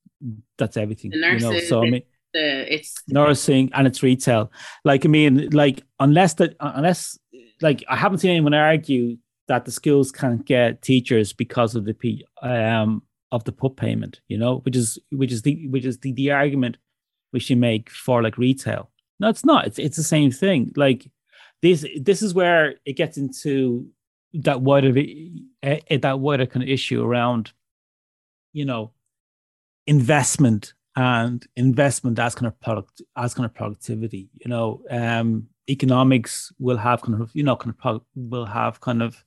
that's 0.57 0.77
everything. 0.77 1.11
The 1.11 1.17
nurses, 1.17 1.43
you 1.43 1.51
know? 1.51 1.59
So 1.59 1.83
I 1.83 1.89
mean, 1.89 2.03
the, 2.33 2.73
it's 2.73 2.95
nursing 3.07 3.71
and 3.73 3.87
it's 3.87 4.03
retail. 4.03 4.51
Like 4.83 5.05
I 5.05 5.09
mean, 5.09 5.49
like 5.51 5.83
unless 5.99 6.35
that 6.35 6.55
unless 6.59 7.17
like 7.61 7.83
I 7.89 7.95
haven't 7.95 8.19
seen 8.19 8.31
anyone 8.31 8.53
argue 8.53 9.17
that 9.47 9.65
the 9.65 9.71
schools 9.71 10.11
can't 10.11 10.45
get 10.45 10.81
teachers 10.81 11.33
because 11.33 11.75
of 11.75 11.85
the 11.85 11.93
P 11.93 12.25
um 12.41 13.03
of 13.31 13.43
the 13.43 13.51
PUP 13.51 13.77
payment. 13.77 14.21
You 14.27 14.37
know, 14.37 14.59
which 14.59 14.75
is 14.75 14.99
which 15.11 15.31
is 15.31 15.41
the 15.41 15.67
which 15.67 15.85
is 15.85 15.99
the, 15.99 16.11
the 16.13 16.31
argument 16.31 16.77
which 17.31 17.49
you 17.49 17.57
make 17.57 17.89
for 17.89 18.21
like 18.21 18.37
retail. 18.37 18.91
No, 19.19 19.29
it's 19.29 19.45
not. 19.45 19.67
It's 19.67 19.79
it's 19.79 19.97
the 19.97 20.03
same 20.03 20.31
thing. 20.31 20.71
Like 20.75 21.09
this 21.61 21.85
this 21.99 22.21
is 22.21 22.33
where 22.33 22.75
it 22.85 22.93
gets 22.93 23.17
into 23.17 23.87
that 24.43 24.61
wider 24.61 24.89
uh, 25.63 25.75
that 25.97 26.19
wider 26.19 26.45
kind 26.45 26.63
of 26.63 26.69
issue 26.69 27.03
around, 27.03 27.53
you 28.53 28.65
know, 28.65 28.91
investment 29.87 30.73
and 30.95 31.45
investment 31.55 32.19
as 32.19 32.35
kind 32.35 32.47
of 32.47 32.59
product 32.59 33.01
as 33.17 33.33
kind 33.33 33.45
of 33.45 33.53
productivity. 33.53 34.29
You 34.35 34.49
know, 34.49 34.81
um, 34.89 35.47
economics 35.69 36.51
will 36.59 36.77
have 36.77 37.01
kind 37.01 37.21
of 37.21 37.31
you 37.33 37.43
know 37.43 37.55
kind 37.55 37.71
of 37.71 37.77
pro- 37.77 38.05
will 38.15 38.45
have 38.45 38.81
kind 38.81 39.01
of 39.01 39.23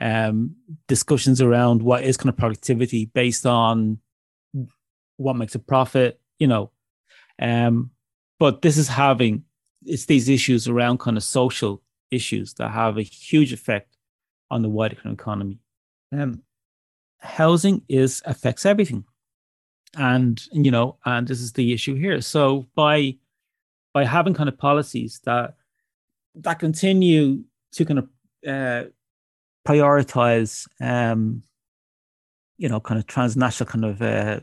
um, 0.00 0.54
discussions 0.86 1.40
around 1.40 1.82
what 1.82 2.04
is 2.04 2.16
kind 2.16 2.30
of 2.30 2.36
productivity 2.36 3.06
based 3.06 3.46
on 3.46 3.98
what 5.16 5.36
makes 5.36 5.54
a 5.54 5.58
profit. 5.58 6.20
You 6.38 6.46
know, 6.46 6.70
um, 7.40 7.90
but 8.38 8.62
this 8.62 8.78
is 8.78 8.88
having 8.88 9.44
it's 9.84 10.06
these 10.06 10.28
issues 10.28 10.68
around 10.68 10.98
kind 11.00 11.16
of 11.16 11.22
social 11.22 11.82
issues 12.10 12.54
that 12.54 12.70
have 12.70 12.96
a 12.96 13.02
huge 13.02 13.52
effect 13.52 13.97
on 14.50 14.62
the 14.62 14.68
wider 14.68 14.96
economy. 15.04 15.58
Um, 16.12 16.42
housing 17.18 17.82
is 17.88 18.22
affects 18.24 18.64
everything, 18.64 19.04
and 19.96 20.40
you 20.52 20.70
know, 20.70 20.96
and 21.04 21.26
this 21.26 21.40
is 21.40 21.52
the 21.52 21.72
issue 21.72 21.94
here. 21.94 22.20
So 22.20 22.66
by 22.74 23.16
by 23.92 24.04
having 24.04 24.34
kind 24.34 24.48
of 24.48 24.58
policies 24.58 25.20
that 25.24 25.54
that 26.36 26.58
continue 26.58 27.44
to 27.72 27.84
kind 27.84 27.98
of 27.98 28.08
uh, 28.46 28.84
prioritize, 29.66 30.68
um, 30.80 31.42
you 32.56 32.68
know, 32.68 32.80
kind 32.80 32.98
of 32.98 33.06
transnational 33.06 33.68
kind 33.68 33.84
of 33.84 34.02
uh, 34.02 34.40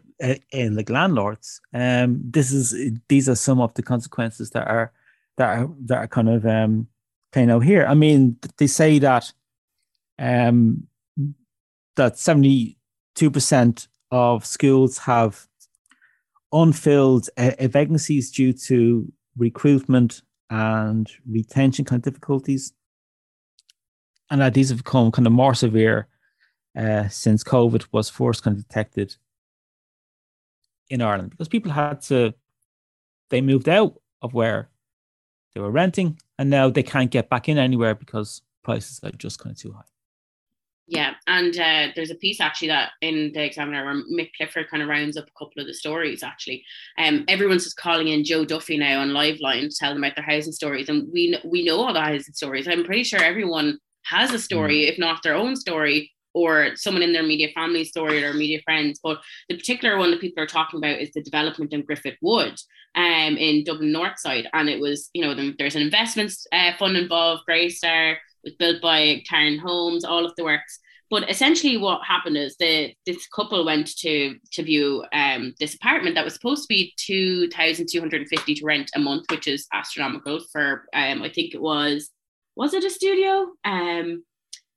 in 0.52 0.76
like 0.76 0.90
landlords. 0.90 1.62
Um, 1.74 2.22
this 2.24 2.52
is 2.52 2.76
these 3.08 3.30
are 3.30 3.36
some 3.36 3.60
of 3.60 3.74
the 3.74 3.84
consequences 3.84 4.52
that 4.52 4.68
are 4.68 4.92
that 5.38 5.58
are 5.58 5.70
that 5.86 5.98
are 5.98 6.08
kind 6.08 6.30
of 6.30 6.46
um, 6.46 6.88
playing 7.32 7.52
out 7.52 7.64
here. 7.64 7.86
I 7.86 7.94
mean, 7.94 8.38
they 8.58 8.68
say 8.68 9.00
that 9.00 9.32
um, 10.20 10.88
that 11.96 12.18
seventy 12.18 12.78
two 13.16 13.32
percent 13.32 13.88
of 14.12 14.46
schools 14.46 14.98
have 15.00 15.48
unfilled 16.52 17.30
uh, 17.38 17.52
vacancies 17.62 18.32
due 18.32 18.54
to 18.54 19.12
recruitment 19.38 20.22
and 20.50 21.12
retention 21.30 21.86
kind 21.86 22.00
of 22.00 22.14
difficulties, 22.14 22.74
and 24.30 24.42
that 24.42 24.54
these 24.54 24.70
have 24.70 24.80
become 24.80 25.12
kind 25.12 25.28
of 25.28 25.34
more 25.34 25.54
severe 25.54 26.08
uh, 26.78 27.08
since 27.10 27.44
COVID 27.44 27.86
was 27.92 28.10
first 28.10 28.44
kind 28.44 28.58
of 28.58 28.68
detected 28.68 29.16
in 30.90 31.02
Ireland 31.02 31.32
because 31.32 31.48
people 31.48 31.72
had 31.72 32.02
to 32.04 32.34
they 33.30 33.42
moved 33.42 33.68
out 33.68 34.00
of 34.22 34.34
where 34.34 34.70
they 35.54 35.62
were 35.62 35.72
renting 35.72 36.20
and 36.38 36.50
now 36.50 36.70
they 36.70 36.84
can't 36.84 37.12
get 37.12 37.30
back 37.30 37.50
in 37.50 37.58
anywhere 37.58 37.96
because 37.96 38.42
prices 38.64 39.00
are 39.04 39.12
just 39.12 39.40
kind 39.40 39.56
of 39.56 39.60
too 39.60 39.72
high. 39.72 39.82
Yeah, 40.88 41.16
and 41.26 41.58
uh, 41.58 41.88
there's 41.96 42.12
a 42.12 42.16
piece 42.16 42.40
actually 42.40 42.68
that 42.68 42.92
in 43.02 43.32
the 43.34 43.44
Examiner 43.44 43.84
where 43.84 44.04
Mick 44.14 44.30
Clifford 44.38 44.70
kind 44.70 44.84
of 44.84 44.90
rounds 44.90 45.18
up 45.18 45.26
a 45.26 45.40
couple 45.46 45.60
of 45.60 45.66
the 45.66 45.74
stories. 45.74 46.22
Actually, 46.22 46.64
um, 47.00 47.26
everyone's 47.28 47.64
just 47.64 47.78
calling 47.78 48.10
in 48.10 48.24
Joe 48.24 48.46
Duffy 48.46 48.78
now 48.78 49.02
on 49.02 49.10
Liveline 49.10 49.70
to 49.70 49.76
tell 49.76 49.94
them 49.94 50.04
about 50.04 50.16
their 50.16 50.26
housing 50.26 50.54
stories, 50.54 50.88
and 50.88 51.08
we 51.12 51.40
we 51.44 51.66
know 51.66 51.82
all 51.82 51.94
the 51.94 52.02
housing 52.02 52.36
stories. 52.36 52.68
I'm 52.68 52.84
pretty 52.84 53.04
sure 53.04 53.20
everyone 53.20 53.80
has 54.04 54.32
a 54.32 54.40
story, 54.40 54.86
mm. 54.86 54.90
if 54.90 55.00
not 55.00 55.24
their 55.24 55.34
own 55.34 55.56
story, 55.56 56.12
or 56.36 56.76
someone 56.76 57.02
in 57.02 57.14
their 57.14 57.24
media 57.24 57.48
family 57.56 57.84
story 57.84 58.24
or 58.24 58.34
media 58.34 58.60
friends. 58.64 59.00
But 59.02 59.22
the 59.50 59.56
particular 59.56 59.98
one 59.98 60.12
that 60.12 60.22
people 60.22 60.44
are 60.44 60.48
talking 60.48 60.78
about 60.78 61.00
is 61.00 61.12
the 61.14 61.24
development 61.24 61.74
in 61.74 61.82
Griffith 61.82 62.18
Wood 62.22 62.60
um, 62.94 63.38
in 63.38 63.64
Dublin 63.64 63.92
North 63.92 64.20
Side. 64.20 64.48
And 64.54 64.70
it 64.70 64.80
was, 64.80 65.10
you 65.14 65.24
know, 65.24 65.34
there's 65.58 65.76
an 65.76 65.82
investments 65.82 66.46
uh, 66.52 66.72
fund 66.78 66.98
involved, 66.98 67.44
Greystar, 67.50 68.18
was 68.46 68.54
built 68.56 68.82
by 68.82 69.24
Cairn 69.30 69.58
Homes, 69.58 70.06
all 70.06 70.26
of 70.26 70.36
the 70.38 70.44
works. 70.44 70.80
But 71.10 71.30
essentially, 71.30 71.78
what 71.78 72.06
happened 72.06 72.38
is 72.38 72.56
that 72.58 72.94
this 73.06 73.28
couple 73.28 73.64
went 73.66 73.96
to 73.98 74.38
to 74.54 74.64
view 74.64 75.04
um, 75.14 75.54
this 75.60 75.76
apartment 75.76 76.16
that 76.16 76.26
was 76.26 76.34
supposed 76.34 76.64
to 76.64 76.68
be 76.68 76.94
two 76.98 77.50
thousand 77.50 77.88
two 77.92 78.00
hundred 78.00 78.22
and 78.22 78.30
fifty 78.30 78.56
to 78.56 78.66
rent 78.66 78.92
a 78.96 79.00
month, 79.00 79.26
which 79.30 79.48
is 79.48 79.68
astronomical 79.74 80.40
for 80.52 80.86
um, 80.94 81.22
I 81.22 81.30
think 81.30 81.54
it 81.54 81.62
was 81.62 82.10
was 82.56 82.74
it 82.74 82.84
a 82.84 82.90
studio? 82.90 83.50
Um, 83.66 84.24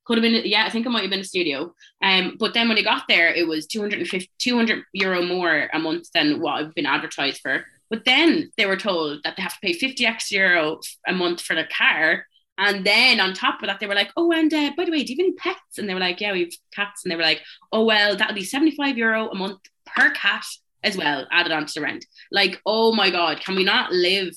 could 0.09 0.17
have 0.17 0.23
been 0.23 0.41
yeah 0.43 0.65
i 0.65 0.71
think 0.71 0.87
it 0.87 0.89
might 0.89 1.03
have 1.03 1.11
been 1.11 1.19
a 1.19 1.23
studio 1.23 1.71
um 2.03 2.35
but 2.39 2.55
then 2.55 2.67
when 2.67 2.79
I 2.79 2.81
got 2.81 3.03
there 3.07 3.31
it 3.31 3.47
was 3.47 3.67
250 3.67 4.27
200 4.39 4.83
euro 4.93 5.21
more 5.21 5.69
a 5.71 5.77
month 5.77 6.11
than 6.15 6.41
what 6.41 6.55
i've 6.55 6.73
been 6.73 6.87
advertised 6.87 7.41
for 7.41 7.63
but 7.91 8.05
then 8.05 8.51
they 8.57 8.65
were 8.65 8.75
told 8.75 9.19
that 9.23 9.35
they 9.37 9.43
have 9.43 9.53
to 9.53 9.59
pay 9.61 9.73
50 9.73 10.05
extra 10.07 10.39
euro 10.39 10.79
a 11.07 11.13
month 11.13 11.41
for 11.41 11.55
the 11.55 11.65
car 11.65 12.25
and 12.59 12.85
then 12.85 13.19
on 13.19 13.33
top 13.33 13.61
of 13.61 13.67
that 13.67 13.79
they 13.79 13.87
were 13.87 13.95
like 13.95 14.11
oh 14.17 14.31
and 14.31 14.53
uh, 14.53 14.71
by 14.77 14.85
the 14.85 14.91
way 14.91 15.03
do 15.03 15.13
you 15.13 15.17
have 15.17 15.25
any 15.25 15.33
pets 15.33 15.77
and 15.77 15.89
they 15.89 15.93
were 15.93 15.99
like 15.99 16.21
yeah 16.21 16.31
we 16.31 16.41
have 16.41 16.53
cats 16.73 17.03
and 17.03 17.11
they 17.11 17.15
were 17.15 17.23
like 17.23 17.41
oh 17.71 17.83
well 17.83 18.15
that'll 18.15 18.35
be 18.35 18.43
75 18.43 18.97
euro 18.97 19.29
a 19.29 19.35
month 19.35 19.59
per 19.85 20.11
cat 20.11 20.45
as 20.83 20.95
well 20.95 21.25
added 21.31 21.51
on 21.51 21.65
to 21.65 21.73
the 21.73 21.81
rent 21.81 22.05
like 22.31 22.61
oh 22.65 22.93
my 22.93 23.09
god 23.09 23.39
can 23.39 23.55
we 23.55 23.63
not 23.63 23.91
live 23.91 24.33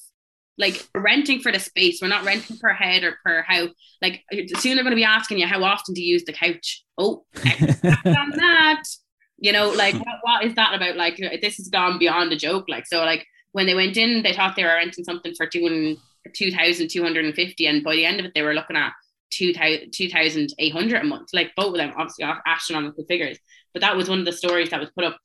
like 0.58 0.86
renting 0.94 1.40
for 1.40 1.50
the 1.50 1.58
space. 1.58 2.00
We're 2.00 2.08
not 2.08 2.24
renting 2.24 2.58
per 2.58 2.72
head 2.72 3.04
or 3.04 3.18
per 3.24 3.44
how. 3.46 3.68
Like 4.00 4.22
soon 4.58 4.74
they're 4.74 4.84
going 4.84 4.92
to 4.92 4.96
be 4.96 5.04
asking 5.04 5.38
you 5.38 5.46
how 5.46 5.62
often 5.64 5.94
do 5.94 6.02
you 6.02 6.12
use 6.12 6.24
the 6.24 6.32
couch. 6.32 6.84
Oh, 6.98 7.24
that. 7.34 8.82
You 9.38 9.52
know, 9.52 9.70
like 9.70 9.94
what, 9.94 10.18
what 10.22 10.44
is 10.44 10.54
that 10.54 10.74
about? 10.74 10.96
Like 10.96 11.16
this 11.40 11.56
has 11.56 11.68
gone 11.68 11.98
beyond 11.98 12.32
a 12.32 12.36
joke. 12.36 12.66
Like 12.68 12.86
so, 12.86 12.98
like 12.98 13.26
when 13.52 13.66
they 13.66 13.74
went 13.74 13.96
in, 13.96 14.22
they 14.22 14.34
thought 14.34 14.56
they 14.56 14.64
were 14.64 14.70
renting 14.70 15.04
something 15.04 15.34
for 15.34 15.46
two 15.46 15.66
and 15.66 15.98
fifty, 17.34 17.66
and 17.66 17.84
by 17.84 17.94
the 17.94 18.04
end 18.04 18.20
of 18.20 18.26
it, 18.26 18.32
they 18.34 18.42
were 18.42 18.54
looking 18.54 18.76
at 18.76 18.92
2,800 19.32 21.00
a 21.00 21.04
month. 21.04 21.30
Like 21.32 21.52
both 21.56 21.68
of 21.68 21.76
them, 21.78 21.92
obviously 21.96 22.24
astronomical 22.46 23.04
figures. 23.04 23.38
But 23.72 23.80
that 23.80 23.96
was 23.96 24.08
one 24.08 24.18
of 24.18 24.24
the 24.24 24.32
stories 24.32 24.70
that 24.70 24.80
was 24.80 24.90
put 24.90 25.04
up. 25.04 25.18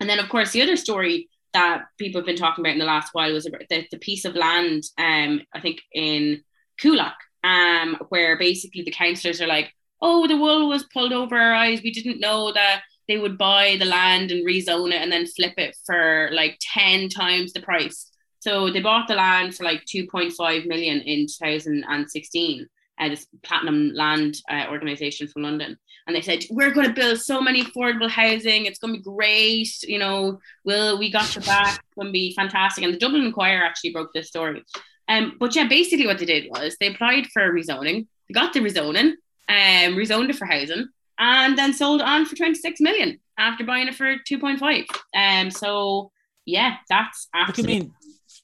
And 0.00 0.08
then, 0.08 0.18
of 0.18 0.28
course, 0.28 0.52
the 0.52 0.62
other 0.62 0.76
story 0.76 1.28
that 1.52 1.84
people 1.98 2.20
have 2.20 2.26
been 2.26 2.36
talking 2.36 2.64
about 2.64 2.74
in 2.74 2.78
the 2.78 2.84
last 2.84 3.10
while 3.12 3.32
was 3.32 3.46
about 3.46 3.62
the, 3.68 3.86
the 3.90 3.98
piece 3.98 4.24
of 4.24 4.36
land, 4.36 4.84
um, 4.98 5.40
I 5.54 5.60
think 5.60 5.80
in 5.92 6.42
Coolock, 6.80 7.16
um, 7.42 7.96
where 8.10 8.38
basically 8.38 8.82
the 8.82 8.92
councillors 8.92 9.40
are 9.40 9.46
like, 9.46 9.72
oh, 10.00 10.28
the 10.28 10.36
wool 10.36 10.68
was 10.68 10.84
pulled 10.92 11.12
over 11.12 11.36
our 11.36 11.52
eyes. 11.52 11.80
We 11.82 11.90
didn't 11.90 12.20
know 12.20 12.52
that 12.52 12.82
they 13.08 13.18
would 13.18 13.38
buy 13.38 13.76
the 13.78 13.86
land 13.86 14.30
and 14.30 14.46
rezone 14.46 14.92
it 14.92 15.02
and 15.02 15.10
then 15.10 15.26
flip 15.26 15.54
it 15.56 15.76
for 15.84 16.28
like 16.32 16.58
10 16.60 17.08
times 17.08 17.52
the 17.52 17.60
price. 17.60 18.07
So 18.40 18.70
they 18.70 18.80
bought 18.80 19.08
the 19.08 19.14
land 19.14 19.54
for 19.54 19.64
like 19.64 19.84
2.5 19.84 20.66
million 20.66 21.00
in 21.00 21.26
2016 21.26 22.68
uh, 23.00 23.08
this 23.08 23.26
Platinum 23.42 23.92
Land 23.94 24.38
uh, 24.50 24.66
organization 24.70 25.28
from 25.28 25.42
London. 25.42 25.78
And 26.06 26.16
they 26.16 26.22
said, 26.22 26.44
We're 26.50 26.72
going 26.72 26.86
to 26.86 26.92
build 26.92 27.20
so 27.20 27.40
many 27.40 27.62
affordable 27.62 28.08
housing. 28.10 28.66
It's 28.66 28.78
going 28.78 28.94
to 28.94 29.00
be 29.00 29.04
great. 29.04 29.82
You 29.82 29.98
know, 29.98 30.40
we'll, 30.64 30.98
we 30.98 31.10
got 31.10 31.34
your 31.34 31.44
back. 31.44 31.78
It's 31.78 31.94
going 31.94 32.08
to 32.08 32.12
be 32.12 32.34
fantastic. 32.34 32.84
And 32.84 32.94
the 32.94 32.98
Dublin 32.98 33.24
Inquirer 33.24 33.64
actually 33.64 33.92
broke 33.92 34.12
this 34.12 34.28
story. 34.28 34.64
Um, 35.08 35.36
but 35.38 35.54
yeah, 35.54 35.66
basically 35.66 36.06
what 36.06 36.18
they 36.18 36.26
did 36.26 36.50
was 36.50 36.76
they 36.80 36.88
applied 36.88 37.26
for 37.28 37.52
rezoning. 37.52 38.06
They 38.28 38.34
got 38.34 38.52
the 38.52 38.60
rezoning, 38.60 39.12
um, 39.48 39.96
rezoned 39.96 40.28
it 40.28 40.36
for 40.36 40.44
housing, 40.44 40.88
and 41.18 41.56
then 41.56 41.72
sold 41.72 42.00
it 42.00 42.06
on 42.06 42.26
for 42.26 42.36
26 42.36 42.80
million 42.80 43.18
after 43.38 43.64
buying 43.64 43.88
it 43.88 43.94
for 43.94 44.16
2.5. 44.16 44.84
Um, 45.14 45.50
so 45.50 46.10
yeah, 46.44 46.76
that's 46.88 47.28
absolutely. 47.34 47.62
What 47.62 47.66
do 47.66 47.72
you 47.72 47.80
mean? 47.84 47.94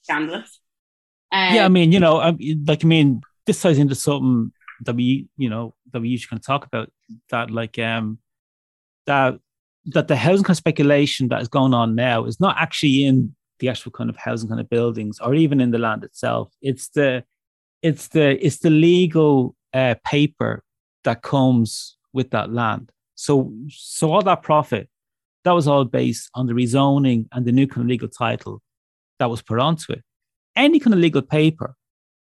Scandalous. 0.05 0.61
Um, 1.32 1.55
yeah, 1.55 1.64
I 1.64 1.68
mean, 1.68 1.90
you 1.90 1.98
know, 1.98 2.18
I, 2.18 2.36
like 2.66 2.84
I 2.84 2.86
mean, 2.86 3.22
this 3.46 3.61
ties 3.61 3.78
into 3.78 3.94
something 3.94 4.52
that 4.82 4.94
we, 4.94 5.28
you 5.36 5.50
know, 5.50 5.74
that 5.92 6.00
we 6.00 6.09
usually 6.09 6.28
kind 6.30 6.40
of 6.40 6.46
talk 6.46 6.66
about 6.66 6.92
that, 7.30 7.50
like, 7.50 7.78
um, 7.78 8.18
that 9.07 9.38
that 9.86 10.09
the 10.09 10.16
housing 10.16 10.44
kind 10.44 10.55
of 10.55 10.59
speculation 10.59 11.28
that 11.28 11.42
is 11.42 11.48
going 11.48 11.74
on 11.74 11.94
now 11.94 12.24
is 12.24 12.40
not 12.40 12.57
actually 12.59 13.05
in 13.05 13.34
the 13.59 13.68
actual 13.68 13.92
kind 13.92 14.09
of 14.09 14.16
housing 14.16 14.48
kind 14.48 14.61
of 14.61 14.70
buildings 14.70 15.18
or 15.20 15.34
even 15.34 15.61
in 15.61 15.70
the 15.70 15.78
land 15.78 16.05
itself. 16.05 16.52
It's 16.62 16.88
the 16.88 17.24
it's 17.82 18.09
the 18.09 18.44
it's 18.44 18.59
the 18.59 18.70
legal 18.70 19.55
uh, 19.74 19.96
paper 20.05 20.62
that 21.05 21.22
comes 21.22 21.98
with 22.12 22.30
that 22.30 22.50
land. 22.50 22.90
So 23.14 23.52
so 23.68 24.12
all 24.12 24.22
that 24.22 24.42
profit 24.42 24.88
that 25.44 25.52
was 25.52 25.68
all 25.68 25.84
based 25.84 26.30
on 26.34 26.46
the 26.46 26.55
rezoning 26.55 27.28
and 27.32 27.44
the 27.44 27.52
new 27.52 27.66
kind 27.66 27.82
of 27.82 27.88
legal 27.88 28.09
title 28.09 28.62
that 29.18 29.30
was 29.30 29.42
put 29.42 29.58
onto 29.58 29.92
it. 29.92 30.02
Any 30.56 30.78
kind 30.80 30.94
of 30.94 31.00
legal 31.00 31.22
paper, 31.22 31.74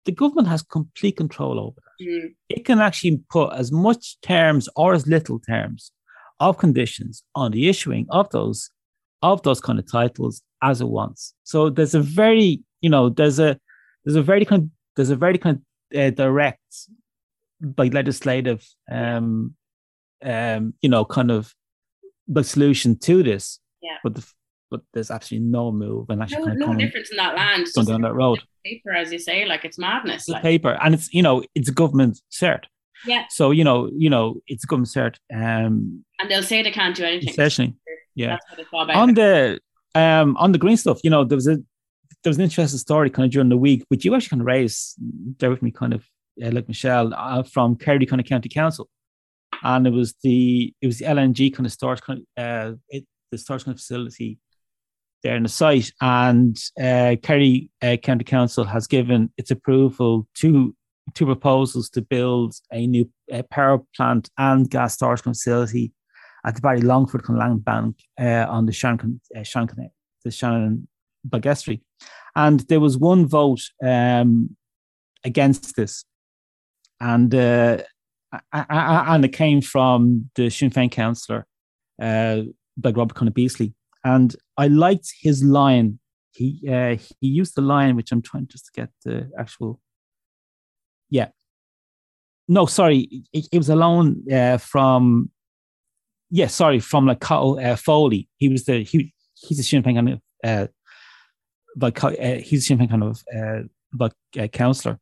the 0.05 0.11
government 0.11 0.47
has 0.47 0.61
complete 0.61 1.17
control 1.17 1.59
over 1.59 1.75
that. 1.75 2.05
Mm. 2.05 2.33
It 2.49 2.65
can 2.65 2.79
actually 2.79 3.21
put 3.29 3.53
as 3.53 3.71
much 3.71 4.19
terms 4.21 4.67
or 4.75 4.93
as 4.93 5.07
little 5.07 5.39
terms 5.39 5.91
of 6.39 6.57
conditions 6.57 7.23
on 7.35 7.51
the 7.51 7.69
issuing 7.69 8.07
of 8.09 8.29
those 8.31 8.69
of 9.21 9.43
those 9.43 9.61
kind 9.61 9.77
of 9.77 9.89
titles 9.89 10.41
as 10.63 10.81
it 10.81 10.89
wants. 10.89 11.35
So 11.43 11.69
there's 11.69 11.93
a 11.93 12.01
very, 12.01 12.61
you 12.81 12.89
know, 12.89 13.09
there's 13.09 13.39
a 13.39 13.59
there's 14.03 14.15
a 14.15 14.23
very 14.23 14.45
kind 14.45 14.63
of, 14.63 14.69
there's 14.95 15.11
a 15.11 15.15
very 15.15 15.37
kind 15.37 15.57
of 15.57 15.99
uh, 15.99 16.09
direct, 16.09 16.59
like 17.77 17.93
legislative, 17.93 18.67
um, 18.89 19.53
um, 20.23 20.73
you 20.81 20.89
know, 20.89 21.05
kind 21.05 21.29
of 21.29 21.53
the 22.27 22.43
solution 22.43 22.97
to 22.99 23.21
this. 23.21 23.59
Yeah. 23.81 23.97
But 24.03 24.15
the, 24.15 24.25
but 24.71 24.81
there's 24.93 25.11
absolutely 25.11 25.47
no 25.47 25.71
move 25.71 26.09
and 26.09 26.23
actually 26.23 26.39
no, 26.39 26.47
kind 26.47 26.63
of 26.63 26.69
no 26.69 26.75
difference 26.75 27.11
in 27.11 27.17
that 27.17 27.35
land. 27.35 27.67
Going 27.75 27.87
down 27.87 28.01
that 28.01 28.15
road. 28.15 28.41
Paper, 28.65 28.93
as 28.93 29.11
you 29.11 29.19
say, 29.19 29.45
like 29.45 29.65
it's 29.65 29.77
madness. 29.77 30.23
It's 30.23 30.29
like. 30.29 30.41
paper, 30.41 30.79
and 30.81 30.95
it's 30.95 31.13
you 31.13 31.21
know 31.21 31.43
it's 31.53 31.69
a 31.69 31.73
government 31.73 32.19
cert. 32.31 32.63
Yeah. 33.05 33.25
So 33.29 33.51
you 33.51 33.63
know, 33.63 33.89
you 33.95 34.09
know, 34.09 34.37
it's 34.47 34.63
a 34.63 34.67
government 34.67 34.89
cert. 34.89 35.15
Um, 35.33 36.05
and 36.19 36.31
they'll 36.31 36.43
say 36.43 36.63
they 36.63 36.71
can't 36.71 36.95
do 36.95 37.03
anything. 37.03 37.29
Essentially, 37.29 37.75
yeah. 38.15 38.37
on 38.73 39.13
the 39.13 39.59
um 39.93 40.37
on 40.37 40.53
the 40.53 40.57
green 40.57 40.77
stuff, 40.77 41.01
you 41.03 41.09
know, 41.09 41.25
there 41.25 41.35
was 41.35 41.47
a 41.47 41.57
there 42.23 42.29
was 42.29 42.37
an 42.37 42.43
interesting 42.43 42.79
story 42.79 43.09
kind 43.09 43.25
of 43.25 43.31
during 43.31 43.49
the 43.49 43.57
week, 43.57 43.83
which 43.89 44.05
you 44.05 44.15
actually 44.15 44.29
kind 44.29 44.41
of 44.41 44.47
raised 44.47 44.95
there 45.39 45.49
with 45.49 45.61
me, 45.61 45.71
kind 45.71 45.93
of 45.93 46.05
uh, 46.43 46.51
like 46.51 46.67
Michelle 46.67 47.13
uh, 47.13 47.43
from 47.43 47.75
Kerry 47.75 48.05
kind 48.05 48.21
of 48.21 48.27
County 48.27 48.49
Council, 48.49 48.87
and 49.63 49.87
it 49.87 49.91
was 49.91 50.13
the 50.23 50.73
it 50.81 50.87
was 50.87 50.99
the 50.99 51.05
LNG 51.05 51.53
kind 51.53 51.65
of 51.65 51.71
storage 51.71 52.01
kind 52.01 52.19
of 52.37 52.43
uh 52.43 52.75
it, 52.89 53.05
the 53.31 53.37
storage 53.37 53.65
kind 53.65 53.75
of 53.75 53.79
facility 53.79 54.37
there 55.23 55.35
in 55.35 55.43
the 55.43 55.49
site, 55.49 55.91
and 56.01 56.57
uh, 56.79 57.15
Kerry 57.21 57.69
uh, 57.81 57.97
County 57.97 58.23
Council 58.23 58.63
has 58.63 58.87
given 58.87 59.31
its 59.37 59.51
approval 59.51 60.27
to 60.35 60.75
two 61.13 61.25
proposals 61.25 61.89
to 61.89 62.01
build 62.01 62.55
a 62.71 62.87
new 62.87 63.09
uh, 63.31 63.43
power 63.49 63.79
plant 63.95 64.29
and 64.37 64.69
gas 64.69 64.93
storage 64.93 65.21
facility 65.21 65.91
at 66.45 66.55
the 66.55 66.61
Ballylongford 66.61 67.27
Land 67.29 67.63
Bank 67.63 67.97
uh, 68.19 68.45
on 68.49 68.65
the 68.65 68.71
Shannon, 68.71 69.21
uh, 69.35 69.43
Shannon, 69.43 69.91
the 70.23 70.31
Shannon 70.31 70.87
Balgestory. 71.27 71.81
And 72.35 72.61
there 72.61 72.79
was 72.79 72.97
one 72.97 73.27
vote 73.27 73.61
um, 73.83 74.55
against 75.23 75.75
this. 75.75 76.05
And 76.99 77.33
uh, 77.33 77.79
I, 78.31 78.65
I, 78.69 79.15
and 79.15 79.25
it 79.25 79.33
came 79.33 79.61
from 79.61 80.29
the 80.35 80.49
Sinn 80.49 80.69
Féin 80.69 80.91
councillor, 80.91 81.45
uh, 82.01 82.41
like 82.83 82.97
Robert 82.97 83.15
Conor 83.15 83.31
Beasley. 83.31 83.73
And 84.03 84.35
I 84.57 84.67
liked 84.67 85.13
his 85.21 85.43
line. 85.43 85.99
He 86.33 86.61
uh, 86.67 86.95
he 87.19 87.27
used 87.27 87.55
the 87.55 87.61
line, 87.61 87.95
which 87.95 88.11
I'm 88.11 88.21
trying 88.21 88.47
just 88.47 88.65
to 88.65 88.71
get 88.73 88.89
the 89.03 89.29
actual. 89.37 89.79
Yeah. 91.09 91.29
No, 92.47 92.65
sorry, 92.65 93.25
it, 93.33 93.47
it 93.51 93.57
was 93.57 93.69
a 93.69 93.75
loan 93.75 94.23
uh, 94.31 94.57
from 94.57 95.29
yeah, 96.31 96.47
sorry, 96.47 96.79
from 96.79 97.05
like 97.05 97.19
Cathal 97.19 97.59
uh, 97.59 97.75
Foley. 97.75 98.29
He 98.37 98.47
was 98.47 98.63
the 98.63 98.83
he 98.83 99.13
he's 99.35 99.59
a 99.59 99.63
Sinn 99.63 99.83
Féin 99.83 99.95
kind 99.95 100.09
of 100.09 100.21
uh, 100.43 100.67
like 101.75 102.03
uh, 102.03 102.11
he's 102.37 102.63
a 102.63 102.65
Sinn 102.65 102.77
Féin 102.79 102.89
kind 102.89 103.03
of 103.03 103.21
uh, 103.35 103.67
like 103.99 104.13
uh, 104.39 104.47
counselor, 104.47 104.97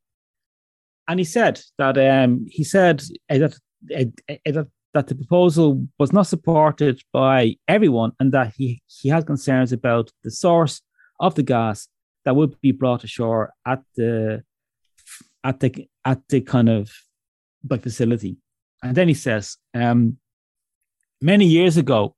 and 1.07 1.19
he 1.19 1.23
said 1.23 1.61
that 1.77 1.97
um 1.97 2.45
he 2.49 2.63
said 2.63 3.03
uh, 3.29 3.37
that 3.37 3.53
uh, 3.95 4.35
that 4.45 4.67
that 4.93 5.07
the 5.07 5.15
proposal 5.15 5.87
was 5.97 6.11
not 6.11 6.27
supported 6.27 7.01
by 7.13 7.55
everyone, 7.67 8.11
and 8.19 8.31
that 8.31 8.53
he 8.55 8.81
he 8.87 9.09
had 9.09 9.25
concerns 9.25 9.71
about 9.71 10.11
the 10.23 10.31
source 10.31 10.81
of 11.19 11.35
the 11.35 11.43
gas 11.43 11.87
that 12.25 12.35
would 12.35 12.59
be 12.61 12.71
brought 12.71 13.03
ashore 13.03 13.53
at 13.65 13.81
the 13.95 14.43
at 15.43 15.59
the 15.59 15.87
at 16.05 16.27
the 16.29 16.41
kind 16.41 16.69
of 16.69 16.91
like 17.69 17.83
facility, 17.83 18.37
and 18.83 18.95
then 18.95 19.07
he 19.07 19.13
says 19.13 19.57
um 19.73 20.17
many 21.21 21.45
years 21.45 21.77
ago, 21.77 22.15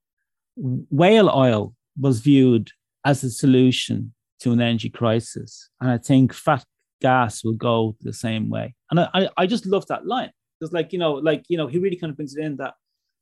whale 0.56 1.30
oil 1.30 1.76
was 2.00 2.20
viewed 2.20 2.72
as 3.06 3.24
a 3.24 3.30
solution 3.30 4.14
to 4.40 4.52
an 4.52 4.62
energy 4.62 4.90
crisis. 4.90 5.70
And 5.80 5.92
I 5.92 5.98
think 5.98 6.34
frack 6.34 6.64
gas 7.02 7.44
will 7.44 7.54
go 7.54 7.96
the 8.02 8.14
same 8.14 8.50
way. 8.50 8.76
And 8.90 9.00
I, 9.00 9.30
I 9.38 9.48
just 9.48 9.66
love 9.66 9.86
that 9.88 10.06
line. 10.06 10.32
It's 10.62 10.72
like, 10.72 10.94
you 10.94 11.00
know, 11.00 11.14
like, 11.14 11.44
you 11.48 11.58
know, 11.58 11.68
he 11.68 11.80
really 11.80 11.96
kind 11.96 12.12
of 12.12 12.18
brings 12.18 12.36
it 12.36 12.44
in 12.44 12.58
that 12.58 12.76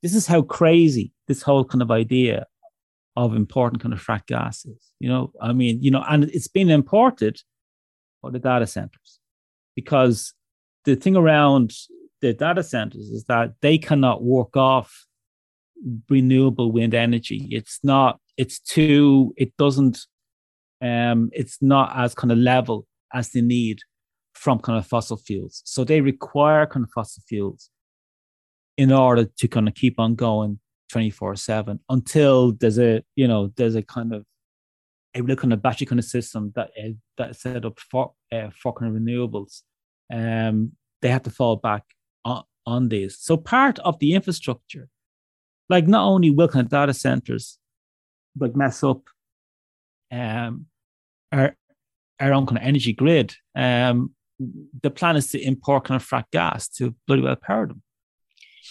this 0.03 0.13
is 0.13 0.27
how 0.27 0.41
crazy 0.41 1.13
this 1.27 1.41
whole 1.41 1.65
kind 1.65 1.81
of 1.81 1.91
idea 1.91 2.45
of 3.15 3.35
important 3.35 3.81
kind 3.81 3.93
of 3.93 4.03
frack 4.03 4.27
gas 4.27 4.65
is. 4.65 4.91
You 4.99 5.09
know, 5.09 5.31
I 5.41 5.53
mean, 5.53 5.81
you 5.81 5.91
know, 5.91 6.03
and 6.07 6.25
it's 6.25 6.47
been 6.47 6.69
imported 6.69 7.41
for 8.21 8.31
the 8.31 8.39
data 8.39 8.67
centers 8.67 9.19
because 9.75 10.33
the 10.85 10.95
thing 10.95 11.15
around 11.15 11.73
the 12.21 12.33
data 12.33 12.63
centers 12.63 13.07
is 13.07 13.25
that 13.25 13.53
they 13.61 13.77
cannot 13.77 14.23
work 14.23 14.55
off 14.57 15.05
renewable 16.09 16.71
wind 16.71 16.93
energy. 16.93 17.47
It's 17.51 17.79
not, 17.83 18.19
it's 18.37 18.59
too, 18.59 19.33
it 19.37 19.55
doesn't, 19.57 19.99
um, 20.81 21.29
it's 21.33 21.57
not 21.61 21.93
as 21.95 22.13
kind 22.15 22.31
of 22.31 22.37
level 22.37 22.85
as 23.13 23.29
they 23.31 23.41
need 23.41 23.79
from 24.33 24.59
kind 24.59 24.77
of 24.77 24.87
fossil 24.87 25.17
fuels. 25.17 25.61
So 25.65 25.83
they 25.83 26.01
require 26.01 26.65
kind 26.65 26.85
of 26.85 26.91
fossil 26.91 27.23
fuels 27.27 27.69
in 28.77 28.91
order 28.91 29.25
to 29.25 29.47
kind 29.47 29.67
of 29.67 29.75
keep 29.75 29.99
on 29.99 30.15
going 30.15 30.59
24 30.91 31.35
7 31.35 31.79
until 31.89 32.53
there's 32.53 32.79
a, 32.79 33.03
you 33.15 33.27
know, 33.27 33.51
there's 33.57 33.75
a 33.75 33.83
kind 33.83 34.13
of 34.13 34.25
a 35.15 35.21
real 35.21 35.35
kind 35.35 35.53
of 35.53 35.61
battery 35.61 35.85
kind 35.85 35.99
of 35.99 36.05
system 36.05 36.51
that 36.55 36.69
is 36.77 36.95
that 37.17 37.31
is 37.31 37.41
set 37.41 37.65
up 37.65 37.79
for 37.79 38.13
uh, 38.31 38.49
for 38.61 38.73
kind 38.73 38.95
of 38.95 39.01
renewables. 39.01 39.61
Um, 40.11 40.73
they 41.01 41.09
have 41.09 41.23
to 41.23 41.31
fall 41.31 41.55
back 41.55 41.83
on, 42.25 42.43
on 42.65 42.89
these. 42.89 43.17
So 43.19 43.37
part 43.37 43.79
of 43.79 43.99
the 43.99 44.13
infrastructure 44.13 44.89
like 45.69 45.87
not 45.87 46.05
only 46.05 46.31
will 46.31 46.47
kind 46.47 46.65
of 46.65 46.71
data 46.71 46.93
centers 46.93 47.57
like 48.37 48.55
mess 48.55 48.83
up 48.83 49.03
um 50.11 50.65
our 51.31 51.55
our 52.19 52.33
own 52.33 52.45
kind 52.45 52.57
of 52.57 52.63
energy 52.63 52.91
grid, 52.91 53.35
um 53.55 54.13
the 54.39 54.89
plan 54.89 55.15
is 55.15 55.27
to 55.31 55.39
import 55.39 55.85
kind 55.85 56.01
of 56.01 56.07
frack 56.07 56.25
gas 56.31 56.69
to 56.69 56.95
bloody 57.07 57.21
well 57.21 57.35
power 57.35 57.67
them. 57.67 57.81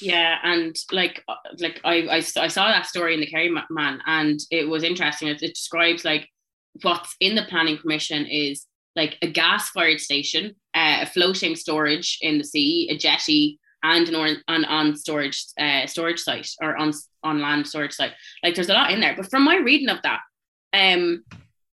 Yeah, 0.00 0.38
and 0.42 0.76
like 0.92 1.24
uh, 1.28 1.34
like 1.58 1.80
I, 1.84 2.02
I, 2.02 2.16
I 2.16 2.48
saw 2.48 2.68
that 2.68 2.86
story 2.86 3.14
in 3.14 3.20
the 3.20 3.26
Kerry 3.26 3.50
Man, 3.70 4.00
and 4.06 4.38
it 4.50 4.68
was 4.68 4.84
interesting. 4.84 5.28
It, 5.28 5.42
it 5.42 5.54
describes 5.54 6.04
like 6.04 6.28
what's 6.82 7.16
in 7.20 7.34
the 7.34 7.44
planning 7.44 7.78
permission 7.78 8.26
is 8.26 8.66
like 8.94 9.16
a 9.22 9.30
gas 9.30 9.70
fired 9.70 10.00
station, 10.00 10.54
uh, 10.74 10.98
a 11.02 11.06
floating 11.06 11.56
storage 11.56 12.18
in 12.20 12.38
the 12.38 12.44
sea, 12.44 12.88
a 12.90 12.96
jetty, 12.96 13.58
and 13.82 14.08
an 14.08 14.14
on, 14.14 14.36
on, 14.48 14.64
on 14.64 14.96
storage 14.96 15.44
uh, 15.58 15.86
storage 15.86 16.20
site 16.20 16.50
or 16.62 16.76
on 16.76 16.92
on 17.22 17.40
land 17.40 17.66
storage 17.66 17.92
site. 17.92 18.12
Like 18.42 18.54
there's 18.54 18.70
a 18.70 18.74
lot 18.74 18.92
in 18.92 19.00
there. 19.00 19.14
But 19.16 19.30
from 19.30 19.44
my 19.44 19.56
reading 19.56 19.88
of 19.88 20.02
that, 20.02 20.20
um, 20.72 21.24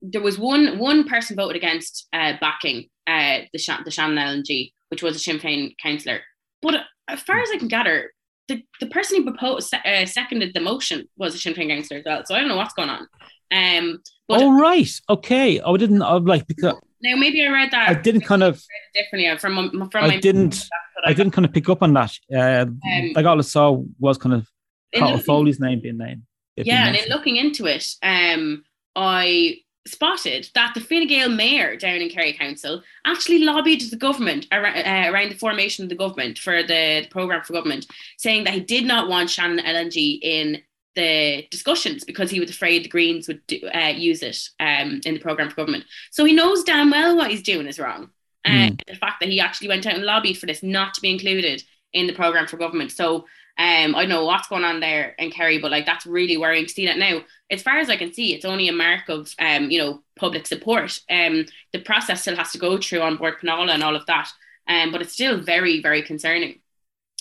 there 0.04 0.22
was 0.22 0.38
one 0.38 0.78
one 0.78 1.08
person 1.08 1.36
voted 1.36 1.56
against 1.56 2.08
uh, 2.14 2.34
backing 2.40 2.90
uh, 3.08 3.40
the 3.54 3.60
Sh- 3.60 3.84
the 3.86 3.92
Shannon 3.92 4.18
LNG, 4.18 4.72
which 4.90 5.02
was 5.02 5.16
a 5.16 5.20
Sinn 5.20 5.40
Féin 5.40 5.76
councillor. 5.82 6.20
But 6.62 6.82
as 7.08 7.22
far 7.22 7.40
as 7.40 7.50
I 7.52 7.58
can 7.58 7.70
gather, 7.70 8.12
the, 8.48 8.64
the 8.80 8.88
person 8.88 9.18
who 9.18 9.24
proposed 9.24 9.74
uh, 9.74 10.06
seconded 10.06 10.54
the 10.54 10.60
motion 10.60 11.08
was 11.18 11.34
a 11.34 11.38
Sinn 11.38 11.54
Féin 11.54 11.70
councillor 11.70 12.00
as 12.00 12.06
well. 12.06 12.24
So 12.26 12.36
I 12.36 12.40
don't 12.40 12.50
know 12.50 12.58
what's 12.58 12.74
going 12.74 12.90
on. 12.90 13.08
Um, 13.52 14.02
but 14.28 14.42
oh 14.42 14.60
right, 14.60 14.90
okay. 15.10 15.62
I 15.62 15.78
didn't. 15.78 16.02
I 16.02 16.14
like 16.18 16.48
because 16.48 16.76
now 17.02 17.16
maybe 17.16 17.46
I 17.46 17.52
read 17.52 17.72
that. 17.72 17.90
I 17.90 17.94
didn't 17.94 18.22
kind 18.22 18.44
of 18.44 18.62
differently 18.94 19.38
from 19.38 19.90
from. 19.90 20.04
I 20.04 20.20
didn't. 20.20 20.68
I, 21.06 21.12
I, 21.12 21.14
didn't 21.14 21.32
kind 21.32 21.46
of 21.46 21.54
pick 21.54 21.70
up 21.70 21.82
on 21.82 21.94
that. 21.94 22.14
Uh, 22.34 22.66
um, 22.66 22.80
like 23.16 23.26
all 23.26 23.38
I 23.38 23.42
saw 23.42 23.82
was 24.00 24.18
kind 24.18 24.36
of 24.36 24.48
Cathal 24.94 25.20
Foley's 25.20 25.60
name 25.60 25.82
being 25.82 25.98
named. 25.98 26.24
Yeah, 26.56 26.88
and 26.88 26.96
in 26.96 27.10
looking 27.10 27.36
into 27.36 27.66
it, 27.66 27.88
um, 28.04 28.64
I 28.96 29.58
spotted 29.86 30.50
that 30.56 30.74
the 30.74 30.80
Fine 30.80 31.08
Gael 31.08 31.30
mayor 31.30 31.76
down 31.76 31.96
in 31.96 32.10
Kerry 32.10 32.34
Council 32.34 32.82
actually 33.06 33.40
lobbied 33.40 33.82
the 33.82 33.98
government 33.98 34.48
around, 34.52 34.78
uh, 34.78 35.12
around 35.12 35.30
the 35.30 35.38
formation 35.38 35.84
of 35.84 35.90
the 35.90 35.96
government 35.96 36.38
for 36.38 36.62
the, 36.64 37.02
the 37.02 37.08
programme 37.10 37.44
for 37.44 37.54
government, 37.54 37.88
saying 38.18 38.46
that 38.46 38.54
he 38.54 38.62
did 38.62 38.86
not 38.86 39.10
want 39.10 39.30
Shannon 39.30 39.64
LNG 39.64 40.20
in 40.22 40.62
the 40.96 41.46
discussions 41.50 42.04
because 42.04 42.30
he 42.30 42.40
was 42.40 42.50
afraid 42.50 42.84
the 42.84 42.90
Greens 42.90 43.28
would 43.28 43.46
do, 43.48 43.60
uh, 43.74 43.88
use 43.88 44.22
it 44.22 44.38
um, 44.60 45.02
in 45.06 45.16
the 45.16 45.20
program 45.20 45.50
for 45.50 45.56
government. 45.56 45.86
So 46.12 46.24
he 46.24 46.34
knows 46.34 46.64
damn 46.64 46.92
well 46.92 47.16
what 47.18 47.32
he's 47.32 47.44
doing 47.44 47.68
is 47.68 47.80
wrong. 47.80 48.10
Uh, 48.46 48.50
mm. 48.50 48.80
The 48.88 48.96
fact 48.96 49.20
that 49.20 49.30
he 49.30 49.40
actually 49.40 49.70
went 49.70 49.86
out 49.88 49.96
and 49.96 50.04
lobbied 50.04 50.38
for 50.38 50.46
this 50.46 50.64
not 50.64 50.94
to 50.94 51.02
be 51.02 51.12
included 51.12 51.64
in 51.94 52.08
the 52.08 52.14
program 52.14 52.48
for 52.48 52.58
government. 52.58 52.92
So 52.92 53.26
um, 53.56 53.96
I 53.96 54.02
don't 54.02 54.10
know 54.10 54.26
what's 54.26 54.48
going 54.48 54.64
on 54.64 54.80
there 54.80 55.14
in 55.20 55.30
Kerry, 55.30 55.60
but 55.60 55.70
like 55.70 55.86
that's 55.86 56.08
really 56.08 56.38
worrying 56.38 56.66
to 56.66 56.74
see 56.74 56.88
that 56.88 56.98
now. 56.98 57.22
As 57.52 57.62
far 57.62 57.78
as 57.78 57.90
I 57.90 57.98
can 57.98 58.12
see, 58.12 58.34
it's 58.34 58.46
only 58.46 58.68
a 58.68 58.74
mark 58.74 59.10
of 59.10 59.34
um, 59.38 59.70
you 59.70 59.78
know, 59.78 60.02
public 60.16 60.48
support. 60.48 61.00
Um, 61.10 61.46
the 61.72 61.80
process 61.80 62.22
still 62.22 62.36
has 62.36 62.52
to 62.54 62.58
go 62.58 62.80
through 62.80 63.04
An 63.04 63.18
Bord 63.18 63.36
Pleanála 63.40 63.70
and 63.72 63.84
all 63.84 63.96
of 63.96 64.08
that. 64.08 64.30
Um, 64.68 64.92
but 64.92 65.02
it's 65.02 65.14
still 65.14 65.40
very, 65.40 65.82
very 65.82 66.02
concerning. 66.02 66.62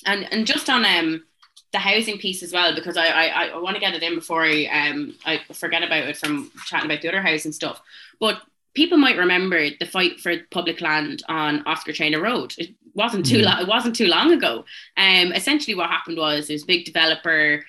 And 0.06 0.26
and 0.32 0.46
just 0.46 0.70
on 0.70 0.84
um 0.86 1.24
the 1.72 1.78
housing 1.78 2.18
piece 2.18 2.42
as 2.42 2.52
well, 2.52 2.74
because 2.74 2.96
I 2.96 3.06
I, 3.06 3.46
I 3.48 3.58
want 3.58 3.76
to 3.76 3.80
get 3.80 3.94
it 3.94 4.02
in 4.02 4.14
before 4.14 4.44
I 4.44 4.64
um 4.66 5.14
I 5.26 5.40
forget 5.52 5.82
about 5.82 6.08
it 6.08 6.16
from 6.16 6.50
chatting 6.66 6.90
about 6.90 7.02
the 7.02 7.08
other 7.08 7.20
housing 7.20 7.52
stuff. 7.52 7.80
But 8.20 8.40
people 8.74 8.96
might 8.96 9.18
remember 9.18 9.68
the 9.78 9.86
fight 9.86 10.18
for 10.18 10.34
public 10.50 10.80
land 10.80 11.22
on 11.28 11.62
Oscar 11.66 11.92
Traynor 11.92 12.22
Road. 12.22 12.54
It 12.56 12.74
wasn't 12.94 13.26
too 13.26 13.38
long. 13.38 13.60
It 13.60 13.68
wasn't 13.68 13.96
too 13.96 14.06
long 14.06 14.32
ago. 14.32 14.64
Um, 14.96 15.32
essentially, 15.32 15.74
what 15.74 15.90
happened 15.90 16.18
was 16.18 16.48
this 16.48 16.64
big 16.64 16.84
developer, 16.84 17.64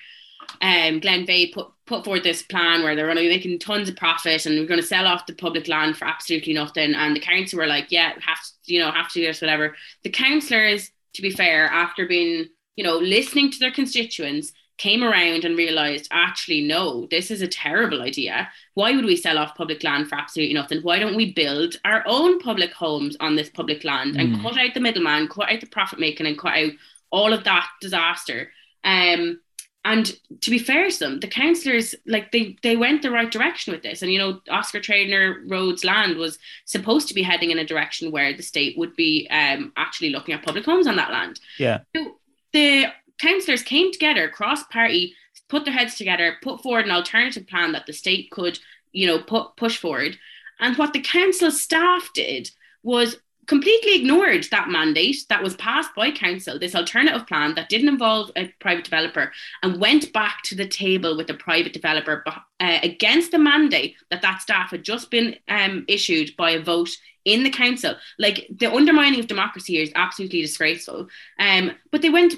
um, 0.60 1.00
Glenveagh 1.00 1.52
put 1.52 1.68
put 1.86 2.04
forward 2.04 2.22
this 2.22 2.42
plan 2.42 2.82
where 2.82 2.96
they're 2.96 3.06
going 3.06 3.16
to 3.16 3.22
be 3.22 3.28
making 3.28 3.58
tons 3.58 3.88
of 3.88 3.96
profit 3.96 4.46
and 4.46 4.58
we're 4.58 4.66
going 4.66 4.80
to 4.80 4.86
sell 4.86 5.06
off 5.06 5.26
the 5.26 5.34
public 5.34 5.68
land 5.68 5.96
for 5.96 6.06
absolutely 6.06 6.54
nothing. 6.54 6.94
And 6.94 7.14
the 7.14 7.20
council 7.20 7.58
were 7.58 7.66
like, 7.66 7.90
yeah, 7.90 8.14
have 8.20 8.40
to, 8.40 8.72
you 8.72 8.80
know, 8.80 8.90
have 8.90 9.08
to 9.08 9.20
do 9.20 9.26
this, 9.26 9.42
whatever. 9.42 9.76
The 10.02 10.10
councillors, 10.10 10.90
to 11.14 11.22
be 11.22 11.30
fair, 11.30 11.66
after 11.66 12.06
being, 12.06 12.46
you 12.76 12.84
know, 12.84 12.96
listening 12.96 13.50
to 13.50 13.58
their 13.58 13.70
constituents, 13.70 14.52
came 14.76 15.04
around 15.04 15.44
and 15.44 15.56
realized 15.56 16.08
actually 16.10 16.60
no 16.60 17.06
this 17.10 17.30
is 17.30 17.42
a 17.42 17.48
terrible 17.48 18.02
idea. 18.02 18.48
Why 18.74 18.94
would 18.94 19.04
we 19.04 19.16
sell 19.16 19.38
off 19.38 19.54
public 19.54 19.84
land 19.84 20.08
for 20.08 20.16
absolutely 20.16 20.54
nothing? 20.54 20.80
Why 20.80 20.98
don't 20.98 21.16
we 21.16 21.32
build 21.32 21.76
our 21.84 22.02
own 22.06 22.40
public 22.40 22.72
homes 22.72 23.16
on 23.20 23.36
this 23.36 23.48
public 23.48 23.84
land 23.84 24.16
and 24.16 24.36
mm. 24.36 24.42
cut 24.42 24.58
out 24.58 24.74
the 24.74 24.80
middleman 24.80 25.28
cut 25.28 25.50
out 25.50 25.60
the 25.60 25.66
profit 25.66 26.00
making 26.00 26.26
and 26.26 26.38
cut 26.38 26.56
out 26.56 26.72
all 27.10 27.32
of 27.32 27.44
that 27.44 27.68
disaster? 27.80 28.50
Um 28.82 29.40
and 29.86 30.12
to 30.40 30.50
be 30.50 30.58
fair 30.58 30.90
to 30.90 30.98
them 30.98 31.20
the 31.20 31.28
councillors 31.28 31.94
like 32.06 32.32
they 32.32 32.56
they 32.62 32.76
went 32.76 33.02
the 33.02 33.12
right 33.12 33.30
direction 33.30 33.72
with 33.72 33.82
this. 33.82 34.02
And 34.02 34.12
you 34.12 34.18
know 34.18 34.40
oscar 34.50 34.80
traynor 34.80 35.44
road's 35.46 35.84
land 35.84 36.16
was 36.16 36.38
supposed 36.64 37.06
to 37.08 37.14
be 37.14 37.22
heading 37.22 37.52
in 37.52 37.58
a 37.58 37.66
direction 37.66 38.10
where 38.10 38.36
the 38.36 38.42
state 38.42 38.76
would 38.76 38.96
be 38.96 39.28
um 39.30 39.72
actually 39.76 40.10
looking 40.10 40.34
at 40.34 40.42
public 40.42 40.64
homes 40.64 40.88
on 40.88 40.96
that 40.96 41.12
land. 41.12 41.38
Yeah. 41.58 41.82
So 41.94 42.16
the 42.52 42.86
councillors 43.18 43.62
came 43.62 43.92
together 43.92 44.28
cross 44.28 44.64
party, 44.64 45.14
put 45.48 45.64
their 45.64 45.74
heads 45.74 45.96
together, 45.96 46.36
put 46.42 46.62
forward 46.62 46.86
an 46.86 46.92
alternative 46.92 47.46
plan 47.46 47.72
that 47.72 47.86
the 47.86 47.92
state 47.92 48.30
could, 48.30 48.58
you 48.92 49.06
know, 49.06 49.18
put 49.18 49.56
push 49.56 49.78
forward. 49.78 50.18
And 50.60 50.76
what 50.76 50.92
the 50.92 51.00
council 51.00 51.50
staff 51.50 52.10
did 52.14 52.50
was 52.82 53.16
completely 53.46 53.96
ignored 53.96 54.46
that 54.50 54.68
mandate 54.68 55.16
that 55.28 55.42
was 55.42 55.56
passed 55.56 55.94
by 55.94 56.10
council, 56.10 56.58
this 56.58 56.74
alternative 56.74 57.26
plan 57.26 57.54
that 57.54 57.68
didn't 57.68 57.88
involve 57.88 58.30
a 58.36 58.52
private 58.60 58.84
developer, 58.84 59.32
and 59.62 59.80
went 59.80 60.12
back 60.12 60.42
to 60.44 60.54
the 60.54 60.66
table 60.66 61.16
with 61.16 61.28
a 61.30 61.34
private 61.34 61.72
developer 61.72 62.22
uh, 62.60 62.78
against 62.82 63.30
the 63.30 63.38
mandate 63.38 63.96
that 64.10 64.22
that 64.22 64.40
staff 64.40 64.70
had 64.70 64.82
just 64.82 65.10
been 65.10 65.36
um, 65.48 65.84
issued 65.88 66.34
by 66.36 66.52
a 66.52 66.62
vote 66.62 66.90
in 67.24 67.42
the 67.42 67.50
council. 67.50 67.94
Like 68.18 68.46
the 68.54 68.72
undermining 68.72 69.20
of 69.20 69.26
democracy 69.26 69.78
is 69.78 69.92
absolutely 69.94 70.42
disgraceful. 70.42 71.08
Um, 71.38 71.72
but 71.90 72.02
they 72.02 72.10
went 72.10 72.34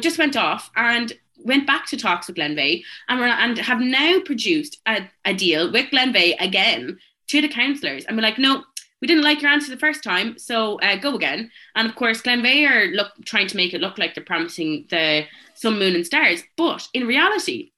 just 0.00 0.18
went 0.18 0.36
off 0.36 0.70
and 0.76 1.12
went 1.36 1.66
back 1.66 1.86
to 1.86 1.96
talks 1.96 2.26
with 2.26 2.36
Glenveagh 2.36 2.82
and, 3.08 3.20
we're, 3.20 3.26
and 3.26 3.58
have 3.58 3.80
now 3.80 4.20
produced 4.20 4.78
a, 4.86 5.08
a 5.24 5.34
deal 5.34 5.72
with 5.72 5.90
Glenveagh 5.90 6.36
again 6.40 6.98
to 7.28 7.40
the 7.40 7.48
councillors 7.48 8.04
and 8.04 8.16
we're 8.16 8.22
like, 8.22 8.38
no, 8.38 8.64
we 9.00 9.08
didn't 9.08 9.24
like 9.24 9.42
your 9.42 9.50
answer 9.50 9.70
the 9.70 9.76
first 9.76 10.04
time, 10.04 10.38
so 10.38 10.78
uh, 10.80 10.94
go 10.94 11.16
again. 11.16 11.50
And 11.74 11.88
of 11.88 11.96
course, 11.96 12.22
Glenveagh 12.22 12.70
are 12.70 12.86
look, 12.92 13.08
trying 13.24 13.48
to 13.48 13.56
make 13.56 13.74
it 13.74 13.80
look 13.80 13.98
like 13.98 14.14
they're 14.14 14.24
promising 14.24 14.86
the 14.90 15.24
sun, 15.54 15.78
moon, 15.78 15.96
and 15.96 16.06
stars. 16.06 16.44
But 16.56 16.86
in 16.94 17.08
reality, 17.08 17.72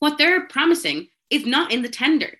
what 0.00 0.18
they're 0.18 0.46
promising 0.48 1.08
is 1.30 1.46
not 1.46 1.72
in 1.72 1.82
the 1.82 1.88
tender. 1.88 2.38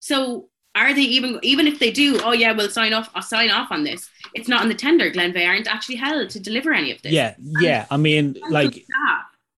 So 0.00 0.48
are 0.74 0.94
they 0.94 1.02
even 1.02 1.38
even 1.42 1.66
if 1.66 1.78
they 1.78 1.90
do 1.90 2.20
oh 2.24 2.32
yeah 2.32 2.52
we'll 2.52 2.70
sign 2.70 2.92
off 2.92 3.10
i'll 3.14 3.22
sign 3.22 3.50
off 3.50 3.70
on 3.70 3.84
this. 3.84 4.08
It's 4.34 4.48
not 4.48 4.62
in 4.62 4.68
the 4.68 4.74
tender. 4.74 5.10
Glenveagh 5.10 5.46
aren't 5.46 5.66
actually 5.66 5.96
held 5.96 6.30
to 6.30 6.40
deliver 6.40 6.72
any 6.72 6.92
of 6.92 7.02
this. 7.02 7.12
Yeah 7.12 7.34
yeah 7.38 7.86
i 7.90 7.96
mean 7.96 8.36
like 8.48 8.84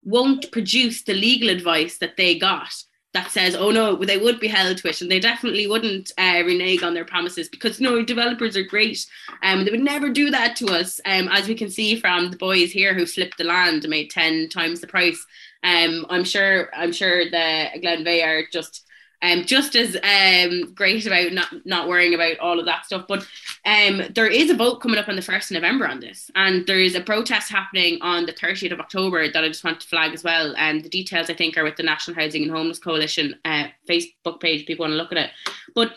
won't 0.04 0.50
produce 0.52 1.02
the 1.02 1.14
legal 1.14 1.48
advice 1.48 1.98
that 1.98 2.16
they 2.16 2.38
got 2.38 2.74
that 3.14 3.30
says 3.30 3.54
oh 3.54 3.70
no 3.70 3.96
they 3.96 4.18
would 4.18 4.40
be 4.40 4.48
held 4.48 4.76
to 4.78 4.88
it. 4.88 5.00
And 5.00 5.10
they 5.10 5.20
definitely 5.20 5.66
wouldn't 5.68 6.10
uh, 6.18 6.42
renege 6.44 6.82
on 6.82 6.94
their 6.94 7.04
promises 7.04 7.48
because 7.48 7.80
no 7.80 8.04
developers 8.04 8.56
are 8.56 8.64
great. 8.64 9.06
Um, 9.42 9.64
they 9.64 9.70
would 9.70 9.80
never 9.80 10.10
do 10.10 10.30
that 10.30 10.56
to 10.56 10.66
us. 10.66 11.00
Um, 11.06 11.28
as 11.28 11.46
we 11.46 11.54
can 11.54 11.70
see 11.70 12.00
from 12.00 12.30
the 12.30 12.36
boys 12.36 12.72
here 12.72 12.92
who 12.92 13.06
flipped 13.06 13.38
the 13.38 13.44
land 13.44 13.84
and 13.84 13.90
made 13.90 14.10
10 14.10 14.48
times 14.48 14.80
the 14.80 14.88
price. 14.88 15.24
Um, 15.62 16.04
i'm 16.10 16.24
sure 16.24 16.68
i'm 16.76 16.92
sure 16.92 17.24
the 17.24 17.70
glenveagh 17.82 18.26
are 18.26 18.42
just 18.52 18.83
um, 19.24 19.46
just 19.46 19.74
as 19.74 19.96
um, 19.96 20.74
great 20.74 21.06
about 21.06 21.32
not 21.32 21.48
not 21.64 21.88
worrying 21.88 22.14
about 22.14 22.38
all 22.40 22.60
of 22.60 22.66
that 22.66 22.84
stuff. 22.84 23.06
But 23.08 23.26
um, 23.64 24.02
there 24.14 24.26
is 24.26 24.50
a 24.50 24.54
vote 24.54 24.80
coming 24.80 24.98
up 24.98 25.08
on 25.08 25.16
the 25.16 25.22
first 25.22 25.50
of 25.50 25.54
November 25.54 25.88
on 25.88 26.00
this, 26.00 26.30
and 26.34 26.66
there 26.66 26.78
is 26.78 26.94
a 26.94 27.00
protest 27.00 27.50
happening 27.50 27.98
on 28.02 28.26
the 28.26 28.32
30th 28.32 28.72
of 28.72 28.80
October 28.80 29.30
that 29.30 29.42
I 29.42 29.48
just 29.48 29.64
want 29.64 29.80
to 29.80 29.86
flag 29.88 30.12
as 30.12 30.22
well. 30.22 30.54
And 30.58 30.84
the 30.84 30.90
details 30.90 31.30
I 31.30 31.34
think 31.34 31.56
are 31.56 31.64
with 31.64 31.76
the 31.76 31.82
National 31.82 32.16
Housing 32.16 32.42
and 32.42 32.52
Homeless 32.52 32.78
Coalition 32.78 33.36
uh, 33.46 33.68
Facebook 33.88 34.40
page. 34.40 34.66
People 34.66 34.84
want 34.84 34.92
to 34.92 34.98
look 34.98 35.12
at 35.12 35.18
it, 35.18 35.30
but 35.74 35.92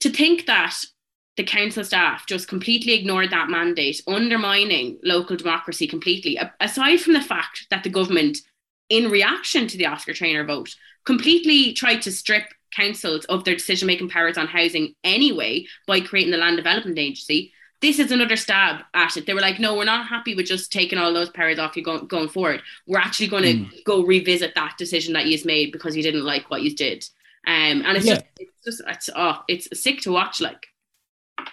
to 0.00 0.10
think 0.10 0.46
that 0.46 0.74
the 1.36 1.44
council 1.44 1.84
staff 1.84 2.26
just 2.26 2.48
completely 2.48 2.92
ignored 2.92 3.30
that 3.30 3.48
mandate, 3.48 4.02
undermining 4.06 4.98
local 5.02 5.36
democracy 5.36 5.86
completely. 5.86 6.38
Aside 6.60 7.00
from 7.00 7.14
the 7.14 7.22
fact 7.22 7.66
that 7.70 7.82
the 7.82 7.88
government, 7.88 8.38
in 8.90 9.10
reaction 9.10 9.66
to 9.68 9.78
the 9.78 9.86
Oscar 9.86 10.12
Traynor 10.12 10.44
vote, 10.44 10.74
completely 11.04 11.72
tried 11.72 12.02
to 12.02 12.12
strip 12.12 12.44
councils 12.72 13.24
of 13.24 13.44
their 13.44 13.54
decision 13.54 13.86
making 13.86 14.10
powers 14.10 14.36
on 14.36 14.46
housing 14.46 14.94
anyway 15.02 15.64
by 15.86 16.00
creating 16.00 16.32
the 16.32 16.38
Land 16.38 16.56
Development 16.56 16.98
Agency. 16.98 17.52
This 17.80 17.98
is 17.98 18.12
another 18.12 18.36
stab 18.36 18.82
at 18.92 19.16
it. 19.16 19.24
They 19.24 19.32
were 19.32 19.40
like, 19.40 19.58
no, 19.58 19.74
we're 19.74 19.84
not 19.84 20.06
happy 20.06 20.34
with 20.34 20.46
just 20.46 20.70
taking 20.70 20.98
all 20.98 21.14
those 21.14 21.30
powers 21.30 21.58
off 21.58 21.76
you 21.76 21.82
going, 21.82 22.06
going 22.06 22.28
forward. 22.28 22.62
We're 22.86 22.98
actually 22.98 23.28
going 23.28 23.42
to 23.44 23.54
mm. 23.54 23.84
go 23.84 24.04
revisit 24.04 24.54
that 24.54 24.76
decision 24.76 25.14
that 25.14 25.26
you've 25.26 25.46
made 25.46 25.72
because 25.72 25.96
you 25.96 26.02
didn't 26.02 26.24
like 26.24 26.50
what 26.50 26.62
you 26.62 26.76
did. 26.76 27.08
Um, 27.46 27.82
and 27.86 27.96
it's 27.96 28.04
yeah. 28.04 28.16
just, 28.16 28.26
it's 28.38 28.64
just, 28.64 28.82
it's, 28.86 29.10
oh, 29.16 29.42
it's 29.48 29.80
sick 29.80 30.02
to 30.02 30.12
watch. 30.12 30.42
Like, 30.42 30.66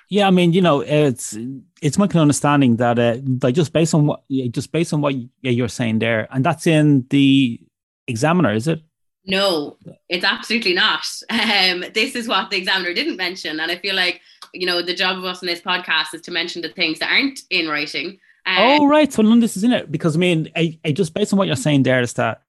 yeah, 0.09 0.27
I 0.27 0.31
mean, 0.31 0.53
you 0.53 0.61
know, 0.61 0.81
it's 0.81 1.37
it's 1.81 1.97
my 1.97 2.07
understanding 2.07 2.77
that 2.77 2.97
uh, 2.97 3.17
like 3.41 3.55
just 3.55 3.73
based 3.73 3.93
on 3.93 4.05
what 4.05 4.23
just 4.51 4.71
based 4.71 4.93
on 4.93 5.01
what 5.01 5.15
you're 5.41 5.67
saying 5.67 5.99
there, 5.99 6.27
and 6.31 6.45
that's 6.45 6.67
in 6.67 7.05
the 7.09 7.59
Examiner, 8.07 8.53
is 8.53 8.67
it? 8.67 8.81
No, 9.25 9.77
it's 10.07 10.23
absolutely 10.23 10.73
not. 10.73 11.05
Um, 11.29 11.83
this 11.93 12.15
is 12.15 12.27
what 12.27 12.49
the 12.49 12.57
examiner 12.57 12.93
didn't 12.93 13.17
mention. 13.17 13.59
And 13.59 13.71
I 13.71 13.77
feel 13.77 13.95
like, 13.95 14.21
you 14.53 14.65
know, 14.65 14.81
the 14.81 14.93
job 14.93 15.17
of 15.17 15.25
us 15.25 15.41
in 15.41 15.47
this 15.47 15.61
podcast 15.61 16.13
is 16.13 16.21
to 16.21 16.31
mention 16.31 16.61
the 16.61 16.69
things 16.69 16.99
that 16.99 17.11
aren't 17.11 17.41
in 17.49 17.67
writing. 17.67 18.19
Um, 18.45 18.57
oh, 18.57 18.87
right. 18.87 19.11
So 19.11 19.21
none 19.21 19.33
of 19.33 19.41
this 19.41 19.57
is 19.57 19.63
in 19.63 19.73
it. 19.73 19.91
Because 19.91 20.15
I 20.15 20.19
mean, 20.19 20.49
I, 20.55 20.79
I 20.85 20.91
just 20.91 21.13
based 21.13 21.33
on 21.33 21.39
what 21.39 21.47
you're 21.47 21.57
saying 21.57 21.83
there 21.83 22.01
is 22.01 22.13
that 22.13 22.43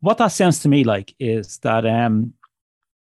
what 0.00 0.18
that 0.18 0.28
sounds 0.28 0.60
to 0.60 0.68
me 0.68 0.82
like 0.82 1.14
is 1.18 1.58
that 1.58 1.86
um 1.86 2.34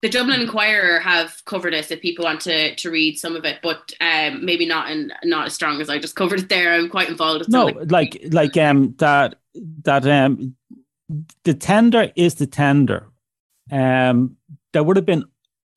the 0.03 0.09
Dublin 0.09 0.41
Inquirer 0.41 0.99
have 0.99 1.41
covered 1.45 1.73
this 1.73 1.89
if 1.89 2.01
people 2.01 2.25
want 2.25 2.41
to 2.41 2.75
to 2.75 2.91
read 2.91 3.17
some 3.17 3.37
of 3.37 3.45
it, 3.45 3.59
but 3.63 3.93
um, 4.01 4.45
maybe 4.45 4.65
not 4.65 4.91
in 4.91 5.13
not 5.23 5.47
as 5.47 5.53
strong 5.53 5.79
as 5.79 5.89
I 5.89 5.97
just 5.97 6.17
covered 6.17 6.41
it 6.41 6.49
there. 6.49 6.73
I'm 6.73 6.89
quite 6.89 7.07
involved. 7.07 7.49
No, 7.49 7.67
like 7.67 8.21
like 8.31 8.57
um 8.57 8.93
that 8.97 9.35
that 9.83 10.05
um 10.05 10.55
the 11.45 11.53
tender 11.53 12.11
is 12.17 12.35
the 12.35 12.45
tender, 12.45 13.07
um, 13.71 14.35
there 14.73 14.83
would 14.83 14.97
have 14.97 15.05
been 15.05 15.23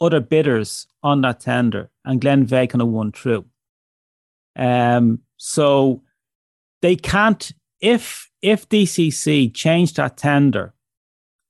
other 0.00 0.20
bidders 0.20 0.88
on 1.04 1.20
that 1.20 1.38
tender, 1.38 1.88
and 2.04 2.20
Glenveagh 2.20 2.70
kind 2.70 2.82
of 2.82 2.88
won 2.88 3.12
through. 3.12 3.44
Um, 4.56 5.20
so 5.36 6.02
they 6.82 6.96
can't 6.96 7.52
if 7.80 8.28
if 8.42 8.68
DCC 8.68 9.54
changed 9.54 9.96
that 9.96 10.16
tender, 10.16 10.74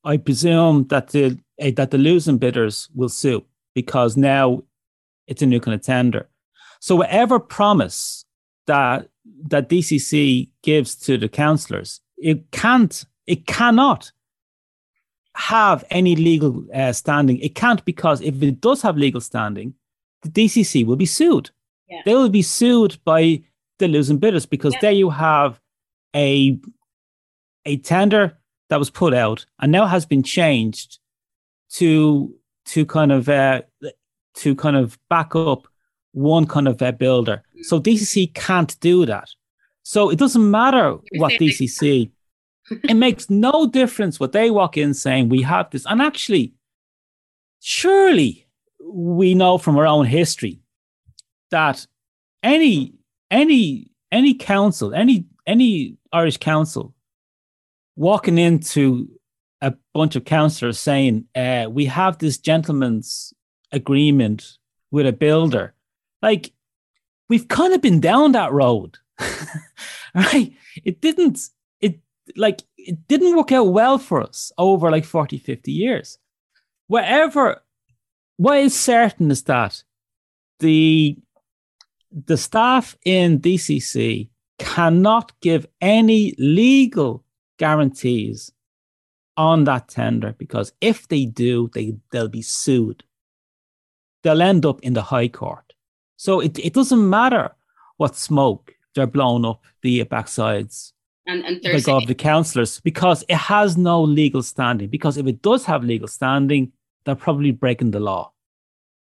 I 0.07 0.17
presume 0.17 0.87
that 0.87 1.09
the 1.09 1.39
uh, 1.61 1.71
that 1.77 1.91
the 1.91 1.99
losing 1.99 2.39
bidders 2.39 2.89
will 2.95 3.09
sue 3.09 3.45
because 3.75 4.17
now 4.17 4.63
it's 5.27 5.43
a 5.43 5.47
new 5.47 5.61
kind 5.61 5.75
of 5.75 5.83
tender. 5.83 6.29
So 6.81 6.97
whatever 6.97 7.39
promise 7.39 8.25
that 8.67 9.09
that 9.49 9.69
DCC 9.69 10.49
gives 10.63 10.95
to 10.95 11.19
the 11.19 11.29
councillors, 11.29 12.01
it 12.17 12.51
can't, 12.53 13.05
it 13.27 13.47
cannot 13.47 14.13
have 15.35 15.85
any 15.91 16.15
legal 16.15 16.65
uh, 16.73 16.93
standing. 16.93 17.39
It 17.39 17.55
can't 17.55 17.85
because 17.85 18.21
if 18.21 18.41
it 18.43 18.61
does 18.61 18.83
have 18.83 18.97
legal 18.97 19.21
standing, 19.21 19.75
the 20.23 20.29
DCC 20.29 20.87
will 20.87 20.97
be 20.97 21.07
sued. 21.07 21.51
Yeah. 21.89 22.03
They 22.05 22.15
will 22.15 22.29
be 22.29 22.43
sued 22.43 22.99
by 23.05 23.43
the 23.79 23.89
losing 23.89 24.19
bidders 24.19 24.47
because 24.47 24.75
yeah. 24.75 24.81
there 24.83 24.93
you 24.93 25.11
have 25.11 25.61
a 26.15 26.59
a 27.65 27.77
tender 27.79 28.39
that 28.69 28.79
was 28.79 28.91
put 28.91 29.15
out 29.15 29.47
and 29.61 29.73
now 29.73 29.87
has 29.87 30.07
been 30.07 30.23
changed 30.23 30.99
to 31.71 32.35
to 32.67 32.85
kind 32.85 33.13
of 33.13 33.29
uh, 33.29 33.63
to 34.35 34.55
kind 34.55 34.77
of 34.77 34.99
back 35.09 35.35
up 35.35 35.69
one 36.13 36.47
kind 36.47 36.67
of 36.67 36.81
uh, 36.81 36.93
builder. 36.93 37.43
So 37.63 37.81
DCC 37.81 38.33
can't 38.35 38.79
do 38.81 39.07
that. 39.07 39.29
So 39.83 40.11
it 40.11 40.19
doesn't 40.19 40.51
matter 40.51 40.97
what 41.17 41.35
DCC. 41.35 42.11
it 42.71 42.95
makes 42.95 43.31
no 43.31 43.67
difference 43.69 44.19
what 44.19 44.33
they 44.33 44.51
walk 44.51 44.77
in 44.77 44.95
saying 44.95 45.29
we 45.29 45.43
have 45.43 45.71
this. 45.71 45.87
And 45.87 46.03
actually, 46.03 46.55
surely 47.61 48.49
we 48.83 49.35
know 49.35 49.59
from 49.59 49.77
our 49.77 49.87
own 49.87 50.07
history 50.07 50.61
that 51.51 51.87
any 52.43 52.95
any 53.31 53.91
any 54.11 54.35
council, 54.35 54.95
any 54.95 55.27
any 55.47 55.97
Irish 56.13 56.39
council 56.39 56.95
walking 57.97 58.39
into 58.39 59.09
a 59.61 59.75
bunch 59.95 60.17
of 60.17 60.25
councillors 60.25 60.79
saying, 60.79 61.25
uh, 61.35 61.67
we 61.71 61.87
have 61.87 62.19
this 62.19 62.39
gentleman's 62.39 63.33
agreement 63.73 64.59
with 64.91 65.07
a 65.07 65.13
builder. 65.13 65.75
Like, 66.23 66.53
we've 67.29 67.49
kind 67.49 67.75
of 67.75 67.81
been 67.81 68.01
down 68.01 68.33
that 68.33 68.53
road. 68.53 68.99
right? 70.15 70.53
It 70.85 71.01
didn't, 71.01 71.41
it 71.81 71.99
like, 72.37 72.63
it 72.77 73.09
didn't 73.09 73.37
work 73.37 73.53
out 73.53 73.73
well 73.73 73.99
for 73.99 74.21
us 74.23 74.53
over 74.59 74.91
like 74.91 75.05
40, 75.05 75.39
50 75.39 75.73
years. 75.73 76.19
Whatever, 76.87 77.63
what 78.37 78.59
is 78.59 78.79
certain 78.79 79.31
is 79.31 79.43
that 79.45 79.83
the 80.61 81.17
the 82.25 82.37
staff 82.37 82.97
in 83.05 83.41
DCC 83.41 84.29
cannot 84.59 85.39
give 85.41 85.67
any 85.81 86.35
legal 86.39 87.26
guarantees 87.59 88.53
on 89.37 89.65
that 89.65 89.89
tender 89.89 90.35
because 90.39 90.73
if 90.81 91.09
they 91.09 91.27
do, 91.27 91.71
they, 91.75 91.97
they'll 92.11 92.29
be 92.29 92.43
sued. 92.43 93.05
They'll 94.23 94.43
end 94.43 94.65
up 94.67 94.81
in 94.83 94.95
the 94.95 95.03
High 95.03 95.29
Court. 95.29 95.73
So 96.17 96.41
it, 96.41 96.59
it 96.59 96.73
doesn't 96.73 97.09
matter 97.09 97.55
what 97.97 98.17
smoke 98.17 98.73
they're 98.95 99.07
blowing 99.07 99.45
up 99.45 99.63
the 99.83 100.05
backsides 100.05 100.93
and, 101.27 101.45
and 101.45 101.63
like 101.65 101.89
of 101.89 102.07
the 102.07 102.15
councillors 102.15 102.81
because 102.81 103.25
it 103.29 103.37
has 103.37 103.77
no 103.77 104.03
legal 104.03 104.43
standing. 104.43 104.89
Because 104.89 105.17
if 105.17 105.27
it 105.27 105.43
does 105.43 105.65
have 105.67 105.85
legal 105.85 106.09
standing, 106.09 106.73
they're 107.05 107.15
probably 107.15 107.51
breaking 107.51 107.91
the 107.91 108.01
law. 108.01 108.33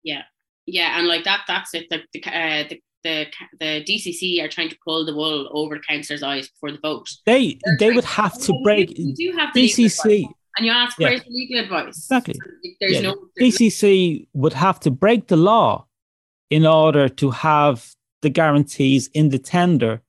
Yeah, 0.03 0.23
yeah, 0.65 0.97
and 0.97 1.07
like 1.07 1.23
that, 1.25 1.41
that's 1.47 1.73
it. 1.73 1.89
The 1.89 2.01
the, 2.13 2.23
uh, 2.25 2.63
the 2.69 2.81
the 3.05 3.27
the 3.59 3.85
DCC 3.87 4.43
are 4.43 4.49
trying 4.49 4.69
to 4.69 4.77
pull 4.83 5.05
the 5.05 5.15
wool 5.15 5.47
over 5.53 5.75
the 5.75 5.81
councillors' 5.81 6.23
eyes 6.23 6.49
before 6.49 6.71
the 6.71 6.79
vote. 6.79 7.07
They 7.25 7.59
They're 7.63 7.77
they 7.79 7.91
would 7.91 8.03
have 8.03 8.37
to 8.41 8.53
break. 8.63 8.97
You 8.97 9.13
do 9.13 9.37
have 9.37 9.53
the 9.53 9.69
DCC, 9.69 10.27
and 10.57 10.65
you 10.65 10.71
ask 10.71 10.99
yeah. 10.99 11.09
where's 11.09 11.23
the 11.23 11.29
legal 11.29 11.63
advice. 11.63 11.97
Exactly. 11.97 12.35
There's 12.81 12.95
yeah. 12.95 13.01
no 13.01 13.15
there's 13.37 13.57
DCC 13.57 14.27
would 14.33 14.53
have 14.53 14.79
to 14.81 14.91
break 14.91 15.27
the 15.27 15.37
law 15.37 15.85
in 16.49 16.65
order 16.65 17.07
to 17.07 17.31
have 17.31 17.95
the 18.21 18.29
guarantees 18.29 19.07
in 19.13 19.29
the 19.29 19.39
tender 19.39 20.01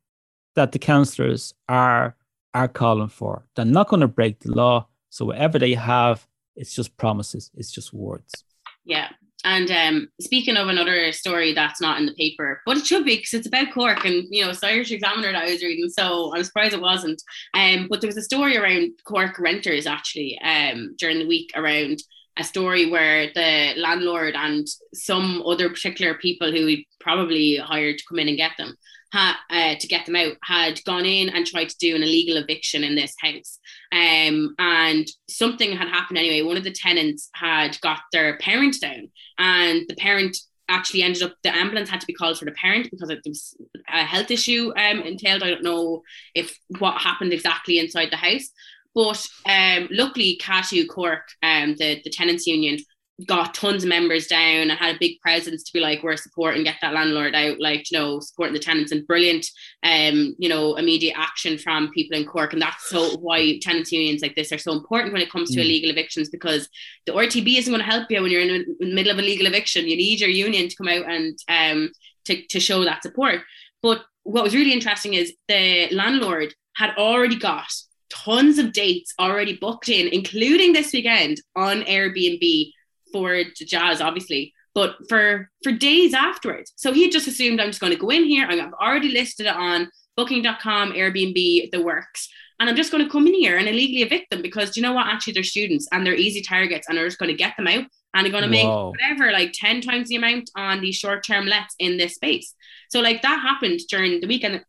that 0.55 0.72
the 0.72 0.78
councillors 0.78 1.55
are 1.68 2.16
are 2.55 2.68
calling 2.68 3.09
for. 3.09 3.44
They're 3.55 3.64
not 3.78 3.88
going 3.88 4.01
to 4.01 4.09
break 4.09 4.40
the 4.40 4.53
law. 4.53 4.88
So 5.11 5.26
whatever 5.26 5.59
they 5.59 5.74
have, 5.74 6.26
it's 6.57 6.74
just 6.74 6.97
promises. 6.97 7.51
It's 7.55 7.70
just 7.70 7.92
words. 7.92 8.32
Yeah, 8.84 9.09
and 9.47 9.70
um, 9.70 10.09
speaking 10.20 10.57
of 10.57 10.66
another 10.66 11.12
story 11.12 11.55
that's 11.55 11.80
not 11.80 12.01
in 12.01 12.07
the 12.07 12.14
paper, 12.14 12.61
but 12.66 12.76
it 12.76 12.84
should 12.84 13.05
be 13.05 13.16
because 13.16 13.32
it's 13.32 13.47
about 13.47 13.72
Cork 13.72 14.05
and 14.05 14.26
you 14.28 14.44
know 14.44 14.51
it's 14.51 14.62
Irish 14.62 14.90
Examiner 14.90 15.30
that 15.30 15.44
I 15.44 15.53
was 15.53 15.62
reading, 15.62 15.88
so 15.88 16.34
I'm 16.34 16.42
surprised 16.42 16.74
it 16.74 16.80
wasn't. 16.80 17.22
Um, 17.55 17.86
but 17.88 18.01
there 18.01 18.09
was 18.09 18.16
a 18.16 18.22
story 18.22 18.57
around 18.57 18.90
Cork 19.05 19.38
renters 19.38 19.86
actually 19.86 20.36
um, 20.40 20.97
during 20.99 21.20
the 21.20 21.28
week 21.28 21.53
around 21.55 22.03
a 22.36 22.42
story 22.42 22.90
where 22.90 23.30
the 23.34 23.74
landlord 23.76 24.34
and 24.34 24.66
some 24.92 25.42
other 25.47 25.68
particular 25.70 26.14
people 26.14 26.51
who 26.51 26.66
he 26.66 26.88
probably 26.99 27.57
hired 27.57 27.99
to 27.99 28.05
come 28.09 28.18
in 28.18 28.28
and 28.28 28.36
get 28.36 28.53
them 28.59 28.76
ha, 29.13 29.39
uh, 29.51 29.75
to 29.79 29.87
get 29.87 30.07
them 30.07 30.17
out 30.17 30.37
had 30.43 30.83
gone 30.85 31.07
in 31.07 31.29
and 31.29 31.47
tried 31.47 31.69
to 31.69 31.79
do 31.79 31.95
an 31.95 32.03
illegal 32.03 32.37
eviction 32.37 32.85
in 32.85 32.95
this 32.95 33.15
house. 33.21 33.59
Um, 33.93 34.55
and 34.59 35.07
something 35.29 35.77
had 35.77 35.89
happened 35.89 36.19
anyway. 36.19 36.43
One 36.43 36.57
of 36.57 36.65
the 36.65 36.73
tenants 36.73 37.29
had 37.35 37.81
got 37.81 38.01
their 38.13 38.39
parent 38.39 38.77
down, 38.81 39.11
and 39.39 39.83
the 39.89 39.97
parent 39.97 40.37
actually 40.69 41.03
ended 41.03 41.23
up 41.23 41.33
the 41.45 41.55
ambulance 41.55 41.89
had 41.89 42.01
to 42.01 42.07
be 42.07 42.13
called 42.13 42.37
for 42.39 42.45
the 42.45 42.51
parent 42.53 42.89
because 42.91 43.09
it 43.09 43.21
was 43.25 43.57
a 43.89 44.05
health 44.05 44.31
issue 44.31 44.73
um, 44.77 45.01
entailed. 45.01 45.43
I 45.43 45.51
don't 45.51 45.63
know 45.63 46.03
if 46.35 46.59
what 46.79 47.01
happened 47.01 47.33
exactly 47.33 47.79
inside 47.79 48.11
the 48.11 48.17
house. 48.17 48.51
But 48.97 49.27
um, 49.45 49.89
luckily, 49.91 50.41
CATU 50.43 50.89
Cork, 50.89 51.29
um, 51.43 51.77
the, 51.77 52.01
the 52.03 52.09
tenants 52.09 52.47
union, 52.47 52.79
got 53.25 53.55
tons 53.55 53.83
of 53.83 53.89
members 53.89 54.27
down 54.27 54.71
and 54.71 54.73
had 54.73 54.95
a 54.95 54.99
big 54.99 55.19
presence 55.21 55.62
to 55.62 55.73
be 55.73 55.81
like 55.81 56.03
we're 56.03 56.19
supporting 56.19 56.64
get 56.64 56.77
that 56.83 56.93
landlord 56.93 57.35
out 57.35 57.59
like 57.59 57.91
you 57.91 57.99
know 57.99 58.21
supporting 58.21 58.53
the 58.53 58.61
tenants 58.61 58.93
and 58.93 59.07
brilliant 59.07 59.47
um 59.85 60.35
you 60.39 60.51
know 60.51 60.77
immediate 60.77 61.14
action 61.17 61.57
from 61.57 61.91
people 61.93 62.17
in 62.17 62.27
Cork. 62.27 62.53
And 62.53 62.61
that's 62.61 62.89
so 62.89 63.17
why 63.21 63.59
tenants 63.61 63.91
unions 63.91 64.21
like 64.21 64.35
this 64.35 64.53
are 64.53 64.59
so 64.59 64.73
important 64.73 65.14
when 65.14 65.23
it 65.23 65.33
comes 65.33 65.51
to 65.51 65.59
mm. 65.59 65.64
illegal 65.64 65.91
evictions 65.91 66.29
because 66.29 66.69
the 67.07 67.12
RTB 67.12 67.59
isn't 67.59 67.73
going 67.73 67.85
to 67.85 67.91
help 67.91 68.11
you 68.11 68.21
when 68.21 68.31
you're 68.31 68.43
in 68.43 68.77
the 68.81 68.95
middle 68.95 69.12
of 69.12 69.19
a 69.19 69.23
legal 69.23 69.47
eviction. 69.47 69.89
You 69.89 69.97
need 69.97 70.21
your 70.21 70.29
union 70.29 70.69
to 70.69 70.77
come 70.77 70.89
out 70.89 71.11
and 71.11 71.39
um 71.49 71.93
to, 72.27 72.47
to 72.49 72.61
show 72.61 72.85
that 72.85 73.03
support. 73.03 73.41
But 73.83 74.05
what 74.25 74.45
was 74.45 74.55
really 74.55 74.73
interesting 74.73 75.14
is 75.14 75.33
the 75.49 75.89
landlord 75.91 76.53
had 76.75 76.91
already 76.99 77.39
got 77.39 77.73
tons 78.11 78.59
of 78.59 78.73
dates 78.73 79.14
already 79.19 79.57
booked 79.57 79.89
in 79.89 80.07
including 80.09 80.73
this 80.73 80.93
weekend 80.93 81.41
on 81.57 81.83
Airbnb 81.83 82.73
for 83.23 83.43
jazz, 83.64 84.01
obviously, 84.01 84.53
but 84.75 84.97
for 85.09 85.51
for 85.62 85.73
days 85.73 86.14
afterwards. 86.14 86.73
So 86.77 86.93
he 86.93 87.11
just 87.11 87.29
assumed 87.29 87.61
I'm 87.61 87.69
just 87.69 87.81
going 87.81 87.93
to 87.93 87.99
go 87.99 88.11
in 88.11 88.25
here. 88.25 88.47
I've 88.49 88.73
already 88.75 89.11
listed 89.11 89.47
it 89.47 89.57
on 89.57 89.91
Booking.com, 90.17 90.93
Airbnb, 90.93 91.71
the 91.71 91.83
works, 91.83 92.29
and 92.59 92.69
I'm 92.69 92.77
just 92.77 92.91
going 92.91 93.05
to 93.05 93.11
come 93.11 93.27
in 93.27 93.35
here 93.35 93.59
and 93.59 93.69
illegally 93.69 94.03
evict 94.03 94.31
them 94.31 94.43
because 94.43 94.77
you 94.77 94.83
know 94.83 94.93
what? 94.93 95.07
Actually, 95.07 95.35
they're 95.35 95.43
students 95.43 95.89
and 95.93 96.07
they're 96.07 96.14
easy 96.14 96.43
targets, 96.43 96.89
and 96.89 96.97
they're 96.97 97.07
just 97.07 97.19
going 97.19 97.31
to 97.31 97.37
get 97.37 97.57
them 97.57 97.69
out 97.69 97.85
and 98.17 98.25
they're 98.25 98.33
going 98.33 98.45
to 98.45 98.49
make 98.49 98.64
Whoa. 98.64 98.93
whatever 98.93 99.31
like 99.31 99.53
10 99.53 99.83
times 99.83 100.09
the 100.09 100.17
amount 100.17 100.51
on 100.57 100.81
these 100.81 100.97
short 100.97 101.23
term 101.23 101.47
lets 101.47 101.75
in 101.79 101.99
this 101.99 102.14
space. 102.14 102.55
So 102.89 103.01
like 103.01 103.21
that 103.23 103.41
happened 103.41 103.81
during 103.91 104.21
the 104.21 104.27
weekend. 104.27 104.64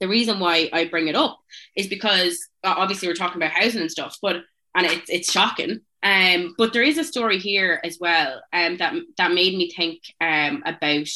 The 0.00 0.08
reason 0.08 0.38
why 0.38 0.68
I 0.70 0.84
bring 0.84 1.08
it 1.08 1.16
up 1.16 1.40
is 1.76 1.86
because 1.86 2.46
obviously 2.62 3.08
we're 3.08 3.14
talking 3.14 3.40
about 3.40 3.52
housing 3.52 3.80
and 3.80 3.90
stuff, 3.90 4.18
but 4.20 4.42
and 4.74 4.86
it's 4.86 5.08
it's 5.08 5.32
shocking 5.32 5.80
um, 6.04 6.54
but 6.58 6.72
there 6.72 6.82
is 6.82 6.98
a 6.98 7.04
story 7.04 7.38
here 7.38 7.80
as 7.82 7.98
well 8.00 8.40
um, 8.52 8.76
that 8.76 8.94
that 9.16 9.32
made 9.32 9.56
me 9.56 9.70
think 9.70 10.00
um, 10.20 10.62
about 10.66 11.08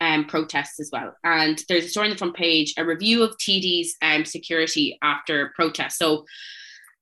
um, 0.00 0.26
protests 0.26 0.78
as 0.78 0.90
well. 0.92 1.14
And 1.24 1.60
there's 1.68 1.86
a 1.86 1.88
story 1.88 2.06
on 2.06 2.10
the 2.10 2.18
front 2.18 2.36
page, 2.36 2.74
a 2.76 2.84
review 2.84 3.22
of 3.22 3.36
TD's 3.38 3.96
um, 4.02 4.24
security 4.24 4.98
after 5.02 5.52
protests. 5.56 5.98
So 5.98 6.24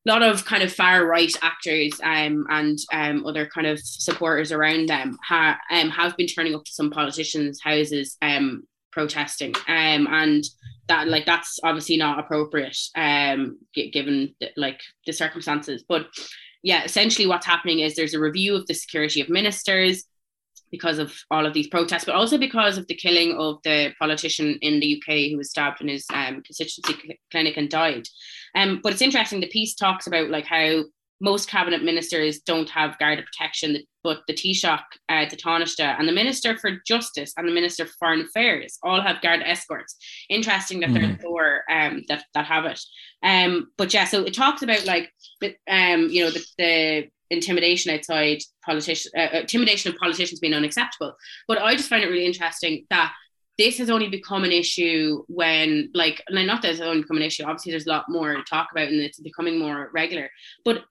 a 0.06 0.08
lot 0.08 0.22
of 0.22 0.44
kind 0.44 0.62
of 0.62 0.72
far 0.72 1.04
right 1.04 1.32
actors 1.42 2.00
um, 2.02 2.46
and 2.48 2.78
um, 2.92 3.26
other 3.26 3.46
kind 3.46 3.66
of 3.66 3.80
supporters 3.80 4.52
around 4.52 4.88
them 4.88 5.18
ha- 5.26 5.58
um, 5.70 5.90
have 5.90 6.16
been 6.16 6.28
turning 6.28 6.54
up 6.54 6.64
to 6.64 6.72
some 6.72 6.90
politicians' 6.90 7.60
houses 7.60 8.16
um, 8.22 8.62
protesting, 8.92 9.52
um, 9.66 10.06
and 10.08 10.44
that 10.88 11.08
like 11.08 11.26
that's 11.26 11.58
obviously 11.64 11.96
not 11.96 12.20
appropriate 12.20 12.78
um, 12.94 13.58
g- 13.74 13.90
given 13.90 14.34
the, 14.40 14.50
like 14.56 14.80
the 15.06 15.12
circumstances. 15.12 15.84
But 15.88 16.06
yeah, 16.66 16.82
essentially 16.82 17.28
what's 17.28 17.46
happening 17.46 17.78
is 17.78 17.94
there's 17.94 18.12
a 18.12 18.18
review 18.18 18.56
of 18.56 18.66
the 18.66 18.74
security 18.74 19.20
of 19.20 19.28
ministers 19.28 20.02
because 20.72 20.98
of 20.98 21.14
all 21.30 21.46
of 21.46 21.54
these 21.54 21.68
protests, 21.68 22.04
but 22.04 22.16
also 22.16 22.36
because 22.36 22.76
of 22.76 22.88
the 22.88 22.94
killing 22.96 23.36
of 23.38 23.58
the 23.62 23.92
politician 24.00 24.58
in 24.62 24.80
the 24.80 25.00
UK 25.00 25.30
who 25.30 25.36
was 25.36 25.50
stabbed 25.50 25.80
in 25.80 25.86
his 25.86 26.04
um, 26.12 26.42
constituency 26.42 27.20
clinic 27.30 27.56
and 27.56 27.70
died. 27.70 28.08
Um, 28.56 28.80
but 28.82 28.92
it's 28.92 29.00
interesting. 29.00 29.38
The 29.38 29.46
piece 29.46 29.76
talks 29.76 30.08
about 30.08 30.28
like 30.28 30.44
how 30.44 30.82
most 31.20 31.48
cabinet 31.48 31.82
ministers 31.82 32.40
don't 32.40 32.68
have 32.70 32.98
Garda 32.98 33.22
protection, 33.22 33.78
but 34.04 34.20
the 34.28 34.34
Taoiseach, 34.34 34.82
uh, 35.08 35.26
the 35.28 35.36
Taoiseach, 35.36 35.98
and 35.98 36.08
the 36.08 36.12
Minister 36.12 36.56
for 36.58 36.72
Justice 36.86 37.32
and 37.36 37.48
the 37.48 37.52
Minister 37.52 37.86
for 37.86 37.92
Foreign 37.98 38.20
Affairs 38.22 38.78
all 38.82 39.00
have 39.00 39.22
Garda 39.22 39.48
escorts. 39.48 39.96
Interesting 40.28 40.80
that 40.80 40.90
mm. 40.90 40.94
there 40.94 41.10
are 41.10 41.18
four 41.18 41.62
um, 41.70 42.02
that, 42.08 42.24
that 42.34 42.46
have 42.46 42.66
it. 42.66 42.80
Um, 43.22 43.68
but 43.78 43.92
yeah, 43.94 44.04
so 44.04 44.24
it 44.24 44.34
talks 44.34 44.62
about 44.62 44.84
like, 44.84 45.10
um, 45.70 46.08
you 46.10 46.24
know, 46.24 46.30
the, 46.30 46.44
the 46.58 47.08
intimidation 47.30 47.94
outside 47.94 48.38
politicians, 48.64 49.12
uh, 49.16 49.36
uh, 49.36 49.40
intimidation 49.40 49.92
of 49.92 49.98
politicians 49.98 50.40
being 50.40 50.54
unacceptable. 50.54 51.14
But 51.48 51.58
I 51.58 51.74
just 51.76 51.88
find 51.88 52.04
it 52.04 52.08
really 52.08 52.26
interesting 52.26 52.86
that 52.90 53.12
this 53.58 53.78
has 53.78 53.88
only 53.88 54.08
become 54.08 54.44
an 54.44 54.52
issue 54.52 55.24
when 55.28 55.90
like 55.94 56.22
not 56.28 56.62
that 56.62 56.72
it's 56.72 56.80
only 56.80 57.00
become 57.00 57.16
an 57.16 57.22
issue 57.22 57.42
obviously 57.44 57.72
there's 57.72 57.86
a 57.86 57.88
lot 57.88 58.04
more 58.08 58.34
to 58.34 58.42
talk 58.42 58.68
about 58.70 58.88
and 58.88 59.00
it's 59.00 59.18
becoming 59.20 59.58
more 59.58 59.90
regular 59.94 60.28
but 60.64 60.84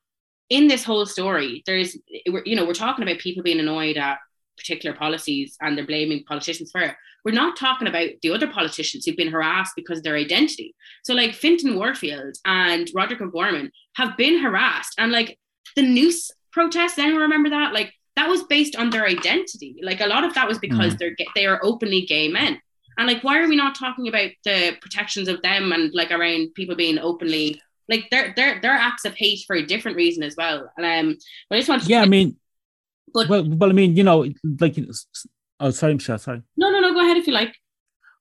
in 0.49 0.67
this 0.67 0.83
whole 0.83 1.05
story, 1.05 1.63
there's 1.65 1.97
you 2.45 2.55
know 2.55 2.65
we're 2.65 2.73
talking 2.73 3.03
about 3.03 3.19
people 3.19 3.43
being 3.43 3.59
annoyed 3.59 3.97
at 3.97 4.19
particular 4.57 4.95
policies 4.95 5.57
and 5.61 5.77
they're 5.77 5.85
blaming 5.85 6.23
politicians 6.23 6.71
for 6.71 6.81
it. 6.81 6.95
We're 7.23 7.31
not 7.31 7.57
talking 7.57 7.87
about 7.87 8.09
the 8.21 8.31
other 8.31 8.47
politicians 8.47 9.05
who've 9.05 9.17
been 9.17 9.31
harassed 9.31 9.73
because 9.75 9.99
of 9.99 10.03
their 10.03 10.15
identity. 10.15 10.75
So 11.03 11.13
like 11.13 11.33
Fintan 11.33 11.75
Warfield 11.75 12.35
and 12.45 12.89
Roderick 12.93 13.21
O'Gorman 13.21 13.71
have 13.95 14.15
been 14.15 14.41
harassed 14.41 14.93
and 14.97 15.11
like 15.11 15.37
the 15.75 15.81
noose 15.81 16.31
protests, 16.51 16.99
anyone 16.99 17.21
remember 17.21 17.49
that? 17.49 17.73
Like 17.73 17.91
that 18.15 18.29
was 18.29 18.43
based 18.43 18.75
on 18.75 18.91
their 18.91 19.05
identity. 19.05 19.77
Like 19.81 20.01
a 20.01 20.07
lot 20.07 20.23
of 20.23 20.33
that 20.35 20.47
was 20.47 20.59
because 20.59 20.93
mm. 20.93 20.99
they're 20.99 21.15
they 21.35 21.45
are 21.45 21.59
openly 21.63 22.05
gay 22.05 22.27
men. 22.27 22.61
And 22.97 23.07
like 23.07 23.23
why 23.23 23.39
are 23.39 23.47
we 23.47 23.55
not 23.55 23.75
talking 23.75 24.07
about 24.07 24.31
the 24.43 24.77
protections 24.81 25.27
of 25.27 25.41
them 25.41 25.71
and 25.73 25.93
like 25.93 26.11
around 26.11 26.53
people 26.53 26.75
being 26.75 26.99
openly 26.99 27.61
like 27.89 28.07
they're 28.11 28.33
they're 28.35 28.59
they're 28.61 28.71
acts 28.71 29.05
of 29.05 29.15
hate 29.15 29.41
for 29.45 29.55
a 29.55 29.65
different 29.65 29.97
reason 29.97 30.23
as 30.23 30.35
well. 30.35 30.71
And 30.77 30.85
um 30.85 31.17
but 31.49 31.55
I 31.55 31.59
just 31.59 31.69
want 31.69 31.83
to 31.83 31.89
Yeah, 31.89 32.01
I 32.01 32.05
mean 32.05 32.37
but 33.13 33.29
well, 33.29 33.47
well 33.47 33.69
I 33.69 33.73
mean, 33.73 33.95
you 33.95 34.03
know, 34.03 34.27
like 34.59 34.77
oh 35.59 35.71
sorry, 35.71 35.93
Michelle, 35.93 36.19
sorry. 36.19 36.41
No, 36.57 36.69
no, 36.69 36.79
no, 36.79 36.93
go 36.93 37.01
ahead 37.01 37.17
if 37.17 37.27
you 37.27 37.33
like. 37.33 37.55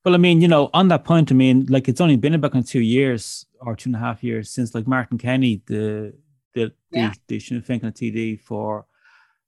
Well, 0.04 0.14
I 0.14 0.18
mean, 0.18 0.42
you 0.42 0.48
know, 0.48 0.68
on 0.74 0.88
that 0.88 1.04
point, 1.04 1.32
I 1.32 1.34
mean, 1.34 1.66
like 1.68 1.88
it's 1.88 2.00
only 2.00 2.16
been 2.16 2.34
about 2.34 2.66
two 2.66 2.80
years 2.80 3.46
or 3.60 3.74
two 3.74 3.88
and 3.88 3.96
a 3.96 3.98
half 3.98 4.22
years 4.22 4.50
since 4.50 4.74
like 4.74 4.86
Martin 4.86 5.18
Kenny, 5.18 5.62
the 5.66 6.14
the 6.54 6.72
yeah. 6.90 7.10
the, 7.10 7.18
the 7.28 7.40
Sinn 7.40 7.62
Féin 7.62 7.80
TD 7.80 8.40
for 8.40 8.86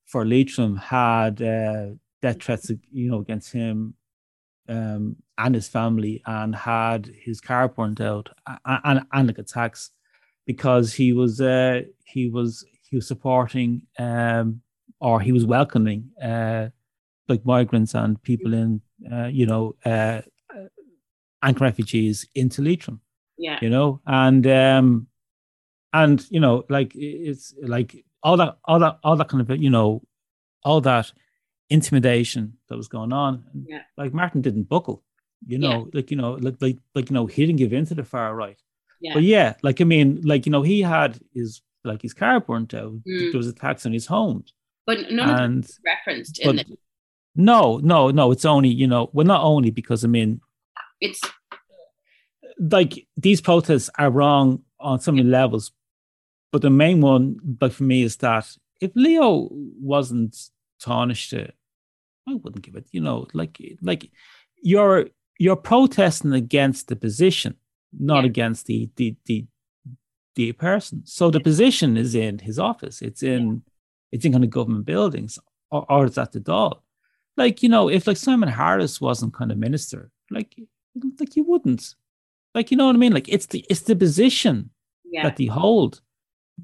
for 0.06 0.24
Leitrim 0.24 0.76
had 0.76 1.42
uh, 1.42 1.88
death 2.22 2.42
threats, 2.42 2.70
you 2.90 3.10
know, 3.10 3.20
against 3.20 3.52
him 3.52 3.94
um, 4.68 5.16
and 5.36 5.54
his 5.54 5.68
family, 5.68 6.22
and 6.24 6.56
had 6.56 7.06
his 7.06 7.40
car 7.40 7.68
burnt 7.68 8.00
out 8.00 8.30
and, 8.64 8.80
and, 8.84 9.06
and 9.12 9.28
like 9.28 9.38
attacks 9.38 9.90
because 10.46 10.94
he 10.94 11.12
was 11.12 11.40
uh, 11.40 11.82
he 12.04 12.28
was 12.28 12.64
he 12.88 12.96
was 12.96 13.06
supporting 13.06 13.82
um, 13.98 14.62
or 15.00 15.20
he 15.20 15.32
was 15.32 15.44
welcoming 15.44 16.10
uh, 16.22 16.68
like 17.28 17.44
migrants 17.44 17.94
and 17.94 18.22
people 18.22 18.54
in 18.54 18.80
uh, 19.12 19.26
you 19.26 19.46
know 19.46 19.74
uh, 19.84 20.22
and 21.42 21.60
refugees 21.60 22.26
into 22.34 22.62
Leitrim. 22.62 23.00
Yeah, 23.38 23.58
you 23.60 23.68
know, 23.68 24.00
and 24.06 24.46
um, 24.46 25.08
and 25.96 26.26
you 26.30 26.40
know, 26.40 26.64
like 26.68 26.92
it's 26.94 27.54
like 27.62 28.04
all 28.22 28.36
that, 28.36 28.58
all 28.64 28.78
that, 28.78 28.98
all 29.02 29.16
that 29.16 29.28
kind 29.28 29.40
of 29.40 29.60
you 29.60 29.70
know, 29.70 30.02
all 30.62 30.80
that 30.82 31.12
intimidation 31.70 32.58
that 32.68 32.76
was 32.76 32.88
going 32.88 33.12
on. 33.12 33.44
Yeah. 33.66 33.82
Like 33.96 34.12
Martin 34.12 34.42
didn't 34.42 34.64
buckle, 34.64 35.02
you 35.46 35.58
know, 35.58 35.84
yeah. 35.86 35.90
like 35.94 36.10
you 36.10 36.16
know, 36.16 36.32
like 36.32 36.56
like 36.60 36.78
like 36.94 37.08
you 37.10 37.14
know, 37.14 37.26
he 37.26 37.46
didn't 37.46 37.58
give 37.58 37.72
in 37.72 37.86
to 37.86 37.94
the 37.94 38.04
far 38.04 38.34
right. 38.34 38.60
Yeah. 39.00 39.14
But 39.14 39.22
yeah, 39.24 39.54
like 39.62 39.80
I 39.80 39.84
mean, 39.84 40.20
like 40.22 40.46
you 40.46 40.52
know, 40.52 40.62
he 40.62 40.82
had 40.82 41.18
his 41.34 41.62
like 41.84 42.02
his 42.02 42.14
car 42.14 42.40
burnt 42.40 42.74
out. 42.74 42.92
Mm. 43.06 43.32
There 43.32 43.38
was 43.38 43.48
attacks 43.48 43.86
on 43.86 43.92
his 43.92 44.06
home. 44.06 44.44
But 44.86 45.10
none 45.10 45.28
and, 45.28 45.64
of 45.64 45.70
referenced 45.84 46.38
in 46.38 46.60
it. 46.60 46.66
No, 47.34 47.78
no, 47.78 48.10
no. 48.10 48.32
It's 48.32 48.44
only 48.44 48.68
you 48.68 48.86
know, 48.86 49.10
well, 49.12 49.26
not 49.26 49.42
only 49.42 49.70
because 49.70 50.04
I 50.04 50.08
mean, 50.08 50.40
it's 51.00 51.20
like 52.58 53.06
these 53.16 53.40
protests 53.40 53.90
are 53.98 54.10
wrong 54.10 54.62
on 54.80 55.00
so 55.00 55.12
many 55.12 55.28
levels, 55.28 55.72
but 56.52 56.62
the 56.62 56.70
main 56.70 57.00
one, 57.00 57.38
but 57.42 57.72
for 57.72 57.82
me, 57.82 58.02
is 58.02 58.16
that 58.16 58.46
if 58.80 58.92
Leo 58.94 59.48
wasn't 59.50 60.36
tarnished, 60.80 61.32
it, 61.32 61.54
I 62.28 62.34
wouldn't 62.34 62.64
give 62.64 62.76
it. 62.76 62.86
You 62.92 63.00
know, 63.00 63.26
like 63.34 63.60
like 63.82 64.10
you're 64.62 65.08
you're 65.38 65.56
protesting 65.56 66.32
against 66.32 66.88
the 66.88 66.96
position, 66.96 67.56
not 67.98 68.24
yeah. 68.24 68.30
against 68.30 68.66
the 68.66 68.88
the 68.96 69.16
the 69.26 69.46
the 70.36 70.52
person. 70.52 71.02
So 71.04 71.30
the 71.30 71.40
position 71.40 71.96
is 71.96 72.14
in 72.14 72.38
his 72.38 72.58
office. 72.58 73.02
It's 73.02 73.22
in 73.22 73.48
yeah. 73.48 73.72
it's 74.12 74.24
in 74.24 74.32
kind 74.32 74.44
of 74.44 74.50
government 74.50 74.84
buildings, 74.84 75.38
or, 75.70 75.84
or 75.90 76.06
it's 76.06 76.18
at 76.18 76.32
the 76.32 76.40
Dáil. 76.40 76.80
Like 77.36 77.62
you 77.62 77.68
know, 77.68 77.88
if 77.88 78.06
like 78.06 78.16
Simon 78.16 78.48
Harris 78.48 79.00
wasn't 79.00 79.34
kind 79.34 79.50
of 79.50 79.58
minister, 79.58 80.10
like 80.30 80.56
like 81.18 81.36
you 81.36 81.44
wouldn't, 81.44 81.94
like 82.54 82.70
you 82.70 82.76
know 82.76 82.86
what 82.86 82.96
I 82.96 82.98
mean. 82.98 83.12
Like 83.12 83.28
it's 83.28 83.46
the 83.46 83.64
it's 83.68 83.82
the 83.82 83.96
position 83.96 84.70
yeah. 85.04 85.24
that 85.24 85.36
they 85.36 85.46
hold 85.46 86.00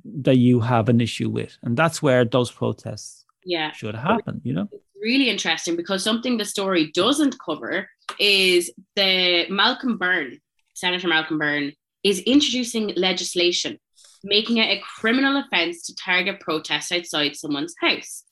that 0.05 0.37
you 0.37 0.61
have 0.61 0.89
an 0.89 1.01
issue 1.01 1.29
with, 1.29 1.59
and 1.63 1.77
that's 1.77 2.03
where 2.03 2.25
those 2.25 2.51
protests 2.51 3.25
yeah 3.45 3.73
should 3.73 3.95
happen. 3.95 4.41
You 4.45 4.55
know, 4.55 4.69
it's 4.73 4.85
really 5.03 5.29
interesting 5.29 5.77
because 5.77 6.03
something 6.03 6.37
the 6.37 6.45
story 6.45 6.91
doesn't 6.93 7.37
cover 7.45 7.89
is 8.19 8.73
the 8.97 9.47
Malcolm 9.51 9.99
Byrne, 9.99 10.41
Senator 10.83 11.09
Malcolm 11.09 11.39
Byrne, 11.39 11.73
is 12.03 12.21
introducing 12.21 12.93
legislation 12.97 13.79
making 14.25 14.59
it 14.59 14.71
a 14.71 14.81
criminal 14.81 15.37
offence 15.37 15.87
to 15.87 15.95
target 15.95 16.41
protests 16.41 16.93
outside 16.93 17.37
someone's 17.37 17.75
house. 17.81 18.25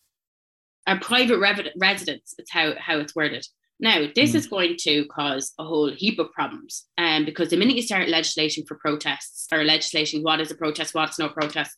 A 0.87 0.97
private 0.97 1.39
rev- 1.39 1.73
residence, 1.77 2.35
it's 2.39 2.51
how, 2.51 2.75
how 2.79 2.99
it's 2.99 3.15
worded. 3.15 3.47
Now, 3.83 4.07
this 4.15 4.33
mm. 4.33 4.35
is 4.35 4.47
going 4.47 4.77
to 4.81 5.07
cause 5.07 5.53
a 5.59 5.65
whole 5.65 5.91
heap 5.91 6.19
of 6.19 6.33
problems 6.33 6.87
um, 6.99 7.25
because 7.25 7.49
the 7.49 7.57
minute 7.57 7.77
you 7.77 7.83
start 7.83 8.09
legislation 8.09 8.65
for 8.67 8.77
protests 8.77 9.47
or 9.53 9.65
legislation, 9.65 10.23
what 10.23 10.41
is 10.41 10.51
a 10.51 10.55
protest, 10.55 10.95
what's 10.95 11.19
no 11.19 11.31
protest, 11.31 11.77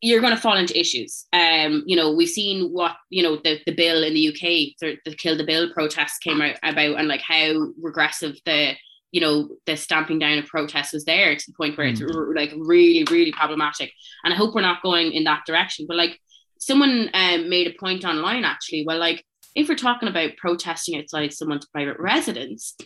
you're 0.00 0.20
going 0.20 0.34
to 0.34 0.40
fall 0.40 0.56
into 0.56 0.78
issues. 0.78 1.26
Um, 1.32 1.84
you 1.86 1.94
know, 1.96 2.12
we've 2.12 2.28
seen 2.28 2.70
what, 2.72 2.96
you 3.10 3.22
know, 3.22 3.36
the, 3.36 3.60
the 3.66 3.74
bill 3.74 4.02
in 4.02 4.14
the 4.14 4.28
UK, 4.28 4.74
the, 4.80 4.96
the 5.04 5.14
Kill 5.14 5.36
the 5.36 5.44
Bill 5.44 5.72
protests 5.72 6.18
came 6.18 6.42
out 6.42 6.56
about 6.64 6.98
and 6.98 7.08
like 7.08 7.22
how 7.22 7.68
regressive 7.80 8.36
the, 8.44 8.74
you 9.12 9.20
know, 9.20 9.48
the 9.66 9.76
stamping 9.76 10.18
down 10.18 10.38
of 10.38 10.46
protests 10.46 10.92
was 10.92 11.04
there 11.04 11.34
to 11.34 11.44
the 11.46 11.54
point 11.56 11.76
where 11.78 11.86
mm. 11.86 11.92
it's 11.92 12.02
r- 12.02 12.34
like 12.34 12.52
really, 12.56 13.04
really 13.10 13.32
problematic. 13.32 13.92
And 14.24 14.32
I 14.32 14.36
hope 14.36 14.54
we're 14.54 14.60
not 14.60 14.82
going 14.82 15.12
in 15.12 15.24
that 15.24 15.44
direction. 15.46 15.86
But 15.88 15.96
like 15.96 16.18
someone 16.58 17.10
um, 17.14 17.48
made 17.48 17.66
a 17.66 17.78
point 17.78 18.04
online 18.04 18.44
actually, 18.44 18.84
well, 18.86 18.98
like, 18.98 19.24
if 19.54 19.68
we're 19.68 19.74
talking 19.74 20.08
about 20.08 20.36
protesting 20.36 20.98
outside 20.98 21.32
someone's 21.32 21.66
private 21.66 21.98
residence, 21.98 22.76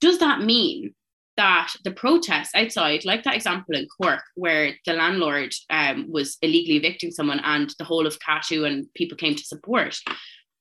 does 0.00 0.18
that 0.18 0.42
mean 0.42 0.94
that 1.36 1.72
the 1.82 1.90
protests 1.90 2.54
outside, 2.54 3.04
like 3.04 3.24
that 3.24 3.34
example 3.34 3.74
in 3.74 3.88
Cork, 4.00 4.22
where 4.36 4.74
the 4.86 4.92
landlord 4.92 5.52
um, 5.70 6.06
was 6.08 6.36
illegally 6.42 6.76
evicting 6.76 7.10
someone 7.10 7.40
and 7.40 7.74
the 7.78 7.84
whole 7.84 8.06
of 8.06 8.18
CATU 8.20 8.64
and 8.64 8.86
people 8.94 9.16
came 9.16 9.34
to 9.34 9.44
support, 9.44 9.98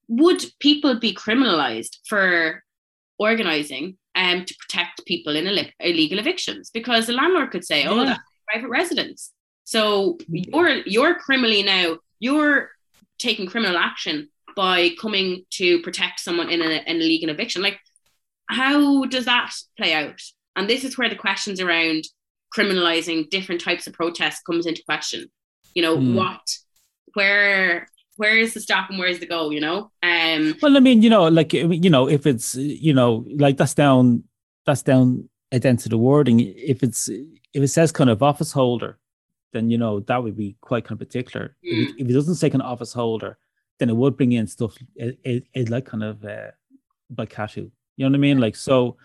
would 0.08 0.44
people 0.60 1.00
be 1.00 1.14
criminalized 1.14 1.98
for 2.08 2.64
organizing 3.20 3.98
um, 4.24 4.40
to 4.46 4.54
protect 4.62 5.06
people 5.06 5.34
in 5.36 5.46
Ill- 5.48 5.76
illegal 5.80 6.20
evictions? 6.20 6.64
Because 6.78 7.04
the 7.06 7.14
landlord 7.22 7.52
could 7.52 7.66
say, 7.66 7.80
oh, 7.86 7.98
yeah. 7.98 8.06
that's 8.06 8.24
private 8.50 8.70
residence. 8.70 9.32
So 9.64 10.18
you're 10.28 10.76
you're 10.94 11.16
criminally 11.26 11.64
now, 11.64 11.86
you're 12.20 12.70
taking 13.18 13.48
criminal 13.48 13.78
action 13.78 14.30
by 14.56 14.78
coming 15.04 15.46
to 15.58 15.82
protect 15.82 16.20
someone 16.20 16.50
in 16.50 16.62
a, 16.62 16.72
an 16.90 16.98
illegal 16.98 17.30
eviction. 17.30 17.62
Like, 17.62 17.80
how 18.60 19.06
does 19.06 19.26
that 19.26 19.52
play 19.78 19.94
out? 19.94 20.20
And 20.56 20.70
this 20.70 20.84
is 20.84 20.98
where 20.98 21.10
the 21.10 21.16
questions 21.16 21.60
around 21.60 22.04
criminalizing 22.56 23.30
different 23.30 23.62
types 23.62 23.88
of 23.88 23.94
protests 23.94 24.44
comes 24.44 24.66
into 24.66 24.84
question. 24.86 25.32
You 25.74 25.82
know, 25.82 25.98
mm. 25.98 26.16
what, 26.16 26.46
where, 27.14 27.88
where 28.18 28.38
is 28.38 28.54
the 28.54 28.60
stop 28.60 28.90
and 28.90 29.00
where's 29.00 29.20
the 29.20 29.26
go? 29.26 29.50
You 29.50 29.62
know. 29.62 29.92
Um. 30.02 30.56
Well, 30.62 30.78
I 30.78 30.80
mean, 30.80 31.02
you 31.02 31.10
know, 31.10 31.28
like 31.28 31.54
you 31.54 31.90
know, 31.90 32.08
if 32.08 32.26
it's 32.26 32.56
you 32.56 32.94
know, 32.94 33.26
like 33.38 33.58
that's 33.58 33.74
down, 33.74 34.24
that's 34.66 34.84
down 34.84 35.30
the 35.52 35.98
wording. 35.98 36.40
If 36.40 36.84
it's 36.84 37.10
if 37.10 37.64
it 37.64 37.68
says 37.68 37.92
kind 37.92 38.10
of 38.10 38.24
office 38.24 38.52
holder, 38.52 39.00
then 39.52 39.70
you 39.70 39.78
know 39.78 40.00
that 40.02 40.24
would 40.24 40.38
be 40.38 40.56
quite 40.62 40.86
kind 40.86 41.00
of 41.00 41.08
particular. 41.08 41.56
Mm. 41.66 41.72
If, 41.72 41.78
it, 41.78 41.92
hmm. 41.92 42.02
if, 42.02 42.10
it, 42.10 42.14
doesn't 42.14 42.36
say 42.36 42.50
kind 42.50 42.62
of 42.62 42.72
office 42.72 42.94
holder, 42.94 43.38
then 43.80 43.90
it 43.90 43.96
would 43.96 44.18
bring 44.18 44.34
in 44.34 44.48
stuff 44.48 44.76
it, 44.96 45.20
it, 45.24 45.46
it 45.54 45.70
like 45.70 45.86
kind 45.86 46.04
of 46.04 46.24
uh, 46.26 46.52
by 47.10 47.26
CATU. 47.26 47.58
You 47.98 48.06
know 48.06 48.10
what 48.10 48.16
I 48.16 48.20
mean? 48.20 48.40
Like 48.40 48.56
so, 48.56 48.98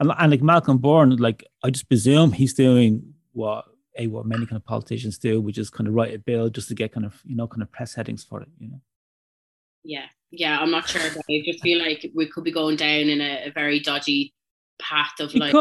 and, 0.00 0.12
and 0.18 0.30
like 0.30 0.42
Malcolm 0.42 0.78
Byrne, 0.78 1.16
like 1.16 1.44
I 1.62 1.70
just 1.70 1.88
presume 1.88 2.32
he's 2.32 2.54
doing 2.54 3.14
what 3.32 3.66
a 3.96 4.06
what 4.06 4.26
many 4.26 4.46
kind 4.46 4.56
of 4.56 4.64
politicians 4.64 5.18
do, 5.18 5.40
which 5.40 5.58
is 5.58 5.70
kind 5.70 5.88
of 5.88 5.94
write 5.94 6.14
a 6.14 6.18
bill 6.18 6.48
just 6.48 6.68
to 6.68 6.74
get 6.74 6.92
kind 6.92 7.06
of 7.06 7.20
you 7.24 7.36
know 7.36 7.46
kind 7.46 7.62
of 7.62 7.70
press 7.72 7.94
headings 7.94 8.24
for 8.24 8.40
it. 8.40 8.48
You 8.58 8.70
know. 8.70 8.80
Yeah, 9.84 10.06
yeah, 10.30 10.58
I'm 10.58 10.70
not 10.70 10.88
sure. 10.88 11.02
But 11.14 11.22
I 11.30 11.42
just 11.44 11.62
feel 11.62 11.80
like 11.80 12.10
we 12.14 12.28
could 12.28 12.44
be 12.44 12.52
going 12.52 12.76
down 12.76 13.08
in 13.08 13.20
a, 13.20 13.48
a 13.48 13.52
very 13.52 13.80
dodgy 13.80 14.34
path 14.80 15.12
of 15.20 15.34
like. 15.34 15.52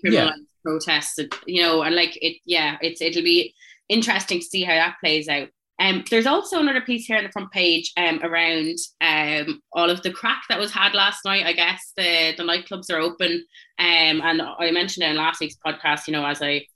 could, 0.00 0.12
yeah. 0.12 0.22
yeah. 0.26 0.32
protests, 0.64 1.18
you 1.46 1.62
know, 1.62 1.82
and 1.82 1.94
like 1.94 2.16
it, 2.20 2.38
yeah, 2.44 2.76
it's 2.80 3.00
it'll 3.00 3.22
be 3.22 3.54
interesting 3.88 4.40
to 4.40 4.44
see 4.44 4.62
how 4.62 4.74
that 4.74 4.96
plays 5.00 5.28
out. 5.28 5.48
Um, 5.78 6.04
there's 6.10 6.26
also 6.26 6.60
another 6.60 6.80
piece 6.80 7.06
here 7.06 7.16
on 7.16 7.24
the 7.24 7.32
front 7.32 7.50
page 7.50 7.92
um, 7.96 8.20
around 8.22 8.76
um, 9.00 9.60
all 9.72 9.90
of 9.90 10.02
the 10.02 10.12
crack 10.12 10.44
that 10.48 10.58
was 10.58 10.70
had 10.70 10.94
last 10.94 11.24
night. 11.24 11.44
I 11.44 11.52
guess 11.52 11.92
the, 11.96 12.34
the 12.36 12.44
nightclubs 12.44 12.88
are 12.90 13.00
open. 13.00 13.44
Um, 13.80 14.20
and 14.22 14.42
I 14.42 14.70
mentioned 14.70 15.04
it 15.04 15.10
in 15.10 15.16
last 15.16 15.40
week's 15.40 15.56
podcast, 15.66 16.06
you 16.06 16.12
know, 16.12 16.24
as 16.24 16.40
I, 16.40 16.66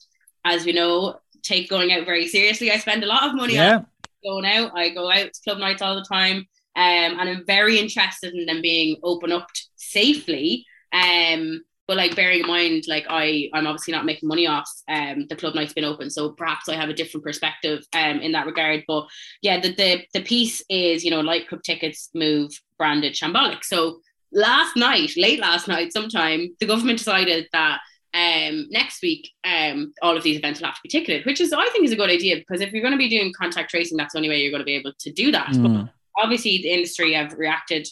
as 0.47 0.65
we 0.65 0.73
know, 0.73 1.19
take 1.43 1.69
going 1.69 1.93
out 1.93 2.07
very 2.07 2.27
seriously. 2.27 2.71
I 2.71 2.79
spend 2.79 3.05
a 3.05 3.07
lot 3.07 3.29
of 3.29 3.35
money 3.35 3.55
yeah. 3.55 3.77
on 3.77 3.87
going 4.25 4.47
out. 4.47 4.73
I 4.75 4.91
go 4.91 5.11
out 5.11 5.33
to 5.33 5.41
club 5.45 5.59
nights 5.59 5.83
all 5.83 5.95
the 5.95 6.05
time. 6.05 6.47
Um, 6.77 7.19
and 7.19 7.29
I'm 7.29 7.47
very 7.47 7.79
interested 7.79 8.35
in 8.35 8.47
them 8.47 8.61
being 8.61 8.97
open 9.03 9.33
up 9.33 9.49
safely. 9.77 10.67
Um, 10.93 11.63
but 11.89 11.97
like 11.97 12.17
bearing 12.17 12.41
in 12.41 12.47
mind, 12.47 12.85
like 12.89 13.07
I, 13.09 13.49
I'm 13.55 13.67
obviously 13.67 13.93
not 13.93 14.05
making 14.05 14.29
money 14.29 14.47
off 14.47 14.69
um 14.89 15.27
the 15.29 15.37
club 15.37 15.55
night's 15.55 15.73
been 15.73 15.85
open, 15.85 16.11
so 16.11 16.31
perhaps 16.31 16.69
I 16.69 16.75
have 16.75 16.89
a 16.89 16.95
different 16.95 17.25
perspective 17.25 17.85
um 17.93 18.19
in 18.19 18.33
that 18.33 18.47
regard. 18.47 18.83
But 18.89 19.07
yeah, 19.41 19.61
the 19.61 19.73
the 19.73 20.05
the 20.13 20.23
piece 20.23 20.63
is 20.69 21.05
you 21.05 21.13
know 21.13 21.21
light 21.21 21.49
club 21.49 21.63
tickets 21.63 22.11
move 22.13 22.51
branded 22.77 23.15
shambolic. 23.15 23.63
So 23.63 24.01
last 24.33 24.77
night, 24.77 25.13
late 25.17 25.39
last 25.39 25.69
night, 25.69 25.93
sometime 25.93 26.57
the 26.59 26.67
government 26.67 26.99
decided 26.99 27.47
that 27.53 27.79
um, 28.17 28.67
next 28.71 29.03
week, 29.03 29.31
um, 29.45 29.93
all 30.01 30.17
of 30.17 30.23
these 30.23 30.39
events 30.39 30.61
will 30.61 30.69
have 30.69 30.77
to 30.77 30.81
be 30.83 30.89
ticketed, 30.89 31.27
which 31.27 31.41
is 31.41 31.53
I 31.53 31.69
think 31.69 31.85
is 31.85 31.93
a 31.93 31.97
good 31.97 32.09
idea 32.09 32.37
because 32.37 32.63
if 32.63 32.73
you're 32.73 32.81
going 32.81 32.93
to 32.93 32.99
be 32.99 33.11
doing 33.11 33.33
contact 33.37 33.71
tracing, 33.71 33.99
that's 33.99 34.15
the 34.15 34.19
only 34.19 34.31
way 34.31 34.41
you're 34.41 34.51
going 34.51 34.63
to 34.63 34.65
be 34.65 34.77
able 34.77 34.93
to 34.99 35.13
do 35.13 35.31
that. 35.33 35.49
Mm. 35.49 35.63
But 35.85 35.93
obviously, 36.23 36.59
the 36.59 36.71
industry 36.71 37.13
have 37.13 37.35
reacted 37.35 37.87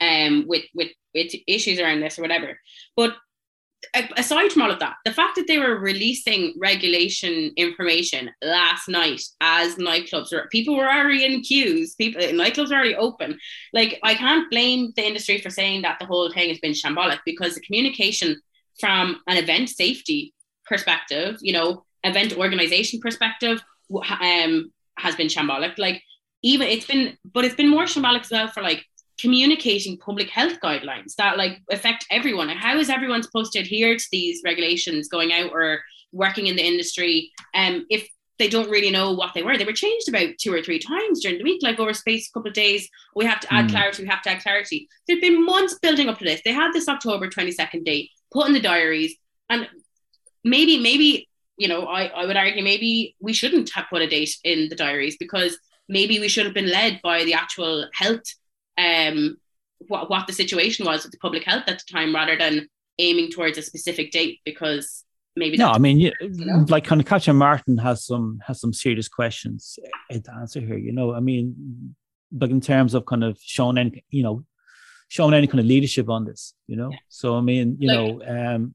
um, 0.00 0.46
with 0.48 0.64
with 0.74 0.92
with 1.14 1.34
issues 1.46 1.78
around 1.78 2.00
this 2.00 2.18
or 2.18 2.22
whatever. 2.22 2.58
But 2.96 3.14
aside 4.16 4.50
from 4.52 4.62
all 4.62 4.70
of 4.70 4.78
that, 4.78 4.94
the 5.04 5.12
fact 5.12 5.36
that 5.36 5.46
they 5.48 5.58
were 5.58 5.78
releasing 5.78 6.54
regulation 6.58 7.52
information 7.56 8.30
last 8.42 8.88
night 8.88 9.20
as 9.42 9.74
nightclubs 9.74 10.32
were 10.32 10.48
people 10.50 10.76
were 10.76 10.88
already 10.88 11.26
in 11.26 11.42
queues, 11.42 11.94
people 11.96 12.22
nightclubs 12.22 12.70
are 12.70 12.76
already 12.76 12.94
open. 12.94 13.38
Like 13.74 13.98
I 14.02 14.14
can't 14.14 14.50
blame 14.50 14.94
the 14.96 15.06
industry 15.06 15.42
for 15.42 15.50
saying 15.50 15.82
that 15.82 15.98
the 15.98 16.06
whole 16.06 16.32
thing 16.32 16.48
has 16.48 16.58
been 16.60 16.72
shambolic 16.72 17.18
because 17.26 17.54
the 17.54 17.60
communication 17.60 18.40
from 18.82 19.20
an 19.28 19.36
event 19.36 19.68
safety 19.68 20.34
perspective, 20.66 21.38
you 21.40 21.52
know, 21.52 21.84
event 22.02 22.36
organization 22.36 22.98
perspective, 22.98 23.62
um, 24.20 24.72
has 24.98 25.14
been 25.14 25.28
shambolic. 25.28 25.78
Like 25.78 26.02
even 26.42 26.66
it's 26.66 26.86
been, 26.86 27.16
but 27.32 27.44
it's 27.44 27.54
been 27.54 27.68
more 27.68 27.84
shambolic 27.84 28.22
as 28.22 28.32
well 28.32 28.48
for 28.48 28.60
like 28.60 28.84
communicating 29.20 29.98
public 29.98 30.28
health 30.28 30.58
guidelines 30.60 31.14
that 31.16 31.38
like 31.38 31.60
affect 31.70 32.06
everyone. 32.10 32.48
How 32.48 32.76
is 32.76 32.90
everyone 32.90 33.22
supposed 33.22 33.52
to 33.52 33.60
adhere 33.60 33.96
to 33.96 34.08
these 34.10 34.42
regulations 34.44 35.06
going 35.06 35.32
out 35.32 35.52
or 35.52 35.78
working 36.10 36.48
in 36.48 36.56
the 36.56 36.66
industry? 36.66 37.30
Um, 37.54 37.86
if 37.88 38.08
they 38.40 38.48
don't 38.48 38.70
really 38.70 38.90
know 38.90 39.12
what 39.12 39.34
they 39.34 39.44
were. 39.44 39.56
They 39.56 39.64
were 39.64 39.72
changed 39.72 40.08
about 40.08 40.30
two 40.40 40.52
or 40.52 40.62
three 40.62 40.80
times 40.80 41.20
during 41.20 41.38
the 41.38 41.44
week, 41.44 41.62
like 41.62 41.78
over 41.78 41.94
space 41.94 42.28
a 42.28 42.32
couple 42.32 42.48
of 42.48 42.54
days. 42.54 42.88
We 43.14 43.24
have 43.26 43.38
to 43.38 43.54
add 43.54 43.66
mm. 43.66 43.70
clarity. 43.70 44.02
We 44.02 44.08
have 44.08 44.22
to 44.22 44.30
add 44.30 44.42
clarity. 44.42 44.88
There'd 45.06 45.20
been 45.20 45.46
months 45.46 45.78
building 45.80 46.08
up 46.08 46.18
to 46.18 46.24
this. 46.24 46.40
They 46.44 46.50
had 46.50 46.72
this 46.72 46.88
October 46.88 47.28
22nd 47.28 47.84
date 47.84 48.10
put 48.32 48.46
in 48.46 48.52
the 48.52 48.60
diaries. 48.60 49.14
And 49.48 49.68
maybe, 50.44 50.78
maybe, 50.78 51.28
you 51.56 51.68
know, 51.68 51.86
I, 51.86 52.06
I 52.06 52.26
would 52.26 52.36
argue 52.36 52.62
maybe 52.62 53.16
we 53.20 53.32
shouldn't 53.32 53.70
have 53.74 53.86
put 53.90 54.02
a 54.02 54.06
date 54.06 54.36
in 54.44 54.68
the 54.68 54.76
diaries 54.76 55.16
because 55.18 55.58
maybe 55.88 56.18
we 56.18 56.28
should 56.28 56.44
have 56.44 56.54
been 56.54 56.70
led 56.70 57.00
by 57.02 57.24
the 57.24 57.34
actual 57.34 57.88
health, 57.94 58.24
um, 58.78 59.36
what, 59.88 60.08
what 60.10 60.26
the 60.26 60.32
situation 60.32 60.86
was 60.86 61.02
with 61.02 61.12
the 61.12 61.18
public 61.18 61.44
health 61.44 61.64
at 61.66 61.78
the 61.78 61.92
time 61.92 62.14
rather 62.14 62.36
than 62.36 62.68
aiming 62.98 63.30
towards 63.30 63.58
a 63.58 63.62
specific 63.62 64.10
date 64.10 64.40
because 64.44 65.04
maybe 65.34 65.56
no 65.56 65.70
i 65.70 65.78
mean 65.78 65.98
you, 65.98 66.12
you 66.20 66.44
know? 66.44 66.64
like 66.68 66.84
kind 66.84 67.00
of 67.00 67.06
Catherine 67.06 67.36
martin 67.36 67.78
has 67.78 68.04
some 68.04 68.38
has 68.46 68.60
some 68.60 68.72
serious 68.72 69.08
questions 69.08 69.78
to 70.10 70.34
answer 70.34 70.60
here 70.60 70.76
you 70.76 70.92
know 70.92 71.14
i 71.14 71.20
mean 71.20 71.96
but 72.30 72.50
in 72.50 72.60
terms 72.60 72.94
of 72.94 73.06
kind 73.06 73.24
of 73.24 73.38
showing 73.40 74.02
you 74.10 74.22
know 74.22 74.44
shown 75.12 75.34
any 75.34 75.46
kind 75.46 75.60
of 75.60 75.66
leadership 75.66 76.08
on 76.08 76.24
this, 76.24 76.54
you 76.66 76.74
know. 76.74 76.88
Yeah. 76.90 76.96
So 77.08 77.36
I 77.36 77.42
mean, 77.42 77.76
you 77.78 77.88
like, 77.88 77.98
know, 77.98 78.54
um, 78.54 78.74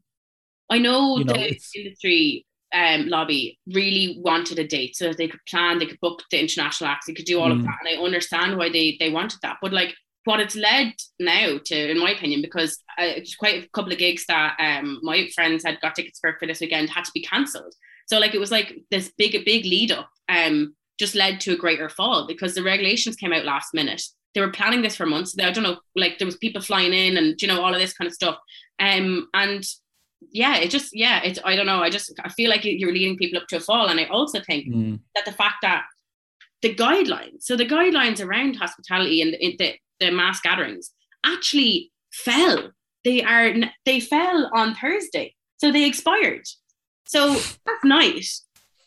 I 0.70 0.78
know, 0.78 1.18
you 1.18 1.26
know 1.26 1.34
the 1.34 1.60
industry 1.76 2.46
um, 2.76 3.08
lobby 3.08 3.58
really 3.74 4.20
wanted 4.20 4.60
a 4.60 4.68
date 4.68 4.96
so 4.96 5.08
that 5.08 5.18
they 5.18 5.28
could 5.28 5.40
plan, 5.50 5.80
they 5.80 5.88
could 5.88 6.00
book 6.00 6.22
the 6.30 6.40
international 6.40 6.92
acts, 6.92 7.08
they 7.08 7.16
could 7.16 7.26
do 7.26 7.40
all 7.40 7.50
mm. 7.50 7.54
of 7.54 7.64
that, 7.64 7.78
and 7.82 7.90
I 7.90 8.04
understand 8.04 8.56
why 8.56 8.70
they 8.70 8.98
they 9.00 9.10
wanted 9.10 9.40
that. 9.42 9.58
But 9.64 9.74
like 9.74 9.96
what 10.26 10.40
it's 10.40 10.56
led 10.56 10.94
now 11.20 11.58
to, 11.66 11.92
in 11.92 11.98
my 11.98 12.12
opinion, 12.12 12.44
because 12.44 12.78
uh, 13.00 13.14
quite 13.40 13.64
a 13.64 13.70
couple 13.70 13.92
of 13.92 13.98
gigs 13.98 14.26
that 14.28 14.58
um, 14.60 15.00
my 15.02 15.28
friends 15.34 15.64
had 15.64 15.82
got 15.82 15.96
tickets 15.96 16.20
for 16.20 16.38
for 16.40 16.46
this 16.46 16.60
weekend 16.60 16.92
had 16.92 17.06
to 17.06 17.12
be 17.16 17.24
cancelled. 17.24 17.74
So 18.06 18.20
like 18.20 18.36
it 18.36 18.40
was 18.40 18.52
like 18.52 18.78
this 18.92 19.12
big 19.18 19.44
big 19.44 19.66
lead 19.66 19.92
up 19.92 20.12
um 20.30 20.76
just 21.00 21.16
led 21.16 21.40
to 21.40 21.54
a 21.54 21.58
greater 21.58 21.90
fall 21.90 22.28
because 22.28 22.54
the 22.54 22.64
regulations 22.64 23.16
came 23.16 23.34
out 23.34 23.46
last 23.46 23.74
minute 23.74 24.04
they 24.34 24.42
were 24.42 24.52
planning 24.52 24.82
this 24.82 24.96
for 24.96 25.06
months. 25.06 25.36
I 25.40 25.52
don't 25.52 25.64
know, 25.64 25.80
like 25.96 26.20
there 26.20 26.26
was 26.26 26.38
people 26.38 26.62
flying 26.62 26.94
in 26.94 27.18
and 27.18 27.42
you 27.42 27.48
know 27.48 27.62
all 27.62 27.74
of 27.74 27.80
this 27.80 27.94
kind 27.94 28.08
of 28.08 28.14
stuff. 28.14 28.38
Um, 28.80 29.28
and 29.34 29.64
yeah, 30.32 30.58
it 30.58 30.70
just 30.70 30.96
yeah, 30.96 31.22
it's 31.24 31.40
I 31.44 31.56
don't 31.56 31.66
know. 31.66 31.82
I 31.82 31.90
just 31.90 32.14
I 32.24 32.30
feel 32.30 32.50
like 32.50 32.62
you're 32.64 32.92
leading 32.92 33.18
people 33.18 33.40
up 33.40 33.48
to 33.50 33.58
a 33.58 33.60
fall, 33.60 33.88
and 33.88 34.00
I 34.00 34.06
also 34.06 34.40
think 34.40 34.68
mm. 34.68 35.00
that 35.16 35.26
the 35.26 35.32
fact 35.32 35.58
that 35.62 35.86
the 36.62 36.74
guidelines, 36.74 37.44
so 37.44 37.56
the 37.56 37.66
guidelines 37.66 38.24
around 38.24 38.56
hospitality 38.56 39.22
and 39.22 39.34
the, 39.34 39.56
the, 39.58 39.76
the 40.00 40.12
mass 40.12 40.42
gatherings 40.42 40.92
actually 41.26 41.92
fell. 42.12 42.72
They 43.04 43.24
are 43.24 43.54
they 43.86 44.00
fell 44.00 44.50
on 44.54 44.76
Thursday, 44.76 45.36
so 45.58 45.72
they 45.72 45.86
expired. 45.86 46.46
So 47.06 47.30
last 47.30 47.84
night, 47.84 48.26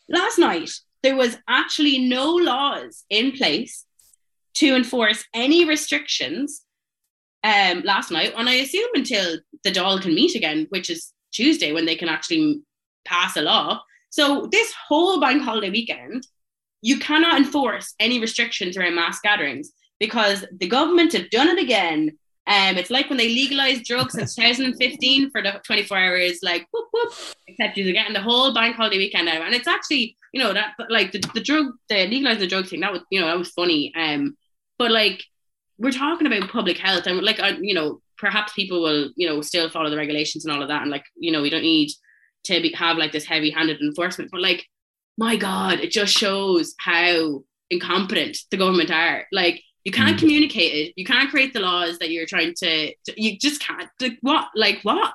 last 0.09 0.37
night 0.37 0.69
there 1.01 1.15
was 1.15 1.37
actually 1.47 1.97
no 1.97 2.35
laws 2.35 3.03
in 3.09 3.31
place 3.31 3.85
to 4.55 4.75
enforce 4.75 5.23
any 5.33 5.65
restrictions 5.65 6.63
um, 7.43 7.81
last 7.83 8.11
night, 8.11 8.33
and 8.37 8.47
I 8.47 8.55
assume 8.55 8.89
until 8.93 9.37
the 9.63 9.71
Dáil 9.71 10.01
can 10.01 10.13
meet 10.13 10.35
again, 10.35 10.67
which 10.69 10.89
is 10.89 11.13
Tuesday 11.31 11.71
when 11.71 11.85
they 11.85 11.95
can 11.95 12.09
actually 12.09 12.61
pass 13.05 13.35
a 13.37 13.41
law. 13.41 13.81
So 14.09 14.47
this 14.51 14.73
whole 14.87 15.19
bank 15.19 15.41
holiday 15.41 15.69
weekend, 15.69 16.27
you 16.81 16.99
cannot 16.99 17.37
enforce 17.37 17.93
any 17.99 18.19
restrictions 18.19 18.75
around 18.75 18.95
mass 18.95 19.19
gatherings 19.21 19.71
because 19.99 20.43
the 20.59 20.67
government 20.67 21.13
have 21.13 21.29
done 21.29 21.47
it 21.47 21.59
again. 21.59 22.17
Um, 22.47 22.77
it's 22.77 22.89
like 22.89 23.07
when 23.07 23.17
they 23.17 23.29
legalized 23.29 23.85
drugs 23.85 24.15
in 24.15 24.21
2015 24.25 25.29
for 25.31 25.41
the 25.41 25.61
24 25.63 25.97
hours, 25.97 26.39
like 26.41 26.67
whoop 26.73 26.87
whoop, 26.91 27.13
except 27.47 27.77
you're 27.77 27.93
getting 27.93 28.13
the 28.13 28.21
whole 28.21 28.53
bank 28.53 28.75
holiday 28.75 28.97
weekend 28.97 29.27
now. 29.27 29.43
And 29.43 29.53
it's 29.53 29.67
actually, 29.67 30.17
you 30.33 30.43
know, 30.43 30.53
that 30.53 30.73
like 30.89 31.11
the, 31.11 31.19
the 31.33 31.39
drug, 31.39 31.67
the 31.87 32.07
legalizing 32.07 32.41
the 32.41 32.47
drug 32.47 32.67
thing, 32.67 32.81
that 32.81 32.91
was, 32.91 33.01
you 33.11 33.21
know, 33.21 33.27
that 33.27 33.37
was 33.37 33.51
funny. 33.51 33.93
Um, 33.95 34.35
but 34.81 34.89
like 34.89 35.23
we're 35.77 35.91
talking 35.91 36.25
about 36.25 36.49
public 36.49 36.79
health 36.79 37.05
and 37.05 37.21
like 37.21 37.39
I, 37.39 37.49
you 37.61 37.75
know 37.75 38.01
perhaps 38.17 38.51
people 38.53 38.81
will 38.81 39.11
you 39.15 39.27
know 39.27 39.39
still 39.43 39.69
follow 39.69 39.91
the 39.91 39.95
regulations 39.95 40.43
and 40.43 40.51
all 40.51 40.63
of 40.63 40.69
that. 40.69 40.81
And 40.81 40.89
like 40.89 41.05
you 41.15 41.31
know 41.31 41.43
we 41.43 41.51
don't 41.51 41.61
need 41.61 41.91
to 42.45 42.59
be, 42.59 42.71
have 42.73 42.97
like 42.97 43.11
this 43.11 43.23
heavy 43.23 43.51
handed 43.51 43.79
enforcement. 43.79 44.31
But 44.31 44.41
like 44.41 44.65
my 45.19 45.35
god 45.35 45.81
it 45.81 45.91
just 45.91 46.17
shows 46.17 46.73
how 46.79 47.43
incompetent 47.69 48.39
the 48.49 48.57
government 48.57 48.89
are. 48.89 49.27
Like 49.31 49.61
you 49.83 49.91
can't 49.91 50.15
mm. 50.15 50.19
communicate 50.19 50.73
it. 50.73 50.93
You 50.95 51.05
can't 51.05 51.29
create 51.29 51.53
the 51.53 51.59
laws 51.59 51.99
that 51.99 52.09
you're 52.09 52.25
trying 52.25 52.55
to, 52.57 52.87
to 52.87 53.21
you 53.21 53.37
just 53.37 53.61
can't. 53.61 53.87
Like 54.01 54.17
what 54.21 54.47
like 54.55 54.79
what? 54.81 55.13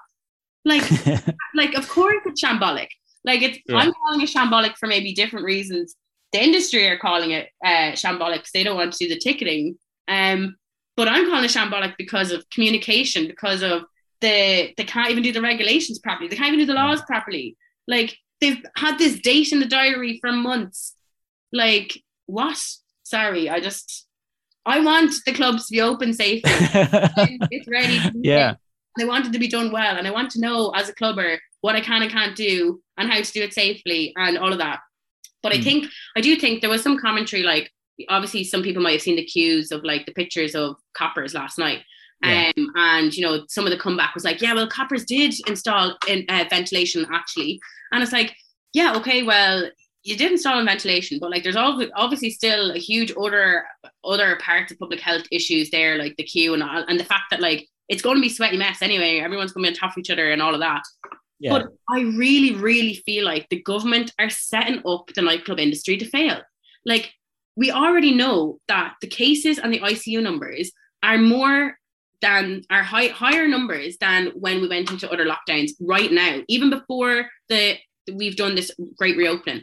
Like 0.64 0.88
like 1.56 1.74
of 1.74 1.88
course 1.88 2.22
it's 2.24 2.40
shambolic. 2.40 2.90
Like 3.24 3.42
it's 3.42 3.58
yeah. 3.66 3.78
i'm 3.78 3.92
calling 3.92 4.20
it 4.20 4.30
shambolic 4.30 4.76
for 4.76 4.86
maybe 4.86 5.12
different 5.12 5.44
reasons 5.44 5.96
the 6.36 6.44
industry 6.44 6.86
are 6.86 6.98
calling 6.98 7.30
it 7.30 7.48
uh, 7.64 7.92
shambolic 7.92 8.34
because 8.34 8.52
they 8.52 8.62
don't 8.62 8.76
want 8.76 8.92
to 8.92 8.98
do 8.98 9.08
the 9.08 9.18
ticketing. 9.18 9.78
Um, 10.06 10.56
but 10.96 11.08
I'm 11.08 11.26
calling 11.28 11.44
it 11.44 11.50
shambolic 11.50 11.94
because 11.96 12.30
of 12.30 12.48
communication, 12.50 13.26
because 13.26 13.62
of 13.62 13.84
the 14.20 14.72
they 14.76 14.84
can't 14.84 15.10
even 15.10 15.22
do 15.22 15.32
the 15.32 15.40
regulations 15.40 15.98
properly. 15.98 16.28
They 16.28 16.36
can't 16.36 16.48
even 16.48 16.60
do 16.60 16.66
the 16.66 16.74
laws 16.74 17.02
properly. 17.02 17.56
Like 17.88 18.16
they've 18.40 18.62
had 18.76 18.98
this 18.98 19.18
date 19.20 19.52
in 19.52 19.60
the 19.60 19.66
diary 19.66 20.18
for 20.20 20.30
months. 20.32 20.94
Like 21.52 22.02
what? 22.26 22.58
Sorry, 23.02 23.48
I 23.48 23.60
just 23.60 24.06
I 24.66 24.80
want 24.80 25.14
the 25.24 25.32
clubs 25.32 25.68
to 25.68 25.72
be 25.72 25.80
open 25.80 26.12
safely. 26.12 26.42
it's 27.50 27.68
ready. 27.68 28.00
yeah. 28.22 28.54
They 28.98 29.04
want 29.04 29.26
it 29.26 29.32
to 29.32 29.38
be 29.38 29.48
done 29.48 29.70
well, 29.72 29.96
and 29.96 30.06
I 30.06 30.10
want 30.10 30.30
to 30.32 30.40
know 30.40 30.70
as 30.70 30.88
a 30.88 30.94
clubber 30.94 31.38
what 31.60 31.76
I 31.76 31.80
can 31.80 32.02
and 32.02 32.10
can't 32.10 32.34
do 32.36 32.82
and 32.96 33.10
how 33.10 33.20
to 33.20 33.32
do 33.32 33.42
it 33.42 33.52
safely 33.52 34.12
and 34.16 34.38
all 34.38 34.52
of 34.52 34.58
that. 34.58 34.80
But 35.42 35.52
mm. 35.52 35.56
I 35.56 35.58
hmm. 35.58 35.64
think 35.64 35.86
I 36.16 36.20
do 36.20 36.36
think 36.36 36.60
there 36.60 36.70
was 36.70 36.82
some 36.82 36.98
commentary 36.98 37.42
like 37.42 37.70
obviously 38.08 38.44
some 38.44 38.62
people 38.62 38.82
might 38.82 38.92
have 38.92 39.02
seen 39.02 39.16
the 39.16 39.24
cues 39.24 39.72
of 39.72 39.84
like 39.84 40.06
the 40.06 40.12
pictures 40.12 40.54
of 40.54 40.76
coppers 40.94 41.34
last 41.34 41.58
night. 41.58 41.82
Yeah. 42.22 42.50
Um, 42.56 42.72
and 42.76 43.14
you 43.14 43.22
know 43.22 43.44
some 43.48 43.66
of 43.66 43.70
the 43.70 43.78
comeback 43.78 44.14
was 44.14 44.24
like 44.24 44.40
yeah 44.40 44.54
well 44.54 44.66
coppers 44.66 45.04
did 45.04 45.34
install 45.48 45.98
in 46.08 46.24
uh, 46.30 46.46
ventilation 46.48 47.04
actually 47.12 47.60
and 47.92 48.02
it's 48.02 48.10
like 48.10 48.34
yeah 48.72 48.96
okay 48.96 49.22
well 49.22 49.68
you 50.02 50.16
did 50.16 50.32
install 50.32 50.58
in 50.58 50.64
ventilation 50.64 51.18
but 51.20 51.30
like 51.30 51.42
there's 51.42 51.56
obviously 51.56 52.30
still 52.30 52.70
a 52.70 52.78
huge 52.78 53.12
other 53.20 53.66
other 54.02 54.36
parts 54.36 54.72
of 54.72 54.78
public 54.78 54.98
health 54.98 55.24
issues 55.30 55.68
there 55.68 55.98
like 55.98 56.16
the 56.16 56.24
queue 56.24 56.54
and 56.54 56.62
all, 56.62 56.84
and 56.88 56.98
the 56.98 57.04
fact 57.04 57.24
that 57.30 57.40
like 57.40 57.68
it's 57.90 58.02
going 58.02 58.16
to 58.16 58.22
be 58.22 58.30
sweaty 58.30 58.56
mess 58.56 58.80
anyway 58.80 59.18
everyone's 59.18 59.52
going 59.52 59.62
to 59.62 59.70
be 59.70 59.74
on 59.76 59.78
top 59.78 59.94
of 59.94 59.98
each 59.98 60.10
other 60.10 60.32
and 60.32 60.40
all 60.40 60.54
of 60.54 60.60
that 60.60 60.82
yeah. 61.38 61.50
But 61.50 61.68
I 61.90 62.00
really, 62.00 62.54
really 62.54 62.94
feel 63.06 63.24
like 63.24 63.48
the 63.48 63.62
government 63.62 64.12
are 64.18 64.30
setting 64.30 64.82
up 64.86 65.10
the 65.14 65.22
nightclub 65.22 65.58
industry 65.58 65.96
to 65.98 66.08
fail. 66.08 66.40
Like, 66.84 67.12
we 67.56 67.70
already 67.70 68.14
know 68.14 68.58
that 68.68 68.94
the 69.00 69.06
cases 69.06 69.58
and 69.58 69.72
the 69.72 69.80
ICU 69.80 70.22
numbers 70.22 70.72
are 71.02 71.18
more 71.18 71.78
than 72.22 72.62
are 72.70 72.82
high, 72.82 73.08
higher 73.08 73.46
numbers 73.46 73.96
than 73.98 74.28
when 74.34 74.60
we 74.60 74.68
went 74.68 74.90
into 74.90 75.10
other 75.10 75.26
lockdowns 75.26 75.72
right 75.80 76.10
now, 76.10 76.40
even 76.48 76.70
before 76.70 77.28
the 77.48 77.76
we've 78.14 78.36
done 78.36 78.54
this 78.54 78.70
great 78.96 79.16
reopening. 79.16 79.62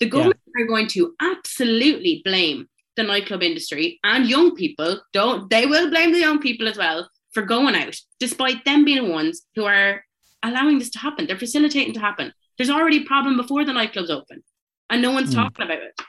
The 0.00 0.08
government 0.08 0.40
yeah. 0.56 0.64
are 0.64 0.66
going 0.66 0.88
to 0.88 1.14
absolutely 1.20 2.22
blame 2.24 2.68
the 2.96 3.02
nightclub 3.02 3.42
industry 3.42 4.00
and 4.04 4.28
young 4.28 4.54
people. 4.54 5.00
Don't 5.12 5.48
they 5.50 5.66
will 5.66 5.90
blame 5.90 6.12
the 6.12 6.20
young 6.20 6.40
people 6.40 6.68
as 6.68 6.78
well 6.78 7.08
for 7.32 7.42
going 7.42 7.74
out, 7.74 7.96
despite 8.20 8.64
them 8.64 8.84
being 8.84 9.04
the 9.04 9.10
ones 9.10 9.42
who 9.54 9.64
are 9.64 10.02
allowing 10.42 10.78
this 10.78 10.90
to 10.90 10.98
happen. 10.98 11.26
They're 11.26 11.38
facilitating 11.38 11.94
to 11.94 12.00
happen. 12.00 12.32
There's 12.56 12.70
already 12.70 13.02
a 13.02 13.04
problem 13.04 13.36
before 13.36 13.64
the 13.64 13.72
nightclub's 13.72 14.10
open, 14.10 14.42
and 14.90 15.02
no 15.02 15.10
one's 15.10 15.30
mm. 15.30 15.34
talking 15.34 15.64
about 15.64 15.78
it. 15.78 16.00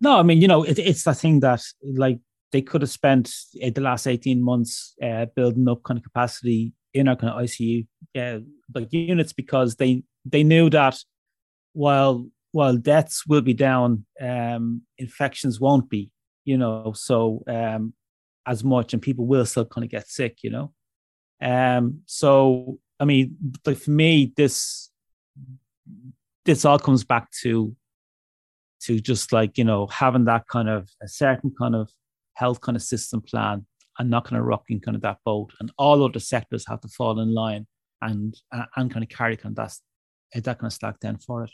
No, 0.00 0.18
I 0.18 0.22
mean, 0.22 0.40
you 0.40 0.48
know, 0.48 0.64
it, 0.64 0.78
it's 0.78 1.04
the 1.04 1.14
thing 1.14 1.40
that 1.40 1.62
like 1.82 2.18
they 2.50 2.62
could 2.62 2.82
have 2.82 2.90
spent 2.90 3.32
uh, 3.62 3.70
the 3.74 3.80
last 3.80 4.06
18 4.06 4.42
months 4.42 4.94
uh, 5.02 5.26
building 5.36 5.68
up 5.68 5.82
kind 5.84 5.98
of 5.98 6.04
capacity 6.04 6.72
in 6.92 7.08
our 7.08 7.16
kind 7.16 7.32
of 7.32 7.40
ICU 7.42 7.86
uh, 8.18 8.40
like 8.74 8.92
units 8.92 9.32
because 9.32 9.76
they 9.76 10.02
they 10.24 10.44
knew 10.44 10.68
that 10.70 10.98
while 11.72 12.26
while 12.52 12.76
deaths 12.76 13.26
will 13.26 13.40
be 13.40 13.54
down, 13.54 14.04
um, 14.20 14.82
infections 14.98 15.58
won't 15.58 15.88
be, 15.88 16.10
you 16.44 16.58
know, 16.58 16.92
so 16.94 17.42
um, 17.48 17.94
as 18.46 18.62
much, 18.62 18.92
and 18.92 19.00
people 19.00 19.26
will 19.26 19.46
still 19.46 19.64
kind 19.64 19.84
of 19.84 19.90
get 19.90 20.06
sick, 20.06 20.38
you 20.42 20.50
know. 20.50 20.72
Um, 21.42 22.02
so 22.06 22.78
I 23.00 23.04
mean, 23.04 23.36
like 23.66 23.78
for 23.78 23.90
me, 23.90 24.32
this 24.36 24.90
this 26.44 26.64
all 26.64 26.78
comes 26.78 27.04
back 27.04 27.30
to 27.42 27.74
to 28.84 29.00
just 29.00 29.32
like 29.32 29.58
you 29.58 29.64
know 29.64 29.86
having 29.88 30.24
that 30.26 30.46
kind 30.48 30.68
of 30.68 30.88
a 31.02 31.08
certain 31.08 31.52
kind 31.58 31.74
of 31.74 31.90
health 32.34 32.60
kind 32.60 32.76
of 32.76 32.82
system 32.82 33.20
plan 33.20 33.66
and 33.98 34.08
not 34.08 34.24
kind 34.24 34.40
of 34.40 34.46
rocking 34.46 34.80
kind 34.80 34.94
of 34.94 35.02
that 35.02 35.18
boat, 35.24 35.52
and 35.60 35.72
all 35.78 36.04
other 36.04 36.20
sectors 36.20 36.66
have 36.68 36.80
to 36.80 36.88
fall 36.88 37.18
in 37.20 37.34
line 37.34 37.66
and 38.00 38.36
and 38.76 38.90
kind 38.92 39.02
of 39.02 39.08
carry 39.08 39.36
kind 39.36 39.58
of 39.58 39.70
that 40.32 40.44
that 40.44 40.58
kind 40.58 40.70
of 40.70 40.72
slack 40.72 41.00
down 41.00 41.18
for 41.18 41.44
it. 41.44 41.50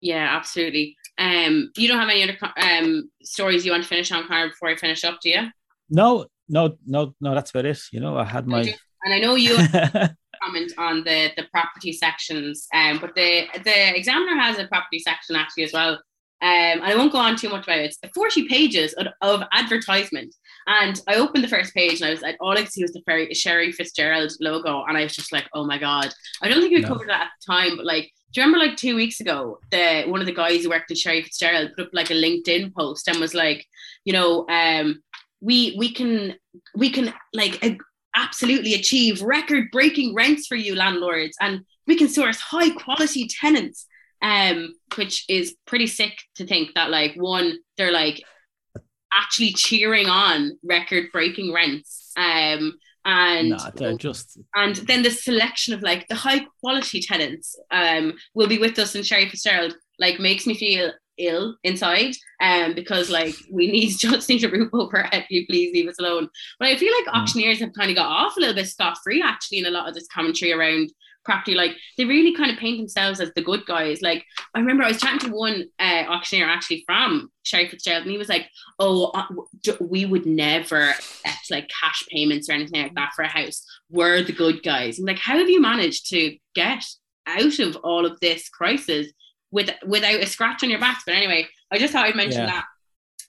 Yeah, 0.00 0.36
absolutely. 0.36 0.96
Um, 1.18 1.70
you 1.76 1.86
don't 1.86 2.00
have 2.00 2.08
any 2.08 2.24
other 2.24 2.36
um 2.56 3.10
stories 3.22 3.64
you 3.64 3.70
want 3.70 3.84
to 3.84 3.88
finish 3.88 4.10
on, 4.10 4.26
Conor, 4.26 4.48
before 4.48 4.68
I 4.70 4.76
finish 4.76 5.04
up, 5.04 5.20
do 5.22 5.30
you? 5.30 5.42
No, 5.88 6.26
no, 6.48 6.76
no, 6.86 7.14
no. 7.20 7.34
That's 7.34 7.50
about 7.50 7.66
it. 7.66 7.80
You 7.92 8.00
know, 8.00 8.16
I 8.16 8.24
had 8.24 8.46
my. 8.46 8.74
And 9.04 9.12
I 9.12 9.18
know 9.18 9.34
you 9.34 9.56
comment 10.42 10.72
on 10.78 11.04
the 11.04 11.30
the 11.36 11.44
property 11.52 11.92
sections, 11.92 12.66
um, 12.74 12.98
but 13.00 13.14
the 13.14 13.46
the 13.64 13.96
examiner 13.96 14.40
has 14.40 14.58
a 14.58 14.66
property 14.66 14.98
section 14.98 15.36
actually 15.36 15.64
as 15.64 15.72
well. 15.72 15.98
Um, 16.42 16.48
and 16.80 16.84
I 16.84 16.96
won't 16.96 17.12
go 17.12 17.18
on 17.18 17.36
too 17.36 17.48
much 17.48 17.64
about 17.64 17.78
it. 17.78 17.94
It's 18.02 18.12
40 18.14 18.48
pages 18.48 18.94
of, 18.94 19.06
of 19.20 19.44
advertisement. 19.52 20.34
And 20.66 21.00
I 21.06 21.14
opened 21.14 21.44
the 21.44 21.48
first 21.48 21.72
page 21.72 22.00
and 22.00 22.08
I 22.08 22.10
was 22.10 22.20
like, 22.20 22.36
all 22.40 22.50
I 22.50 22.62
could 22.62 22.72
see 22.72 22.82
was 22.82 22.92
the 22.92 23.02
very 23.06 23.32
Sherry 23.32 23.70
Fitzgerald 23.70 24.32
logo. 24.40 24.82
And 24.82 24.98
I 24.98 25.04
was 25.04 25.14
just 25.14 25.32
like, 25.32 25.48
oh 25.54 25.64
my 25.64 25.78
God. 25.78 26.12
I 26.42 26.48
don't 26.48 26.60
think 26.60 26.72
we 26.72 26.80
no. 26.80 26.88
covered 26.88 27.08
that 27.10 27.20
at 27.20 27.28
the 27.40 27.52
time, 27.52 27.76
but 27.76 27.86
like 27.86 28.10
do 28.32 28.40
you 28.40 28.46
remember 28.46 28.66
like 28.66 28.76
two 28.78 28.96
weeks 28.96 29.20
ago, 29.20 29.58
the 29.70 30.04
one 30.06 30.20
of 30.20 30.26
the 30.26 30.32
guys 30.32 30.62
who 30.62 30.70
worked 30.70 30.90
in 30.90 30.96
Sherry 30.96 31.22
Fitzgerald 31.22 31.72
put 31.76 31.88
up 31.88 31.90
like 31.92 32.10
a 32.10 32.14
LinkedIn 32.14 32.74
post 32.74 33.06
and 33.06 33.20
was 33.20 33.34
like, 33.34 33.66
you 34.06 34.12
know, 34.14 34.46
um, 34.48 35.02
we 35.42 35.74
we 35.76 35.92
can 35.92 36.34
we 36.74 36.90
can 36.90 37.12
like 37.34 37.62
absolutely 38.14 38.74
achieve 38.74 39.22
record 39.22 39.70
breaking 39.72 40.14
rents 40.14 40.46
for 40.46 40.56
you 40.56 40.74
landlords, 40.74 41.36
and 41.40 41.60
we 41.86 41.96
can 41.96 42.08
source 42.08 42.40
high 42.40 42.70
quality 42.70 43.28
tenants. 43.28 43.86
Um, 44.22 44.76
which 44.94 45.24
is 45.28 45.56
pretty 45.66 45.88
sick 45.88 46.12
to 46.36 46.46
think 46.46 46.74
that 46.76 46.90
like 46.90 47.16
one, 47.16 47.58
they're 47.76 47.90
like 47.90 48.22
actually 49.12 49.52
cheering 49.52 50.06
on 50.06 50.52
record 50.62 51.06
breaking 51.12 51.52
rents. 51.52 52.12
Um, 52.16 52.74
and 53.04 53.58
they're 53.74 53.96
just 53.96 54.38
and 54.54 54.76
then 54.76 55.02
the 55.02 55.10
selection 55.10 55.74
of 55.74 55.82
like 55.82 56.06
the 56.06 56.14
high 56.14 56.46
quality 56.60 57.00
tenants 57.00 57.58
um 57.72 58.12
will 58.34 58.46
be 58.46 58.58
with 58.58 58.78
us 58.78 58.94
in 58.94 59.02
Sherry 59.02 59.28
Fitzgerald 59.28 59.74
like 59.98 60.20
makes 60.20 60.46
me 60.46 60.54
feel 60.54 60.92
ill 61.18 61.56
inside 61.62 62.14
um 62.40 62.74
because 62.74 63.10
like 63.10 63.34
we 63.50 63.70
need 63.70 63.88
just 63.98 64.28
need 64.28 64.44
a 64.44 64.48
roof 64.48 64.70
over 64.72 64.98
our 64.98 65.04
head 65.04 65.26
you 65.30 65.46
please 65.46 65.72
leave 65.72 65.88
us 65.88 65.98
alone. 65.98 66.28
But 66.58 66.68
I 66.68 66.76
feel 66.76 66.92
like 66.92 67.14
mm. 67.14 67.20
auctioneers 67.20 67.60
have 67.60 67.72
kind 67.72 67.90
of 67.90 67.96
got 67.96 68.08
off 68.08 68.36
a 68.36 68.40
little 68.40 68.54
bit 68.54 68.68
scot 68.68 68.98
free 69.02 69.22
actually 69.22 69.58
in 69.58 69.66
a 69.66 69.70
lot 69.70 69.88
of 69.88 69.94
this 69.94 70.08
commentary 70.08 70.52
around 70.52 70.90
property. 71.24 71.54
Like 71.54 71.76
they 71.96 72.04
really 72.04 72.34
kind 72.34 72.50
of 72.50 72.58
paint 72.58 72.78
themselves 72.78 73.20
as 73.20 73.32
the 73.34 73.42
good 73.42 73.64
guys. 73.66 74.02
Like 74.02 74.24
I 74.54 74.60
remember 74.60 74.84
I 74.84 74.88
was 74.88 75.00
chatting 75.00 75.30
to 75.30 75.36
one 75.36 75.64
uh, 75.78 76.04
auctioneer 76.08 76.48
actually 76.48 76.82
from 76.86 77.30
Sherry 77.44 77.68
Fitzgerald 77.68 78.02
and 78.02 78.10
he 78.10 78.18
was 78.18 78.28
like 78.28 78.48
oh 78.78 79.10
uh, 79.14 79.26
we 79.80 80.04
would 80.04 80.26
never 80.26 80.90
accept 80.90 81.50
like 81.50 81.70
cash 81.80 82.06
payments 82.10 82.48
or 82.48 82.52
anything 82.52 82.82
like 82.82 82.94
that 82.94 83.12
for 83.14 83.22
a 83.22 83.28
house. 83.28 83.64
We're 83.90 84.22
the 84.22 84.32
good 84.32 84.62
guys. 84.62 84.98
I'm 84.98 85.06
like 85.06 85.18
how 85.18 85.38
have 85.38 85.50
you 85.50 85.60
managed 85.60 86.08
to 86.10 86.36
get 86.54 86.84
out 87.26 87.58
of 87.60 87.76
all 87.76 88.04
of 88.04 88.18
this 88.20 88.48
crisis 88.48 89.08
with 89.52 89.70
without 89.86 90.20
a 90.20 90.26
scratch 90.26 90.64
on 90.64 90.70
your 90.70 90.80
back 90.80 91.02
but 91.06 91.14
anyway 91.14 91.46
I 91.70 91.78
just 91.78 91.92
thought 91.92 92.06
I'd 92.06 92.16
mention 92.16 92.42
yeah. 92.42 92.46
that 92.46 92.64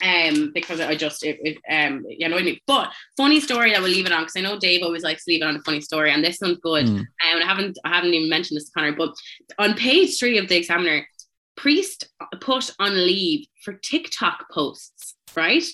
um, 0.04 0.52
because 0.54 0.80
I 0.80 0.96
just 0.96 1.24
it, 1.24 1.40
it 1.42 1.58
um 1.70 2.06
it 2.08 2.24
annoyed 2.24 2.46
me. 2.46 2.62
But 2.68 2.92
funny 3.18 3.40
story, 3.40 3.76
I 3.76 3.80
will 3.80 3.88
leave 3.88 4.06
it 4.06 4.12
on 4.12 4.24
because 4.24 4.36
I 4.36 4.42
know 4.42 4.60
Dave 4.60 4.84
always 4.84 5.04
likes 5.04 5.26
to 5.26 5.32
leave 5.32 5.42
it 5.42 5.46
on 5.46 5.56
a 5.56 5.62
funny 5.62 5.82
story, 5.82 6.12
and 6.12 6.24
this 6.24 6.40
one's 6.42 6.60
good. 6.60 6.86
Mm. 6.86 7.00
Um, 7.00 7.08
I 7.22 7.46
haven't 7.46 7.78
I 7.86 7.90
haven't 7.90 8.14
even 8.14 8.30
mentioned 8.30 8.58
this 8.58 8.66
to 8.66 8.72
Conor, 8.72 8.94
but 8.94 9.14
on 9.58 9.76
page 9.76 10.20
three 10.20 10.38
of 10.38 10.50
the 10.50 10.58
Examiner, 10.58 11.08
priest 11.56 12.06
put 12.42 12.70
on 12.80 12.96
leave 12.96 13.48
for 13.64 13.74
TikTok 13.74 14.46
posts, 14.52 15.16
right? 15.36 15.66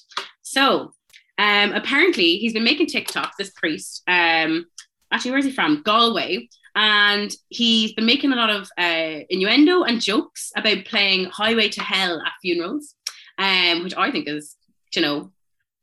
So 0.42 0.94
um 1.38 1.72
apparently 1.74 2.38
he's 2.38 2.54
been 2.54 2.64
making 2.64 2.88
TikToks, 2.88 3.32
this 3.38 3.52
priest. 3.52 4.04
Um 4.08 4.66
actually 5.12 5.32
where's 5.32 5.46
he 5.46 5.52
from? 5.52 5.82
Galway. 5.84 6.50
And 6.82 7.30
he's 7.50 7.92
been 7.92 8.06
making 8.06 8.32
a 8.32 8.38
lot 8.38 8.50
of 8.50 8.70
uh, 8.78 9.26
innuendo 9.30 9.84
and 9.84 10.00
jokes 10.00 10.54
about 10.56 10.86
playing 10.86 11.26
Highway 11.26 11.68
to 11.68 11.82
Hell 11.82 12.22
at 12.26 12.32
funerals 12.42 12.96
um, 13.40 13.84
which 13.84 13.96
I 13.98 14.12
think 14.12 14.28
is, 14.28 14.56
you 14.94 15.02
know, 15.02 15.32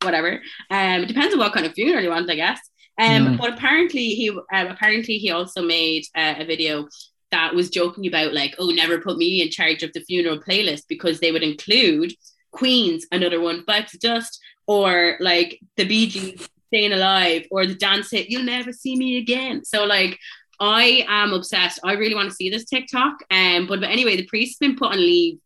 whatever. 0.02 0.40
Um, 0.70 1.02
it 1.02 1.08
depends 1.08 1.34
on 1.34 1.40
what 1.40 1.52
kind 1.52 1.66
of 1.66 1.72
funeral 1.72 2.02
you 2.02 2.10
want, 2.10 2.30
I 2.30 2.36
guess. 2.36 2.60
Um, 2.98 3.26
mm. 3.26 3.38
but 3.38 3.54
apparently 3.54 4.10
he 4.10 4.30
uh, 4.30 4.66
apparently 4.68 5.18
he 5.18 5.30
also 5.30 5.62
made 5.62 6.04
uh, 6.14 6.34
a 6.38 6.44
video 6.44 6.88
that 7.32 7.54
was 7.54 7.70
joking 7.70 8.06
about 8.06 8.32
like, 8.32 8.54
oh, 8.58 8.70
never 8.70 9.00
put 9.00 9.18
me 9.18 9.42
in 9.42 9.50
charge 9.50 9.82
of 9.82 9.92
the 9.92 10.00
funeral 10.00 10.38
playlist 10.38 10.84
because 10.88 11.18
they 11.18 11.32
would 11.32 11.42
include 11.42 12.12
Queen's 12.52 13.06
another 13.10 13.40
one 13.40 13.64
bites 13.66 13.98
dust 13.98 14.40
or 14.66 15.16
like 15.20 15.58
the 15.76 15.84
Bee 15.84 16.06
Gees 16.08 16.48
staying 16.68 16.92
alive 16.92 17.46
or 17.50 17.66
the 17.66 17.74
dance 17.74 18.10
hit 18.10 18.30
you'll 18.30 18.42
never 18.42 18.72
see 18.72 18.96
me 18.96 19.18
again. 19.18 19.64
So 19.64 19.84
like 19.84 20.18
I 20.60 21.04
am 21.08 21.32
obsessed. 21.32 21.80
I 21.84 21.92
really 21.92 22.14
want 22.14 22.28
to 22.30 22.34
see 22.34 22.50
this 22.50 22.64
TikTok. 22.64 23.14
Um, 23.30 23.66
but, 23.66 23.80
but 23.80 23.90
anyway, 23.90 24.16
the 24.16 24.26
priest's 24.26 24.58
been 24.58 24.76
put 24.76 24.92
on 24.92 24.98
leave 24.98 25.38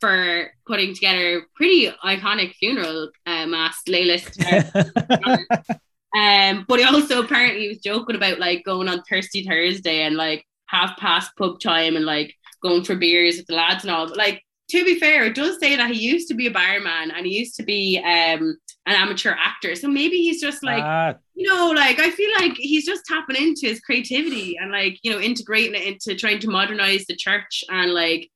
for 0.00 0.50
putting 0.66 0.94
together 0.94 1.46
pretty 1.54 1.90
iconic 2.04 2.54
funeral 2.54 3.10
uh, 3.26 3.46
mass 3.46 3.80
playlist. 3.88 4.38
um, 6.16 6.64
but 6.68 6.78
he 6.78 6.84
also 6.84 7.22
apparently 7.22 7.68
was 7.68 7.78
joking 7.78 8.16
about 8.16 8.38
like 8.38 8.64
going 8.64 8.88
on 8.88 9.02
Thirsty 9.08 9.44
Thursday 9.44 10.02
and 10.02 10.16
like 10.16 10.44
half 10.66 10.96
past 10.98 11.30
pub 11.38 11.60
time 11.60 11.96
and 11.96 12.04
like 12.04 12.34
going 12.62 12.84
for 12.84 12.96
beers 12.96 13.36
with 13.36 13.46
the 13.46 13.54
lads 13.54 13.84
and 13.84 13.90
all. 13.90 14.08
But 14.08 14.16
like 14.16 14.42
to 14.70 14.84
be 14.84 14.98
fair, 14.98 15.24
it 15.24 15.34
does 15.34 15.58
say 15.58 15.76
that 15.76 15.90
he 15.90 16.00
used 16.00 16.28
to 16.28 16.34
be 16.34 16.46
a 16.46 16.50
barman 16.50 17.10
and 17.10 17.26
he 17.26 17.38
used 17.38 17.54
to 17.56 17.62
be 17.62 17.98
um, 17.98 18.56
an 18.86 18.94
amateur 18.94 19.34
actor. 19.38 19.74
So 19.74 19.88
maybe 19.88 20.16
he's 20.16 20.40
just 20.40 20.62
like, 20.62 20.82
uh, 20.82 21.18
you 21.34 21.46
know, 21.48 21.70
like 21.70 21.98
I 21.98 22.10
feel 22.10 22.30
like 22.38 22.54
he's 22.56 22.86
just 22.86 23.04
tapping 23.04 23.36
into 23.36 23.66
his 23.66 23.80
creativity 23.80 24.56
and 24.58 24.70
like, 24.72 24.98
you 25.02 25.12
know, 25.12 25.20
integrating 25.20 25.74
it 25.74 25.86
into 25.86 26.18
trying 26.18 26.38
to 26.40 26.50
modernize 26.50 27.04
the 27.06 27.16
church 27.16 27.62
and 27.68 27.92
like 27.92 28.30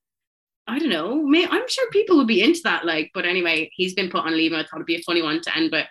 I 0.66 0.78
don't 0.78 0.90
know. 0.90 1.22
May, 1.22 1.46
I'm 1.46 1.66
sure 1.66 1.90
people 1.90 2.18
would 2.18 2.26
be 2.26 2.42
into 2.42 2.60
that. 2.64 2.84
Like, 2.84 3.10
but 3.14 3.24
anyway, 3.24 3.70
he's 3.72 3.94
been 3.94 4.10
put 4.10 4.26
on 4.26 4.36
leave. 4.36 4.52
I 4.52 4.64
thought 4.64 4.74
it'd 4.74 4.86
be 4.86 4.96
a 4.96 5.02
funny 5.02 5.22
one 5.22 5.40
to 5.40 5.56
end, 5.56 5.70
but 5.70 5.86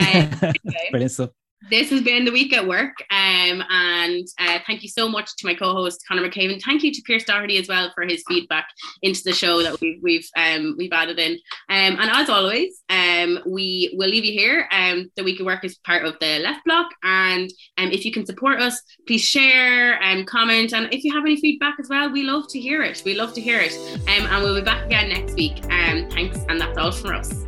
uh, 0.00 0.02
anyway. 0.42 0.88
brilliant 0.90 1.12
stuff 1.12 1.30
this 1.70 1.90
has 1.90 2.02
been 2.02 2.24
the 2.24 2.32
week 2.32 2.52
at 2.52 2.66
work. 2.66 2.94
Um, 3.10 3.62
and 3.70 4.26
uh, 4.38 4.58
thank 4.66 4.82
you 4.82 4.88
so 4.88 5.08
much 5.08 5.36
to 5.36 5.46
my 5.46 5.54
co-host 5.54 6.04
Conor 6.06 6.28
McCabe. 6.28 6.62
Thank 6.62 6.82
you 6.82 6.92
to 6.92 7.02
Pearse 7.02 7.24
Doherty 7.24 7.58
as 7.58 7.68
well 7.68 7.90
for 7.94 8.04
his 8.04 8.22
feedback 8.28 8.68
into 9.02 9.22
the 9.24 9.32
show 9.32 9.62
that 9.62 9.80
we've 9.80 9.98
we've 10.02 10.28
um, 10.36 10.74
we've 10.78 10.92
added 10.92 11.18
in. 11.18 11.32
Um, 11.68 11.98
and 11.98 12.10
as 12.10 12.28
always, 12.28 12.82
um, 12.88 13.40
we 13.46 13.94
will 13.96 14.08
leave 14.08 14.24
you 14.24 14.32
here. 14.32 14.68
Um, 14.70 15.10
the 15.16 15.24
week 15.24 15.40
at 15.40 15.46
work 15.46 15.64
is 15.64 15.78
part 15.78 16.04
of 16.04 16.16
the 16.20 16.38
left 16.40 16.64
block. 16.64 16.88
And 17.02 17.50
um, 17.78 17.90
if 17.90 18.04
you 18.04 18.12
can 18.12 18.26
support 18.26 18.60
us, 18.60 18.80
please 19.06 19.22
share 19.22 20.00
and 20.02 20.26
comment. 20.26 20.72
And 20.72 20.92
if 20.92 21.04
you 21.04 21.14
have 21.14 21.24
any 21.24 21.40
feedback 21.40 21.76
as 21.80 21.88
well, 21.88 22.10
we 22.10 22.22
love 22.22 22.48
to 22.50 22.60
hear 22.60 22.82
it. 22.82 23.02
We 23.04 23.14
love 23.14 23.32
to 23.34 23.40
hear 23.40 23.60
it. 23.60 23.74
Um, 24.08 24.26
and 24.26 24.42
we'll 24.42 24.54
be 24.54 24.62
back 24.62 24.86
again 24.86 25.08
next 25.08 25.34
week. 25.34 25.64
Um, 25.64 26.08
thanks, 26.10 26.38
and 26.48 26.60
that's 26.60 26.78
all 26.78 26.92
from 26.92 27.16
us. 27.16 27.45